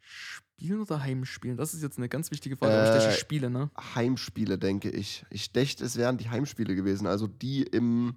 Spielen 0.00 0.80
oder 0.80 1.00
Heimspielen? 1.02 1.56
Das 1.56 1.74
ist 1.74 1.82
jetzt 1.82 1.98
eine 1.98 2.08
ganz 2.08 2.30
wichtige 2.30 2.56
Frage. 2.56 2.72
Ich 2.82 2.90
Äh, 2.96 2.98
denke, 2.98 3.14
Spiele, 3.20 3.50
ne? 3.50 3.70
Heimspiele, 3.94 4.58
denke 4.58 4.90
ich. 4.90 5.24
Ich 5.30 5.52
dächte, 5.52 5.84
es 5.84 5.96
wären 5.96 6.16
die 6.18 6.30
Heimspiele 6.30 6.74
gewesen. 6.74 7.06
Also 7.06 7.26
die 7.26 7.62
im 7.62 8.16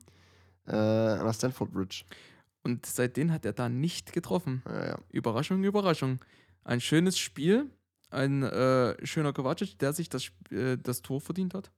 äh, 0.70 0.76
an 0.76 1.26
der 1.26 1.34
Stanford 1.34 1.72
Bridge. 1.72 2.04
Und 2.64 2.86
seitdem 2.86 3.32
hat 3.32 3.46
er 3.46 3.54
da 3.54 3.70
nicht 3.70 4.14
getroffen. 4.14 4.62
Ja, 4.68 4.88
ja. 4.88 5.00
Überraschung, 5.12 5.64
Überraschung. 5.64 6.20
Ein 6.64 6.82
schönes 6.82 7.18
Spiel. 7.18 7.70
Ein 8.12 8.44
äh, 8.44 8.96
schöner 9.06 9.34
Kovacic, 9.34 9.78
der 9.80 9.94
sich 9.94 10.10
das, 10.10 10.32
äh, 10.52 10.78
das 10.78 11.02
Tor 11.02 11.22
verdient 11.22 11.54
hat. 11.54 11.72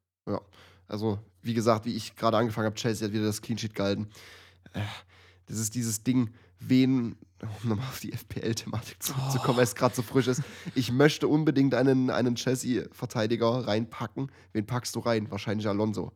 Also, 0.87 1.19
wie 1.41 1.53
gesagt, 1.53 1.85
wie 1.85 1.95
ich 1.95 2.15
gerade 2.15 2.37
angefangen 2.37 2.65
habe, 2.67 2.75
Chelsea 2.75 3.07
hat 3.07 3.13
wieder 3.13 3.25
das 3.25 3.41
Clean 3.41 3.57
Sheet 3.57 3.75
gehalten. 3.75 4.09
Äh, 4.73 4.81
Das 5.47 5.57
ist 5.57 5.75
dieses 5.75 6.03
Ding, 6.03 6.29
wen, 6.59 7.17
um 7.41 7.69
nochmal 7.69 7.87
auf 7.87 7.99
die 7.99 8.13
FPL-Thematik 8.13 9.01
zurückzukommen, 9.03 9.57
weil 9.57 9.65
es 9.65 9.75
gerade 9.75 9.93
so 9.95 10.01
frisch 10.01 10.27
ist, 10.27 10.41
ich 10.75 10.91
möchte 10.91 11.27
unbedingt 11.27 11.73
einen, 11.75 12.09
einen 12.09 12.35
Chelsea-Verteidiger 12.35 13.67
reinpacken. 13.67 14.31
Wen 14.53 14.65
packst 14.65 14.95
du 14.95 14.99
rein? 14.99 15.29
Wahrscheinlich 15.31 15.67
Alonso. 15.67 16.13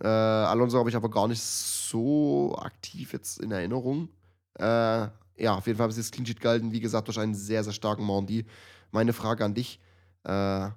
Äh, 0.00 0.06
Alonso 0.06 0.78
habe 0.78 0.90
ich 0.90 0.96
aber 0.96 1.10
gar 1.10 1.28
nicht 1.28 1.42
so 1.42 2.56
aktiv 2.58 3.12
jetzt 3.12 3.40
in 3.40 3.50
Erinnerung. 3.50 4.08
Äh, 4.54 5.08
ja, 5.36 5.56
auf 5.56 5.66
jeden 5.66 5.76
Fall 5.76 5.84
habe 5.84 5.92
ich 5.92 5.98
das 5.98 6.10
Clean 6.10 6.26
Sheet 6.26 6.40
gehalten. 6.40 6.72
Wie 6.72 6.80
gesagt, 6.80 7.08
durch 7.08 7.18
einen 7.18 7.34
sehr, 7.34 7.64
sehr 7.64 7.72
starken 7.72 8.04
Mondi. 8.04 8.46
Meine 8.90 9.12
Frage 9.12 9.44
an 9.44 9.54
dich: 9.54 9.80
äh, 10.24 10.70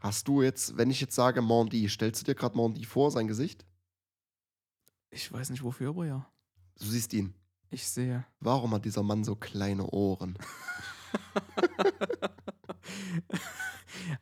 Hast 0.00 0.28
du 0.28 0.42
jetzt, 0.42 0.78
wenn 0.78 0.90
ich 0.90 1.00
jetzt 1.00 1.14
sage 1.14 1.42
Mondi, 1.42 1.88
stellst 1.88 2.22
du 2.22 2.24
dir 2.24 2.34
gerade 2.34 2.56
Mondi 2.56 2.84
vor, 2.84 3.10
sein 3.10 3.28
Gesicht? 3.28 3.66
Ich 5.10 5.30
weiß 5.30 5.50
nicht 5.50 5.62
wofür, 5.62 5.90
aber 5.90 6.06
ja. 6.06 6.26
Du 6.78 6.86
siehst 6.86 7.12
ihn. 7.12 7.34
Ich 7.68 7.86
sehe. 7.86 8.24
Warum 8.40 8.72
hat 8.72 8.86
dieser 8.86 9.02
Mann 9.02 9.24
so 9.24 9.36
kleine 9.36 9.86
Ohren? 9.86 10.38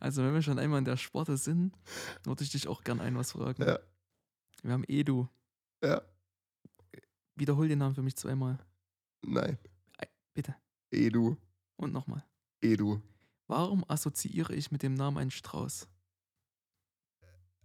also, 0.09 0.23
wenn 0.23 0.33
wir 0.33 0.41
schon 0.41 0.59
einmal 0.59 0.79
in 0.79 0.87
der 0.87 0.97
Sporte 0.97 1.37
sind, 1.37 1.75
würde 2.25 2.43
ich 2.43 2.49
dich 2.49 2.67
auch 2.67 2.83
gern 2.83 2.99
ein 2.99 3.15
was 3.15 3.33
fragen. 3.33 3.63
Ja. 3.63 3.79
Wir 4.63 4.73
haben 4.73 4.85
Edu. 4.89 5.29
Ja. 5.85 6.01
Wiederhol 7.35 7.69
den 7.69 7.81
Namen 7.81 7.95
für 7.95 8.01
mich 8.01 8.17
zweimal. 8.17 8.59
Nein. 9.21 9.59
Bitte. 10.33 10.57
Edu. 10.91 11.37
Und 11.77 11.93
nochmal. 11.93 12.25
Edu. 12.63 13.03
Warum 13.49 13.85
assoziiere 13.87 14.55
ich 14.55 14.73
mit 14.73 14.83
dem 14.83 14.95
Namen 14.95 15.19
einen 15.19 15.31
Strauß? 15.31 15.87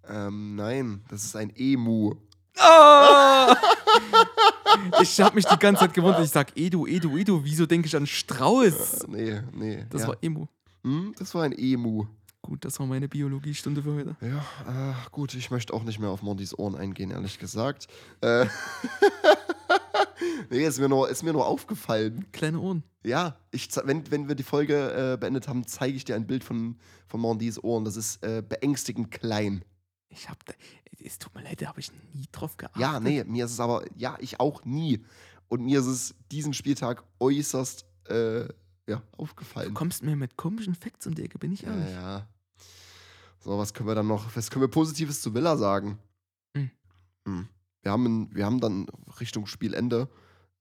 Ähm, 0.04 0.56
nein, 0.58 1.06
das 1.08 1.24
ist 1.24 1.38
ein 1.38 1.50
Emu. 1.56 2.14
Ah! 2.58 3.56
ich 5.02 5.22
habe 5.22 5.36
mich 5.36 5.46
die 5.46 5.58
ganze 5.58 5.80
Zeit 5.80 5.94
gewundert. 5.94 6.26
Ich 6.26 6.32
sag 6.32 6.58
Edu, 6.58 6.86
Edu, 6.88 7.16
Edu. 7.16 7.42
Wieso 7.42 7.66
denke 7.66 7.88
ich 7.88 7.96
an 7.96 8.06
Strauß? 8.06 9.04
Äh, 9.04 9.08
nee, 9.08 9.42
nee. 9.54 9.86
Das 9.90 10.02
ja. 10.02 10.10
war 10.10 10.18
Emu. 10.22 10.48
Hm, 10.84 11.16
das 11.18 11.34
war 11.34 11.44
ein 11.44 11.54
Emu. 11.54 12.06
Gut, 12.46 12.66
das 12.66 12.78
war 12.80 12.86
meine 12.86 13.08
Biologiestunde 13.08 13.82
für 13.82 13.96
heute. 13.96 14.16
Ja, 14.22 14.92
äh, 14.92 14.94
gut, 15.12 15.34
ich 15.34 15.50
möchte 15.50 15.74
auch 15.74 15.84
nicht 15.84 15.98
mehr 16.00 16.10
auf 16.10 16.22
Mondys 16.22 16.54
Ohren 16.60 16.76
eingehen, 16.76 17.10
ehrlich 17.10 17.40
gesagt. 17.40 17.88
Äh, 18.22 18.46
nee, 20.50 20.66
ist 20.66 20.80
mir, 20.80 20.90
nur, 20.90 21.10
ist 21.10 21.24
mir 21.24 21.34
nur 21.34 21.46
aufgefallen. 21.48 22.26
Kleine 22.32 22.60
Ohren. 22.60 22.84
Ja, 23.04 23.38
ich, 23.52 23.70
wenn, 23.86 24.10
wenn 24.12 24.28
wir 24.28 24.36
die 24.36 24.44
Folge 24.44 25.14
äh, 25.14 25.18
beendet 25.18 25.48
haben, 25.48 25.66
zeige 25.68 25.96
ich 25.96 26.06
dir 26.06 26.16
ein 26.16 26.28
Bild 26.28 26.44
von, 26.44 26.78
von 27.08 27.20
Mondys 27.22 27.64
Ohren. 27.64 27.86
Das 27.86 27.96
ist 27.98 28.24
äh, 28.24 28.44
beängstigend 28.48 29.12
klein. 29.12 29.64
Ich 30.10 30.30
hab 30.30 30.46
da, 30.46 30.54
es 31.04 31.18
tut 31.20 31.34
mir 31.36 31.44
leid, 31.44 31.62
da 31.62 31.68
habe 31.68 31.80
ich 31.80 31.92
nie 32.14 32.28
drauf 32.32 32.58
geachtet. 32.58 32.82
Ja, 32.82 33.00
nee, 33.00 33.24
mir 33.24 33.46
ist 33.46 33.52
es 33.52 33.60
aber, 33.60 33.84
ja, 33.98 34.18
ich 34.20 34.40
auch 34.40 34.64
nie. 34.66 35.04
Und 35.48 35.64
mir 35.64 35.80
ist 35.80 35.86
es 35.88 36.16
diesen 36.32 36.54
Spieltag 36.54 37.04
äußerst 37.20 37.86
äh, 38.10 38.42
ja, 38.86 38.98
Du 38.98 39.02
aufgefallen. 39.18 39.74
kommst 39.74 40.04
mir 40.04 40.16
mit 40.16 40.36
komischen 40.36 40.76
Facts 40.76 41.08
um 41.08 41.16
die 41.16 41.24
Ecke, 41.24 41.40
bin 41.40 41.54
ich 41.54 41.62
Ja, 41.62 41.70
ehrlich. 41.74 41.92
ja. 41.94 42.28
So, 43.44 43.58
was 43.58 43.74
können 43.74 43.90
wir 43.90 43.96
dann 43.96 44.08
noch, 44.08 44.34
was 44.38 44.50
können 44.50 44.64
wir 44.64 44.70
Positives 44.70 45.22
zu 45.22 45.34
Villa 45.34 45.58
sagen? 45.58 46.00
Hm. 46.56 46.72
Hm. 47.26 47.50
Wir, 47.82 47.92
haben, 47.92 48.34
wir 48.34 48.46
haben 48.46 48.62
dann 48.62 48.88
Richtung 49.20 49.48
Spielende 49.48 50.08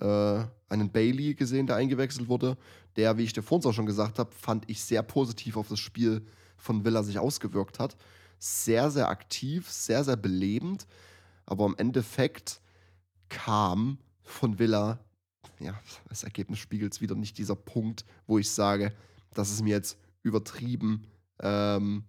äh, 0.01 0.43
einen 0.69 0.91
Bailey 0.91 1.35
gesehen, 1.35 1.69
der 1.69 1.77
eingewechselt 1.77 2.27
wurde. 2.27 2.59
Der, 2.97 3.17
wie 3.19 3.23
ich 3.23 3.33
dir 3.33 3.43
vorhin 3.43 3.71
auch 3.71 3.73
schon 3.73 3.87
gesagt 3.87 4.19
habe, 4.19 4.33
fand 4.33 4.69
ich 4.69 4.83
sehr 4.83 5.05
positiv 5.05 5.57
auf 5.57 5.69
das 5.69 5.79
Spiel 5.79 6.27
von 6.57 6.85
Villa 6.85 7.05
sich 7.05 7.21
ausgewirkt 7.21 7.79
hat. 7.79 7.97
Sehr, 8.41 8.91
sehr 8.91 9.09
aktiv, 9.09 9.71
sehr, 9.71 10.03
sehr 10.03 10.17
belebend. 10.17 10.89
Aber 11.47 11.67
im 11.67 11.77
Endeffekt 11.77 12.61
kam 13.29 13.99
von 14.25 14.59
Villa, 14.59 14.99
ja, 15.61 15.81
das 16.09 16.25
Ergebnis 16.25 16.59
spiegelt 16.59 17.01
wieder 17.01 17.15
nicht 17.15 17.39
dieser 17.39 17.55
Punkt, 17.55 18.05
wo 18.27 18.39
ich 18.39 18.51
sage, 18.51 18.93
das 19.35 19.53
ist 19.53 19.63
mir 19.63 19.71
jetzt 19.71 19.99
übertrieben 20.25 21.07
ähm, 21.41 22.05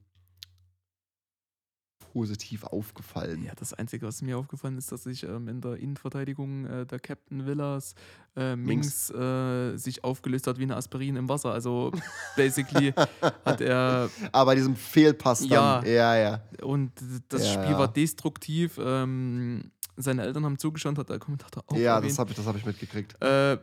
positiv 2.14 2.64
aufgefallen. 2.64 3.43
Ja, 3.43 3.53
das 3.55 3.74
Einzige, 3.74 4.05
was 4.05 4.22
mir 4.22 4.38
aufgefallen 4.38 4.78
ist, 4.78 4.91
dass 4.91 5.03
sich 5.03 5.24
ähm, 5.24 5.47
in 5.47 5.61
der 5.61 5.78
Innenverteidigung 5.78 6.66
äh, 6.66 6.86
der 6.86 6.99
Captain 6.99 7.45
Villas 7.47 7.95
äh, 8.36 8.55
Minx 8.55 9.09
äh, 9.09 9.76
sich 9.78 10.03
aufgelöst 10.03 10.45
hat 10.45 10.59
wie 10.59 10.64
eine 10.64 10.76
Aspirin 10.76 11.16
im 11.16 11.28
Wasser. 11.28 11.51
Also 11.51 11.91
basically 12.36 12.93
hat 13.45 13.61
er 13.61 14.09
Aber 14.32 14.51
bei 14.51 14.55
diesem 14.55 14.76
Fehlpass 14.76 15.39
dann, 15.39 15.49
Ja. 15.49 15.84
ja, 15.86 16.16
ja. 16.16 16.43
und 16.61 16.91
das 17.30 17.43
Ja, 17.45 17.53
Spiel 17.64 17.78
war 17.78 17.91
destruktiv. 17.91 18.80
Ähm, 18.80 19.72
seine 19.97 20.22
Eltern 20.24 20.45
haben 20.45 20.57
zugeschaut, 20.59 20.97
hat 20.97 21.09
der 21.09 21.20
Kommentator 21.20 21.64
auch 21.68 21.76
Ja, 21.76 21.95
erwähnt. 21.95 22.11
das 22.11 22.20
habe 22.20 22.30
ich, 22.30 22.36
das 22.38 22.45
hab 22.45 22.55
ich 22.55 22.66
mitgekriegt. 22.66 23.20
Äh, 23.22 23.57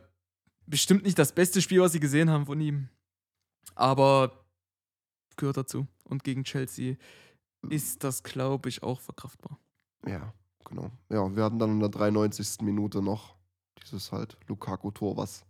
bestimmt 0.67 1.03
nicht 1.03 1.17
das 1.17 1.31
beste 1.33 1.61
Spiel, 1.61 1.79
was 1.81 1.93
sie 1.93 1.99
gesehen 2.01 2.29
haben 2.29 2.45
von 2.45 2.59
ihm. 2.59 2.89
Aber 3.75 4.43
gehört 5.37 5.57
dazu. 5.57 5.87
Und 6.03 6.23
gegen 6.25 6.43
Chelsea 6.43 6.95
ist 7.69 8.03
das, 8.03 8.23
glaube 8.23 8.69
ich, 8.69 8.83
auch 8.83 8.99
verkraftbar. 8.99 9.59
Ja, 10.05 10.33
genau. 10.65 10.91
Ja, 11.09 11.35
wir 11.35 11.43
hatten 11.43 11.59
dann 11.59 11.71
in 11.71 11.79
der 11.79 11.89
93. 11.89 12.61
Minute 12.61 13.01
noch 13.01 13.35
dieses 13.81 14.11
halt 14.11 14.37
Lukaku-Tor, 14.47 15.17
was 15.17 15.45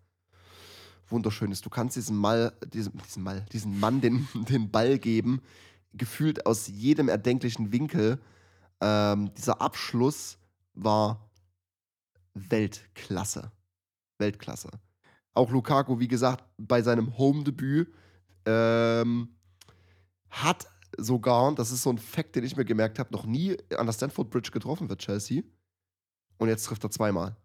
wunderschön 1.09 1.51
ist. 1.51 1.65
Du 1.65 1.69
kannst 1.69 1.95
diesem 1.95 2.17
Mal, 2.17 2.53
diesem, 2.73 2.93
diesem 3.03 3.23
Mal, 3.23 3.45
diesen 3.51 3.79
Mann 3.79 4.01
den, 4.01 4.27
den 4.49 4.71
Ball 4.71 4.97
geben, 4.97 5.41
gefühlt 5.93 6.45
aus 6.45 6.67
jedem 6.67 7.09
erdenklichen 7.09 7.71
Winkel. 7.71 8.19
Ähm, 8.79 9.33
dieser 9.35 9.61
Abschluss 9.61 10.37
war 10.73 11.29
Weltklasse. 12.33 13.51
Weltklasse. 14.17 14.69
Auch 15.33 15.49
Lukaku, 15.51 15.99
wie 15.99 16.07
gesagt, 16.07 16.43
bei 16.57 16.81
seinem 16.81 17.17
Home-Debüt 17.17 17.93
ähm, 18.45 19.29
hat 20.29 20.67
sogar, 20.97 21.47
und 21.47 21.59
das 21.59 21.71
ist 21.71 21.83
so 21.83 21.89
ein 21.89 21.97
Fakt, 21.97 22.35
den 22.35 22.43
ich 22.43 22.55
mir 22.55 22.65
gemerkt 22.65 22.99
habe, 22.99 23.11
noch 23.11 23.25
nie 23.25 23.57
an 23.77 23.85
der 23.85 23.93
Stanford 23.93 24.29
Bridge 24.29 24.51
getroffen 24.51 24.89
wird 24.89 24.99
Chelsea. 24.99 25.43
Und 26.37 26.49
jetzt 26.49 26.65
trifft 26.65 26.83
er 26.83 26.91
zweimal 26.91 27.35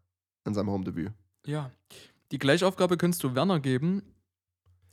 in 0.45 0.55
seinem 0.55 0.71
Home-Debüt. 0.71 1.13
Ja. 1.45 1.71
Die 2.33 2.39
Gleichaufgabe 2.39 2.97
könntest 2.97 3.23
du 3.23 3.35
Werner 3.35 3.61
geben. 3.61 4.03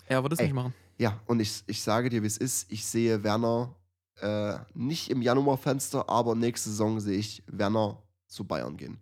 Er 0.06 0.24
würde 0.24 0.34
es 0.34 0.40
Ey. 0.40 0.48
nicht 0.48 0.56
machen. 0.56 0.74
Ja, 0.98 1.20
und 1.26 1.40
ich, 1.40 1.64
ich 1.68 1.82
sage 1.82 2.10
dir, 2.10 2.22
wie 2.22 2.28
es 2.28 2.38
ist. 2.38 2.72
Ich 2.72 2.86
sehe 2.86 3.24
Werner 3.24 3.76
äh, 4.22 4.56
nicht 4.74 5.10
im 5.10 5.22
Januarfenster, 5.22 6.08
aber 6.08 6.36
nächste 6.36 6.70
Saison 6.70 7.00
sehe 7.00 7.18
ich 7.18 7.44
Werner 7.48 8.04
zu 8.28 8.46
Bayern 8.46 8.78
gehen. 8.78 9.00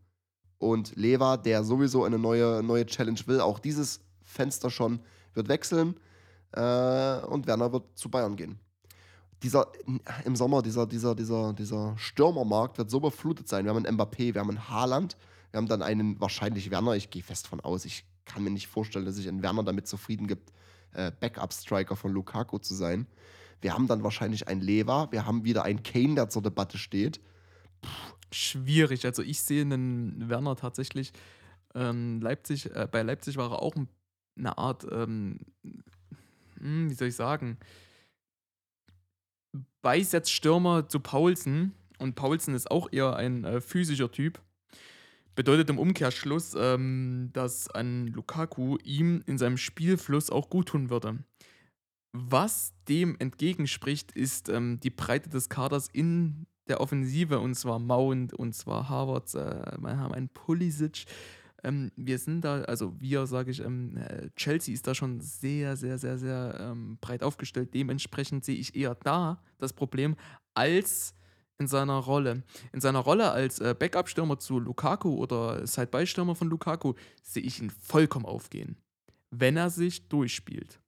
Und 0.58 0.96
Leva, 0.96 1.38
der 1.38 1.64
sowieso 1.64 2.04
eine 2.06 2.20
neue, 2.20 2.62
neue 2.64 2.86
Challenge 2.86 3.20
will, 3.26 3.42
auch 3.42 3.60
dieses 3.60 4.00
Fenster 4.24 4.70
schon, 4.70 5.02
wird 5.34 5.48
wechseln. 5.48 5.96
Äh, 6.52 7.20
und 7.26 7.48
Werner 7.48 7.72
wird 7.74 7.98
zu 7.98 8.10
Bayern 8.10 8.36
gehen. 8.36 8.60
Dieser, 9.44 9.72
im 10.26 10.36
Sommer, 10.36 10.62
dieser, 10.62 10.86
dieser, 10.86 11.16
dieser, 11.16 11.54
dieser 11.54 11.98
Stürmermarkt 11.98 12.78
wird 12.78 12.90
so 12.92 12.98
überflutet 12.98 13.48
sein. 13.48 13.66
Wir 13.66 13.74
haben 13.74 13.84
einen 13.86 13.98
Mbappé, 13.98 14.34
wir 14.34 14.42
haben 14.42 14.50
einen 14.50 14.70
Haaland, 14.70 15.18
wir 15.52 15.58
haben 15.58 15.68
dann 15.68 15.82
einen 15.82 16.20
wahrscheinlich 16.22 16.70
Werner. 16.70 16.96
Ich 16.96 17.10
gehe 17.10 17.24
fest 17.24 17.48
von 17.48 17.60
aus. 17.60 17.86
Ich 17.86 18.06
kann 18.26 18.44
mir 18.44 18.52
nicht 18.52 18.68
vorstellen, 18.68 19.06
dass 19.06 19.16
sich 19.16 19.28
ein 19.28 19.42
Werner 19.42 19.64
damit 19.64 19.88
zufrieden 19.88 20.28
gibt, 20.28 20.52
äh, 20.94 21.12
Backup-Striker 21.20 21.96
von 21.96 22.12
Lukaku 22.12 22.60
zu 22.60 22.76
sein. 22.76 23.08
Wir 23.62 23.74
haben 23.74 23.88
dann 23.88 24.04
wahrscheinlich 24.04 24.48
einen 24.48 24.62
Lever, 24.62 25.08
wir 25.12 25.26
haben 25.26 25.44
wieder 25.44 25.64
einen 25.64 25.84
Kane, 25.84 26.16
der 26.16 26.30
zur 26.30 26.42
Debatte 26.42 26.78
steht. 26.78 27.20
Schwierig. 28.32 29.06
Also 29.06 29.22
ich 29.24 29.42
sehe 29.42 29.62
einen 29.62 30.30
Werner 30.30 30.56
tatsächlich. 30.56 31.14
Ähm, 31.76 32.22
Leipzig, 32.22 32.74
äh, 32.76 32.88
bei 32.92 33.02
Leipzig 33.02 33.38
war 33.38 33.52
er 33.52 33.62
auch 33.62 33.76
ein- 33.76 33.88
eine 34.38 34.58
Art, 34.58 34.86
ähm, 34.92 35.40
hm, 36.60 36.90
wie 36.90 36.94
soll 36.94 37.10
ich 37.10 37.16
sagen, 37.16 37.58
Beisetzstürmer 39.82 40.88
zu 40.88 41.00
Paulsen. 41.00 41.74
Und 42.00 42.16
Paulsen 42.16 42.56
ist 42.56 42.72
auch 42.72 42.90
eher 42.92 43.16
ein 43.16 43.44
äh, 43.44 43.62
physischer 43.62 44.12
Typ. 44.12 44.42
Bedeutet 45.36 45.70
im 45.70 45.80
Umkehrschluss, 45.80 46.56
ähm, 46.58 47.30
dass 47.34 47.70
ein 47.70 48.08
Lukaku 48.08 48.78
ihm 48.84 49.24
in 49.26 49.38
seinem 49.38 49.58
Spielfluss 49.58 50.30
auch 50.30 50.50
gut 50.50 50.70
tun 50.70 50.90
würde. 50.90 51.20
Was 52.14 52.74
dem 52.90 53.16
entgegenspricht, 53.20 54.12
ist 54.12 54.50
ähm, 54.50 54.80
die 54.82 54.90
Breite 54.90 55.30
des 55.30 55.48
Kaders 55.48 55.88
in 55.94 56.46
der 56.68 56.82
Offensive, 56.82 57.40
und 57.40 57.56
zwar 57.56 57.80
Mount, 57.80 58.34
und 58.34 58.54
zwar 58.54 58.90
Harvard, 58.90 59.34
äh, 59.36 59.78
wir 59.80 59.98
haben 59.98 60.14
einen 60.14 60.30
Pulisic. 60.30 61.06
Ähm, 61.64 61.92
wir 61.96 62.18
sind 62.18 62.42
da, 62.42 62.62
also 62.62 63.00
wir, 63.00 63.28
sage 63.28 63.52
ich, 63.52 63.60
ähm, 63.64 63.98
äh, 63.98 64.30
Chelsea 64.36 64.74
ist 64.74 64.88
da 64.88 64.96
schon 64.96 65.22
sehr, 65.22 65.78
sehr, 65.78 65.98
sehr, 65.98 66.18
sehr 66.18 66.58
ähm, 66.60 66.98
breit 67.02 67.24
aufgestellt. 67.24 67.74
Dementsprechend 67.74 68.44
sehe 68.46 68.56
ich 68.56 68.76
eher 68.76 68.96
da 68.96 69.42
das 69.58 69.74
Problem 69.74 70.16
als 70.54 71.14
in 71.60 71.68
seiner 71.68 71.98
Rolle. 71.98 72.44
In 72.74 72.82
seiner 72.82 73.00
Rolle 73.00 73.32
als 73.32 73.60
äh, 73.60 73.76
Backup-Stürmer 73.78 74.40
zu 74.40 74.60
Lukaku 74.60 75.16
oder 75.16 75.66
Side-by-Stürmer 75.66 76.36
von 76.36 76.50
Lukaku 76.50 76.96
sehe 77.22 77.44
ich 77.44 77.62
ihn 77.62 77.70
vollkommen 77.70 78.26
aufgehen, 78.26 78.78
wenn 79.30 79.56
er 79.58 79.70
sich 79.70 80.08
durchspielt. 80.10 80.80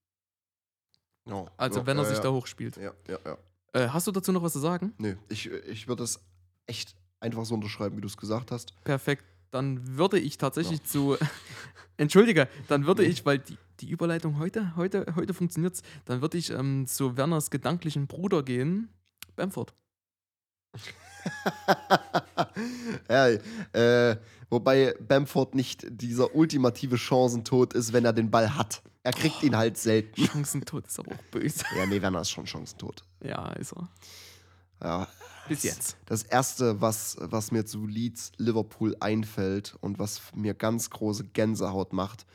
Ja, 1.29 1.45
Also 1.57 1.79
ja, 1.81 1.85
wenn 1.85 1.97
er 1.97 2.03
ja, 2.03 2.09
sich 2.09 2.17
ja. 2.17 2.23
da 2.23 2.31
hochspielt. 2.31 2.77
Ja, 2.77 2.91
ja, 3.07 3.19
ja. 3.23 3.37
Äh, 3.73 3.89
hast 3.89 4.07
du 4.07 4.11
dazu 4.11 4.31
noch 4.31 4.43
was 4.43 4.53
zu 4.53 4.59
sagen? 4.59 4.93
Nö, 4.97 5.15
ich, 5.29 5.49
ich 5.49 5.87
würde 5.87 6.03
es 6.03 6.19
echt 6.65 6.95
einfach 7.19 7.45
so 7.45 7.53
unterschreiben, 7.55 7.95
wie 7.97 8.01
du 8.01 8.07
es 8.07 8.17
gesagt 8.17 8.51
hast. 8.51 8.73
Perfekt. 8.83 9.23
Dann 9.53 9.97
würde 9.97 10.19
ich 10.19 10.37
tatsächlich 10.37 10.83
zu. 10.83 11.17
Entschuldige, 11.97 12.47
dann 12.67 12.87
würde 12.87 13.05
ich, 13.05 13.23
weil 13.23 13.37
die, 13.37 13.57
die 13.79 13.89
Überleitung 13.89 14.39
heute, 14.39 14.75
heute, 14.75 15.05
heute 15.15 15.33
funktioniert 15.35 15.79
dann 16.05 16.21
würde 16.21 16.39
ich 16.39 16.49
ähm, 16.49 16.87
zu 16.87 17.17
Werners 17.17 17.51
gedanklichen 17.51 18.07
Bruder 18.07 18.41
gehen, 18.41 18.89
Bamford. 19.35 19.75
ja, 23.09 23.27
äh, 23.73 24.17
wobei 24.49 24.95
Bamford 25.07 25.53
nicht 25.53 25.85
dieser 25.87 26.33
ultimative 26.35 26.97
Chancentod 26.97 27.73
ist, 27.73 27.93
wenn 27.93 28.05
er 28.05 28.13
den 28.13 28.31
Ball 28.31 28.55
hat. 28.55 28.81
Er 29.03 29.13
kriegt 29.13 29.43
ihn 29.43 29.55
halt 29.55 29.77
selten. 29.77 30.25
Chancentod 30.25 30.87
ist 30.87 30.97
aber 30.97 31.11
auch 31.11 31.23
böse. 31.29 31.63
Ja, 31.77 31.85
nee, 31.85 32.01
Werner 32.01 32.21
ist 32.21 32.31
schon 32.31 32.47
Chancentod. 32.47 33.03
Ja, 33.23 33.51
ist 33.53 33.73
er. 33.73 33.87
Ja, 34.81 35.07
Bis 35.47 35.63
jetzt. 35.63 35.97
Das 36.05 36.23
erste, 36.23 36.79
was, 36.81 37.17
was 37.19 37.51
mir 37.51 37.65
zu 37.65 37.85
Leeds 37.85 38.31
Liverpool 38.37 38.95
einfällt 38.99 39.75
und 39.81 39.99
was 39.99 40.21
mir 40.35 40.53
ganz 40.53 40.89
große 40.89 41.25
Gänsehaut 41.25 41.93
macht, 41.93 42.25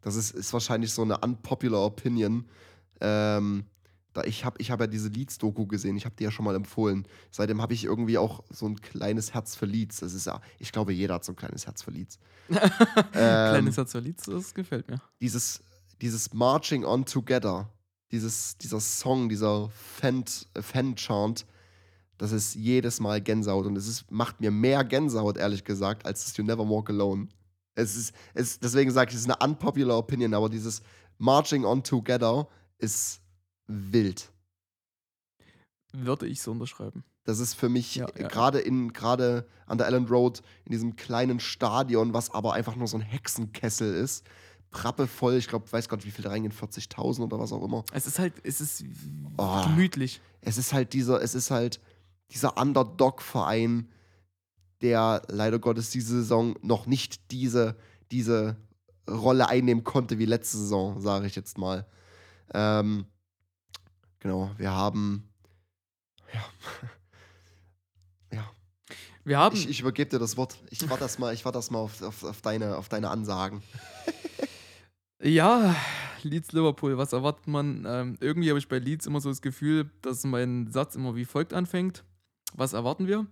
das 0.00 0.16
ist, 0.16 0.32
ist 0.32 0.52
wahrscheinlich 0.52 0.92
so 0.92 1.02
eine 1.02 1.18
unpopular 1.18 1.84
Opinion. 1.84 2.46
Ähm, 3.00 3.64
da 4.12 4.24
ich 4.24 4.44
habe 4.44 4.60
ich 4.60 4.70
hab 4.70 4.80
ja 4.80 4.86
diese 4.86 5.08
Leeds-Doku 5.08 5.66
gesehen, 5.66 5.96
ich 5.96 6.04
habe 6.04 6.14
die 6.18 6.24
ja 6.24 6.30
schon 6.30 6.44
mal 6.44 6.54
empfohlen. 6.54 7.06
Seitdem 7.30 7.62
habe 7.62 7.72
ich 7.72 7.84
irgendwie 7.84 8.18
auch 8.18 8.44
so 8.50 8.66
ein 8.66 8.80
kleines 8.80 9.32
Herz 9.32 9.54
für 9.54 9.64
Leeds. 9.66 10.00
Das 10.00 10.12
ist 10.12 10.26
ja, 10.26 10.40
ich 10.58 10.70
glaube, 10.70 10.92
jeder 10.92 11.14
hat 11.14 11.24
so 11.24 11.32
ein 11.32 11.36
kleines 11.36 11.66
Herz 11.66 11.82
für 11.82 11.90
Leeds. 11.92 12.18
Kleines 13.12 13.76
Herz 13.76 13.92
für 13.92 14.00
Leeds, 14.00 14.24
das 14.24 14.52
gefällt 14.52 14.88
mir. 14.90 15.00
dieses, 15.20 15.62
dieses 16.00 16.34
Marching 16.34 16.84
On 16.84 17.04
Together, 17.06 17.70
dieses, 18.10 18.58
dieser 18.58 18.80
Song, 18.80 19.28
dieser 19.28 19.70
Fan- 19.70 20.24
äh, 20.54 20.60
Fan-Chant, 20.62 21.46
das 22.22 22.30
ist 22.30 22.54
jedes 22.54 23.00
Mal 23.00 23.20
Gänsehaut 23.20 23.66
und 23.66 23.76
es 23.76 23.88
ist, 23.88 24.08
macht 24.10 24.40
mir 24.40 24.52
mehr 24.52 24.84
Gänsehaut, 24.84 25.36
ehrlich 25.36 25.64
gesagt, 25.64 26.06
als 26.06 26.24
das 26.24 26.36
You 26.36 26.44
Never 26.44 26.68
Walk 26.68 26.88
Alone. 26.88 27.26
Es 27.74 27.96
ist, 27.96 28.14
es, 28.34 28.60
deswegen 28.60 28.92
sage 28.92 29.10
ich, 29.10 29.16
es 29.16 29.22
ist 29.22 29.30
eine 29.30 29.44
unpopular 29.44 29.98
Opinion, 29.98 30.32
aber 30.32 30.48
dieses 30.48 30.82
Marching 31.18 31.64
On 31.64 31.82
Together 31.82 32.46
ist 32.78 33.20
wild. 33.66 34.30
Würde 35.92 36.26
ich 36.26 36.40
so 36.40 36.52
unterschreiben. 36.52 37.02
Das 37.24 37.38
ist 37.40 37.54
für 37.54 37.68
mich 37.68 37.96
Ja, 37.96 38.06
ja, 38.18 38.28
gerade 38.28 38.60
in 38.60 38.92
gerade 38.92 39.46
an 39.66 39.78
der 39.78 39.86
Allen 39.88 40.06
Road 40.06 40.42
in 40.64 40.72
diesem 40.72 40.94
kleinen 40.96 41.40
Stadion, 41.40 42.14
was 42.14 42.30
aber 42.32 42.52
einfach 42.54 42.76
nur 42.76 42.86
so 42.88 42.96
ein 42.98 43.02
Hexenkessel 43.02 43.94
ist, 43.94 44.24
prappevoll. 44.70 45.34
Ich 45.34 45.48
glaube, 45.48 45.70
weiß 45.70 45.88
Gott, 45.88 46.04
wie 46.04 46.10
viel 46.10 46.22
da 46.24 46.30
reingehen, 46.30 46.52
40.000 46.52 47.20
oder 47.24 47.38
was 47.38 47.52
auch 47.52 47.64
immer. 47.64 47.84
Es 47.92 48.06
ist 48.06 48.18
halt, 48.18 48.34
es 48.44 48.60
ist 48.60 48.84
Oh. 49.38 49.64
gemütlich. 49.64 50.20
Es 50.40 50.56
ist 50.58 50.72
halt 50.72 50.92
dieser, 50.92 51.20
es 51.22 51.34
ist 51.34 51.50
halt 51.50 51.80
dieser 52.32 52.56
Underdog-Verein, 52.56 53.88
der 54.80 55.22
leider 55.28 55.58
Gottes 55.58 55.90
diese 55.90 56.16
Saison 56.16 56.56
noch 56.62 56.86
nicht 56.86 57.30
diese, 57.30 57.76
diese 58.10 58.56
Rolle 59.08 59.48
einnehmen 59.48 59.84
konnte 59.84 60.18
wie 60.18 60.26
letzte 60.26 60.56
Saison, 60.58 61.00
sage 61.00 61.26
ich 61.26 61.36
jetzt 61.36 61.58
mal. 61.58 61.86
Ähm, 62.54 63.06
genau, 64.18 64.50
wir 64.56 64.70
haben. 64.70 65.28
Ja. 66.32 66.44
ja. 68.36 68.50
Wir 69.24 69.38
haben, 69.38 69.56
Ich, 69.56 69.68
ich 69.68 69.80
übergebe 69.80 70.10
dir 70.10 70.18
das 70.18 70.36
Wort. 70.36 70.56
Ich 70.70 70.88
warte 70.88 71.04
das 71.04 71.18
mal, 71.18 71.34
ich 71.34 71.44
warte 71.44 71.58
das 71.58 71.70
mal 71.70 71.78
auf, 71.78 72.02
auf, 72.02 72.24
auf, 72.24 72.42
deine, 72.42 72.76
auf 72.76 72.88
deine 72.88 73.10
Ansagen. 73.10 73.62
ja, 75.22 75.74
Leeds 76.22 76.52
Liverpool, 76.52 76.96
was 76.98 77.12
erwartet 77.12 77.46
man? 77.46 77.84
Ähm, 77.86 78.16
irgendwie 78.20 78.48
habe 78.50 78.58
ich 78.58 78.68
bei 78.68 78.78
Leeds 78.78 79.06
immer 79.06 79.20
so 79.20 79.28
das 79.28 79.42
Gefühl, 79.42 79.90
dass 80.02 80.24
mein 80.24 80.70
Satz 80.70 80.94
immer 80.94 81.14
wie 81.16 81.24
folgt 81.24 81.52
anfängt. 81.52 82.04
Was 82.54 82.72
erwarten 82.72 83.06
wir? 83.06 83.26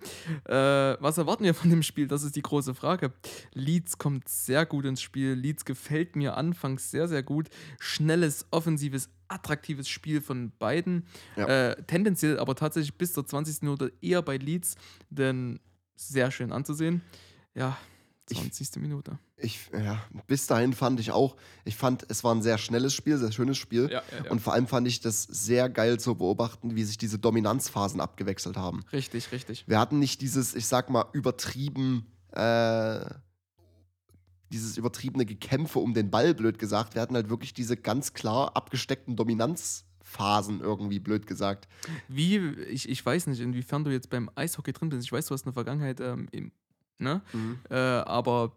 Äh, 0.45 0.97
was 1.01 1.19
erwarten 1.19 1.45
wir 1.45 1.55
von 1.55 1.71
dem 1.71 1.83
Spiel? 1.83 2.09
Das 2.09 2.23
ist 2.23 2.37
die 2.37 2.43
große 2.43 2.75
Frage. 2.75 3.13
Leeds 3.53 3.99
kommt 3.99 4.29
sehr 4.29 4.67
gut 4.67 4.85
ins 4.85 5.03
Spiel. 5.03 5.33
Leeds 5.33 5.65
gefällt 5.65 6.17
mir 6.17 6.37
anfangs 6.37 6.91
sehr, 6.91 7.09
sehr 7.09 7.23
gut. 7.23 7.49
Schnelles, 7.79 8.47
offensives, 8.51 9.11
attraktives 9.29 9.89
Spiel 9.89 10.21
von 10.21 10.53
beiden. 10.59 11.07
Ja. 11.37 11.71
Äh, 11.71 11.83
tendenziell 11.85 12.39
aber 12.39 12.55
tatsächlich 12.55 12.97
bis 12.97 13.13
zur 13.13 13.27
20. 13.27 13.63
Minute 13.63 13.93
eher 14.01 14.23
bei 14.23 14.37
Leeds, 14.37 14.77
denn 15.11 15.61
sehr 15.97 16.31
schön 16.31 16.53
anzusehen. 16.53 17.03
Ja, 17.55 17.77
Ich- 18.31 18.39
20. 18.39 18.81
Minute. 18.81 19.19
Ich, 19.37 19.59
ja, 19.73 20.03
bis 20.27 20.47
dahin 20.47 20.73
fand 20.75 21.01
ich 21.01 21.11
auch, 21.13 21.37
ich 21.65 21.75
fand, 21.77 22.05
es 22.09 22.23
war 22.25 22.35
ein 22.35 22.43
sehr 22.43 22.59
schnelles 22.59 22.93
Spiel, 22.95 23.17
sehr 23.17 23.33
schönes 23.33 23.57
Spiel. 23.59 23.85
Ja, 23.91 24.03
ja, 24.17 24.25
ja. 24.25 24.31
Und 24.31 24.41
vor 24.41 24.53
allem 24.53 24.67
fand 24.67 24.87
ich 24.87 25.01
das 25.01 25.23
sehr 25.23 25.69
geil 25.71 25.99
zu 25.99 26.15
beobachten, 26.15 26.77
wie 26.77 26.85
sich 26.85 26.99
diese 26.99 27.19
Dominanzphasen 27.19 28.01
abgewechselt 28.01 28.57
haben. 28.57 28.85
Richtig, 28.93 29.33
richtig. 29.33 29.65
Wir 29.67 29.79
hatten 29.79 29.99
nicht 29.99 30.21
dieses, 30.21 30.55
ich 30.55 30.67
sag 30.67 30.91
mal, 30.91 31.07
übertrieben, 31.15 32.07
äh, 32.33 33.05
dieses 34.53 34.77
übertriebene 34.77 35.25
Gekämpfe 35.27 35.79
um 35.79 35.95
den 35.95 36.11
Ball, 36.11 36.35
blöd 36.35 36.59
gesagt. 36.59 36.95
Wir 36.95 37.03
hatten 37.03 37.15
halt 37.15 37.31
wirklich 37.31 37.55
diese 37.55 37.77
ganz 37.77 38.13
klar 38.15 38.57
abgesteckten 38.57 39.15
Dominanzphasen 39.17 40.61
irgendwie, 40.61 40.99
blöd 40.99 41.27
gesagt. 41.27 41.69
Wie, 42.09 42.37
ich, 42.69 42.89
ich 42.89 43.05
weiß 43.07 43.29
nicht, 43.29 43.41
inwiefern 43.41 43.85
du 43.85 43.91
jetzt 43.93 44.11
beim 44.11 44.29
Eishockey 44.35 44.73
drin 44.73 44.89
bist. 44.89 45.05
Ich 45.05 45.13
weiß, 45.13 45.27
du 45.27 45.35
hast 45.35 45.45
eine 45.47 45.53
Vergangenheit 45.53 46.01
ähm, 46.01 46.29
im, 46.33 46.51
ne? 47.01 47.23
Äh, 47.69 47.75
aber 47.77 48.57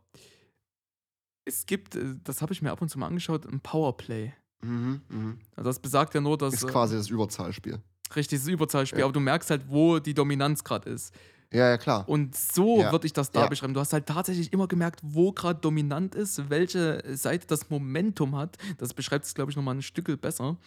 es 1.45 1.65
gibt, 1.65 1.95
äh, 1.95 2.15
das 2.23 2.41
habe 2.41 2.53
ich 2.53 2.61
mir 2.61 2.71
ab 2.71 2.81
und 2.81 2.89
zu 2.89 2.99
mal 2.99 3.07
angeschaut, 3.07 3.45
ein 3.45 3.59
Powerplay. 3.59 4.33
Mhm, 4.61 5.01
mhm. 5.09 5.39
Also 5.55 5.69
das 5.69 5.79
besagt 5.79 6.13
ja 6.15 6.21
nur, 6.21 6.37
dass 6.37 6.53
Ist 6.53 6.63
äh, 6.63 6.67
quasi 6.67 6.95
das 6.95 7.09
Überzahlspiel. 7.09 7.81
richtig 8.15 8.39
das 8.39 8.47
Überzahlspiel, 8.47 8.99
Ja. 8.99 9.05
aber 9.05 9.13
du 9.13 9.19
merkst 9.19 9.49
halt, 9.49 9.67
wo 9.67 9.99
die 9.99 10.13
Dominanz 10.13 10.63
gerade 10.63 10.89
ist. 10.89 11.13
Ja, 11.53 11.69
ja, 11.69 11.77
klar. 11.77 12.07
Und 12.09 12.35
so 12.35 12.79
Ja. 12.81 12.91
würde 12.91 13.05
ich 13.05 13.13
das 13.13 13.31
da 13.31 13.41
Ja. 13.41 13.47
beschreiben. 13.47 13.73
Du 13.73 13.79
hast 13.79 13.93
halt 13.93 14.07
tatsächlich 14.07 14.51
immer 14.51 14.67
gemerkt, 14.67 14.99
wo 15.03 15.31
gerade 15.31 15.59
dominant 15.59 16.15
ist, 16.15 16.49
welche 16.49 17.03
Seite 17.15 17.45
das 17.47 17.69
Momentum 17.69 18.35
hat. 18.35 18.57
Das 18.79 18.93
beschreibt 18.93 19.25
es, 19.25 19.33
glaube 19.35 19.51
ich, 19.51 19.55
nochmal 19.57 19.75
ein 19.75 19.81
Stück 19.81 20.19
besser. 20.19 20.57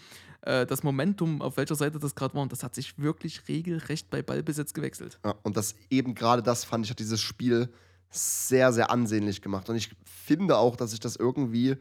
Äh, 0.42 0.64
das 0.66 0.82
Momentum, 0.84 1.42
auf 1.42 1.56
welcher 1.56 1.74
Seite 1.74 1.98
das 1.98 2.14
gerade 2.14 2.34
war. 2.34 2.42
Und 2.42 2.52
das 2.52 2.62
hat 2.62 2.74
sich 2.74 2.98
wirklich 2.98 3.48
regelrecht 3.48 4.10
bei 4.10 4.22
Ballbesitz 4.22 4.72
gewechselt. 4.74 5.18
Ja, 5.24 5.34
und 5.42 5.56
das 5.56 5.74
eben 5.90 6.14
gerade 6.14 6.42
das 6.42 6.64
fand 6.64 6.84
ich, 6.84 6.90
hat 6.90 6.98
dieses 7.00 7.20
Spiel 7.20 7.68
sehr, 8.10 8.72
sehr 8.72 8.90
ansehnlich 8.90 9.42
gemacht. 9.42 9.68
Und 9.68 9.74
ich 9.76 9.90
finde 10.04 10.56
auch, 10.56 10.76
dass 10.76 10.92
sich 10.92 11.00
das 11.00 11.16
irgendwie 11.16 11.76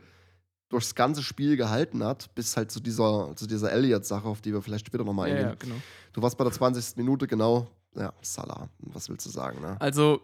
durchs 0.70 0.95
ganze 0.95 1.22
Spiel 1.22 1.58
gehalten 1.58 2.03
hat, 2.03 2.34
bis 2.34 2.58
halt 2.58 2.72
zu 2.72 2.80
dieser, 2.80 3.34
zu 3.36 3.45
dieser 3.45 3.72
Elliott-Sache, 3.72 4.28
auf 4.28 4.41
die 4.41 4.51
wir 4.51 4.64
vielleicht 4.64 4.88
später 4.88 5.03
nochmal 5.03 5.30
eingehen. 5.30 5.49
ja, 5.49 5.56
genau. 5.56 5.76
Du 6.14 6.22
warst 6.24 6.38
bei 6.38 6.43
der 6.43 6.51
20. 6.51 6.97
Minute, 6.97 7.28
genau. 7.28 7.70
Ja, 7.96 8.14
Salah. 8.22 8.70
Was 8.80 9.10
willst 9.10 9.26
du 9.26 9.30
sagen, 9.30 9.62
ne? 9.62 9.80
Also, 9.80 10.22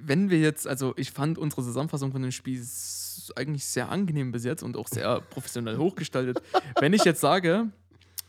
wenn 0.00 0.30
wir 0.30 0.38
jetzt, 0.40 0.66
also 0.66 0.92
ich 0.96 1.12
fand 1.12 1.38
unsere 1.38 1.62
Zusammenfassung 1.62 2.12
von 2.12 2.22
dem 2.22 2.32
Spiel 2.32 2.64
eigentlich 3.36 3.64
sehr 3.64 3.88
angenehm 3.90 4.32
bis 4.32 4.44
jetzt 4.44 4.62
und 4.62 4.76
auch 4.76 4.88
sehr 4.88 5.20
professionell 5.30 5.76
hochgestaltet. 5.78 6.42
wenn 6.80 6.92
ich 6.92 7.04
jetzt 7.04 7.20
sage 7.20 7.70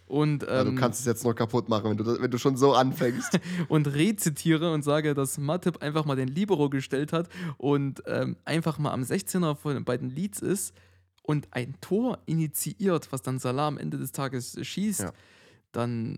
und, 0.07 0.43
Ja, 0.43 0.63
du 0.63 0.69
ähm, 0.71 0.75
kannst 0.75 0.99
es 1.01 1.05
jetzt 1.05 1.23
noch 1.23 1.33
kaputt 1.33 1.69
machen, 1.69 1.91
wenn 1.91 1.97
du, 1.97 2.21
wenn 2.21 2.31
du 2.31 2.37
schon 2.37 2.57
so 2.57 2.73
anfängst. 2.73 3.39
und 3.69 3.87
rezitiere 3.87 4.71
und 4.73 4.83
sage, 4.83 5.13
dass 5.13 5.37
Matip 5.37 5.81
einfach 5.83 6.05
mal 6.05 6.15
den 6.15 6.27
Libero 6.27 6.69
gestellt 6.69 7.13
hat 7.13 7.29
und 7.57 8.01
ähm, 8.07 8.35
einfach 8.45 8.77
mal 8.79 8.91
am 8.91 9.01
16er 9.03 9.55
von 9.55 9.73
den 9.75 9.85
beiden 9.85 10.09
Leads 10.09 10.41
ist 10.41 10.73
und 11.23 11.47
ein 11.51 11.75
Tor 11.81 12.19
initiiert, 12.25 13.11
was 13.11 13.21
dann 13.21 13.37
Salah 13.39 13.67
am 13.67 13.77
Ende 13.77 13.97
des 13.97 14.11
Tages 14.11 14.57
schießt, 14.65 15.01
Ja. 15.01 15.13
dann 15.71 16.17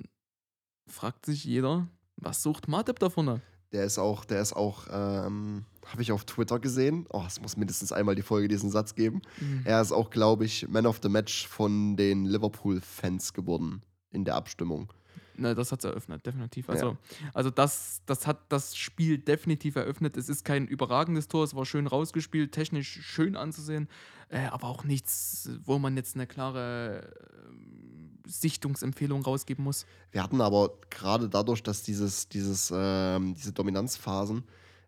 fragt 0.87 1.25
sich 1.25 1.43
jeder, 1.43 1.87
was 2.21 2.41
sucht 2.41 2.67
Matip 2.67 2.99
da 2.99 3.09
vorne? 3.09 3.41
Der 3.71 3.85
ist 3.85 3.97
auch, 3.97 4.25
der 4.25 4.41
ist 4.41 4.53
auch, 4.53 4.87
ähm, 4.91 5.65
habe 5.85 6.01
ich 6.01 6.11
auf 6.11 6.25
Twitter 6.25 6.59
gesehen. 6.59 7.05
Oh, 7.09 7.23
es 7.25 7.41
muss 7.41 7.55
mindestens 7.55 7.91
einmal 7.91 8.15
die 8.15 8.21
Folge 8.21 8.47
diesen 8.47 8.69
Satz 8.69 8.95
geben. 8.95 9.21
Mhm. 9.39 9.61
Er 9.65 9.81
ist 9.81 9.91
auch, 9.91 10.09
glaube 10.09 10.45
ich, 10.45 10.67
Man 10.67 10.85
of 10.85 10.99
the 11.01 11.09
Match 11.09 11.47
von 11.47 11.95
den 11.95 12.25
Liverpool-Fans 12.25 13.33
geworden 13.33 13.81
in 14.11 14.25
der 14.25 14.35
Abstimmung. 14.35 14.91
Ne, 15.35 15.55
das 15.55 15.71
hat 15.71 15.79
es 15.79 15.85
eröffnet, 15.85 16.25
definitiv. 16.25 16.69
Also, 16.69 16.97
also 17.33 17.49
das, 17.49 18.01
das 18.05 18.27
hat 18.27 18.39
das 18.49 18.75
Spiel 18.75 19.17
definitiv 19.17 19.75
eröffnet. 19.75 20.17
Es 20.17 20.29
ist 20.29 20.43
kein 20.45 20.67
überragendes 20.67 21.27
Tor, 21.27 21.43
es 21.43 21.55
war 21.55 21.65
schön 21.65 21.87
rausgespielt, 21.87 22.51
technisch 22.51 22.99
schön 23.01 23.35
anzusehen, 23.35 23.87
äh, 24.29 24.45
aber 24.45 24.67
auch 24.67 24.83
nichts, 24.83 25.49
wo 25.63 25.79
man 25.79 25.95
jetzt 25.95 26.15
eine 26.15 26.27
klare 26.27 27.13
äh, 27.13 28.29
Sichtungsempfehlung 28.29 29.23
rausgeben 29.23 29.63
muss. 29.63 29.85
Wir 30.11 30.23
hatten 30.23 30.41
aber 30.41 30.71
gerade 30.89 31.29
dadurch, 31.29 31.63
dass 31.63 31.83
dieses, 31.83 32.29
dieses, 32.29 32.71
ähm, 32.75 33.33
diese 33.35 33.53
Dominanzphasen, 33.53 34.43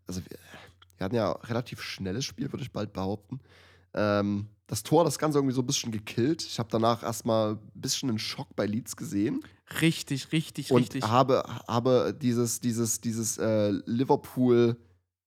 also 0.07 0.21
wir, 0.21 0.37
wir 0.97 1.05
hatten 1.05 1.15
ja 1.15 1.31
relativ 1.31 1.81
schnelles 1.81 2.25
Spiel, 2.25 2.51
würde 2.51 2.63
ich 2.63 2.71
bald 2.71 2.93
behaupten. 2.93 3.39
Ähm, 3.93 4.47
das 4.67 4.83
Tor, 4.83 5.03
das 5.03 5.19
Ganze 5.19 5.37
irgendwie 5.37 5.53
so 5.53 5.61
ein 5.61 5.67
bisschen 5.67 5.91
gekillt. 5.91 6.41
Ich 6.43 6.57
habe 6.57 6.69
danach 6.71 7.03
erstmal 7.03 7.53
ein 7.53 7.71
bisschen 7.73 8.09
einen 8.09 8.19
Schock 8.19 8.55
bei 8.55 8.65
Leeds 8.65 8.95
gesehen. 8.95 9.43
Richtig, 9.81 10.31
richtig, 10.31 10.71
und 10.71 10.81
richtig. 10.81 11.03
habe, 11.03 11.43
habe 11.67 12.15
dieses, 12.19 12.59
dieses, 12.59 13.01
dieses 13.01 13.37
äh, 13.37 13.71
Liverpool, 13.85 14.77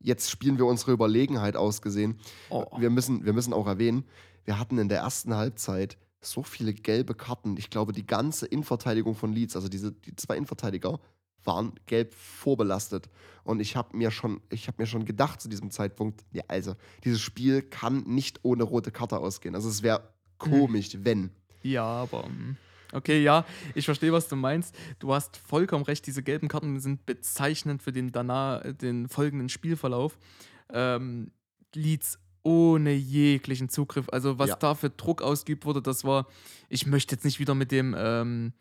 jetzt 0.00 0.30
spielen 0.30 0.58
wir 0.58 0.66
unsere 0.66 0.92
Überlegenheit 0.92 1.56
ausgesehen. 1.56 2.18
Oh, 2.48 2.64
Wir, 2.78 2.90
müssen, 2.90 3.24
wir 3.24 3.32
müssen 3.32 3.52
auch 3.52 3.66
erwähnen, 3.66 4.04
wir 4.44 4.58
hatten 4.58 4.78
in 4.78 4.88
der 4.88 5.00
ersten 5.00 5.34
Halbzeit 5.34 5.98
so 6.20 6.42
viele 6.42 6.72
gelbe 6.72 7.14
Karten. 7.14 7.56
Ich 7.56 7.70
glaube, 7.70 7.92
die 7.92 8.06
ganze 8.06 8.46
Innenverteidigung 8.46 9.14
von 9.14 9.32
Leeds, 9.32 9.54
also 9.56 9.68
diese 9.68 9.92
die 9.92 10.16
zwei 10.16 10.36
Innenverteidiger, 10.36 10.98
waren 11.46 11.72
gelb 11.86 12.14
vorbelastet. 12.14 13.08
Und 13.44 13.60
ich 13.60 13.76
habe 13.76 13.96
mir 13.96 14.10
schon, 14.10 14.40
ich 14.50 14.66
habe 14.66 14.82
mir 14.82 14.86
schon 14.86 15.04
gedacht 15.04 15.40
zu 15.40 15.48
diesem 15.48 15.70
Zeitpunkt, 15.70 16.24
ja, 16.32 16.42
also, 16.48 16.74
dieses 17.04 17.20
Spiel 17.20 17.62
kann 17.62 18.02
nicht 18.04 18.40
ohne 18.42 18.64
rote 18.64 18.90
Karte 18.90 19.18
ausgehen. 19.18 19.54
Also 19.54 19.68
es 19.68 19.82
wäre 19.82 20.08
komisch, 20.38 20.90
wenn. 21.00 21.30
Ja, 21.62 21.84
aber. 21.84 22.28
mm, 22.28 22.56
Okay, 22.92 23.20
ja, 23.22 23.44
ich 23.74 23.84
verstehe, 23.84 24.12
was 24.12 24.28
du 24.28 24.36
meinst. 24.36 24.74
Du 25.00 25.12
hast 25.12 25.36
vollkommen 25.36 25.84
recht, 25.84 26.06
diese 26.06 26.22
gelben 26.22 26.46
Karten 26.48 26.78
sind 26.78 27.04
bezeichnend 27.04 27.82
für 27.82 27.92
den 27.92 28.12
danach, 28.12 28.62
den 28.74 29.08
folgenden 29.08 29.48
Spielverlauf. 29.48 30.16
Ähm, 30.72 31.32
Leeds 31.74 32.18
ohne 32.44 32.92
jeglichen 32.94 33.68
Zugriff. 33.68 34.08
Also, 34.12 34.38
was 34.38 34.50
Ja. 34.50 34.56
da 34.56 34.74
für 34.76 34.88
Druck 34.90 35.20
ausgeübt 35.20 35.64
wurde, 35.66 35.82
das 35.82 36.04
war. 36.04 36.26
Ich 36.68 36.86
möchte 36.86 37.16
jetzt 37.16 37.24
nicht 37.24 37.40
wieder 37.40 37.54
mit 37.56 37.72
dem. 37.72 37.94
Ähm, 37.98 38.52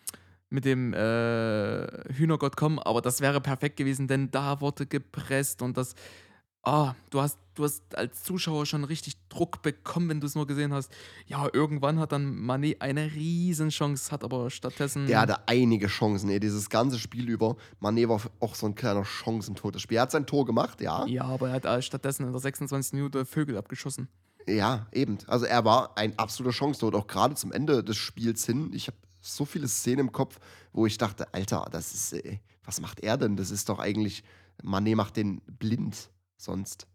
mit 0.50 0.66
dem 0.66 0.94
äh, 0.94 2.14
Hühnergott 2.14 2.56
kommen, 2.56 2.80
aber 2.80 3.02
das 3.02 3.22
wäre 3.22 3.42
perfekt 3.42 3.78
gewesen, 3.78 4.08
denn 4.08 4.32
da 4.32 4.62
wurde 4.62 4.86
gepresst 4.86 5.62
und 5.62 5.78
das. 5.78 5.96
Ah, 6.68 6.96
du 7.12 7.22
hast, 7.22 7.38
du 7.54 7.64
hast 7.64 7.96
als 7.96 8.24
Zuschauer 8.24 8.66
schon 8.66 8.86
richtig 8.86 9.14
Druck 9.30 9.62
bekommen, 9.62 10.10
wenn 10.10 10.20
du 10.20 10.26
es 10.26 10.34
nur 10.34 10.48
gesehen 10.48 10.74
hast. 10.74 10.92
Ja, 11.28 11.48
irgendwann 11.54 12.00
hat 12.00 12.12
dann 12.12 12.36
Mané 12.40 12.82
eine 12.82 13.14
Riesenchance, 13.14 14.12
hat 14.12 14.24
aber 14.24 14.50
stattdessen. 14.50 15.06
Der 15.06 15.22
hatte 15.22 15.48
einige 15.48 15.86
Chancen, 15.86 16.28
ey, 16.32 16.40
dieses 16.40 16.72
ganze 16.72 16.98
Spiel 16.98 17.30
über. 17.30 17.56
Mané 17.80 18.10
war 18.10 18.20
auch 18.40 18.56
so 18.56 18.66
ein 18.66 18.74
kleiner 18.74 19.06
Chancentod. 19.06 19.76
Das 19.76 19.84
Spiel 19.84 19.98
Er 19.98 20.04
hat 20.04 20.12
sein 20.12 20.26
Tor 20.26 20.48
gemacht, 20.48 20.82
ja. 20.82 21.06
Ja, 21.06 21.26
aber 21.26 21.50
er 21.50 21.54
hat 21.54 21.66
äh, 21.66 21.84
stattdessen 21.84 22.26
in 22.26 22.32
der 22.32 22.42
26. 22.42 22.94
Minute 22.94 23.26
Vögel 23.26 23.58
abgeschossen. 23.58 24.08
Ja, 24.48 24.88
eben. 24.92 25.20
Also 25.28 25.46
er 25.46 25.66
war 25.66 25.96
ein 25.98 26.18
absoluter 26.18 26.56
Chancentod, 26.56 26.96
auch 26.96 27.06
gerade 27.06 27.36
zum 27.36 27.52
Ende 27.52 27.84
des 27.84 27.98
Spiels 27.98 28.44
hin. 28.46 28.72
Ich 28.74 28.88
habe 28.88 28.98
so 29.26 29.46
viele 29.46 29.68
Szenen 29.68 30.08
im 30.08 30.12
Kopf, 30.12 30.40
wo 30.72 30.86
ich 30.86 30.98
dachte, 30.98 31.34
Alter, 31.34 31.68
das 31.72 31.94
ist, 31.94 32.14
äh, 32.14 32.40
was 32.64 32.82
macht 32.82 33.02
er 33.02 33.18
denn? 33.18 33.36
Das 33.36 33.52
ist 33.52 33.70
doch 33.70 33.80
eigentlich, 33.80 34.24
Mané 34.64 34.96
macht 34.96 35.18
den 35.18 35.42
blind 35.42 36.10
sonst. 36.38 36.88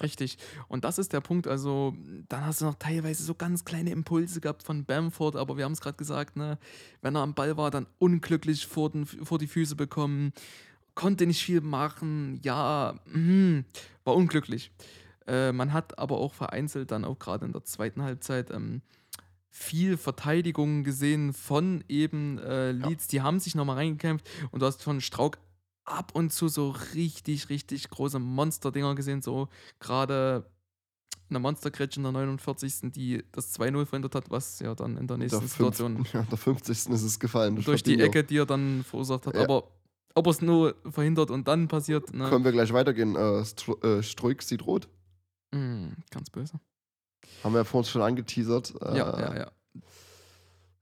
Richtig. 0.00 0.38
Und 0.68 0.84
das 0.84 0.98
ist 0.98 1.12
der 1.12 1.20
Punkt. 1.20 1.46
Also, 1.46 1.94
dann 2.28 2.46
hast 2.46 2.60
du 2.60 2.64
noch 2.64 2.76
teilweise 2.76 3.22
so 3.22 3.34
ganz 3.34 3.64
kleine 3.64 3.90
Impulse 3.90 4.40
gehabt 4.40 4.62
von 4.62 4.84
Bamford, 4.84 5.36
aber 5.36 5.56
wir 5.56 5.64
haben 5.64 5.72
es 5.72 5.80
gerade 5.80 5.98
gesagt, 5.98 6.36
ne? 6.36 6.58
Wenn 7.02 7.14
er 7.14 7.22
am 7.22 7.34
Ball 7.34 7.56
war, 7.56 7.70
dann 7.70 7.86
unglücklich 7.98 8.66
vor, 8.66 8.90
den, 8.90 9.04
vor 9.04 9.38
die 9.38 9.46
Füße 9.46 9.76
bekommen, 9.76 10.32
konnte 10.94 11.26
nicht 11.26 11.42
viel 11.42 11.60
machen, 11.60 12.40
ja, 12.42 12.94
mhm, 13.06 13.64
war 14.04 14.14
unglücklich. 14.14 14.72
Äh, 15.26 15.52
man 15.52 15.72
hat 15.72 15.98
aber 15.98 16.18
auch 16.18 16.34
vereinzelt 16.34 16.90
dann 16.90 17.04
auch 17.04 17.18
gerade 17.18 17.46
in 17.46 17.52
der 17.52 17.64
zweiten 17.64 18.02
Halbzeit 18.02 18.50
ähm, 18.50 18.82
viel 19.54 19.98
Verteidigung 19.98 20.82
gesehen 20.82 21.34
von 21.34 21.84
eben 21.86 22.38
äh, 22.38 22.72
Leeds. 22.72 23.06
Die 23.06 23.20
haben 23.20 23.38
sich 23.38 23.54
nochmal 23.54 23.76
reingekämpft 23.76 24.26
und 24.50 24.60
du 24.62 24.66
hast 24.66 24.82
von 24.82 25.02
Strauk 25.02 25.36
ab 25.84 26.12
und 26.14 26.32
zu 26.32 26.48
so 26.48 26.70
richtig, 26.94 27.50
richtig 27.50 27.90
große 27.90 28.18
Monster-Dinger 28.18 28.94
gesehen. 28.94 29.20
So 29.20 29.48
gerade 29.78 30.50
eine 31.28 31.38
Monstergrätsche 31.38 32.00
in 32.00 32.04
der 32.04 32.12
49. 32.12 32.92
die 32.92 33.24
das 33.32 33.54
2-0 33.58 33.84
verhindert 33.84 34.14
hat, 34.14 34.30
was 34.30 34.58
ja 34.60 34.74
dann 34.74 34.96
in 34.96 35.06
der 35.06 35.18
nächsten 35.18 35.40
Der 35.40 35.48
Situation 35.48 36.06
Ja, 36.14 36.22
der 36.22 36.38
50. 36.38 36.70
ist 36.70 36.88
es 37.02 37.20
gefallen. 37.20 37.62
durch 37.62 37.82
die. 37.82 38.00
Ecke, 38.00 38.24
die 38.24 38.38
er 38.38 38.46
dann 38.46 38.82
verursacht 38.84 39.26
hat. 39.26 39.34
Ja. 39.34 39.42
Aber 39.42 39.68
ob 40.14 40.26
er 40.26 40.30
es 40.30 40.40
nur 40.40 40.76
verhindert 40.90 41.30
und 41.30 41.46
dann 41.46 41.68
passiert, 41.68 42.12
ne? 42.14 42.28
Können 42.30 42.44
wir 42.44 42.52
gleich 42.52 42.72
weitergehen. 42.72 43.16
Äh, 43.16 43.44
Stru 43.44 43.74
äh, 43.82 44.36
sieht 44.40 44.66
rot. 44.66 44.88
Mm, 45.52 45.88
ganz 46.10 46.30
böse. 46.30 46.58
Haben 47.42 47.54
wir 47.54 47.58
ja 47.58 47.64
vorhin 47.64 47.90
schon 47.90 48.02
angeteasert. 48.02 48.74
Äh, 48.82 48.98
ja, 48.98 49.20
ja, 49.20 49.36
ja. 49.36 49.52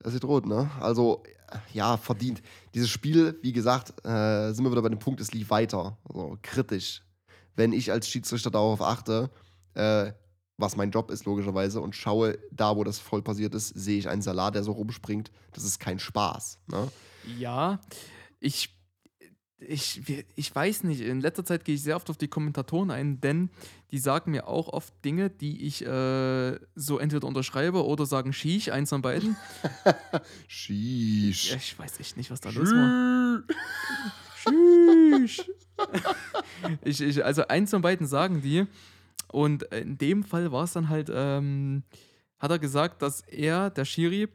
Er 0.03 0.11
sieht 0.11 0.25
rot, 0.25 0.47
ne? 0.47 0.71
Also, 0.81 1.23
äh, 1.51 1.59
ja, 1.73 1.97
verdient. 1.97 2.43
Dieses 2.75 2.89
Spiel, 2.89 3.39
wie 3.43 3.53
gesagt, 3.53 4.05
äh, 4.05 4.53
sind 4.53 4.65
wir 4.65 4.71
wieder 4.71 4.83
bei 4.83 4.89
dem 4.89 4.99
Punkt, 4.99 5.21
es 5.21 5.33
lief 5.33 5.51
weiter. 5.51 5.99
Also, 6.09 6.39
kritisch. 6.43 7.03
Wenn 7.55 7.73
ich 7.73 7.93
als 7.93 8.09
Schiedsrichter 8.09 8.51
darauf 8.51 8.81
achte, 8.81 9.31
äh, 9.75 10.13
was 10.57 10.77
mein 10.77 10.91
Job 10.91 11.11
ist, 11.11 11.25
logischerweise, 11.25 11.81
und 11.81 11.95
schaue, 11.95 12.39
da, 12.53 12.77
wo 12.77 12.85
das 12.85 12.99
voll 12.99 13.23
passiert 13.23 13.55
ist, 13.55 13.69
sehe 13.69 13.99
ich 13.99 14.09
einen 14.09 14.23
Salat, 14.23 14.55
der 14.55 14.63
so 14.63 14.73
rumspringt. 14.73 15.31
Das 15.53 15.65
ist 15.65 15.81
kein 15.81 15.99
Spaß. 15.99 16.61
Ne? 16.67 16.89
Ja, 17.39 17.81
ich, 18.39 18.80
ich, 19.61 20.03
ich 20.37 20.55
weiß 20.55 20.85
nicht. 20.85 21.01
In 21.01 21.21
letzter 21.21 21.45
Zeit 21.45 21.65
gehe 21.65 21.75
ich 21.75 21.83
sehr 21.83 21.97
oft 21.97 22.09
auf 22.11 22.17
die 22.17 22.29
Kommentatoren 22.29 22.91
ein, 22.91 23.21
denn 23.21 23.51
die 23.91 23.99
sagen 23.99 24.31
mir 24.31 24.49
auch 24.49 24.69
oft 24.69 24.93
Dinge, 25.05 25.31
die 25.31 25.67
ich 25.67 25.85
äh, 25.85 26.59
so 26.75 26.99
entweder 26.99 27.27
unterschreibe 27.27 27.85
oder 27.85 28.07
sagen 28.07 28.33
Schieß, 28.33 28.71
eins 28.71 28.91
von 28.91 29.03
beiden. 29.03 29.37
Ja, 31.51 31.57
ich 31.57 31.79
weiß 31.79 32.01
echt 32.01 32.17
nicht, 32.17 32.31
was 32.31 32.41
da 32.41 32.51
los 32.51 32.71
war. 32.71 33.43
Ich, 36.83 37.01
ich, 37.01 37.25
also 37.25 37.47
eins 37.49 37.71
von 37.71 37.81
beiden 37.81 38.07
sagen 38.07 38.43
die. 38.43 38.67
Und 39.29 39.63
in 39.65 39.97
dem 39.97 40.25
Fall 40.25 40.53
war 40.53 40.65
es 40.65 40.73
dann 40.73 40.89
halt, 40.89 41.11
ähm, 41.13 41.85
hat 42.39 42.51
er 42.51 42.59
gesagt, 42.59 43.01
dass 43.01 43.23
er, 43.23 43.71
der 43.71 43.85
Schiri, 43.87 44.29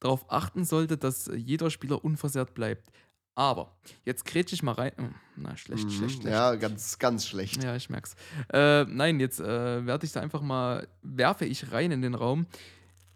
darauf 0.00 0.24
achten 0.30 0.64
sollte, 0.64 0.96
dass 0.96 1.30
jeder 1.34 1.70
Spieler 1.70 2.04
unversehrt 2.04 2.54
bleibt. 2.54 2.90
Aber, 3.34 3.76
jetzt 4.04 4.24
grätsch 4.24 4.52
ich 4.52 4.62
mal 4.62 4.72
rein. 4.72 4.92
Oh, 4.98 5.04
na, 5.36 5.56
schlecht, 5.56 5.84
Mhm, 5.84 5.90
schlecht, 5.90 6.22
schlecht. 6.22 6.34
Ja, 6.34 6.54
ganz, 6.56 6.98
ganz 6.98 7.26
schlecht. 7.26 7.62
Ja, 7.62 7.76
ich 7.76 7.88
merk's. 7.88 8.14
Äh, 8.52 8.84
nein, 8.84 9.20
jetzt 9.20 9.40
äh, 9.40 9.86
werde 9.86 10.04
ich 10.04 10.12
da 10.12 10.20
einfach 10.20 10.42
mal, 10.42 10.86
werfe 11.02 11.46
ich 11.46 11.72
rein 11.72 11.90
in 11.92 12.02
den 12.02 12.14
Raum. 12.14 12.46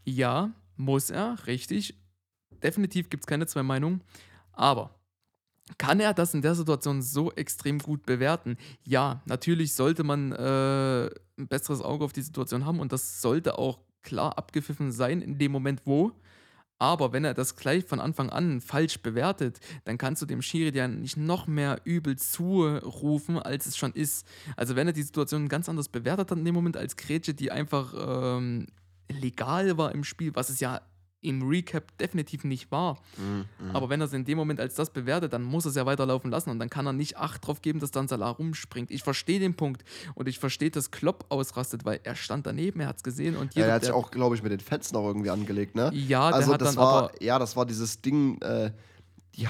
Ja, 0.04 0.52
muss 0.76 1.10
er, 1.10 1.36
richtig. 1.46 1.94
Definitiv 2.62 3.10
gibt 3.10 3.24
es 3.24 3.26
keine 3.26 3.46
zwei 3.46 3.62
Meinungen. 3.62 4.02
Aber 4.52 4.98
kann 5.78 6.00
er 6.00 6.14
das 6.14 6.34
in 6.34 6.42
der 6.42 6.54
Situation 6.54 7.02
so 7.02 7.32
extrem 7.32 7.78
gut 7.78 8.04
bewerten? 8.06 8.56
Ja, 8.84 9.22
natürlich 9.26 9.74
sollte 9.74 10.04
man 10.04 10.32
äh, 10.32 11.06
ein 11.38 11.48
besseres 11.48 11.80
Auge 11.80 12.04
auf 12.04 12.12
die 12.12 12.22
Situation 12.22 12.64
haben 12.64 12.80
und 12.80 12.92
das 12.92 13.20
sollte 13.20 13.58
auch 13.58 13.80
klar 14.02 14.36
abgepfiffen 14.36 14.92
sein 14.92 15.22
in 15.22 15.38
dem 15.38 15.52
Moment, 15.52 15.82
wo. 15.84 16.12
Aber 16.78 17.12
wenn 17.12 17.24
er 17.24 17.34
das 17.34 17.56
gleich 17.56 17.84
von 17.84 18.00
Anfang 18.00 18.30
an 18.30 18.60
falsch 18.60 18.98
bewertet, 19.00 19.60
dann 19.84 19.96
kannst 19.96 20.22
du 20.22 20.26
dem 20.26 20.42
Schiri 20.42 20.76
ja 20.76 20.88
nicht 20.88 21.16
noch 21.16 21.46
mehr 21.46 21.80
übel 21.84 22.16
zurufen, 22.16 23.38
als 23.38 23.66
es 23.66 23.76
schon 23.76 23.92
ist. 23.92 24.26
Also 24.56 24.76
wenn 24.76 24.86
er 24.86 24.92
die 24.92 25.02
Situation 25.02 25.48
ganz 25.48 25.68
anders 25.68 25.88
bewertet 25.88 26.30
hat 26.30 26.38
in 26.38 26.44
dem 26.44 26.54
Moment 26.54 26.76
als 26.76 26.96
Grätsche, 26.96 27.32
die 27.34 27.50
einfach 27.50 27.94
ähm, 27.96 28.66
legal 29.08 29.78
war 29.78 29.92
im 29.92 30.04
Spiel, 30.04 30.34
was 30.34 30.48
es 30.48 30.60
ja 30.60 30.80
im 31.24 31.42
Recap 31.48 31.96
definitiv 31.98 32.44
nicht 32.44 32.70
war. 32.70 32.98
Mhm, 33.16 33.44
mhm. 33.68 33.74
Aber 33.76 33.88
wenn 33.88 34.00
er 34.00 34.06
es 34.06 34.12
in 34.12 34.24
dem 34.24 34.36
Moment 34.38 34.60
als 34.60 34.74
das 34.74 34.90
bewertet, 34.90 35.32
dann 35.32 35.42
muss 35.42 35.64
er 35.66 35.70
es 35.70 35.76
ja 35.76 35.86
weiterlaufen 35.86 36.30
lassen 36.30 36.50
und 36.50 36.58
dann 36.58 36.70
kann 36.70 36.86
er 36.86 36.92
nicht 36.92 37.16
Acht 37.16 37.46
drauf 37.46 37.62
geben, 37.62 37.80
dass 37.80 37.90
dann 37.90 38.06
Salah 38.08 38.30
rumspringt. 38.30 38.90
Ich 38.90 39.02
verstehe 39.02 39.38
den 39.40 39.54
Punkt 39.54 39.84
und 40.14 40.28
ich 40.28 40.38
verstehe, 40.38 40.70
dass 40.70 40.90
Klopp 40.90 41.24
ausrastet, 41.30 41.84
weil 41.84 42.00
er 42.04 42.14
stand 42.14 42.46
daneben, 42.46 42.80
er 42.80 42.88
hat 42.88 42.96
es 42.98 43.02
gesehen 43.02 43.36
und 43.36 43.54
ja, 43.54 43.62
jeder, 43.62 43.66
der 43.66 43.74
hat 43.74 43.82
sich 43.82 43.88
der- 43.90 43.96
auch, 43.96 44.10
glaube 44.10 44.36
ich, 44.36 44.42
mit 44.42 44.52
den 44.52 44.60
Fans 44.60 44.92
noch 44.92 45.04
irgendwie 45.06 45.30
angelegt, 45.30 45.74
ne? 45.74 45.90
ja, 45.94 46.28
der 46.28 46.36
also 46.36 46.52
hat 46.52 46.60
das 46.60 46.68
dann 46.74 46.76
war, 46.76 47.04
aber 47.04 47.22
ja, 47.22 47.38
das 47.38 47.56
war 47.56 47.66
dieses 47.66 48.00
Ding, 48.00 48.40
äh, 48.42 48.70
die, 49.34 49.44
äh, 49.44 49.48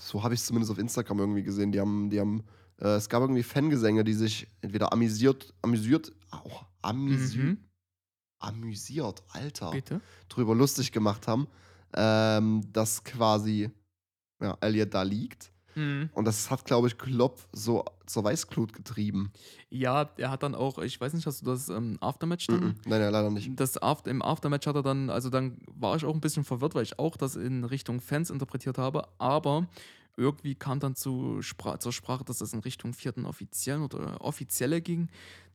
so 0.00 0.22
habe 0.22 0.34
ich 0.34 0.40
es 0.40 0.46
zumindest 0.46 0.72
auf 0.72 0.78
Instagram 0.78 1.18
irgendwie 1.20 1.42
gesehen. 1.42 1.70
Die 1.72 1.80
haben, 1.80 2.10
die 2.10 2.18
haben, 2.20 2.42
äh, 2.80 2.88
es 2.96 3.08
gab 3.08 3.22
irgendwie 3.22 3.42
Fangesänge, 3.42 4.02
die 4.04 4.14
sich 4.14 4.48
entweder 4.60 4.92
amüsiert, 4.92 5.52
amüsiert, 5.62 6.12
au, 6.30 6.50
amüsiert, 6.82 7.44
Mhm. 7.44 7.58
Amüsiert, 8.38 9.22
Alter, 9.28 9.70
bitte. 9.70 10.00
drüber 10.28 10.54
lustig 10.54 10.92
gemacht 10.92 11.26
haben, 11.26 11.48
ähm, 11.94 12.62
dass 12.72 13.04
quasi 13.04 13.70
ja, 14.40 14.56
Elliot 14.60 14.94
da 14.94 15.02
liegt. 15.02 15.52
Mhm. 15.74 16.10
Und 16.12 16.24
das 16.24 16.50
hat, 16.50 16.64
glaube 16.64 16.88
ich, 16.88 16.98
Klopp 16.98 17.40
so 17.52 17.84
zur 18.06 18.24
Weißglut 18.24 18.72
getrieben. 18.72 19.32
Ja, 19.70 20.10
er 20.16 20.30
hat 20.30 20.42
dann 20.42 20.54
auch, 20.54 20.78
ich 20.78 21.00
weiß 21.00 21.12
nicht, 21.12 21.26
hast 21.26 21.42
du 21.42 21.46
das 21.46 21.68
ähm, 21.68 21.98
Aftermatch 22.00 22.48
dann? 22.48 22.60
Mhm. 22.60 22.74
Nein, 22.86 23.00
nein, 23.00 23.12
leider 23.12 23.30
nicht. 23.30 23.50
Das 23.54 23.80
After, 23.80 24.10
Im 24.10 24.22
Aftermatch 24.22 24.66
hat 24.66 24.74
er 24.74 24.82
dann, 24.82 25.08
also 25.10 25.30
dann 25.30 25.58
war 25.66 25.94
ich 25.96 26.04
auch 26.04 26.14
ein 26.14 26.20
bisschen 26.20 26.44
verwirrt, 26.44 26.74
weil 26.74 26.82
ich 26.82 26.98
auch 26.98 27.16
das 27.16 27.36
in 27.36 27.64
Richtung 27.64 28.00
Fans 28.00 28.30
interpretiert 28.30 28.78
habe, 28.78 29.06
aber 29.18 29.68
irgendwie 30.18 30.54
kam 30.54 30.80
dann 30.80 30.94
zu 30.94 31.40
Spra 31.42 31.78
zur 31.80 31.92
Sprache, 31.92 32.24
dass 32.24 32.38
das 32.38 32.52
in 32.52 32.60
Richtung 32.60 32.92
vierten 32.92 33.24
Offiziellen 33.24 33.82
oder 33.82 34.20
Offizielle 34.20 34.80
ging. 34.80 35.08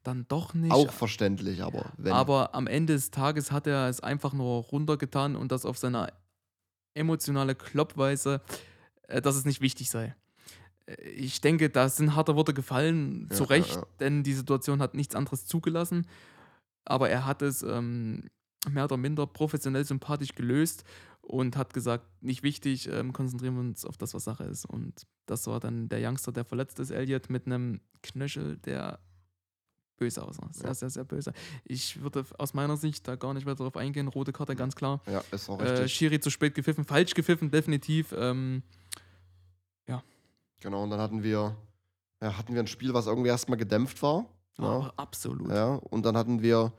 Dann 0.04 0.26
doch 0.28 0.54
nicht. 0.54 0.72
Auch 0.72 0.92
verständlich, 0.92 1.62
aber 1.64 1.92
wenn. 1.98 2.12
aber 2.14 2.56
am 2.56 2.68
Ende 2.68 2.94
des 2.94 3.12
Tages 3.12 3.52
hat 3.52 3.68
er 3.68 3.88
es 3.88 4.00
einfach 4.02 4.34
nur 4.34 4.64
runtergetan 4.64 5.36
und 5.36 5.52
das 5.52 5.66
auf 5.66 5.78
seine 5.78 6.12
emotionale 6.94 7.56
Kloppweise, 7.56 8.42
äh, 9.08 9.22
dass 9.22 9.36
es 9.36 9.46
nicht 9.46 9.62
wichtig 9.62 9.90
sei. 9.90 10.16
Äh, 10.88 11.02
Ich 11.12 11.42
denke, 11.42 11.70
da 11.70 11.88
sind 11.90 12.16
harte 12.16 12.36
Worte 12.36 12.54
gefallen, 12.54 13.28
Ja, 13.30 13.36
zu 13.38 13.44
ja, 13.44 13.50
Recht, 13.50 13.76
ja. 13.76 13.86
denn 14.00 14.24
die 14.24 14.34
Situation 14.34 14.82
hat 14.82 14.94
nichts 14.94 15.16
anderes 15.16 15.46
zugelassen. 15.46 16.08
Aber 16.86 17.10
er 17.10 17.26
hat 17.26 17.42
es 17.42 17.64
ähm, 17.64 18.30
mehr 18.70 18.86
oder 18.86 18.98
minder 18.98 19.26
professionell 19.26 19.86
sympathisch 19.86 20.36
gelöst 20.36 20.84
und 21.24 21.56
hat 21.58 21.74
gesagt, 21.74 22.06
nicht 22.22 22.44
wichtig, 22.44 22.88
ähm, 22.90 23.12
konzentrieren 23.14 23.56
wir 23.56 23.62
uns 23.62 23.86
auf 23.86 23.98
das, 23.98 24.14
was 24.14 24.24
Sache 24.24 24.44
ist. 24.44 24.66
Und 24.66 25.08
das 25.26 25.48
war 25.48 25.60
dann 25.60 25.90
der 25.90 26.00
Youngster, 26.08 26.32
der 26.32 26.46
verletzt 26.46 26.80
ist, 26.80 26.92
Elliot, 26.92 27.30
mit 27.30 27.46
einem 27.48 27.80
Knöchel, 28.04 28.58
der 28.58 29.00
böse 29.98 30.22
aussah. 30.24 30.50
Sehr, 30.52 30.68
Ja. 30.68 30.74
sehr, 30.74 30.90
sehr 30.90 31.04
böse. 31.06 31.34
Ich 31.64 32.02
würde 32.02 32.26
aus 32.38 32.54
meiner 32.54 32.76
Sicht 32.78 33.08
da 33.08 33.16
gar 33.16 33.34
nicht 33.34 33.46
weiter 33.46 33.60
darauf 33.60 33.78
eingehen. 33.78 34.08
Rote 34.10 34.34
Karte, 34.34 34.56
ganz 34.56 34.76
klar. 34.76 35.02
ja, 35.08 35.24
ist 35.32 35.50
auch 35.50 35.60
Äh, 35.60 35.70
richtig. 35.70 35.94
Schiri 35.94 36.20
zu 36.20 36.30
spät 36.30 36.56
gepfiffen, 36.56 36.84
falsch 36.84 37.14
gepfiffen, 37.14 37.50
definitiv. 37.52 38.14
Ähm, 38.18 38.64
ja, 39.88 40.04
Genau, 40.60 40.84
und 40.84 40.90
dann 40.90 41.00
hatten 41.00 41.24
wir, 41.24 41.56
ja, 42.22 42.38
hatten 42.38 42.54
wir 42.54 42.62
ein 42.62 42.68
Spiel, 42.68 42.94
was 42.94 43.06
irgendwie 43.08 43.30
erstmal 43.30 43.58
gedämpft 43.58 44.02
war. 44.02 44.26
Ja. 44.58 44.64
Aber 44.66 44.94
absolut. 44.98 45.50
Ja, 45.50 45.76
und 45.76 46.06
dann 46.06 46.16
hatten 46.18 46.42
wir 46.42 46.74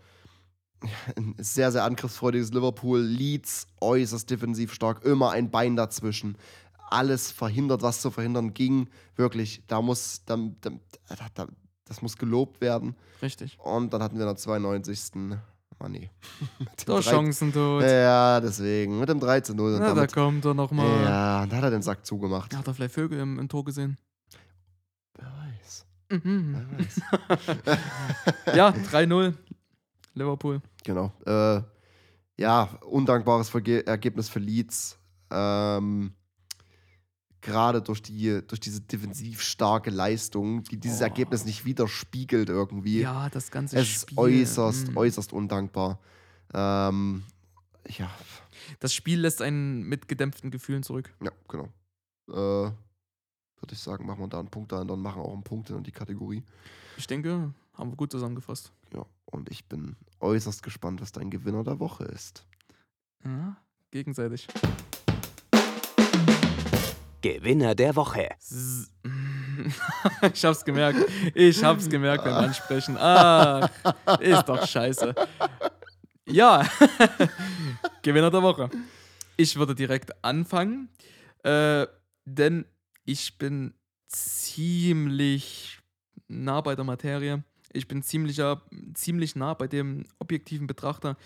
ein 1.17 1.35
sehr, 1.39 1.71
sehr 1.73 1.85
angriffsfreudiges 1.85 2.53
Liverpool. 2.53 3.01
Leeds 3.01 3.67
äußerst 3.81 4.29
defensiv 4.31 4.73
stark, 4.73 5.05
immer 5.05 5.31
ein 5.31 5.51
Bein 5.51 5.77
dazwischen. 5.77 6.37
Alles 6.91 7.31
verhindert, 7.31 7.83
was 7.83 8.01
zu 8.01 8.11
verhindern 8.11 8.55
ging. 8.55 8.89
Wirklich, 9.17 9.63
da 9.67 9.81
muss, 9.83 10.23
da, 10.27 10.37
da, 10.61 10.71
da, 11.35 11.47
das 11.87 12.03
muss 12.03 12.17
gelobt 12.19 12.61
werden. 12.61 12.95
Richtig. 13.23 13.59
Und 13.59 13.93
dann 13.93 14.03
hatten 14.03 14.17
wir 14.17 14.23
in 14.23 14.29
der 14.29 14.37
92. 14.37 15.01
Ah, 15.81 15.89
nee. 15.89 16.09
Mit 16.59 16.69
dem 16.69 16.87
Der 16.87 17.01
drei- 17.01 17.11
Chancentod. 17.11 17.83
Ja, 17.83 18.41
deswegen. 18.41 18.99
Mit 19.01 19.09
dem 19.09 19.19
13-0. 19.19 19.51
Und 19.61 19.73
Na, 19.81 19.89
da 19.89 19.95
damit, 19.95 20.13
kommt 20.15 20.45
er 20.45 20.55
nochmal. 20.55 20.87
ja, 21.03 21.47
da 21.47 21.57
hat 21.57 21.65
er 21.65 21.71
den 21.71 21.83
Sack 21.83 22.07
zugemacht. 22.07 22.57
Hat 22.57 22.67
er 22.67 22.75
vielleicht 22.75 22.95
Vögel 22.95 23.19
im, 23.19 23.39
im 23.39 23.49
Tor 23.49 23.65
gesehen? 23.65 23.99
Wer 25.19 25.27
weiß. 25.27 25.85
Mhm. 26.23 26.67
Wer 26.71 26.79
weiß. 26.79 27.77
ja, 28.57 28.69
3-0. 28.71 29.35
Liverpool. 30.15 30.61
Genau. 30.85 31.13
Äh, 31.27 31.63
ja, 32.41 32.65
undankbares 32.87 33.49
Verge 33.49 33.87
Ergebnis 33.87 34.29
für 34.29 34.39
Leeds. 34.41 34.99
Ähm, 35.31 36.15
Gerade 37.41 37.83
durch, 37.83 38.01
die, 38.01 38.41
durch 38.47 38.59
diese 38.61 38.81
defensiv 38.81 39.43
starke 39.43 39.91
Leistung, 39.91 40.63
die 40.65 40.79
dieses 40.79 41.01
Oh. 41.01 41.05
Ergebnis 41.05 41.45
nicht 41.45 41.67
widerspiegelt 41.67 42.49
irgendwie. 42.49 43.01
Ja, 43.03 43.29
das 43.29 43.51
ganze 43.51 43.77
es 43.79 43.87
Spiel. 43.87 44.13
ist 44.15 44.19
äußerst, 44.19 44.93
mm. 44.93 44.97
äußerst 44.97 45.33
undankbar. 45.35 45.99
Ähm, 46.55 47.23
ja, 47.87 48.11
Das 48.81 48.95
Spiel 48.95 49.21
lässt 49.21 49.43
einen 49.43 49.83
mit 49.83 50.09
gedämpften 50.09 50.51
Gefühlen 50.51 50.83
zurück. 50.83 51.13
ja, 51.23 51.31
genau. 51.49 51.69
Äh, 52.31 52.33
Würde 53.61 53.73
ich 53.73 53.79
sagen, 53.79 54.07
machen 54.07 54.21
wir 54.21 54.29
da 54.29 54.39
einen 54.41 54.49
Punkt 54.49 54.73
da 54.73 54.81
und 54.81 54.89
dann 54.89 55.01
machen 55.03 55.21
wir 55.21 55.27
auch 55.27 55.35
einen 55.35 55.45
Punkt 55.45 55.69
in 55.69 55.83
die 55.83 55.93
Kategorie. 55.93 56.43
Ich 56.97 57.07
denke, 57.07 57.53
haben 57.75 57.91
wir 57.91 57.97
gut 57.97 58.11
zusammengefasst. 58.11 58.73
Ja, 58.95 59.05
und 59.35 59.51
ich 59.51 59.67
bin 59.69 59.97
äußerst 60.21 60.63
gespannt, 60.63 61.03
was 61.03 61.13
dein 61.13 61.29
Gewinner 61.29 61.65
der 61.65 61.81
Woche 61.81 62.05
ist. 62.05 62.47
Ja, 63.25 63.57
gegenseitig. 63.91 64.47
Gewinner 67.21 67.75
der 67.75 67.97
Woche. 67.97 68.29
Ich 70.35 70.45
hab's 70.45 70.65
gemerkt. 70.65 70.99
Ich 71.33 71.63
hab's 71.63 71.89
gemerkt 71.89 72.25
beim 72.25 72.35
Ansprechen. 72.35 72.97
Ach, 72.99 73.71
ist 74.19 74.45
doch 74.47 74.67
scheiße. 74.67 75.15
Ja, 76.27 76.69
Gewinner 78.03 78.33
der 78.33 78.43
Woche. 78.43 78.69
Ich 79.37 79.55
würde 79.55 79.75
direkt 79.77 80.13
anfangen, 80.25 80.89
äh, 81.45 81.87
denn 82.25 82.67
ich 83.05 83.39
bin 83.39 83.75
ziemlich 84.09 85.79
nah 86.27 86.61
bei 86.61 86.75
der 86.75 86.85
Materie. 86.85 87.45
Ich 87.75 87.89
bin 87.89 88.03
ziemlicher, 88.03 88.63
ziemlich 88.95 89.37
nah 89.37 89.55
bei 89.55 89.67
dem 89.67 90.05
objektiven 90.19 90.67
Betrachter. 90.67 91.17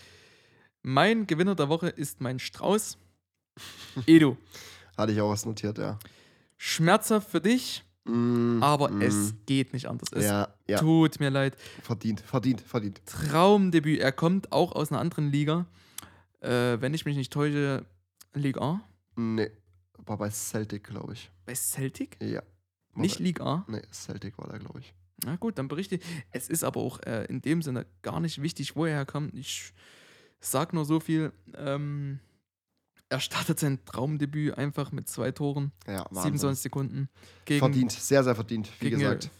Mein 0.83 1.27
Gewinner 1.27 1.55
der 1.55 1.69
Woche 1.69 1.89
ist 1.89 2.21
mein 2.21 2.39
Strauß. 2.39 2.99
Edu, 4.07 4.37
Hatte 4.97 5.13
ich 5.13 5.21
auch 5.21 5.31
was 5.31 5.45
notiert, 5.47 5.79
ja. 5.79 5.99
schmerzhaft 6.57 7.31
für 7.31 7.41
dich, 7.41 7.85
Mm, 8.09 8.63
aber 8.63 8.91
mm. 8.91 9.03
es 9.03 9.35
geht 9.45 9.75
nicht 9.75 9.87
anders. 9.87 10.09
Es 10.13 10.25
ja, 10.25 10.49
ja, 10.67 10.79
tut 10.79 11.21
mir 11.21 11.29
leid. 11.29 11.57
verdient, 11.83 12.21
verdient, 12.21 12.63
verdient. 12.63 13.03
Traumdebüt. 13.05 14.01
Er 14.01 14.13
kommt 14.13 14.51
auch 14.51 14.73
aus 14.73 14.91
einer 14.91 15.01
anderen 15.01 15.31
Liga. 15.31 15.67
Äh, 16.41 16.81
wenn 16.81 16.95
ich 16.95 17.05
mich 17.05 17.17
nicht 17.17 17.33
täusche, 17.33 17.85
Liga 18.33 18.61
A. 18.63 18.81
Nee, 19.17 19.51
war 19.99 20.17
bei 20.17 20.31
Celtic, 20.31 20.85
glaube 20.85 21.13
ich. 21.13 21.31
Bei 21.45 21.55
Celtic? 21.55 22.17
Ja. 22.23 22.43
Nicht 22.95 23.19
Liga 23.19 23.45
A. 23.45 23.65
Nee, 23.69 23.83
Celtic 23.93 24.39
war 24.39 24.49
da, 24.49 24.57
glaube 24.57 24.81
ich. 24.81 24.95
Na 25.25 25.37
gut, 25.37 25.59
dann 25.59 25.69
berichte. 25.69 25.99
Es 26.31 26.49
ist 26.49 26.63
aber 26.65 26.81
auch 26.81 27.01
äh, 27.03 27.25
in 27.27 27.41
dem 27.43 27.63
Sinne 27.63 27.87
gar 28.03 28.21
nicht 28.21 28.41
wichtig, 28.43 28.77
wo 28.77 28.85
er 28.87 28.95
herkommt. 28.95 29.35
Ich 29.35 29.73
sag 30.41 30.73
nur 30.73 30.85
so 30.85 31.01
viel. 31.01 31.33
Ähm, 31.57 32.21
er 33.09 33.21
startet 33.21 33.59
sein 33.59 33.85
Traumdebüt 33.85 34.57
einfach 34.59 34.93
mit 34.93 35.09
zwei 35.09 35.33
Toren, 35.33 35.73
Ja, 35.87 36.05
Wahnsinn. 36.11 36.35
27 36.35 36.63
Sekunden 36.63 37.09
gegen, 37.47 37.61
Verdient, 37.61 37.93
sehr, 37.93 38.23
sehr 38.23 38.35
verdient, 38.35 38.71
wie 38.81 38.91
gegen, 38.91 39.01
gesagt. 39.01 39.31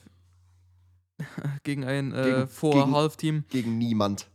gegen 1.65 1.85
ein 1.85 2.13
äh, 2.15 2.23
Gegen- 2.23 2.49
vor 2.49 3.13
gegen-. 3.21 3.45
Gegen 3.49 3.79
niemand. 3.79 4.27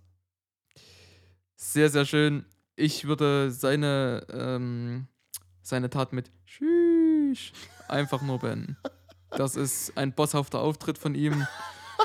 Sehr, 1.55 1.89
sehr 1.89 2.05
schön. 2.05 2.45
Ich 2.75 3.05
würde 3.05 3.51
seine, 3.51 4.25
ähm, 4.29 5.07
seine 5.61 5.89
Tat 5.89 6.13
mit 6.13 6.29
Tschüss 6.45 7.51
einfach 7.87 8.21
nur 8.21 8.39
beenden. 8.39 8.77
Das 9.38 9.55
ist 9.55 9.97
ein 9.97 10.13
bosshafter 10.13 10.59
Auftritt 10.59 10.97
von 10.97 11.15
ihm. 11.15 11.47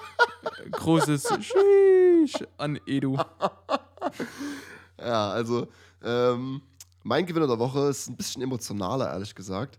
Großes 0.72 1.24
Tschüss 1.40 2.44
an 2.56 2.78
Edu. 2.86 3.18
Ja, 5.00 5.30
also, 5.30 5.68
ähm, 6.02 6.60
mein 7.04 7.24
Gewinner 7.24 7.46
der 7.46 7.60
Woche 7.60 7.88
ist 7.88 8.08
ein 8.08 8.16
bisschen 8.16 8.42
emotionaler, 8.42 9.12
ehrlich 9.12 9.32
gesagt. 9.32 9.78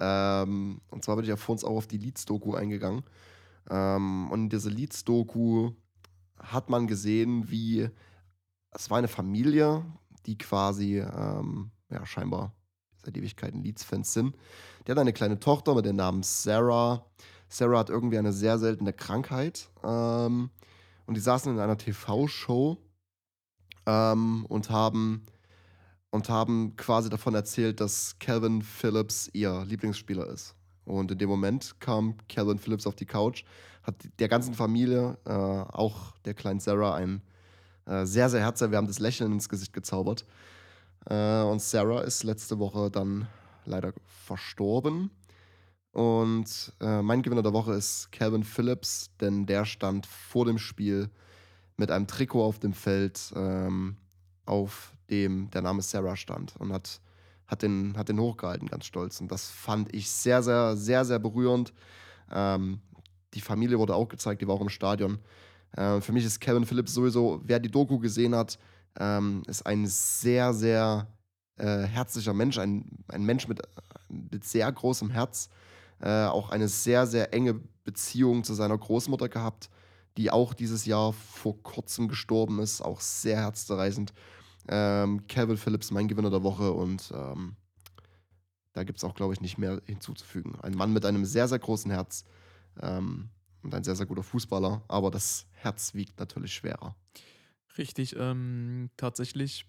Ähm, 0.00 0.80
und 0.90 1.04
zwar 1.04 1.14
bin 1.14 1.24
ich 1.24 1.28
ja 1.28 1.36
vor 1.36 1.52
uns 1.52 1.62
auch 1.64 1.76
auf 1.76 1.86
die 1.86 1.98
Leeds-Doku 1.98 2.54
eingegangen. 2.54 3.04
Ähm, 3.70 4.28
und 4.32 4.40
in 4.44 4.48
dieser 4.48 4.70
Leeds-Doku 4.70 5.70
hat 6.38 6.70
man 6.70 6.88
gesehen, 6.88 7.48
wie 7.50 7.88
es 8.70 8.90
war 8.90 8.98
eine 8.98 9.08
Familie, 9.08 9.84
die 10.26 10.36
quasi, 10.36 10.98
ähm, 10.98 11.70
ja, 11.90 12.04
scheinbar 12.04 12.52
seit 13.08 13.16
Ewigkeiten 13.16 13.62
Leeds-Fans 13.62 14.12
sind. 14.12 14.36
Die 14.86 14.90
hat 14.90 14.98
eine 14.98 15.12
kleine 15.12 15.40
Tochter 15.40 15.74
mit 15.74 15.86
dem 15.86 15.96
Namen 15.96 16.22
Sarah. 16.22 17.04
Sarah 17.48 17.78
hat 17.78 17.90
irgendwie 17.90 18.18
eine 18.18 18.32
sehr 18.32 18.58
seltene 18.58 18.92
Krankheit. 18.92 19.70
Ähm, 19.82 20.50
und 21.06 21.16
die 21.16 21.20
saßen 21.20 21.52
in 21.52 21.58
einer 21.58 21.78
TV-Show 21.78 22.76
ähm, 23.86 24.44
und 24.46 24.70
haben 24.70 25.22
und 26.10 26.28
haben 26.30 26.74
quasi 26.76 27.10
davon 27.10 27.34
erzählt, 27.34 27.80
dass 27.80 28.18
Calvin 28.18 28.62
Phillips 28.62 29.28
ihr 29.32 29.64
Lieblingsspieler 29.66 30.26
ist. 30.26 30.54
Und 30.84 31.10
in 31.10 31.18
dem 31.18 31.28
Moment 31.28 31.80
kam 31.80 32.14
Calvin 32.28 32.58
Phillips 32.58 32.86
auf 32.86 32.96
die 32.96 33.04
Couch, 33.04 33.44
hat 33.82 33.94
der 34.18 34.28
ganzen 34.28 34.54
Familie, 34.54 35.18
äh, 35.26 35.32
auch 35.32 36.16
der 36.24 36.32
kleinen 36.32 36.60
Sarah, 36.60 36.94
ein 36.94 37.22
äh, 37.84 38.06
sehr, 38.06 38.30
sehr 38.30 38.40
herzerwärmendes 38.40 38.98
Lächeln 38.98 39.32
ins 39.32 39.50
Gesicht 39.50 39.74
gezaubert. 39.74 40.26
Äh, 41.08 41.42
und 41.42 41.60
Sarah 41.62 42.02
ist 42.02 42.22
letzte 42.22 42.58
Woche 42.58 42.90
dann 42.90 43.26
leider 43.64 43.92
verstorben. 44.06 45.10
Und 45.92 46.72
äh, 46.80 47.02
mein 47.02 47.22
Gewinner 47.22 47.42
der 47.42 47.52
Woche 47.52 47.72
ist 47.72 48.12
Calvin 48.12 48.44
Phillips, 48.44 49.10
denn 49.20 49.46
der 49.46 49.64
stand 49.64 50.06
vor 50.06 50.44
dem 50.44 50.58
Spiel 50.58 51.10
mit 51.76 51.90
einem 51.90 52.06
Trikot 52.06 52.44
auf 52.44 52.58
dem 52.58 52.72
Feld, 52.72 53.32
ähm, 53.34 53.96
auf 54.44 54.94
dem 55.10 55.50
der 55.50 55.62
Name 55.62 55.80
Sarah 55.80 56.16
stand 56.16 56.54
und 56.58 56.72
hat, 56.72 57.00
hat, 57.46 57.62
den, 57.62 57.96
hat 57.96 58.08
den 58.08 58.20
hochgehalten, 58.20 58.68
ganz 58.68 58.84
stolz. 58.84 59.20
Und 59.20 59.32
das 59.32 59.48
fand 59.48 59.94
ich 59.94 60.10
sehr, 60.10 60.42
sehr, 60.42 60.76
sehr, 60.76 61.04
sehr 61.04 61.18
berührend. 61.18 61.72
Ähm, 62.30 62.80
die 63.34 63.40
Familie 63.40 63.78
wurde 63.78 63.94
auch 63.94 64.08
gezeigt, 64.08 64.42
die 64.42 64.48
war 64.48 64.56
auch 64.56 64.60
im 64.60 64.68
Stadion. 64.68 65.18
Äh, 65.72 66.00
für 66.00 66.12
mich 66.12 66.24
ist 66.24 66.40
Kevin 66.40 66.66
Phillips 66.66 66.92
sowieso, 66.92 67.40
wer 67.44 67.58
die 67.58 67.70
Doku 67.70 67.98
gesehen 67.98 68.34
hat, 68.34 68.58
ähm, 68.98 69.42
ist 69.46 69.66
ein 69.66 69.86
sehr, 69.86 70.52
sehr 70.52 71.06
äh, 71.56 71.82
herzlicher 71.82 72.34
Mensch, 72.34 72.58
ein, 72.58 73.04
ein 73.08 73.24
Mensch 73.24 73.48
mit, 73.48 73.62
mit 74.08 74.44
sehr 74.44 74.70
großem 74.70 75.10
Herz. 75.10 75.48
Äh, 76.00 76.26
auch 76.26 76.50
eine 76.50 76.68
sehr, 76.68 77.06
sehr 77.06 77.32
enge 77.32 77.60
Beziehung 77.84 78.44
zu 78.44 78.54
seiner 78.54 78.78
Großmutter 78.78 79.28
gehabt, 79.28 79.70
die 80.16 80.30
auch 80.30 80.54
dieses 80.54 80.84
Jahr 80.84 81.12
vor 81.12 81.62
kurzem 81.62 82.08
gestorben 82.08 82.60
ist, 82.60 82.80
auch 82.80 83.00
sehr 83.00 83.38
herzzerreißend. 83.38 84.12
Ähm, 84.68 85.26
Calvin 85.26 85.56
Phillips, 85.56 85.90
mein 85.90 86.08
Gewinner 86.08 86.30
der 86.30 86.42
Woche 86.42 86.72
und 86.72 87.10
ähm, 87.14 87.56
da 88.74 88.84
gibt 88.84 88.98
es 88.98 89.04
auch, 89.04 89.14
glaube 89.14 89.32
ich, 89.32 89.40
nicht 89.40 89.58
mehr 89.58 89.80
hinzuzufügen. 89.86 90.60
Ein 90.60 90.74
Mann 90.74 90.92
mit 90.92 91.04
einem 91.04 91.24
sehr, 91.24 91.48
sehr 91.48 91.58
großen 91.58 91.90
Herz 91.90 92.24
ähm, 92.80 93.30
und 93.62 93.74
ein 93.74 93.82
sehr, 93.82 93.96
sehr 93.96 94.06
guter 94.06 94.22
Fußballer, 94.22 94.82
aber 94.86 95.10
das 95.10 95.46
Herz 95.52 95.94
wiegt 95.94 96.20
natürlich 96.20 96.52
schwerer. 96.54 96.94
Richtig, 97.78 98.16
ähm, 98.18 98.90
tatsächlich. 98.96 99.66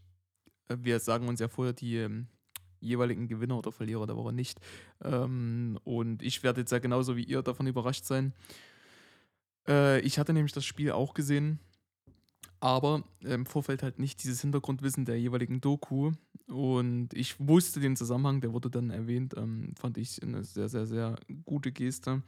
äh, 0.70 0.78
Wir 0.82 1.00
sagen 1.00 1.28
uns 1.28 1.40
ja 1.40 1.48
vorher 1.48 1.74
die 1.74 1.98
ähm, 1.98 2.28
jeweiligen 2.82 3.28
Gewinner 3.28 3.58
oder 3.58 3.72
Verlierer 3.72 4.08
der 4.08 4.18
Woche 4.18 4.34
nicht. 4.34 4.60
Ähm, 5.04 5.80
und 5.84 6.24
ich 6.24 6.44
werde 6.44 6.62
jetzt 6.62 6.72
ja 6.72 6.80
genauso 6.80 7.18
wie 7.18 7.24
ihr 7.24 7.42
davon 7.44 7.68
überrascht 7.68 8.06
sein. 8.06 8.34
Äh, 9.68 10.00
ich 10.02 10.20
hatte 10.20 10.34
nämlich 10.34 10.54
das 10.54 10.66
Spiel 10.66 10.92
auch 10.92 11.14
gesehen, 11.14 11.60
aber 12.60 13.04
im 13.22 13.46
Vorfeld 13.46 13.84
halt 13.84 14.00
nicht 14.00 14.24
dieses 14.24 14.42
Hintergrundwissen 14.42 15.06
der 15.06 15.20
jeweiligen 15.20 15.62
Doku. 15.62 16.12
Und 16.48 17.14
ich 17.14 17.40
wusste 17.40 17.80
den 17.80 17.96
Zusammenhang, 17.96 18.42
der 18.42 18.54
wurde 18.54 18.70
dann 18.70 18.90
erwähnt, 18.90 19.36
ähm, 19.38 19.74
fand 19.80 19.98
ich 19.98 20.22
eine 20.24 20.44
sehr, 20.44 20.70
sehr, 20.70 20.86
sehr 20.88 21.16
gute 21.46 21.72
Geste. 21.72 22.24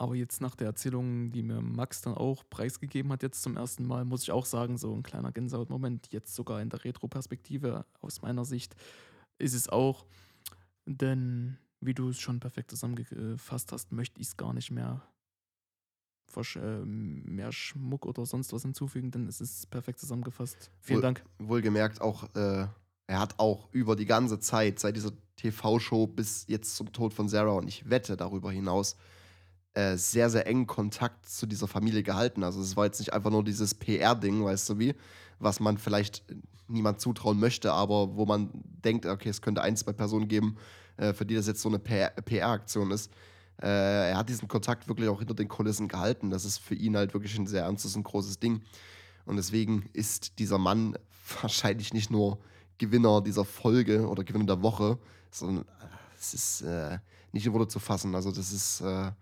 Aber 0.00 0.14
jetzt 0.14 0.40
nach 0.40 0.54
der 0.54 0.68
Erzählung, 0.68 1.32
die 1.32 1.42
mir 1.42 1.60
Max 1.60 2.02
dann 2.02 2.14
auch 2.14 2.44
preisgegeben 2.48 3.10
hat, 3.10 3.24
jetzt 3.24 3.42
zum 3.42 3.56
ersten 3.56 3.84
Mal, 3.84 4.04
muss 4.04 4.22
ich 4.22 4.30
auch 4.30 4.46
sagen, 4.46 4.78
so 4.78 4.94
ein 4.94 5.02
kleiner 5.02 5.32
Gänsehautmoment, 5.32 6.12
jetzt 6.12 6.36
sogar 6.36 6.62
in 6.62 6.70
der 6.70 6.84
Retro-Perspektive 6.84 7.84
aus 8.00 8.22
meiner 8.22 8.44
Sicht, 8.44 8.76
ist 9.38 9.54
es 9.54 9.68
auch. 9.68 10.06
Denn 10.86 11.58
wie 11.80 11.94
du 11.94 12.10
es 12.10 12.20
schon 12.20 12.38
perfekt 12.38 12.70
zusammengefasst 12.70 13.72
hast, 13.72 13.90
möchte 13.90 14.20
ich 14.20 14.28
es 14.28 14.36
gar 14.36 14.54
nicht 14.54 14.70
mehr, 14.70 15.02
äh, 16.36 16.84
mehr 16.84 17.50
Schmuck 17.50 18.06
oder 18.06 18.24
sonst 18.24 18.52
was 18.52 18.62
hinzufügen, 18.62 19.10
denn 19.10 19.26
es 19.26 19.40
ist 19.40 19.68
perfekt 19.68 19.98
zusammengefasst. 19.98 20.70
Vielen 20.80 20.98
Wohl- 20.98 21.02
Dank. 21.02 21.24
Wohlgemerkt 21.40 22.00
auch, 22.00 22.22
äh, 22.36 22.68
er 23.08 23.18
hat 23.20 23.36
auch 23.40 23.68
über 23.72 23.96
die 23.96 24.06
ganze 24.06 24.38
Zeit, 24.38 24.78
seit 24.78 24.94
dieser 24.94 25.10
TV-Show 25.34 26.06
bis 26.06 26.46
jetzt 26.46 26.76
zum 26.76 26.92
Tod 26.92 27.14
von 27.14 27.28
Sarah 27.28 27.52
und 27.52 27.66
ich 27.66 27.90
wette 27.90 28.16
darüber 28.16 28.52
hinaus, 28.52 28.96
äh, 29.78 29.96
sehr, 29.96 30.28
sehr 30.28 30.44
engen 30.48 30.66
Kontakt 30.66 31.28
zu 31.28 31.46
dieser 31.46 31.68
Familie 31.68 32.02
gehalten. 32.02 32.42
Also 32.42 32.60
es 32.60 32.76
war 32.76 32.86
jetzt 32.86 32.98
nicht 32.98 33.12
einfach 33.12 33.30
nur 33.30 33.44
dieses 33.44 33.74
PR-Ding, 33.74 34.44
weißt 34.44 34.70
du 34.70 34.78
wie, 34.80 34.94
was 35.38 35.60
man 35.60 35.78
vielleicht 35.78 36.24
niemand 36.66 37.00
zutrauen 37.00 37.38
möchte, 37.38 37.72
aber 37.72 38.16
wo 38.16 38.26
man 38.26 38.50
denkt, 38.84 39.06
okay, 39.06 39.28
es 39.28 39.40
könnte 39.40 39.62
ein, 39.62 39.76
zwei 39.76 39.92
Personen 39.92 40.26
geben, 40.26 40.56
äh, 40.96 41.12
für 41.12 41.24
die 41.24 41.36
das 41.36 41.46
jetzt 41.46 41.62
so 41.62 41.68
eine 41.68 41.78
PR-Aktion 41.78 42.90
ist. 42.90 43.12
Äh, 43.62 44.10
er 44.10 44.16
hat 44.16 44.28
diesen 44.28 44.48
Kontakt 44.48 44.88
wirklich 44.88 45.08
auch 45.08 45.20
hinter 45.20 45.34
den 45.34 45.46
Kulissen 45.46 45.86
gehalten. 45.86 46.30
Das 46.30 46.44
ist 46.44 46.58
für 46.58 46.74
ihn 46.74 46.96
halt 46.96 47.14
wirklich 47.14 47.38
ein 47.38 47.46
sehr 47.46 47.62
ernstes 47.62 47.94
und 47.94 48.02
großes 48.02 48.40
Ding. 48.40 48.62
Und 49.26 49.36
deswegen 49.36 49.88
ist 49.92 50.40
dieser 50.40 50.58
Mann 50.58 50.98
wahrscheinlich 51.40 51.94
nicht 51.94 52.10
nur 52.10 52.38
Gewinner 52.78 53.20
dieser 53.20 53.44
Folge 53.44 54.08
oder 54.08 54.24
Gewinner 54.24 54.46
der 54.46 54.62
Woche, 54.62 54.98
sondern 55.30 55.64
äh, 55.64 55.86
es 56.18 56.34
ist 56.34 56.62
äh, 56.62 56.98
nicht 57.30 57.46
in 57.46 57.52
Worte 57.52 57.68
zu 57.68 57.78
fassen. 57.78 58.16
Also 58.16 58.32
das 58.32 58.52
ist, 58.52 58.80
äh, 58.80 59.12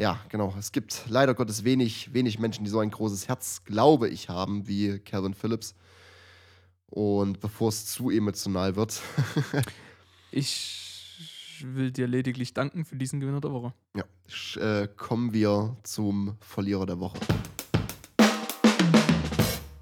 ja, 0.00 0.18
genau. 0.28 0.54
Es 0.58 0.72
gibt 0.72 1.04
leider 1.08 1.34
Gottes 1.34 1.62
wenig, 1.64 2.12
wenig 2.14 2.38
Menschen, 2.38 2.64
die 2.64 2.70
so 2.70 2.80
ein 2.80 2.90
großes 2.90 3.28
Herz, 3.28 3.62
glaube 3.64 4.08
ich, 4.08 4.28
haben 4.28 4.66
wie 4.66 4.98
Calvin 4.98 5.34
Phillips. 5.34 5.74
Und 6.86 7.38
bevor 7.40 7.68
es 7.68 7.86
zu 7.86 8.10
emotional 8.10 8.74
wird, 8.76 9.00
Ich 10.32 11.62
will 11.64 11.90
dir 11.90 12.06
lediglich 12.08 12.54
danken 12.54 12.84
für 12.84 12.96
diesen 12.96 13.20
Gewinner 13.20 13.40
der 13.40 13.52
Woche. 13.52 13.74
ja, 13.96 14.04
sch- 14.28 14.58
äh, 14.60 14.88
kommen 14.96 15.32
wir 15.32 15.76
zum 15.82 16.36
Verlierer 16.40 16.86
der 16.86 16.98
Woche. 17.00 17.18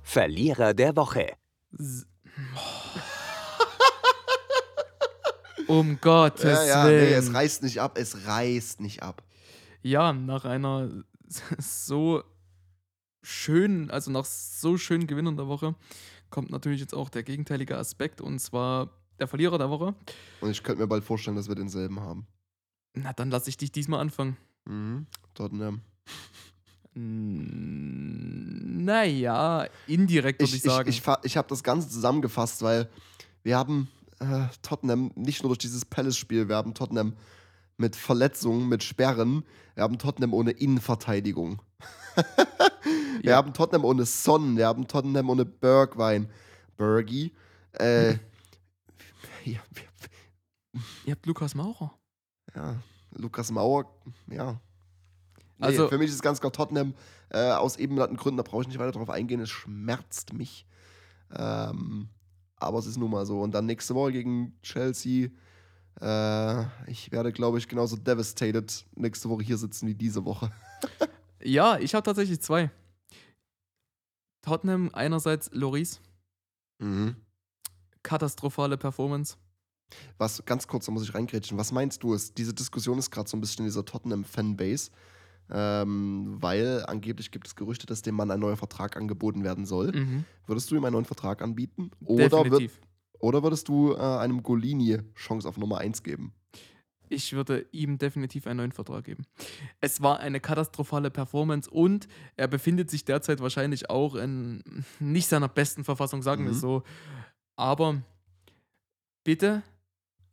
Verlierer 0.03 0.75
der 0.75 0.97
Woche. 0.97 1.33
S- 1.79 2.07
Um 5.67 5.99
Gottes 6.01 6.45
Ja, 6.45 6.65
ja, 6.65 6.87
Willen. 6.87 7.05
nee, 7.11 7.13
es 7.15 7.33
reißt 7.33 7.63
nicht 7.63 7.81
ab, 7.81 7.97
es 7.99 8.27
reißt 8.27 8.81
nicht 8.81 9.03
ab. 9.03 9.23
Ja, 9.83 10.13
nach 10.13 10.45
einer 10.45 10.91
so 11.59 12.23
schönen, 13.23 13.91
also 13.91 14.11
nach 14.11 14.25
so 14.25 14.77
schönen 14.79 15.07
Gewinnern 15.07 15.37
der 15.37 15.49
Woche 15.49 15.75
kommt 16.31 16.51
natürlich 16.51 16.81
jetzt 16.81 16.95
auch 16.95 17.09
der 17.09 17.23
gegenteilige 17.23 17.77
Aspekt 17.79 18.21
und 18.21 18.39
zwar 18.39 18.91
der 19.19 19.27
Verlierer 19.29 19.59
der 19.59 19.71
Woche. 19.71 19.95
Und 20.41 20.51
ich 20.51 20.63
könnte 20.63 20.83
mir 20.83 20.87
bald 20.89 21.03
vorstellen, 21.05 21.37
dass 21.37 21.49
wir 21.49 21.55
denselben 21.55 22.01
haben. 22.01 22.27
Na, 22.95 23.13
dann 23.13 23.31
lasse 23.31 23.49
ich 23.51 23.57
dich 23.57 23.73
diesmal 23.73 24.01
anfangen. 24.01 24.37
Mhm. 24.67 25.07
Tottenham. 25.35 25.81
Naja, 28.85 29.67
indirekt 29.87 30.41
würde 30.41 30.49
ich, 30.51 30.57
Ich, 30.59 30.65
ich, 30.65 30.71
sagen. 30.71 30.89
ich, 30.89 31.01
fa- 31.03 31.21
ich 31.23 31.37
habe 31.37 31.49
das 31.49 31.63
Ganze 31.63 31.89
zusammengefasst, 31.89 32.63
weil 32.63 32.89
wir 33.43 33.57
haben 33.57 33.89
äh, 34.21 34.47
Tottenham 34.63 35.11
nicht 35.15 35.43
nur 35.43 35.51
durch 35.51 35.59
dieses 35.59 35.85
Palace-Spiel, 35.85 36.49
wir 36.49 36.57
haben 36.57 36.75
Tottenham 36.75 37.15
mit 37.79 37.97
Verletzungen, 37.97 38.69
mit 38.69 38.83
Sperren, 38.83 39.45
wir 39.75 39.85
haben 39.85 39.99
Tottenham 39.99 40.35
ohne 40.35 40.51
Innenverteidigung. 40.51 41.63
wir 43.23 43.31
Ja. 43.31 43.37
haben 43.37 43.55
Tottenham 43.55 43.85
ohne 43.85 44.05
Son, 44.05 44.57
wir 44.57 44.67
haben 44.67 44.87
Tottenham 44.89 45.31
ohne 45.31 45.45
Bergwein. 45.45 46.29
Bergi. 46.77 47.33
Äh, 47.73 48.13
ja, 49.45 49.61
Ihr 51.07 51.13
habt 51.13 51.27
Lukas 51.27 51.55
Maurer. 51.55 51.95
ja, 52.55 52.77
Lukas 53.15 53.51
Mauer, 53.51 53.87
ja. 54.31 54.61
Nee, 55.57 55.67
Also- 55.67 55.89
für 55.89 55.99
mich 55.99 56.11
ist 56.11 56.23
ganz 56.23 56.41
klar 56.41 56.53
Tottenham 56.53 56.95
äh, 57.31 57.51
aus 57.53 57.77
eben 57.77 57.95
genannten 57.95 58.17
Gründen, 58.17 58.37
da 58.39 58.43
brauche 58.43 58.63
ich 58.63 58.69
nicht 58.69 58.79
weiter 58.79 58.93
drauf 58.93 59.11
eingehen, 59.11 59.41
es 59.41 59.51
schmerzt 59.51 60.33
mich. 60.33 60.67
Ähm, 61.35 62.09
aber 62.57 62.79
es 62.79 62.87
ist 62.87 62.97
nun 62.97 63.11
mal 63.11 63.27
so. 63.27 63.41
Und 63.41 63.53
dann 63.55 63.67
nächste 63.67 63.95
Woche 63.95 64.13
gegen 64.13 64.59
Chelsea. 64.63 65.29
Äh, 66.01 66.63
ich 66.91 67.11
werde, 67.13 67.33
glaube 67.33 67.59
ich, 67.59 67.69
genauso 67.69 67.97
devastated 67.97 68.85
nächste 68.95 69.29
Woche 69.29 69.43
hier 69.43 69.57
sitzen 69.59 69.87
wie 69.89 69.95
diese 69.95 70.25
Woche. 70.25 70.51
Ja, 71.41 71.79
ich 71.79 71.95
habe 71.95 72.03
tatsächlich 72.03 72.41
zwei. 72.41 72.69
Tottenham 74.43 74.91
einerseits 74.93 75.49
Loris, 75.53 76.01
Mhm. 76.81 77.15
katastrophale 78.03 78.77
Performance. 78.77 79.37
Was, 80.19 80.45
ganz 80.45 80.67
kurz, 80.67 80.87
da 80.87 80.93
muss 80.93 81.03
ich 81.05 81.15
reingrätschen. 81.15 81.57
Was 81.57 81.71
meinst 81.73 82.03
du? 82.03 82.13
Ist, 82.13 82.37
diese 82.39 82.53
Diskussion 82.55 82.99
ist 82.99 83.11
gerade 83.11 83.29
so 83.31 83.37
ein 83.37 83.41
bisschen 83.41 83.65
in 83.65 83.71
dieser 83.71 83.85
Tottenham-Fanbase, 83.85 84.91
ähm, 85.51 86.37
weil 86.41 86.85
angeblich 86.87 87.31
gibt 87.31 87.47
es 87.47 87.55
Gerüchte, 87.55 87.87
dass 87.87 88.03
dem 88.03 88.17
Mann 88.17 88.31
ein 88.31 88.41
neuer 88.41 88.57
Vertrag 88.57 88.97
angeboten 88.97 89.45
werden 89.45 89.65
soll. 89.65 89.93
Mhm. 89.93 90.25
Würdest 90.47 90.71
du 90.71 90.77
ihm 90.77 90.85
einen 90.85 90.95
neuen 90.95 91.05
Vertrag 91.05 91.41
anbieten? 91.41 91.91
Oder, 92.05 92.43
Definitiv. 92.43 92.81
Oder 93.19 93.43
würdest 93.43 93.69
du 93.69 93.93
äh, 93.95 93.99
einem 93.99 94.43
Golini 94.43 94.99
Chance 95.15 95.49
auf 95.49 95.57
Nummer 95.59 95.79
1 95.79 96.03
geben? 96.03 96.33
Ich 97.11 97.33
würde 97.33 97.67
ihm 97.73 97.97
definitiv 97.97 98.47
einen 98.47 98.59
neuen 98.59 98.73
Vertrag 98.73 99.05
geben. 99.05 99.25
Es 99.81 100.03
war 100.03 100.21
eine 100.21 100.41
katastrophale 100.41 101.11
Performance 101.11 101.71
und 101.71 102.07
er 102.37 102.49
befindet 102.49 102.91
sich 102.91 103.05
derzeit 103.07 103.41
wahrscheinlich 103.41 103.89
auch 103.89 104.15
in 104.15 104.85
nicht 105.01 105.27
seiner 105.29 105.49
besten 105.49 105.85
Verfassung, 105.85 106.21
sagen 106.23 106.43
wir 106.45 106.51
Mhm. 106.51 106.55
es 106.57 106.61
so. 106.61 106.83
Aber 107.57 108.03
bitte, 109.25 109.63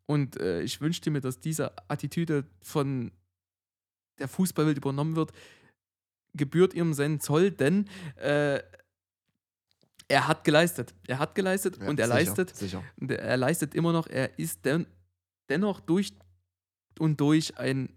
und 0.05 0.37
äh, 0.39 0.61
ich 0.63 0.81
wünschte 0.81 1.11
mir, 1.11 1.21
dass 1.21 1.39
diese 1.39 1.71
Attitüde 1.89 2.45
von 2.61 3.11
der 4.19 4.27
Fußballwelt 4.27 4.77
übernommen 4.77 5.15
wird, 5.15 5.31
gebührt 6.33 6.73
ihm 6.73 6.93
seinen 6.93 7.21
Zoll, 7.21 7.51
denn 7.51 7.87
äh, 8.17 8.59
er 10.07 10.27
hat 10.27 10.43
geleistet. 10.43 10.93
Er 11.07 11.19
hat 11.19 11.35
geleistet 11.35 11.77
Ja, 11.81 11.87
und 11.89 11.99
er 11.99 12.05
sicher, 12.07 12.15
leistet 12.19 12.55
Sicher. 12.55 12.83
und 12.99 13.11
er 13.11 13.37
leistet 13.37 13.73
immer 13.75 13.91
noch, 13.93 14.07
er 14.07 14.37
ist 14.37 14.63
den, 14.65 14.85
dennoch 15.49 15.79
durch 15.79 16.13
und 16.99 17.19
durch 17.19 17.57
ein, 17.57 17.89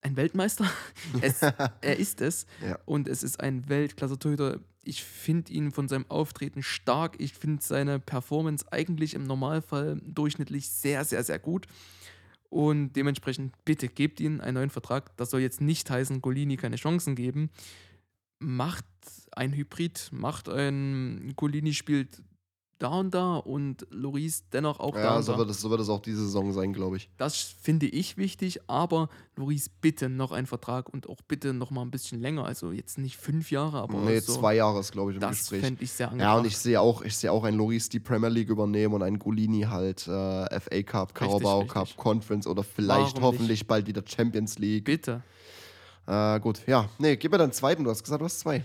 ein 0.00 0.16
Weltmeister. 0.16 0.64
Es, 1.20 1.42
er 1.80 1.96
ist 1.98 2.20
es 2.20 2.46
Ja. 2.66 2.78
und 2.86 3.06
es 3.08 3.22
ist 3.22 3.40
ein 3.40 3.68
Weltklasse-Torhüter. 3.68 4.60
Ich 4.84 5.04
finde 5.04 5.52
ihn 5.52 5.70
von 5.70 5.86
seinem 5.88 6.06
Auftreten 6.10 6.62
stark. 6.62 7.14
Ich 7.20 7.34
finde 7.34 7.62
seine 7.62 8.00
Performance 8.00 8.64
eigentlich 8.72 9.14
im 9.14 9.22
Normalfall 9.24 10.00
durchschnittlich 10.04 10.68
sehr, 10.68 11.04
sehr, 11.04 11.22
sehr 11.22 11.38
gut. 11.38 11.66
Und 12.48 12.92
dementsprechend 12.94 13.54
bitte 13.64 13.88
gebt 13.88 14.18
ihm 14.20 14.40
einen 14.40 14.54
neuen 14.54 14.70
Vertrag. 14.70 15.16
Das 15.16 15.30
soll 15.30 15.40
jetzt 15.40 15.60
nicht 15.60 15.88
heißen, 15.88 16.20
Golini 16.20 16.56
keine 16.56 16.76
Chancen 16.76 17.14
geben. 17.14 17.50
Macht 18.42 18.84
ein 19.32 19.52
Hybrid, 19.52 20.10
macht 20.12 20.48
ein 20.48 21.32
Golini 21.36 21.72
spielt 21.72 22.22
da 22.82 22.88
und 22.98 23.14
da 23.14 23.36
und 23.36 23.86
Loris 23.90 24.44
dennoch 24.52 24.80
auch 24.80 24.94
da 24.94 25.16
ja, 25.16 25.22
so 25.22 25.38
wird, 25.38 25.50
es, 25.50 25.60
so 25.60 25.70
wird 25.70 25.80
es 25.80 25.88
auch 25.88 26.00
diese 26.00 26.24
Saison 26.24 26.52
sein, 26.52 26.72
glaube 26.72 26.96
ich. 26.96 27.08
Das 27.16 27.36
finde 27.36 27.86
ich 27.86 28.16
wichtig, 28.16 28.60
aber 28.66 29.08
Loris, 29.36 29.68
bitte 29.68 30.08
noch 30.08 30.32
einen 30.32 30.46
Vertrag 30.46 30.88
und 30.92 31.08
auch 31.08 31.22
bitte 31.22 31.52
noch 31.52 31.70
mal 31.70 31.82
ein 31.82 31.90
bisschen 31.90 32.20
länger. 32.20 32.44
Also 32.44 32.72
jetzt 32.72 32.98
nicht 32.98 33.16
fünf 33.16 33.50
Jahre, 33.50 33.78
aber 33.78 34.00
nee, 34.00 34.18
so, 34.18 34.34
zwei 34.34 34.56
Jahre 34.56 34.80
ist, 34.80 34.92
glaube 34.92 35.12
ich, 35.12 35.16
im 35.16 35.20
das 35.20 35.38
Gespräch. 35.38 35.60
fände 35.60 35.84
ich 35.84 35.92
sehr 35.92 36.10
angebracht. 36.10 36.34
Ja, 36.34 36.38
und 36.38 36.46
ich 36.46 36.56
sehe 36.56 36.80
auch, 36.80 37.02
ich 37.02 37.16
sehe 37.16 37.30
auch 37.30 37.44
einen 37.44 37.56
Loris 37.56 37.88
die 37.88 38.00
Premier 38.00 38.28
League 38.28 38.48
übernehmen 38.48 38.94
und 38.94 39.02
einen 39.02 39.18
Golini 39.18 39.62
halt 39.62 40.08
äh, 40.08 40.60
FA 40.60 40.82
Cup, 40.82 41.14
Carabao. 41.14 41.64
Cup, 41.66 41.96
Conference 41.96 42.46
oder 42.46 42.64
vielleicht 42.64 43.16
Warum 43.16 43.34
hoffentlich 43.34 43.66
bald 43.66 43.86
wieder 43.86 44.02
Champions 44.04 44.58
League. 44.58 44.84
bitte. 44.84 45.22
Äh, 46.06 46.40
gut, 46.40 46.66
ja. 46.66 46.88
Nee, 46.98 47.16
gib 47.16 47.32
mir 47.32 47.38
dann 47.38 47.46
einen 47.46 47.52
zweiten. 47.52 47.84
Du 47.84 47.90
hast 47.90 48.02
gesagt, 48.02 48.20
du 48.20 48.24
hast 48.24 48.40
zwei. 48.40 48.64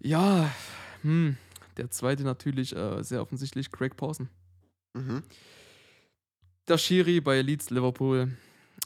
Ja, 0.00 0.50
hm, 1.02 1.36
der 1.76 1.90
zweite 1.90 2.24
natürlich 2.24 2.74
äh, 2.74 3.02
sehr 3.02 3.22
offensichtlich, 3.22 3.70
Craig 3.70 3.96
Pawson. 3.96 4.28
Mhm. 4.94 5.22
Der 6.68 6.78
Schiri 6.78 7.20
bei 7.20 7.40
Leeds 7.42 7.70
Liverpool. 7.70 8.30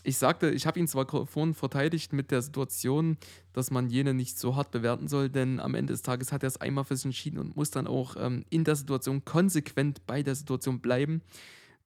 Ich 0.03 0.19
sagte, 0.19 0.51
ich 0.51 0.67
habe 0.67 0.79
ihn 0.79 0.87
zwar 0.87 1.07
vorhin 1.27 1.55
verteidigt 1.55 2.13
mit 2.13 2.31
der 2.31 2.41
Situation, 2.41 3.17
dass 3.53 3.71
man 3.71 3.89
jene 3.89 4.15
nicht 4.15 4.39
so 4.39 4.55
hart 4.55 4.71
bewerten 4.71 5.09
soll, 5.09 5.29
denn 5.29 5.59
am 5.59 5.75
Ende 5.75 5.93
des 5.93 6.03
Tages 6.03 6.31
hat 6.31 6.45
er 6.45 6.49
es 6.49 6.61
einmal 6.61 6.85
für 6.85 6.97
sich 6.97 7.07
entschieden 7.07 7.39
und 7.39 7.57
muss 7.57 7.71
dann 7.71 7.87
auch 7.87 8.15
ähm, 8.17 8.45
in 8.49 8.63
der 8.63 8.77
Situation 8.77 9.25
konsequent 9.25 10.07
bei 10.07 10.23
der 10.23 10.37
Situation 10.37 10.81
bleiben. 10.81 11.23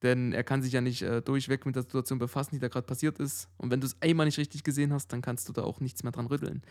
Denn 0.02 0.32
er 0.32 0.44
kann 0.44 0.62
sich 0.62 0.72
ja 0.72 0.80
nicht 0.80 1.02
äh, 1.02 1.20
durchweg 1.20 1.66
mit 1.66 1.76
der 1.76 1.82
Situation 1.82 2.18
befassen, 2.18 2.54
die 2.54 2.58
da 2.58 2.68
gerade 2.68 2.86
passiert 2.86 3.18
ist. 3.18 3.48
Und 3.58 3.70
wenn 3.70 3.80
du 3.80 3.86
es 3.86 4.00
einmal 4.00 4.26
nicht 4.26 4.38
richtig 4.38 4.64
gesehen 4.64 4.92
hast, 4.92 5.08
dann 5.08 5.20
kannst 5.20 5.48
du 5.48 5.52
da 5.52 5.62
auch 5.62 5.80
nichts 5.80 6.02
mehr 6.02 6.12
dran 6.12 6.26
rütteln. 6.26 6.62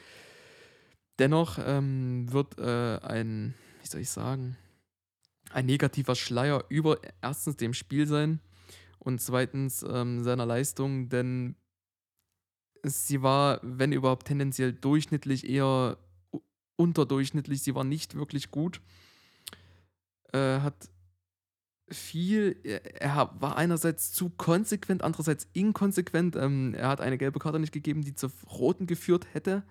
Dennoch 1.20 1.60
ähm, 1.64 2.32
wird 2.32 2.58
äh, 2.58 2.98
ein, 3.04 3.54
wie 3.82 3.88
soll 3.88 4.02
ich 4.02 4.10
sagen, 4.10 4.58
ein 5.52 5.66
negativer 5.66 6.16
Schleier 6.16 6.64
über 6.70 7.00
erstens 7.22 7.58
dem 7.58 7.74
Spiel 7.74 8.08
sein 8.08 8.40
und 9.00 9.22
zweitens 9.22 9.84
ähm, 9.84 10.24
seiner 10.24 10.46
Leistung, 10.46 11.10
denn 11.10 11.56
sie 12.84 13.22
war, 13.22 13.60
wenn 13.64 13.92
überhaupt, 13.92 14.28
tendenziell 14.28 14.74
durchschnittlich, 14.74 15.48
eher 15.48 15.98
unterdurchschnittlich. 16.78 17.62
Sie 17.62 17.76
war 17.76 17.84
nicht 17.84 18.16
wirklich 18.16 18.52
gut. 18.52 18.82
Äh, 20.32 20.60
hat 20.60 20.90
viel. 21.92 22.58
Er 23.00 23.32
war 23.40 23.58
einerseits 23.58 24.12
zu 24.12 24.30
konsequent, 24.30 25.04
andererseits 25.04 25.48
inkonsequent. 25.54 26.36
Ähm, 26.36 26.74
er 26.76 26.90
hat 26.90 27.02
eine 27.02 27.18
gelbe 27.18 27.40
Karte 27.40 27.60
nicht 27.60 27.74
gegeben, 27.74 28.04
die 28.04 28.16
zur 28.16 28.32
roten 28.50 28.88
geführt 28.88 29.28
hätte, 29.34 29.64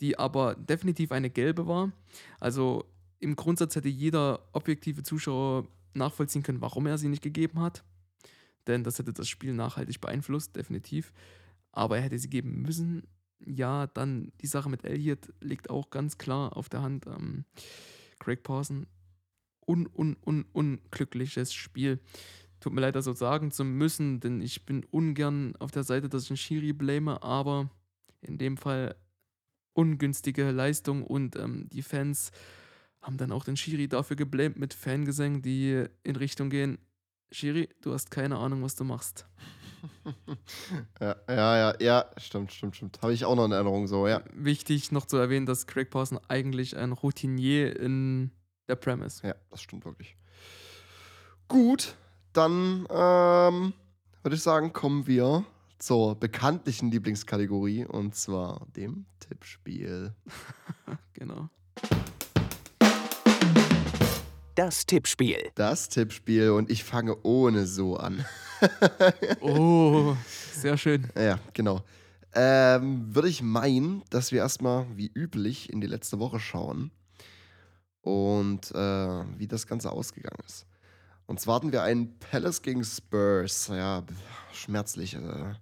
die 0.00 0.18
aber 0.18 0.54
definitiv 0.54 1.12
eine 1.12 1.30
gelbe 1.30 1.66
war. 1.66 1.92
Also 2.40 2.84
im 3.18 3.36
Grundsatz 3.36 3.76
hätte 3.76 3.88
jeder 3.88 4.48
objektive 4.52 5.02
Zuschauer 5.02 5.68
nachvollziehen 5.94 6.42
können, 6.42 6.60
warum 6.60 6.86
er 6.86 6.98
sie 6.98 7.08
nicht 7.08 7.22
gegeben 7.22 7.60
hat. 7.60 7.84
Denn 8.66 8.84
das 8.84 8.98
hätte 8.98 9.12
das 9.12 9.28
Spiel 9.28 9.52
nachhaltig 9.52 10.00
beeinflusst, 10.00 10.56
definitiv. 10.56 11.12
Aber 11.72 11.96
er 11.96 12.02
hätte 12.02 12.18
sie 12.18 12.30
geben 12.30 12.62
müssen. 12.62 13.06
Ja, 13.44 13.86
dann 13.88 14.32
die 14.40 14.46
Sache 14.46 14.70
mit 14.70 14.84
Elliott 14.84 15.32
liegt 15.40 15.70
auch 15.70 15.90
ganz 15.90 16.18
klar 16.18 16.56
auf 16.56 16.68
der 16.68 16.82
Hand. 16.82 17.06
Ähm, 17.06 17.44
Craig 18.18 18.42
Pawson 18.42 18.86
un, 19.66 19.88
un, 19.94 20.16
un, 20.24 20.44
unglückliches 20.52 21.52
Spiel. 21.52 22.00
Tut 22.60 22.72
mir 22.72 22.80
leid, 22.80 22.94
das 22.94 23.06
so 23.06 23.12
sagen 23.12 23.50
zu 23.50 23.64
müssen, 23.64 24.20
denn 24.20 24.40
ich 24.40 24.64
bin 24.64 24.84
ungern 24.90 25.54
auf 25.58 25.70
der 25.70 25.82
Seite, 25.82 26.08
dass 26.08 26.24
ich 26.24 26.30
einen 26.30 26.36
Schiri 26.36 26.72
blame, 26.72 27.22
aber 27.22 27.70
in 28.20 28.38
dem 28.38 28.56
Fall 28.56 28.94
ungünstige 29.74 30.50
Leistung 30.50 31.02
und 31.02 31.36
ähm, 31.36 31.68
die 31.72 31.82
Fans 31.82 32.30
haben 33.00 33.16
dann 33.16 33.32
auch 33.32 33.44
den 33.44 33.56
Schiri 33.56 33.88
dafür 33.88 34.16
geblamed 34.16 34.58
mit 34.58 34.74
Fangesängen, 34.74 35.42
die 35.42 35.84
in 36.04 36.16
Richtung 36.16 36.50
gehen, 36.50 36.78
Schiri, 37.32 37.68
du 37.80 37.92
hast 37.92 38.10
keine 38.10 38.36
Ahnung, 38.38 38.62
was 38.62 38.76
du 38.76 38.84
machst. 38.84 39.26
Ja, 41.00 41.16
ja, 41.28 41.56
ja, 41.56 41.74
ja, 41.80 42.10
stimmt, 42.16 42.52
stimmt, 42.52 42.76
stimmt. 42.76 43.02
Habe 43.02 43.12
ich 43.12 43.24
auch 43.24 43.34
noch 43.34 43.46
in 43.46 43.52
Erinnerung 43.52 43.88
so, 43.88 44.06
ja. 44.06 44.22
Wichtig 44.32 44.92
noch 44.92 45.06
zu 45.06 45.16
erwähnen, 45.16 45.44
dass 45.44 45.66
Craig 45.66 45.90
Pawson 45.90 46.20
eigentlich 46.28 46.76
ein 46.76 46.92
Routinier 46.92 47.78
in 47.80 48.30
der 48.68 48.76
Premise. 48.76 49.26
Ja, 49.26 49.34
das 49.50 49.62
stimmt 49.62 49.84
wirklich. 49.84 50.16
Gut, 51.48 51.96
dann 52.32 52.86
ähm, 52.90 53.72
würde 54.22 54.36
ich 54.36 54.42
sagen, 54.42 54.72
kommen 54.72 55.06
wir 55.06 55.44
zur 55.78 56.14
bekanntlichen 56.14 56.90
Lieblingskategorie 56.90 57.84
und 57.84 58.14
zwar 58.14 58.66
dem 58.76 59.06
Tippspiel. 59.20 60.14
Genau. 61.14 61.48
Das 64.56 64.86
Tippspiel. 64.86 65.52
Das 65.54 65.88
Tippspiel 65.88 66.50
und 66.50 66.68
ich 66.68 66.82
fange 66.82 67.16
ohne 67.22 67.66
so 67.66 67.96
an. 67.96 68.24
Oh, 69.40 70.16
sehr 70.52 70.76
schön. 70.76 71.08
Ja, 71.16 71.38
genau. 71.52 71.82
Ähm, 72.34 73.14
würde 73.14 73.28
ich 73.28 73.42
meinen, 73.42 74.02
dass 74.10 74.32
wir 74.32 74.38
erstmal 74.38 74.86
wie 74.96 75.10
üblich 75.14 75.72
in 75.72 75.80
die 75.80 75.86
letzte 75.86 76.18
Woche 76.18 76.40
schauen 76.40 76.90
und 78.02 78.70
äh, 78.72 79.38
wie 79.38 79.46
das 79.48 79.66
Ganze 79.66 79.90
ausgegangen 79.90 80.42
ist. 80.46 80.66
Und 81.26 81.40
zwar 81.40 81.56
hatten 81.56 81.72
wir 81.72 81.82
einen 81.82 82.18
Palace 82.18 82.62
gegen 82.62 82.84
Spurs. 82.84 83.68
Ja, 83.68 84.04
schmerzlich. 84.52 85.14
Äh. 85.14 85.54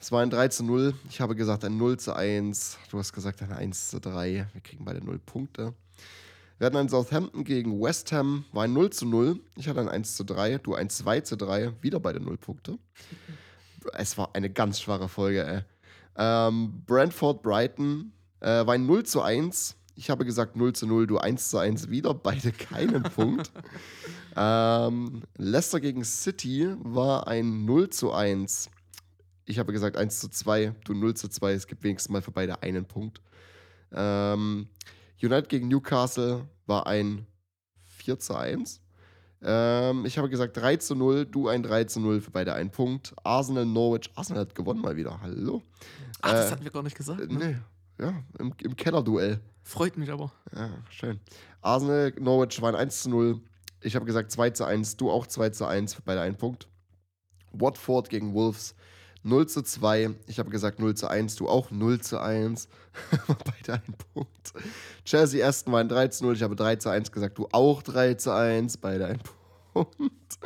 Es 0.00 0.10
war 0.10 0.22
ein 0.22 0.30
3 0.30 0.48
zu 0.48 0.64
0. 0.64 0.94
Ich 1.08 1.20
habe 1.20 1.36
gesagt 1.36 1.64
ein 1.64 1.76
0 1.76 1.98
zu 1.98 2.16
1. 2.16 2.78
Du 2.90 2.98
hast 2.98 3.12
gesagt 3.12 3.42
ein 3.42 3.52
1 3.52 3.90
zu 3.90 4.00
3. 4.00 4.48
Wir 4.52 4.60
kriegen 4.60 4.84
beide 4.84 5.04
0 5.04 5.18
Punkte. 5.20 5.74
Wir 6.58 6.66
hatten 6.66 6.76
ein 6.76 6.88
Southampton 6.88 7.42
gegen 7.42 7.80
West 7.80 8.12
Ham, 8.12 8.44
war 8.52 8.62
ein 8.62 8.72
0 8.72 8.90
zu 8.90 9.04
0. 9.04 9.40
Ich 9.56 9.68
hatte 9.68 9.80
ein 9.80 9.88
1 9.88 10.14
zu 10.14 10.22
3, 10.22 10.58
du 10.58 10.74
ein 10.74 10.88
2 10.88 11.22
zu 11.22 11.36
3, 11.36 11.82
wieder 11.82 11.98
beide 11.98 12.20
0 12.20 12.36
Punkte. 12.38 12.78
Es 13.94 14.16
war 14.16 14.30
eine 14.34 14.48
ganz 14.48 14.80
schwache 14.80 15.08
Folge, 15.08 15.44
ey. 15.44 15.62
Ähm, 16.16 16.84
Brentford 16.86 17.42
Brighton 17.42 18.12
äh, 18.38 18.64
war 18.64 18.74
ein 18.74 18.86
0 18.86 19.02
zu 19.04 19.22
1. 19.22 19.76
Ich 19.94 20.10
habe 20.10 20.24
gesagt 20.24 20.56
0 20.56 20.72
zu 20.72 20.86
0, 20.86 21.06
du 21.06 21.18
1 21.18 21.50
zu 21.50 21.58
1 21.58 21.90
wieder, 21.90 22.14
beide 22.14 22.52
keinen 22.52 23.02
Punkt. 23.02 23.50
Ähm, 24.34 25.24
Leicester 25.36 25.78
gegen 25.78 26.04
City 26.04 26.74
war 26.78 27.26
ein 27.28 27.66
0 27.66 27.90
zu 27.90 28.12
1. 28.14 28.70
Ich 29.44 29.58
habe 29.58 29.74
gesagt 29.74 29.98
1 29.98 30.20
zu 30.20 30.30
2, 30.30 30.74
du 30.86 30.94
0 30.94 31.12
zu 31.12 31.28
2. 31.28 31.52
Es 31.52 31.66
gibt 31.66 31.82
wenigstens 31.84 32.10
mal 32.10 32.22
für 32.22 32.30
beide 32.30 32.62
einen 32.62 32.86
Punkt. 32.86 33.20
Ähm, 33.92 34.68
United 35.22 35.50
gegen 35.50 35.68
Newcastle 35.68 36.48
war 36.64 36.86
ein 36.86 37.26
4 37.98 38.18
zu 38.20 38.34
1. 38.34 38.80
Ähm, 39.42 40.06
ich 40.06 40.16
habe 40.16 40.30
gesagt 40.30 40.56
3 40.56 40.76
zu 40.76 40.94
0, 40.94 41.26
du 41.26 41.48
ein 41.48 41.62
3 41.62 41.84
zu 41.84 42.00
0 42.00 42.22
für 42.22 42.30
beide 42.30 42.54
einen 42.54 42.70
Punkt. 42.70 43.12
Arsenal, 43.24 43.66
Norwich. 43.66 44.10
Arsenal 44.14 44.46
hat 44.46 44.54
gewonnen 44.54 44.80
mal 44.80 44.96
wieder. 44.96 45.20
Hallo? 45.20 45.60
Ach, 46.22 46.32
das 46.32 46.48
Äh, 46.48 46.52
hatten 46.52 46.64
wir 46.64 46.70
gar 46.70 46.82
nicht 46.82 46.96
gesagt. 46.96 47.20
Ne? 47.30 47.38
Nee, 47.38 47.56
ja, 48.02 48.22
im, 48.38 48.52
im 48.62 48.76
Kellerduell. 48.76 49.40
Freut 49.62 49.96
mich 49.96 50.10
aber. 50.10 50.32
Ja, 50.54 50.70
schön. 50.90 51.20
Arsenal, 51.60 52.12
Norwich 52.18 52.60
waren 52.60 52.74
1 52.74 53.02
zu 53.02 53.10
0. 53.10 53.40
Ich 53.80 53.94
habe 53.94 54.04
gesagt 54.04 54.30
2 54.32 54.50
zu 54.50 54.64
1, 54.64 54.96
du 54.96 55.10
auch 55.10 55.26
2 55.26 55.50
zu 55.50 55.66
1, 55.66 55.94
für 55.94 56.02
beide 56.02 56.20
einen 56.20 56.36
Punkt. 56.36 56.68
Watford 57.52 58.08
gegen 58.08 58.34
Wolves 58.34 58.74
0 59.22 59.46
zu 59.46 59.62
2. 59.62 60.10
Ich 60.26 60.38
habe 60.38 60.50
gesagt 60.50 60.80
0 60.80 60.94
zu 60.94 61.08
1, 61.08 61.36
du 61.36 61.48
auch 61.48 61.70
0 61.70 62.00
zu 62.00 62.20
1. 62.20 62.68
beide 63.26 63.74
einen 63.74 63.94
Punkt. 64.12 64.52
Chelsea 65.04 65.46
Aston 65.46 65.72
waren 65.72 65.88
3 65.88 66.08
zu 66.08 66.24
0, 66.24 66.34
ich 66.34 66.42
habe 66.42 66.56
3 66.56 66.76
zu 66.76 66.88
1 66.88 67.12
gesagt, 67.12 67.38
du 67.38 67.48
auch 67.52 67.82
3 67.82 68.14
zu 68.14 68.34
1, 68.34 68.78
beide 68.78 69.06
einen 69.06 69.22
Punkt. 69.72 70.38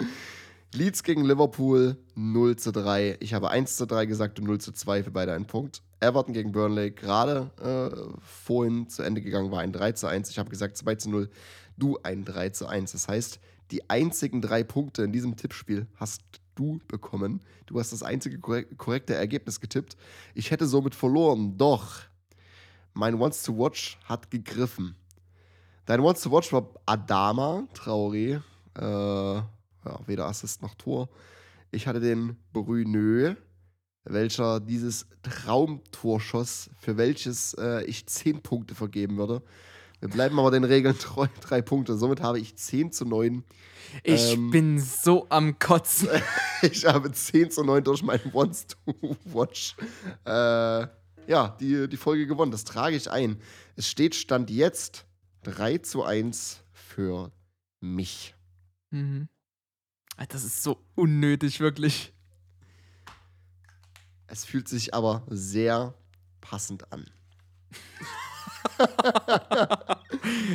Leeds 0.75 1.03
gegen 1.03 1.25
Liverpool 1.25 1.97
0 2.15 2.57
zu 2.57 2.71
3. 2.71 3.17
Ich 3.21 3.33
habe 3.33 3.49
1 3.49 3.77
zu 3.77 3.87
3 3.87 4.05
gesagt 4.05 4.39
und 4.39 4.47
0 4.47 4.61
zu 4.61 4.73
2 4.73 5.05
für 5.05 5.11
beide 5.11 5.33
einen 5.33 5.47
Punkt. 5.47 5.83
Everton 6.01 6.35
gegen 6.35 6.53
Burnley 6.53 6.91
gerade 6.91 7.51
äh, 7.61 8.19
vorhin 8.21 8.89
zu 8.89 9.03
Ende 9.03 9.21
gegangen 9.21 9.51
war 9.51 9.61
ein 9.61 9.73
3 9.73 9.93
zu 9.93 10.07
1. 10.07 10.31
Ich 10.31 10.39
habe 10.39 10.51
gesagt 10.51 10.77
2 10.77 10.95
zu 10.97 11.11
0. 11.11 11.31
Du 11.77 11.99
ein 12.03 12.25
3 12.25 12.51
zu 12.51 12.67
1. 12.67 12.93
Das 12.93 13.09
heißt, 13.09 13.41
die 13.71 13.89
einzigen 13.91 14.41
drei 14.41 14.63
Punkte 14.63 15.03
in 15.03 15.13
diesem 15.13 15.37
Tippspiel 15.37 15.87
hast 15.97 16.23
du 16.55 16.81
bekommen. 16.87 17.41
Du 17.67 17.79
hast 17.79 17.93
das 17.93 18.03
einzige 18.03 18.39
korrek 18.39 18.79
korrekte 18.79 19.15
Ergebnis 19.15 19.61
getippt. 19.61 19.97
Ich 20.35 20.51
hätte 20.51 20.67
somit 20.67 20.95
verloren, 20.95 21.57
doch 21.57 22.01
mein 22.95 23.19
Wants 23.19 23.43
to 23.43 23.57
Watch 23.59 23.99
hat 24.05 24.31
gegriffen. 24.31 24.95
Dein 25.85 26.03
Wants 26.03 26.23
to 26.23 26.31
Watch 26.31 26.53
war 26.53 26.69
Adama 26.87 27.67
Traoré. 27.75 28.41
Äh, 28.79 28.83
ja, 28.85 30.01
weder 30.07 30.27
Assist 30.27 30.63
noch 30.63 30.75
Tor. 30.75 31.09
Ich 31.71 31.87
hatte 31.87 32.01
den 32.01 32.37
Brunö, 32.53 33.35
welcher 34.07 34.61
dieses 34.61 35.07
Traumtor 35.23 36.21
schoss, 36.21 36.71
für 36.79 36.97
welches 36.97 37.55
äh, 37.55 37.85
ich 37.85 38.07
10 38.07 38.43
Punkte 38.43 38.75
vergeben 38.75 39.17
würde. 39.17 39.43
Wir 40.01 40.09
bleiben 40.09 40.39
aber 40.39 40.51
den 40.51 40.65
Regeln 40.65 40.99
treu, 40.99 41.27
drei 41.41 41.63
Punkte. 41.63 41.97
Somit 41.97 42.21
habe 42.21 42.39
ich 42.39 42.57
10 42.57 42.93
zu 42.93 43.05
9. 43.05 43.45
Ich 44.03 44.35
Ähm. 44.35 44.51
bin 44.51 44.79
so 44.79 45.27
am 45.29 45.59
Kotzen. 45.59 46.09
Ich 46.63 46.87
habe 46.87 47.13
10 47.13 47.51
zu 47.51 47.65
9 47.65 47.85
durch 47.85 48.03
meinen 48.03 48.33
Wants 48.33 48.67
to 48.67 49.17
Watch. 49.27 49.77
Äh, 50.25 50.87
ja, 51.29 51.57
die, 51.61 51.87
die 51.87 51.97
Folge 51.99 52.27
gewonnen. 52.27 52.51
Das 52.51 52.65
trage 52.65 52.97
ich 52.97 53.11
ein. 53.11 53.41
Es 53.77 53.89
steht 53.89 54.15
Stand 54.15 54.49
jetzt 54.51 55.05
3 55.43 55.79
zu 55.79 56.03
1 56.03 56.63
für 56.73 57.31
mich. 57.81 58.35
Mhm. 58.91 59.29
Das 60.31 60.45
ist 60.45 60.63
so 60.63 60.83
unnötig, 60.95 61.61
wirklich. 61.61 62.15
Es 64.29 64.45
fühlt 64.45 64.69
sich 64.69 64.95
aber 64.95 65.23
sehr 65.29 65.95
passend 66.41 66.93
an. 66.93 67.07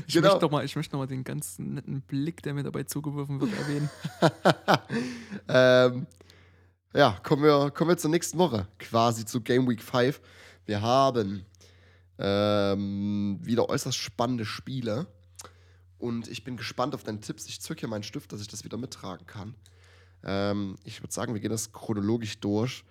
Ich, 0.05 0.13
Genau. 0.13 0.27
möchte 0.27 0.39
doch 0.39 0.51
mal, 0.51 0.65
ich 0.65 0.75
möchte 0.75 0.93
noch 0.95 0.99
mal 1.01 1.07
den 1.07 1.23
ganz 1.23 1.57
netten 1.57 2.01
Blick, 2.01 2.43
der 2.43 2.53
mir 2.53 2.63
dabei 2.63 2.83
zugeworfen 2.83 3.39
wird, 3.39 3.53
erwähnen. 3.53 3.89
ähm, 5.47 6.07
ja, 6.93 7.17
kommen 7.23 7.43
wir, 7.43 7.71
kommen 7.71 7.89
wir 7.91 7.97
zur 7.97 8.09
nächsten 8.11 8.37
Woche, 8.37 8.67
quasi 8.79 9.25
zu 9.25 9.41
Game 9.41 9.67
Week 9.69 9.81
5. 9.81 10.19
Wir 10.65 10.81
haben 10.81 11.45
ähm, 12.19 13.39
wieder 13.41 13.69
äußerst 13.69 13.97
spannende 13.97 14.45
Spiele. 14.45 15.07
Und 15.97 16.27
ich 16.27 16.43
bin 16.43 16.57
gespannt 16.57 16.93
auf 16.95 17.03
deine 17.03 17.21
Tipps. 17.21 17.47
Ich 17.47 17.61
zücke 17.61 17.81
hier 17.81 17.89
meinen 17.89 18.03
Stift, 18.03 18.33
dass 18.33 18.41
ich 18.41 18.47
das 18.47 18.63
wieder 18.63 18.77
mittragen 18.77 19.25
kann. 19.25 19.55
Ähm, 20.23 20.75
ich 20.83 21.01
würde 21.01 21.13
sagen, 21.13 21.33
wir 21.33 21.39
gehen 21.41 21.51
das 21.51 21.71
chronologisch 21.71 22.39
durch. 22.39 22.83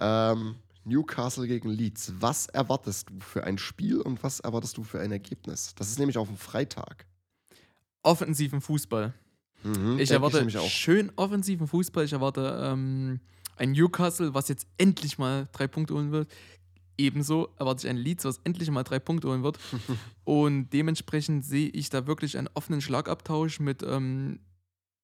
Ähm, 0.00 0.56
Newcastle 0.84 1.46
gegen 1.46 1.68
Leeds. 1.68 2.12
Was 2.20 2.46
erwartest 2.46 3.10
du 3.10 3.20
für 3.20 3.44
ein 3.44 3.58
Spiel 3.58 4.00
und 4.00 4.22
was 4.22 4.40
erwartest 4.40 4.76
du 4.76 4.84
für 4.84 5.00
ein 5.00 5.12
Ergebnis? 5.12 5.74
Das 5.74 5.90
ist 5.90 5.98
nämlich 5.98 6.16
auf 6.18 6.28
dem 6.28 6.36
Freitag. 6.38 7.06
Offensiven 8.02 8.60
Fußball. 8.60 9.12
Mhm, 9.64 9.98
Ich 9.98 10.10
erwarte 10.10 10.46
auch. 10.60 10.68
schön 10.70 11.12
offensiven 11.16 11.66
Fußball. 11.66 12.04
Ich 12.04 12.12
erwarte 12.12 12.58
ähm, 12.62 13.20
ein 13.56 13.72
Newcastle, 13.72 14.32
was 14.34 14.48
jetzt 14.48 14.66
endlich 14.78 15.18
mal 15.18 15.48
drei 15.52 15.66
Punkte 15.66 15.94
holen 15.94 16.12
wird. 16.12 16.30
Ebenso 16.96 17.48
erwarte 17.58 17.86
ich 17.86 17.90
ein 17.90 17.96
Leeds, 17.96 18.24
was 18.24 18.38
endlich 18.44 18.70
mal 18.70 18.82
drei 18.84 18.98
Punkte 18.98 19.28
holen 19.28 19.42
wird. 19.42 19.58
Und 20.24 20.70
dementsprechend 20.70 21.44
sehe 21.44 21.68
ich 21.68 21.90
da 21.90 22.06
wirklich 22.06 22.38
einen 22.38 22.48
offenen 22.54 22.80
Schlagabtausch 22.80 23.60
mit 23.60 23.82
ähm, 23.82 24.40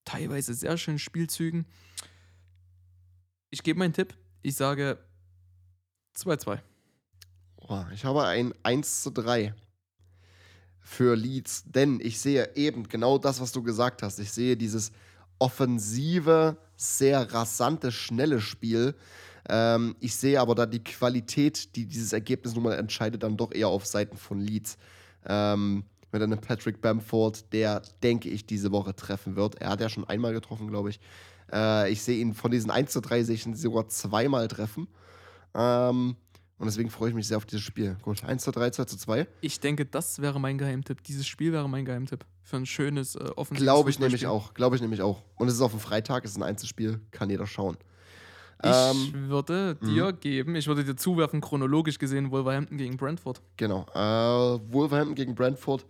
teilweise 0.04 0.54
sehr 0.54 0.76
schönen 0.78 0.98
Spielzügen. 0.98 1.66
Ich 3.50 3.62
gebe 3.62 3.78
meinen 3.78 3.92
Tipp. 3.92 4.14
Ich 4.44 4.56
sage 4.56 4.98
2-2. 6.18 6.58
Boah, 7.56 7.88
ich 7.94 8.04
habe 8.04 8.24
ein 8.24 8.52
1 8.62 9.02
zu 9.02 9.10
3 9.10 9.54
für 10.80 11.16
Leeds, 11.16 11.64
denn 11.64 11.98
ich 11.98 12.20
sehe 12.20 12.54
eben 12.54 12.86
genau 12.86 13.16
das, 13.16 13.40
was 13.40 13.52
du 13.52 13.62
gesagt 13.62 14.02
hast. 14.02 14.18
Ich 14.18 14.32
sehe 14.32 14.58
dieses 14.58 14.92
offensive, 15.38 16.58
sehr 16.76 17.32
rasante, 17.32 17.90
schnelle 17.90 18.38
Spiel. 18.38 18.94
Ähm, 19.48 19.96
ich 20.00 20.14
sehe 20.14 20.38
aber 20.38 20.54
da 20.54 20.66
die 20.66 20.84
Qualität, 20.84 21.74
die 21.74 21.86
dieses 21.86 22.12
Ergebnis 22.12 22.54
nun 22.54 22.64
mal 22.64 22.74
entscheidet, 22.74 23.22
dann 23.22 23.38
doch 23.38 23.50
eher 23.50 23.68
auf 23.68 23.86
Seiten 23.86 24.18
von 24.18 24.40
Leeds. 24.42 24.76
Ähm, 25.24 25.84
mit 26.12 26.22
einem 26.22 26.38
Patrick 26.38 26.82
Bamford, 26.82 27.50
der, 27.54 27.80
denke 28.02 28.28
ich, 28.28 28.44
diese 28.44 28.72
Woche 28.72 28.94
treffen 28.94 29.36
wird. 29.36 29.54
Er 29.54 29.70
hat 29.70 29.80
ja 29.80 29.88
schon 29.88 30.06
einmal 30.06 30.34
getroffen, 30.34 30.68
glaube 30.68 30.90
ich. 30.90 31.00
Äh, 31.54 31.92
ich 31.92 32.02
sehe 32.02 32.18
ihn 32.18 32.34
von 32.34 32.50
diesen 32.50 32.70
1 32.70 32.90
zu 32.90 33.00
3 33.00 33.22
sehe 33.22 33.36
ich 33.36 33.46
ihn 33.46 33.54
sogar 33.54 33.88
zweimal 33.88 34.48
treffen. 34.48 34.88
Ähm, 35.54 36.16
und 36.58 36.66
deswegen 36.66 36.90
freue 36.90 37.10
ich 37.10 37.14
mich 37.14 37.28
sehr 37.28 37.36
auf 37.36 37.46
dieses 37.46 37.62
Spiel. 37.64 37.96
Gut, 38.02 38.24
1 38.24 38.42
zu 38.42 38.50
3, 38.50 38.70
2 38.70 38.84
zu 38.84 38.96
2. 38.96 39.26
Ich 39.40 39.60
denke, 39.60 39.86
das 39.86 40.20
wäre 40.20 40.40
mein 40.40 40.58
Geheimtipp. 40.58 41.02
Dieses 41.02 41.26
Spiel 41.26 41.52
wäre 41.52 41.68
mein 41.68 41.84
Geheimtipp. 41.84 42.24
Für 42.42 42.56
ein 42.56 42.66
schönes, 42.66 43.16
äh, 43.16 43.20
offensives 43.36 43.62
Glaube 43.62 43.90
ich 43.90 43.98
nämlich 43.98 44.26
auch. 44.26 44.54
Glaube 44.54 44.76
ich 44.76 44.82
nämlich 44.82 45.02
auch. 45.02 45.22
Und 45.36 45.48
es 45.48 45.54
ist 45.54 45.60
auf 45.60 45.72
dem 45.72 45.80
Freitag, 45.80 46.24
es 46.24 46.32
ist 46.32 46.36
ein 46.36 46.42
Einzelspiel, 46.42 47.00
kann 47.10 47.30
jeder 47.30 47.46
schauen. 47.46 47.76
Ich 48.62 48.70
Ähm, 48.70 49.28
würde 49.28 49.74
dir 49.84 50.12
geben, 50.12 50.54
ich 50.54 50.66
würde 50.66 50.84
dir 50.84 50.96
zuwerfen, 50.96 51.40
chronologisch 51.40 51.98
gesehen, 51.98 52.30
Wolverhampton 52.30 52.78
gegen 52.78 52.96
Brentford. 52.96 53.42
Genau. 53.56 53.84
Äh, 53.94 54.72
Wolverhampton 54.72 55.14
gegen 55.16 55.34
Brentford. 55.34 55.84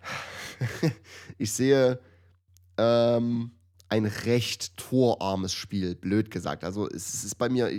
ich 1.38 1.52
sehe 1.52 1.98
ähm, 2.76 3.50
ein 3.94 4.06
recht 4.06 4.76
torarmes 4.76 5.52
Spiel, 5.52 5.94
blöd 5.94 6.30
gesagt. 6.30 6.64
Also 6.64 6.88
es 6.88 7.22
ist 7.24 7.36
bei 7.36 7.48
mir 7.48 7.70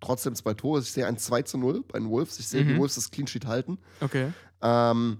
trotzdem 0.00 0.34
zwei 0.34 0.54
Tore. 0.54 0.80
Ich 0.80 0.92
sehe 0.92 1.06
ein 1.06 1.18
2 1.18 1.42
zu 1.42 1.58
0 1.58 1.82
bei 1.88 1.98
den 1.98 2.08
Wolves. 2.10 2.38
Ich 2.38 2.46
sehe 2.46 2.64
die 2.64 2.74
Mhm. 2.74 2.78
Wolves 2.78 2.94
das 2.94 3.10
Clean 3.10 3.26
Sheet 3.26 3.46
halten. 3.46 3.78
Okay. 4.00 4.32
Ähm, 4.62 5.18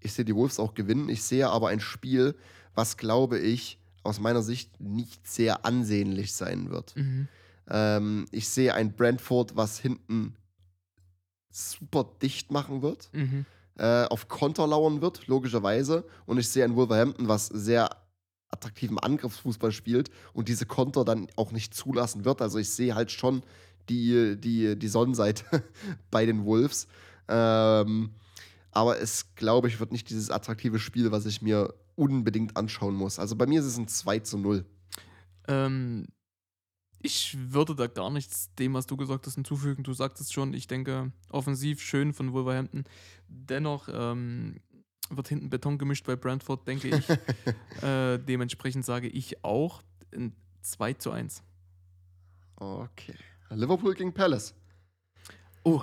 ich 0.00 0.12
sehe 0.12 0.24
die 0.24 0.34
Wolves 0.34 0.58
auch 0.58 0.74
gewinnen. 0.74 1.08
Ich 1.08 1.22
sehe 1.22 1.48
aber 1.48 1.68
ein 1.68 1.80
Spiel, 1.80 2.36
was, 2.74 2.96
glaube 2.96 3.38
ich, 3.38 3.80
aus 4.02 4.20
meiner 4.20 4.42
Sicht 4.42 4.80
nicht 4.80 5.26
sehr 5.26 5.64
ansehnlich 5.64 6.32
sein 6.34 6.70
wird. 6.70 6.94
Mhm. 6.96 7.28
Ähm, 7.68 8.26
ich 8.30 8.48
sehe 8.48 8.74
ein 8.74 8.94
Brentford, 8.94 9.56
was 9.56 9.78
hinten 9.78 10.36
super 11.50 12.04
dicht 12.22 12.50
machen 12.50 12.82
wird, 12.82 13.08
Mhm. 13.12 13.46
äh, 13.78 14.04
auf 14.04 14.28
Konter 14.28 14.66
lauern 14.66 15.00
wird, 15.00 15.26
logischerweise. 15.28 16.04
Und 16.26 16.38
ich 16.38 16.48
sehe 16.48 16.64
ein 16.64 16.76
Wolverhampton, 16.76 17.28
was 17.28 17.46
sehr 17.46 17.90
attraktiven 18.50 18.98
Angriffsfußball 18.98 19.72
spielt 19.72 20.10
und 20.32 20.48
diese 20.48 20.66
Konter 20.66 21.04
dann 21.04 21.28
auch 21.36 21.52
nicht 21.52 21.74
zulassen 21.74 22.24
wird. 22.24 22.40
Also 22.42 22.58
ich 22.58 22.70
sehe 22.70 22.94
halt 22.94 23.10
schon 23.10 23.42
die, 23.88 24.36
die, 24.38 24.78
die 24.78 24.88
Sonnenseite 24.88 25.64
bei 26.10 26.26
den 26.26 26.44
Wolves. 26.44 26.88
Ähm, 27.28 28.10
aber 28.70 29.00
es, 29.00 29.34
glaube 29.34 29.68
ich, 29.68 29.80
wird 29.80 29.92
nicht 29.92 30.10
dieses 30.10 30.30
attraktive 30.30 30.78
Spiel, 30.78 31.10
was 31.10 31.26
ich 31.26 31.42
mir 31.42 31.74
unbedingt 31.96 32.56
anschauen 32.56 32.94
muss. 32.94 33.18
Also 33.18 33.36
bei 33.36 33.46
mir 33.46 33.60
ist 33.60 33.66
es 33.66 33.76
ein 33.76 33.88
2 33.88 34.20
zu 34.20 34.38
0. 34.38 34.64
Ähm, 35.48 36.06
ich 37.00 37.36
würde 37.52 37.74
da 37.74 37.86
gar 37.86 38.10
nichts 38.10 38.54
dem, 38.56 38.74
was 38.74 38.86
du 38.86 38.96
gesagt 38.96 39.26
hast, 39.26 39.34
hinzufügen. 39.34 39.82
Du 39.82 39.92
sagtest 39.94 40.32
schon, 40.32 40.52
ich 40.52 40.66
denke, 40.66 41.12
offensiv 41.30 41.80
schön 41.80 42.12
von 42.12 42.32
Wolverhampton. 42.32 42.84
Dennoch 43.28 43.88
ähm, 43.92 44.56
wird 45.10 45.28
hinten 45.28 45.50
Beton 45.50 45.78
gemischt 45.78 46.06
bei 46.06 46.16
Brentford, 46.16 46.66
denke 46.66 46.88
ich. 46.88 47.08
äh, 47.82 48.18
dementsprechend 48.18 48.84
sage 48.84 49.08
ich 49.08 49.44
auch 49.44 49.82
ein 50.14 50.34
2 50.62 50.94
zu 50.94 51.10
1. 51.10 51.42
Okay. 52.56 53.14
Liverpool 53.50 53.94
gegen 53.94 54.12
Palace. 54.12 54.54
Oh, 55.64 55.82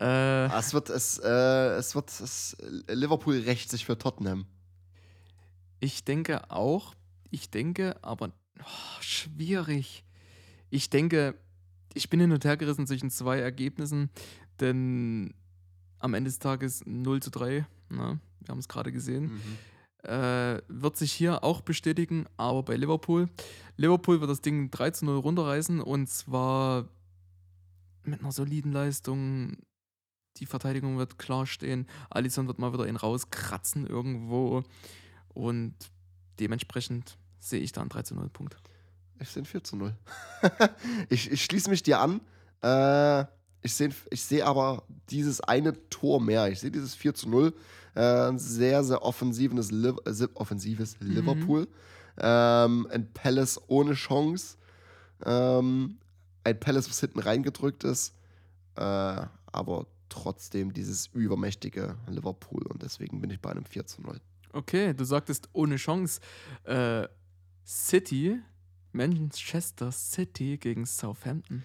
äh, 0.00 0.04
Ah, 0.04 0.58
Es 0.58 0.74
wird, 0.74 0.90
es, 0.90 1.18
äh, 1.18 1.76
es 1.76 1.94
wird, 1.94 2.08
es, 2.10 2.56
Liverpool 2.88 3.38
rächt 3.40 3.70
sich 3.70 3.84
für 3.86 3.96
Tottenham. 3.98 4.46
ich 5.80 6.04
denke 6.04 6.50
auch. 6.50 6.94
Ich 7.30 7.50
denke, 7.50 7.96
aber 8.02 8.32
oh, 8.60 9.00
schwierig. 9.00 10.04
Ich 10.70 10.90
denke, 10.90 11.34
ich 11.94 12.08
bin 12.10 12.20
hin 12.20 12.32
und 12.32 12.44
her 12.44 12.56
gerissen 12.56 12.86
zwischen 12.86 13.10
zwei 13.10 13.38
Ergebnissen, 13.40 14.10
denn 14.60 15.34
am 15.98 16.14
Ende 16.14 16.28
des 16.28 16.38
Tages 16.38 16.82
0 16.86 17.20
zu 17.22 17.30
3, 17.30 17.66
na, 17.88 18.18
wir 18.40 18.48
haben 18.48 18.58
es 18.58 18.68
gerade 18.68 18.92
gesehen, 18.92 19.40
äh, 20.02 20.60
wird 20.68 20.96
sich 20.96 21.12
hier 21.12 21.42
auch 21.42 21.60
bestätigen, 21.60 22.26
aber 22.36 22.62
bei 22.62 22.76
Liverpool. 22.76 23.28
Liverpool 23.76 24.20
wird 24.20 24.30
das 24.30 24.40
Ding 24.40 24.70
3 24.70 24.90
zu 24.90 25.04
0 25.04 25.18
runterreißen 25.18 25.80
und 25.80 26.08
zwar 26.08 26.88
mit 28.04 28.20
einer 28.20 28.32
soliden 28.32 28.72
Leistung. 28.72 29.58
Die 30.36 30.46
Verteidigung 30.46 30.98
wird 30.98 31.18
klar 31.18 31.46
stehen. 31.46 31.86
Alisson 32.10 32.46
wird 32.46 32.58
mal 32.58 32.72
wieder 32.72 32.86
ihn 32.86 32.96
rauskratzen 32.96 33.86
irgendwo. 33.86 34.64
Und 35.28 35.74
dementsprechend 36.38 37.18
sehe 37.40 37.60
ich 37.60 37.72
da 37.72 37.80
einen 37.80 37.90
3 37.90 38.02
zu 38.02 38.14
0 38.14 38.28
Punkt. 38.28 38.56
Ich 39.18 39.30
sehe 39.30 39.42
ein 39.42 39.46
4 39.46 39.64
zu 39.64 39.76
0. 39.76 39.96
ich, 41.08 41.30
ich 41.30 41.42
schließe 41.44 41.70
mich 41.70 41.82
dir 41.82 42.00
an. 42.00 42.20
Äh, 42.62 43.24
ich 43.62 43.74
sehe 43.74 43.90
ich 44.10 44.22
seh 44.24 44.42
aber 44.42 44.84
dieses 45.10 45.40
eine 45.40 45.72
Tor 45.88 46.20
mehr. 46.20 46.48
Ich 46.50 46.60
sehe 46.60 46.70
dieses 46.70 46.94
4 46.94 47.14
zu 47.14 47.28
0. 47.28 47.52
Äh, 47.94 48.00
ein 48.28 48.38
sehr, 48.38 48.84
sehr 48.84 49.02
offensives, 49.02 49.70
Liv 49.70 49.96
äh, 50.04 50.12
si- 50.12 50.28
offensives 50.34 50.96
Liverpool. 51.00 51.66
Ähm, 52.18 52.86
ein 52.90 53.12
Palace 53.12 53.60
ohne 53.68 53.94
Chance. 53.94 54.56
Ähm, 55.24 55.98
ein 56.44 56.60
Palace, 56.60 56.88
was 56.88 57.00
hinten 57.00 57.20
reingedrückt 57.20 57.84
ist. 57.84 58.14
Äh, 58.76 58.80
aber 58.80 59.86
trotzdem 60.08 60.72
dieses 60.72 61.08
übermächtige 61.08 61.96
Liverpool. 62.08 62.62
Und 62.66 62.82
deswegen 62.82 63.20
bin 63.20 63.30
ich 63.30 63.40
bei 63.40 63.50
einem 63.50 63.64
4 63.64 63.86
zu 63.86 64.02
0. 64.02 64.20
Okay, 64.52 64.94
du 64.94 65.04
sagtest 65.04 65.48
ohne 65.52 65.76
Chance. 65.76 66.20
Äh, 66.64 67.08
City, 67.66 68.38
Manchester 68.92 69.90
City 69.92 70.56
gegen 70.58 70.86
Southampton. 70.86 71.64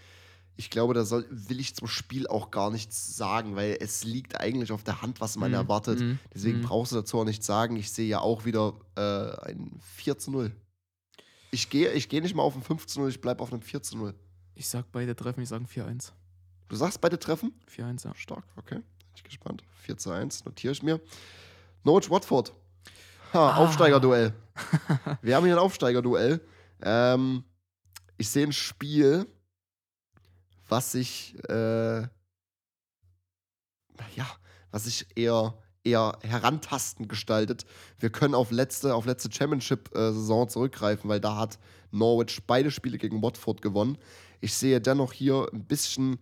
Ich 0.57 0.69
glaube, 0.69 0.93
da 0.93 1.05
soll, 1.05 1.25
will 1.29 1.59
ich 1.59 1.75
zum 1.75 1.87
Spiel 1.87 2.27
auch 2.27 2.51
gar 2.51 2.69
nichts 2.69 3.15
sagen, 3.17 3.55
weil 3.55 3.77
es 3.79 4.03
liegt 4.03 4.39
eigentlich 4.39 4.71
auf 4.71 4.83
der 4.83 5.01
Hand, 5.01 5.19
was 5.21 5.35
man 5.37 5.49
Mhm, 5.51 5.55
erwartet. 5.55 5.99
mhm, 5.99 6.19
Deswegen 6.33 6.59
mhm. 6.59 6.63
brauchst 6.63 6.91
du 6.91 6.97
dazu 6.97 7.19
auch 7.19 7.25
nichts 7.25 7.45
sagen. 7.45 7.75
Ich 7.77 7.91
sehe 7.91 8.07
ja 8.07 8.19
auch 8.19 8.45
wieder 8.45 8.73
äh, 8.95 9.49
ein 9.51 9.79
4 9.95 10.17
zu 10.19 10.29
0. 10.31 10.51
Ich 11.51 11.69
gehe 11.69 11.91
ich 11.93 12.07
geh 12.09 12.21
nicht 12.21 12.35
mal 12.35 12.43
auf 12.43 12.55
ein 12.55 12.61
5 12.61 12.85
zu 12.85 12.99
0, 13.01 13.09
ich 13.09 13.19
bleibe 13.21 13.41
auf 13.41 13.51
einem 13.51 13.61
4 13.61 13.81
zu 13.81 13.97
0. 13.97 14.13
Ich 14.55 14.67
sag 14.67 14.91
beide 14.91 15.15
Treffen, 15.15 15.41
ich 15.41 15.49
sage 15.49 15.65
4-1. 15.65 16.11
Du 16.69 16.75
sagst 16.75 17.01
beide 17.01 17.17
Treffen? 17.19 17.53
4-1, 17.75 18.05
ja. 18.05 18.13
Stark, 18.15 18.45
okay. 18.55 18.75
Bin 18.75 18.83
ich 19.15 19.23
gespannt. 19.23 19.63
4 19.81 19.97
zu 19.97 20.11
1, 20.11 20.45
notiere 20.45 20.73
ich 20.73 20.83
mir. 20.83 21.01
Norwich 21.83 22.09
Watford. 22.09 22.53
Ha, 23.33 23.49
Ah. 23.51 23.55
Aufsteigerduell. 23.57 24.33
Wir 25.21 25.35
haben 25.35 25.45
hier 25.45 25.55
ein 25.55 25.59
Aufsteigerduell. 25.59 26.39
Ähm, 26.81 27.43
ich 28.17 28.29
sehe 28.29 28.45
ein 28.45 28.51
Spiel, 28.53 29.25
was 30.71 30.93
sich, 30.93 31.35
äh, 31.49 32.01
ja, 32.01 32.09
was 34.71 34.85
sich 34.85 35.05
eher, 35.15 35.53
eher 35.83 36.17
herantastend 36.21 37.09
gestaltet. 37.09 37.65
Wir 37.99 38.09
können 38.09 38.33
auf 38.33 38.51
letzte, 38.51 38.95
auf 38.95 39.05
letzte 39.05 39.29
Championship-Saison 39.31 40.47
zurückgreifen, 40.47 41.09
weil 41.09 41.19
da 41.19 41.35
hat 41.35 41.59
Norwich 41.91 42.41
beide 42.47 42.71
Spiele 42.71 42.97
gegen 42.97 43.21
Watford 43.21 43.61
gewonnen. 43.61 43.97
Ich 44.39 44.53
sehe 44.53 44.79
dennoch 44.79 45.11
hier 45.11 45.49
ein 45.51 45.65
bisschen, 45.65 46.17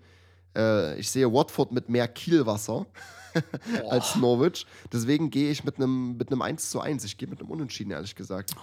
äh, 0.57 0.99
ich 0.99 1.11
sehe 1.11 1.31
Watford 1.31 1.71
mit 1.71 1.87
mehr 1.87 2.07
Kielwasser 2.07 2.87
als 3.89 4.15
Norwich. 4.15 4.65
Deswegen 4.91 5.29
gehe 5.29 5.51
ich 5.51 5.63
mit 5.63 5.75
einem 5.75 6.17
mit 6.17 6.31
einem 6.31 6.41
1 6.41 6.71
zu 6.71 6.81
1. 6.81 7.03
Ich 7.03 7.17
gehe 7.17 7.27
mit 7.27 7.39
einem 7.39 7.51
Unentschieden, 7.51 7.91
ehrlich 7.91 8.15
gesagt. 8.15 8.55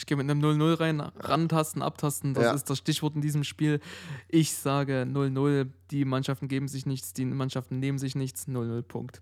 Ich 0.00 0.06
gehe 0.06 0.16
mit 0.16 0.30
einem 0.30 0.40
0-0 0.42 0.80
rein, 0.80 1.00
rantasten, 1.00 1.82
abtasten, 1.82 2.32
das 2.32 2.44
Ja. 2.44 2.52
ist 2.54 2.70
das 2.70 2.78
Stichwort 2.78 3.16
in 3.16 3.20
diesem 3.20 3.44
Spiel. 3.44 3.80
Ich 4.28 4.54
sage 4.54 5.02
0-0, 5.06 5.68
die 5.90 6.06
Mannschaften 6.06 6.48
geben 6.48 6.68
sich 6.68 6.86
nichts, 6.86 7.12
die 7.12 7.26
Mannschaften 7.26 7.80
nehmen 7.80 7.98
sich 7.98 8.14
nichts, 8.14 8.48
0-0, 8.48 8.80
Punkt. 8.80 9.20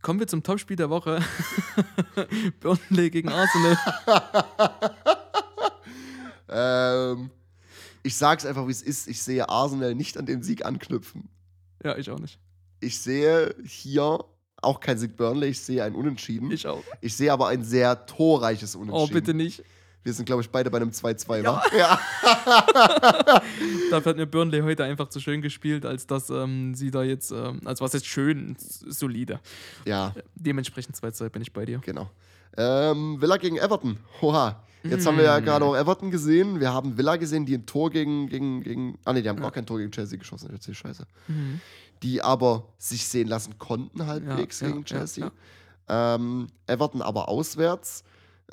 Kommen 0.00 0.18
wir 0.18 0.26
zum 0.26 0.42
Topspiel 0.42 0.76
der 0.76 0.88
Woche. 0.88 1.20
Burnley 2.60 3.10
gegen 3.10 3.28
Arsenal. 3.28 3.76
Ähm, 6.54 7.30
ich 8.02 8.14
sag's 8.16 8.44
einfach, 8.44 8.66
wie 8.66 8.72
es 8.72 8.82
ist. 8.82 9.08
Ich 9.08 9.22
sehe 9.22 9.48
Arsenal 9.48 9.94
nicht 9.94 10.18
an 10.18 10.26
den 10.26 10.42
Sieg 10.42 10.66
anknüpfen. 10.66 11.30
Ja, 11.82 11.96
ich 11.96 12.10
auch 12.10 12.18
nicht. 12.18 12.38
Ich 12.80 12.98
sehe 13.00 13.54
hier 13.64 14.22
auch 14.60 14.80
kein 14.80 14.98
Sieg 14.98 15.16
Burnley, 15.16 15.48
ich 15.48 15.60
sehe 15.60 15.82
ein 15.82 15.94
Unentschieden. 15.94 16.50
Ich, 16.50 16.60
Ich 16.64 16.66
auch. 16.66 16.82
sehe 17.02 17.32
aber 17.32 17.48
ein 17.48 17.64
sehr 17.64 18.04
torreiches 18.06 18.74
Unentschieden. 18.74 19.10
Oh, 19.10 19.12
bitte 19.14 19.32
nicht. 19.34 19.64
Wir 20.04 20.12
sind, 20.12 20.26
glaube 20.26 20.42
ich, 20.42 20.50
beide 20.50 20.70
bei 20.70 20.78
einem 20.78 20.90
2-2, 20.90 21.44
wa? 21.44 21.62
Ja. 21.76 21.98
Dafür 23.90 24.10
hat 24.10 24.16
mir 24.16 24.26
Burnley 24.26 24.60
heute 24.62 24.84
einfach 24.84 25.08
zu 25.08 25.20
schön 25.20 25.42
gespielt, 25.42 25.86
als 25.86 26.06
dass 26.06 26.30
ähm, 26.30 26.74
sie 26.74 26.90
da 26.90 27.02
jetzt, 27.02 27.30
ähm, 27.30 27.60
als 27.64 27.80
was 27.80 27.92
jetzt 27.92 28.06
schön, 28.06 28.56
solide. 28.58 29.40
Ja, 29.84 30.14
Dementsprechend 30.34 30.96
2-2 30.96 31.28
bin 31.28 31.42
ich 31.42 31.52
bei 31.52 31.64
dir. 31.64 31.78
genau. 31.78 32.10
Ähm, 32.56 33.20
Villa 33.20 33.36
gegen 33.38 33.56
Everton. 33.56 33.96
Oha. 34.20 34.62
Jetzt 34.82 35.06
haben 35.06 35.16
wir 35.16 35.24
ja 35.24 35.40
Mm. 35.40 35.44
gerade 35.44 35.64
auch 35.64 35.76
Everton 35.76 36.10
gesehen. 36.10 36.58
Wir 36.60 36.72
haben 36.72 36.98
Villa 36.98 37.16
gesehen, 37.16 37.46
die 37.46 37.54
ein 37.54 37.64
Tor 37.66 37.88
gegen. 37.90 38.26
gegen, 38.28 38.62
gegen 38.62 38.98
ah, 39.04 39.12
nee, 39.12 39.22
die 39.22 39.28
haben 39.28 39.40
gar 39.40 39.52
kein 39.52 39.64
Tor 39.64 39.78
gegen 39.78 39.92
Chelsea 39.92 40.18
geschossen. 40.18 40.46
Ich 40.48 40.54
erzähl 40.54 40.74
Scheiße. 40.74 41.04
Mhm. 41.28 41.60
Die 42.02 42.20
aber 42.20 42.64
sich 42.78 43.06
sehen 43.06 43.28
lassen 43.28 43.58
konnten, 43.58 44.04
halbwegs 44.06 44.58
Ja, 44.60 44.66
ja, 44.66 44.72
gegen 44.72 44.84
ja, 44.84 44.86
Chelsea. 44.98 45.30
Ähm, 45.88 46.48
Everton 46.66 47.00
aber 47.00 47.28
auswärts. 47.28 48.02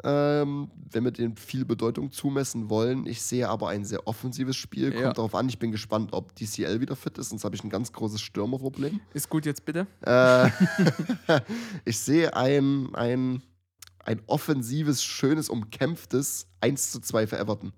Ähm, 0.03 0.69
wenn 0.91 1.03
wir 1.03 1.11
dem 1.11 1.35
viel 1.35 1.65
Bedeutung 1.65 2.11
zumessen 2.11 2.69
wollen. 2.69 3.05
Ich 3.05 3.21
sehe 3.21 3.49
aber 3.49 3.69
ein 3.69 3.83
sehr 3.85 4.07
offensives 4.07 4.55
Spiel. 4.55 4.91
Kommt 4.91 5.03
Ja. 5.03 5.13
darauf 5.13 5.35
an, 5.35 5.49
ich 5.49 5.59
bin 5.59 5.71
gespannt, 5.71 6.13
ob 6.13 6.33
DCL 6.35 6.79
wieder 6.79 6.95
fit 6.95 7.17
ist, 7.17 7.29
sonst 7.29 7.43
habe 7.43 7.55
ich 7.55 7.63
ein 7.63 7.69
ganz 7.69 7.91
großes 7.91 8.21
Stürmerproblem. 8.21 8.99
Ist 9.13 9.29
gut 9.29 9.45
jetzt 9.45 9.65
bitte? 9.65 9.87
Äh, 10.01 10.49
ich 11.85 11.99
sehe 11.99 12.35
ein, 12.35 12.93
ein, 12.95 13.41
ein 14.05 14.21
offensives, 14.27 15.03
schönes, 15.03 15.49
umkämpftes 15.49 16.47
1 16.61 16.91
zu 16.91 16.99
2 17.01 17.27
für 17.27 17.37
Everton. 17.37 17.73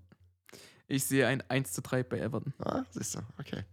Ich 0.88 1.05
sehe 1.05 1.25
ein 1.27 1.41
1 1.49 1.71
zu 1.73 1.81
3 1.81 2.03
bei 2.03 2.19
Everton. 2.19 2.53
Ah, 2.59 2.83
siehst 2.91 3.15
du, 3.15 3.19
okay. 3.39 3.63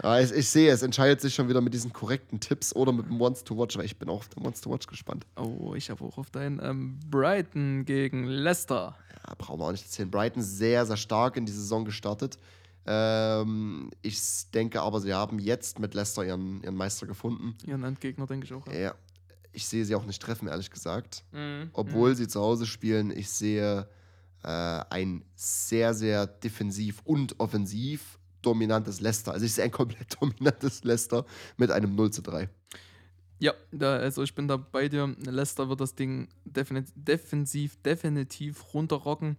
Aber 0.00 0.20
ich, 0.20 0.30
ich 0.32 0.48
sehe, 0.48 0.70
es 0.70 0.82
entscheidet 0.82 1.20
sich 1.20 1.34
schon 1.34 1.48
wieder 1.48 1.60
mit 1.60 1.74
diesen 1.74 1.92
korrekten 1.92 2.38
Tipps 2.40 2.74
oder 2.74 2.92
mit 2.92 3.06
dem 3.06 3.18
Wants 3.18 3.42
to 3.44 3.56
Watch, 3.58 3.76
aber 3.76 3.84
ich 3.84 3.98
bin 3.98 4.08
auch 4.08 4.18
auf 4.18 4.28
den 4.28 4.44
Wants 4.44 4.60
to 4.60 4.70
Watch 4.70 4.86
gespannt. 4.86 5.26
Oh, 5.36 5.74
ich 5.74 5.90
habe 5.90 6.04
auch 6.04 6.18
auf 6.18 6.30
dein 6.30 6.60
ähm, 6.62 7.00
Brighton 7.10 7.84
gegen 7.84 8.24
Leicester. 8.24 8.96
Ja, 9.26 9.34
brauchen 9.36 9.60
wir 9.60 9.64
auch 9.64 9.72
nicht 9.72 9.84
erzählen. 9.84 10.10
Brighton 10.10 10.42
sehr, 10.42 10.86
sehr 10.86 10.96
stark 10.96 11.36
in 11.36 11.46
die 11.46 11.52
Saison 11.52 11.84
gestartet. 11.84 12.38
Ähm, 12.86 13.90
ich 14.02 14.18
denke 14.54 14.80
aber, 14.80 15.00
sie 15.00 15.12
haben 15.12 15.38
jetzt 15.38 15.78
mit 15.78 15.94
Leicester 15.94 16.24
ihren, 16.24 16.62
ihren 16.62 16.74
Meister 16.76 17.06
gefunden. 17.06 17.56
Ihren 17.66 17.84
Endgegner, 17.84 18.26
denke 18.26 18.46
ich 18.46 18.54
auch. 18.54 18.66
Ja. 18.66 18.72
Ja, 18.72 18.94
ich 19.52 19.66
sehe 19.66 19.84
sie 19.84 19.94
auch 19.94 20.06
nicht 20.06 20.22
treffen, 20.22 20.48
ehrlich 20.48 20.70
gesagt. 20.70 21.24
Mhm. 21.32 21.70
Obwohl 21.72 22.14
sie 22.14 22.28
zu 22.28 22.40
Hause 22.40 22.66
spielen, 22.66 23.10
ich 23.10 23.28
sehe 23.30 23.88
äh, 24.42 24.48
ein 24.48 25.24
sehr, 25.34 25.94
sehr 25.94 26.26
defensiv 26.26 27.02
und 27.04 27.38
offensiv 27.40 28.17
dominantes 28.48 29.00
Leicester. 29.00 29.32
Also 29.32 29.44
ich 29.46 29.52
sehe 29.54 29.64
ein 29.64 29.70
komplett 29.70 30.16
dominantes 30.20 30.84
Leicester 30.84 31.24
mit 31.56 31.70
einem 31.70 31.94
0 31.94 32.10
zu 32.10 32.22
3. 32.22 32.48
Ja, 33.40 33.52
da, 33.70 33.96
also 33.96 34.22
ich 34.22 34.34
bin 34.34 34.48
da 34.48 34.56
bei 34.56 34.88
dir. 34.88 35.14
Leicester 35.24 35.68
wird 35.68 35.80
das 35.80 35.94
Ding 35.94 36.28
defini 36.44 36.84
defensiv 36.94 37.76
definitiv 37.82 38.74
runterrocken. 38.74 39.36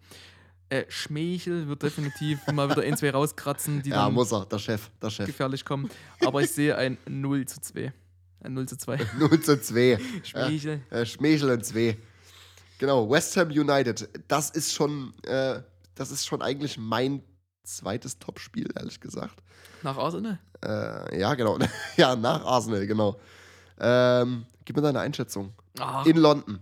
Äh, 0.69 0.85
Schmeichel 0.87 1.67
wird 1.67 1.81
definitiv 1.81 2.45
mal 2.53 2.69
wieder 2.69 2.83
ein, 2.83 2.95
zwei 2.95 3.09
rauskratzen, 3.09 3.81
die 3.81 3.89
Ja, 3.95 4.05
dann 4.05 4.13
muss 4.13 4.31
er, 4.31 4.45
der 4.45 4.59
Chef, 4.59 4.89
der 5.01 5.09
Chef. 5.09 5.25
gefährlich 5.25 5.65
kommen. 5.65 5.89
Aber 6.23 6.41
ich 6.41 6.51
sehe 6.51 6.77
ein 6.77 6.97
0 7.07 7.45
zu 7.47 7.59
2. 7.59 7.91
Ein 8.41 8.53
0 8.53 8.67
zu 8.69 8.77
2. 8.77 8.99
0 9.17 9.41
zu 9.41 9.59
2. 9.59 9.99
Schmeichel. 10.23 10.81
Äh, 10.91 11.05
Schmeichel 11.05 11.49
und 11.49 11.65
2. 11.65 11.97
Genau, 12.77 13.09
West 13.09 13.35
Ham 13.35 13.49
United. 13.49 14.07
Das 14.27 14.51
ist 14.51 14.73
schon, 14.73 15.13
äh, 15.23 15.61
das 15.95 16.11
ist 16.11 16.25
schon 16.25 16.41
eigentlich 16.41 16.77
mein 16.77 17.21
zweites 17.75 18.19
Topspiel, 18.19 18.69
ehrlich 18.75 18.99
gesagt. 18.99 19.41
Nach 19.83 19.97
Arsenal? 19.97 20.39
Äh, 20.63 21.19
ja, 21.19 21.33
genau. 21.35 21.57
ja, 21.97 22.15
nach 22.15 22.43
Arsenal, 22.45 22.85
genau. 22.87 23.19
Ähm, 23.79 24.45
gib 24.65 24.75
mir 24.75 24.81
deine 24.81 24.99
Einschätzung. 24.99 25.53
Ach, 25.79 26.05
In 26.05 26.17
London. 26.17 26.59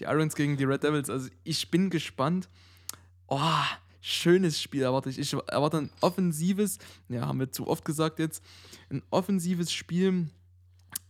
die 0.00 0.04
Irons 0.04 0.34
gegen 0.34 0.56
die 0.56 0.64
Red 0.64 0.82
Devils. 0.82 1.10
Also 1.10 1.28
ich 1.44 1.70
bin 1.70 1.90
gespannt. 1.90 2.48
Oh, 3.26 3.40
schönes 4.00 4.60
Spiel 4.62 4.82
erwarte 4.82 5.10
ich. 5.10 5.18
Ich 5.18 5.32
erwarte 5.32 5.78
ein 5.78 5.90
offensives, 6.00 6.78
ja, 7.08 7.26
haben 7.26 7.40
wir 7.40 7.50
zu 7.50 7.66
oft 7.66 7.84
gesagt 7.84 8.18
jetzt, 8.18 8.42
ein 8.90 9.02
offensives 9.10 9.72
Spiel. 9.72 10.28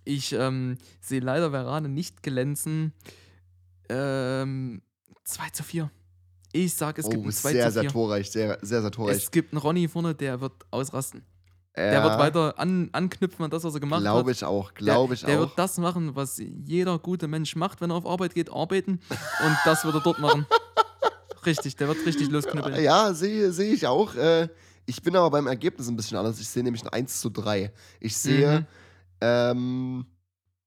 Ich 0.04 0.32
ähm, 0.32 0.78
sehe 1.00 1.20
leider 1.20 1.50
Verane 1.52 1.88
nicht 1.88 2.22
glänzen. 2.22 2.92
Ähm, 3.88 4.82
2 5.24 5.50
zu 5.50 5.62
4. 5.62 5.90
Ich 6.64 6.74
sag, 6.74 6.98
es 6.98 7.08
gibt 7.08 7.22
oh, 7.22 7.26
ein 7.28 7.32
2 7.32 7.52
sehr, 7.52 7.66
zu 7.66 7.72
sehr 7.72 7.82
4. 7.82 7.90
torreich, 7.92 8.30
sehr, 8.30 8.58
sehr, 8.62 8.80
sehr 8.82 8.90
torreich. 8.90 9.16
Es 9.16 9.30
gibt 9.30 9.52
einen 9.52 9.60
Ronny 9.60 9.88
vorne, 9.88 10.14
der 10.14 10.40
wird 10.40 10.52
ausrasten. 10.70 11.22
Der 11.76 11.92
Ja, 11.92 12.02
wird 12.04 12.18
weiter 12.18 12.58
an, 12.58 12.88
anknüpfen 12.92 13.44
an 13.44 13.50
das, 13.50 13.62
was 13.62 13.74
er 13.74 13.80
gemacht 13.80 13.98
hat. 14.00 14.10
Glaube 14.10 14.32
ich 14.32 14.42
auch, 14.42 14.72
glaube 14.72 15.12
ich 15.14 15.20
der, 15.20 15.28
der 15.28 15.36
auch. 15.36 15.40
wird 15.48 15.58
das 15.58 15.76
machen, 15.76 16.16
was 16.16 16.40
jeder 16.64 16.98
gute 16.98 17.28
Mensch 17.28 17.54
macht, 17.54 17.82
wenn 17.82 17.90
er 17.90 17.96
auf 17.96 18.06
Arbeit 18.06 18.34
geht, 18.34 18.50
arbeiten. 18.50 18.92
Und 19.10 19.56
das 19.66 19.84
wird 19.84 19.94
er 19.94 20.00
dort 20.00 20.18
machen. 20.18 20.46
Richtig, 21.44 21.76
der 21.76 21.86
wird 21.88 22.04
richtig 22.06 22.28
losknüppeln. 22.30 22.82
Ja, 22.82 23.12
sehe 23.14 23.52
sehe 23.52 23.72
ich 23.72 23.86
auch. 23.86 24.14
Äh, 24.16 24.48
ich 24.86 25.00
bin 25.02 25.14
aber 25.14 25.30
beim 25.30 25.46
Ergebnis 25.46 25.86
ein 25.88 25.94
bisschen 25.96 26.16
anders. 26.16 26.40
Ich 26.40 26.48
sehe 26.48 26.64
nämlich 26.64 26.82
ein 26.82 26.88
1 26.88 27.20
zu 27.20 27.30
3. 27.30 27.72
Ich 28.00 28.16
sehe, 28.16 28.60
Mhm. 28.60 28.66
ähm, 29.20 30.06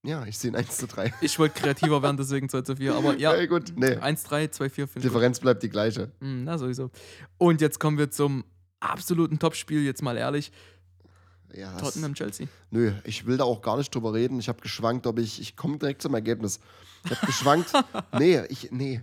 ja, 0.03 0.25
ich 0.25 0.37
sehe 0.37 0.51
ein 0.51 0.55
1 0.55 0.77
zu 0.77 0.87
3. 0.87 1.13
Ich 1.21 1.37
wollte 1.39 1.59
kreativer 1.59 2.01
werden, 2.01 2.17
deswegen 2.17 2.47
2 2.49 2.61
zu 2.61 2.75
4. 2.77 2.95
Aber 2.95 3.17
ja, 3.17 3.35
Äh, 3.35 3.47
gut, 3.47 3.73
nee. 3.75 3.95
1, 3.95 4.23
3, 4.23 4.47
2, 4.47 4.69
4, 4.69 4.87
5. 4.87 5.03
Differenz 5.03 5.39
bleibt 5.39 5.61
die 5.63 5.69
gleiche. 5.69 6.11
Na, 6.19 6.57
sowieso. 6.57 6.89
Und 7.37 7.61
jetzt 7.61 7.79
kommen 7.79 7.97
wir 7.97 8.09
zum 8.11 8.43
absoluten 8.79 9.39
Topspiel, 9.39 9.81
jetzt 9.83 10.01
mal 10.01 10.17
ehrlich. 10.17 10.51
Ja, 11.53 11.75
Tottenham 11.77 12.13
Chelsea. 12.13 12.47
Nö, 12.69 12.91
ich 13.03 13.25
will 13.25 13.37
da 13.37 13.43
auch 13.43 13.61
gar 13.61 13.77
nicht 13.77 13.93
drüber 13.93 14.13
reden. 14.13 14.39
Ich 14.39 14.47
habe 14.49 14.61
geschwankt, 14.61 15.07
ob 15.07 15.17
ich. 15.19 15.41
Ich 15.41 15.55
komme 15.55 15.77
direkt 15.79 16.01
zum 16.01 16.13
Ergebnis. 16.13 16.59
Ich 17.05 17.11
habe 17.11 17.25
geschwankt. 17.25 17.71
nee, 18.19 18.39
ich. 18.49 18.71
Nee. 18.71 19.01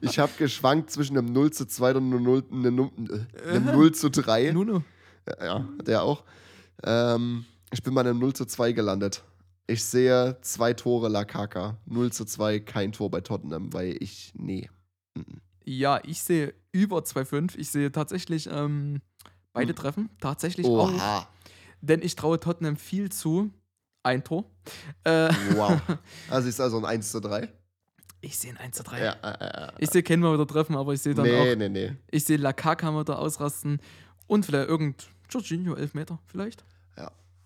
Ich 0.00 0.18
habe 0.18 0.32
geschwankt 0.38 0.90
zwischen 0.90 1.16
einem 1.16 1.32
0 1.32 1.52
zu 1.52 1.66
2 1.66 1.94
und 1.94 2.12
einem 2.12 2.22
0, 2.22 2.44
einem, 2.52 2.90
einem 3.48 3.64
0 3.66 3.92
zu 3.92 4.10
3. 4.10 4.50
Nuno. 4.52 4.82
Ja, 5.40 5.66
der 5.84 6.02
auch. 6.02 6.22
Ähm, 6.84 7.44
ich 7.70 7.82
bin 7.82 7.94
bei 7.94 8.00
einem 8.02 8.18
0 8.18 8.34
zu 8.34 8.44
2 8.44 8.72
gelandet. 8.72 9.22
Ich 9.66 9.84
sehe 9.84 10.38
zwei 10.42 10.72
Tore 10.74 11.08
Lakaka. 11.08 11.76
0 11.86 12.12
zu 12.12 12.24
2, 12.24 12.60
kein 12.60 12.92
Tor 12.92 13.10
bei 13.10 13.20
Tottenham, 13.20 13.72
weil 13.72 13.96
ich. 14.00 14.32
Nee. 14.36 14.68
Ja, 15.64 16.00
ich 16.04 16.22
sehe 16.22 16.54
über 16.72 16.98
2,5. 16.98 17.56
Ich 17.56 17.70
sehe 17.70 17.92
tatsächlich 17.92 18.48
ähm, 18.50 19.00
beide 19.52 19.74
Treffen. 19.74 20.10
Tatsächlich 20.20 20.66
auch. 20.66 20.88
Hm. 20.90 20.96
Oha. 20.96 21.28
Denn 21.80 22.02
ich 22.02 22.16
traue 22.16 22.40
Tottenham 22.40 22.76
viel 22.76 23.10
zu. 23.10 23.50
Ein 24.04 24.24
Tor. 24.24 24.50
Äh, 25.04 25.28
Wow. 25.54 25.80
Also 26.28 26.48
ist 26.48 26.60
also 26.60 26.78
ein 26.78 26.84
1 26.84 27.12
zu 27.12 27.20
3. 27.20 27.48
ich 28.20 28.36
sehe 28.36 28.50
ein 28.50 28.56
1 28.56 28.76
zu 28.76 28.82
3. 28.82 29.00
Ja, 29.00 29.12
äh, 29.22 29.68
äh. 29.68 29.72
Ich 29.78 29.90
sehe 29.90 30.02
keinen 30.02 30.20
mal 30.22 30.34
wieder 30.34 30.46
treffen, 30.46 30.74
aber 30.76 30.92
ich 30.92 31.00
sehe 31.00 31.14
dann 31.14 31.24
Nee, 31.26 31.52
auch. 31.52 31.56
nee, 31.56 31.68
nee. 31.68 31.92
Ich 32.10 32.24
sehe 32.24 32.36
Lakaka 32.36 32.98
wieder 32.98 33.18
ausrasten. 33.20 33.80
Und 34.26 34.44
vielleicht 34.44 34.68
irgend 34.68 35.08
Jorginho 35.30 35.74
Elfmeter, 35.74 36.18
vielleicht. 36.26 36.64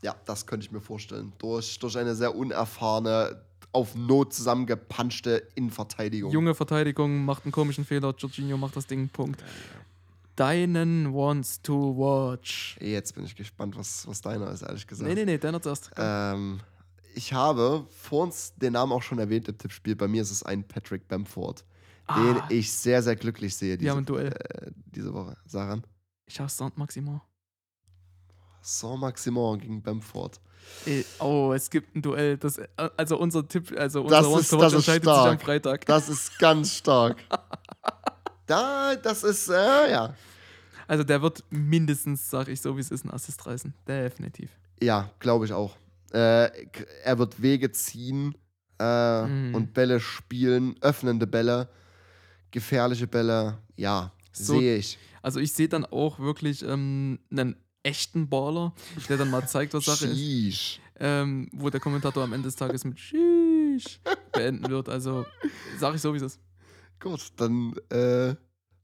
Ja, 0.06 0.14
das 0.24 0.46
könnte 0.46 0.64
ich 0.64 0.70
mir 0.70 0.80
vorstellen. 0.80 1.32
Durch, 1.38 1.80
durch 1.80 1.98
eine 1.98 2.14
sehr 2.14 2.36
unerfahrene, 2.36 3.42
auf 3.72 3.96
Not 3.96 4.32
zusammengepanschte 4.32 5.42
Innenverteidigung. 5.56 6.30
Junge 6.30 6.54
Verteidigung 6.54 7.24
macht 7.24 7.44
einen 7.44 7.50
komischen 7.50 7.84
Fehler. 7.84 8.14
Jorginho 8.16 8.56
macht 8.56 8.76
das 8.76 8.86
Ding. 8.86 9.08
Punkt. 9.08 9.42
Deinen 10.36 11.12
wants 11.12 11.60
to 11.60 11.74
watch. 11.96 12.76
Jetzt 12.80 13.16
bin 13.16 13.24
ich 13.24 13.34
gespannt, 13.34 13.76
was, 13.76 14.06
was 14.06 14.20
deiner 14.20 14.48
ist, 14.52 14.62
ehrlich 14.62 14.86
gesagt. 14.86 15.08
Nee, 15.08 15.16
nee, 15.16 15.24
nee, 15.24 15.38
deiner 15.38 15.60
zuerst. 15.60 15.90
Ähm, 15.96 16.60
ich 17.16 17.32
habe 17.32 17.84
vor 17.90 18.22
uns 18.22 18.54
den 18.54 18.74
Namen 18.74 18.92
auch 18.92 19.02
schon 19.02 19.18
erwähnt 19.18 19.48
im 19.48 19.58
Tippspiel. 19.58 19.96
Bei 19.96 20.06
mir 20.06 20.22
ist 20.22 20.30
es 20.30 20.44
ein 20.44 20.62
Patrick 20.62 21.08
Bamford, 21.08 21.64
den 22.16 22.36
Ah, 22.36 22.46
ich 22.48 22.70
sehr, 22.70 23.02
sehr 23.02 23.16
glücklich 23.16 23.56
sehe 23.56 23.70
wir 23.72 23.78
diese, 23.78 23.90
haben 23.90 23.98
ein 23.98 24.04
Duell. 24.06 24.28
äh, 24.28 24.70
diese 24.94 25.12
Woche. 25.12 25.36
Saran. 25.46 25.82
Ich 26.26 26.38
habe 26.38 26.48
Saint 26.48 26.78
Maximum. 26.78 27.20
Saint-Maximin 28.66 29.58
gegen 29.60 29.82
Bamford. 29.82 30.40
Ey, 30.84 31.04
Oh, 31.20 31.52
es 31.54 31.70
gibt 31.70 31.94
ein 31.94 32.02
Duell. 32.02 32.36
Das, 32.36 32.60
also 32.96 33.18
unser 33.18 33.46
Tipp, 33.46 33.72
also 33.78 34.02
Das 34.08 34.26
unser 34.26 34.30
Wants 34.32 34.42
ist- 34.44 34.52
das 34.52 34.60
Watch 34.60 34.66
ist 34.66 34.74
entscheidet 34.74 35.04
sich 35.04 35.12
am 35.12 35.20
stark. 35.20 35.42
Freitag. 35.42 35.86
Das 35.86 36.08
ist 36.08 36.38
ganz 36.38 36.72
stark. 36.74 37.16
da, 38.46 38.94
das 38.96 39.22
ist, 39.24 39.48
äh, 39.48 39.90
ja. 39.90 40.14
Also 40.88 41.02
der 41.04 41.20
wird 41.22 41.42
mindestens, 41.50 42.30
sag 42.30 42.48
ich 42.48 42.60
so, 42.60 42.76
wie 42.76 42.80
es 42.80 42.90
ist, 42.90 43.04
einen 43.04 43.12
Assist 43.14 43.44
reißen. 43.46 43.74
Definitiv. 43.88 44.50
Ja, 44.80 45.10
glaube 45.18 45.44
ich 45.44 45.52
auch. 45.52 45.76
Äh, 46.12 46.50
er 47.04 47.18
wird 47.18 47.40
Wege 47.42 47.72
ziehen 47.72 48.36
äh, 48.78 49.24
Mhm. 49.26 49.54
und 49.54 49.74
Bälle 49.74 50.00
spielen, 50.00 50.76
öffnende 50.80 51.26
Bälle, 51.26 51.68
gefährliche 52.50 53.06
Bälle. 53.06 53.58
Ja, 53.76 54.12
So- 54.32 54.58
sehe 54.58 54.76
ich. 54.76 54.98
Also 55.22 55.40
ich 55.40 55.52
sehe 55.52 55.68
dann 55.68 55.84
auch 55.84 56.18
wirklich 56.20 56.62
ähm, 56.62 57.18
einen 57.32 57.56
echten 57.86 58.28
Baller, 58.28 58.72
der 59.08 59.16
dann 59.16 59.30
mal 59.30 59.46
zeigt, 59.48 59.74
was 59.74 59.84
Sache 59.84 60.06
ist. 60.06 60.80
Ähm, 60.98 61.48
wo 61.52 61.68
der 61.70 61.80
Kommentator 61.80 62.24
am 62.24 62.32
Ende 62.32 62.48
des 62.48 62.56
Tages 62.56 62.84
mit 62.84 62.98
Sheesh 62.98 64.00
beenden 64.32 64.68
wird. 64.70 64.88
Also 64.88 65.26
sag 65.78 65.94
ich 65.94 66.00
so, 66.00 66.12
wie 66.12 66.16
es 66.16 66.22
ist. 66.22 66.40
Gut, 67.00 67.20
dann, 67.36 67.74
äh, 67.90 68.34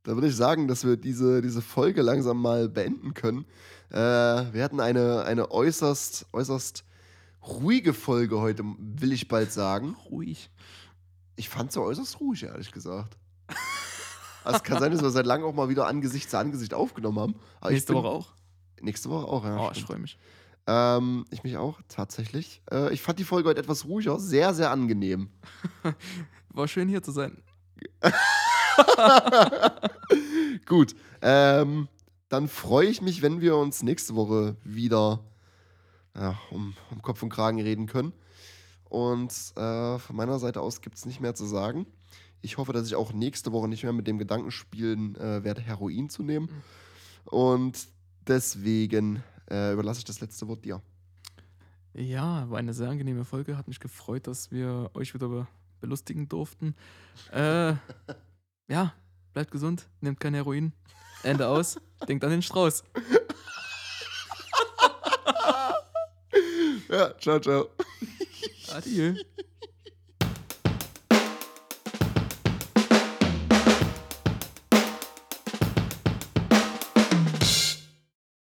dann 0.03 0.15
würde 0.17 0.27
ich 0.29 0.37
sagen, 0.37 0.69
dass 0.69 0.85
wir 0.85 0.97
diese, 0.97 1.41
diese 1.41 1.63
Folge 1.63 2.03
langsam 2.03 2.41
mal 2.41 2.69
beenden 2.69 3.15
können. 3.15 3.47
Äh, 3.91 3.97
wir 3.97 4.63
hatten 4.63 4.81
eine, 4.81 5.25
eine 5.25 5.51
äußerst, 5.51 6.27
äußerst 6.33 6.85
ruhige 7.43 7.95
Folge 7.95 8.39
heute, 8.41 8.63
will 8.79 9.13
ich 9.13 9.29
bald 9.29 9.51
sagen. 9.53 9.97
Ruhig. 10.11 10.51
Ich 11.37 11.49
fand 11.49 11.73
sie 11.73 11.81
äußerst 11.81 12.21
ruhig, 12.21 12.43
ehrlich 12.43 12.73
gesagt. 12.73 13.17
Also 14.45 14.57
es 14.59 14.63
kann 14.65 14.81
sein, 14.81 14.93
dass 14.93 15.03
wir 15.03 15.11
seit 15.11 15.25
langem 15.25 15.47
auch 15.47 15.55
mal 15.55 15.69
wieder 15.71 15.87
Angesicht 15.87 16.29
zu 16.31 16.37
Angesicht 16.39 16.75
aufgenommen 16.75 17.19
haben. 17.19 17.35
Aber 17.61 17.71
ich 17.71 17.77
Nächste 17.77 17.95
bin- 17.95 18.03
Woche 18.03 18.09
auch. 18.09 18.33
Nächste 18.83 19.09
Woche 19.11 19.27
auch, 19.27 19.45
ja. 19.45 19.59
Oh, 19.59 19.69
ich 19.71 19.79
stimmt. 19.79 19.87
freue 19.87 19.99
mich. 20.01 20.19
ähm, 20.67 21.25
ich 21.31 21.45
mich 21.45 21.57
auch, 21.57 21.81
tatsächlich. 21.89 22.63
Äh, 22.71 22.93
ich 22.93 23.01
fand 23.01 23.19
die 23.19 23.25
Folge 23.25 23.49
heute 23.49 23.61
etwas 23.61 23.85
ruhiger, 23.85 24.19
sehr, 24.19 24.53
sehr 24.55 24.71
angenehm. 24.71 25.31
War 26.51 26.69
schön 26.69 26.89
hier 26.89 27.03
zu 27.03 27.13
sein. 27.13 27.43
Gut, 30.67 30.95
ähm, 31.21 31.89
dann 32.29 32.49
freue 32.49 32.89
ich 32.89 33.03
mich, 33.03 33.23
wenn 33.23 33.41
wir 33.41 33.57
uns 33.57 33.83
nächste 33.83 34.15
Woche 34.15 34.57
wieder 34.65 35.21
ja, 36.15 36.39
um, 36.51 36.75
um 36.91 37.03
Kopf 37.03 37.23
und 37.23 37.31
Kragen 37.31 37.61
reden 37.61 37.87
können. 37.87 38.13
Und 38.89 39.33
äh, 39.57 39.99
von 39.99 40.17
meiner 40.17 40.39
Seite 40.39 40.61
aus 40.61 40.81
gibt 40.81 40.97
es 40.97 41.07
nicht 41.07 41.21
mehr 41.21 41.35
zu 41.35 41.47
sagen. 41.47 41.87
Ich 42.43 42.59
hoffe, 42.59 42.73
dass 42.73 42.87
ich 42.87 42.95
auch 42.97 43.13
nächste 43.13 43.53
Woche 43.53 43.69
nicht 43.69 43.85
mehr 43.85 43.93
mit 43.93 44.07
dem 44.07 44.19
Gedanken 44.19 44.51
spielen 44.51 45.15
äh, 45.17 45.45
werde, 45.45 45.63
Heroin 45.63 46.11
zu 46.11 46.23
nehmen. 46.23 46.51
Und 47.25 47.89
deswegen 48.27 49.23
äh, 49.51 49.73
überlasse 49.73 50.01
ich 50.01 50.05
das 50.05 50.21
letzte 50.21 50.49
Wort 50.49 50.65
dir. 50.65 50.81
Ja, 51.95 52.49
war 52.49 52.59
eine 52.59 52.73
sehr 52.73 52.89
angenehme 52.89 53.25
Folge. 53.25 53.57
Hat 53.57 53.69
mich 53.69 53.81
gefreut, 53.81 54.27
dass 54.27 54.51
wir 54.51 54.91
euch 54.95 55.15
wieder 55.15 55.29
be 55.29 55.47
belustigen 55.81 56.29
durften. 56.29 56.77
Äh, 57.33 57.75
ja, 58.69 58.95
bleibt 59.33 59.51
gesund, 59.51 59.89
nehmt 60.01 60.21
kein 60.21 60.33
Heroin. 60.33 60.73
Ende 61.25 61.49
aus. 61.49 61.77
Denkt 62.09 62.25
an 62.25 62.31
den 62.31 62.43
Strauß. 62.43 62.85
Ja, 66.89 67.17
ciao, 67.19 67.41
ciao. 67.41 67.71
Adieu. 68.71 69.15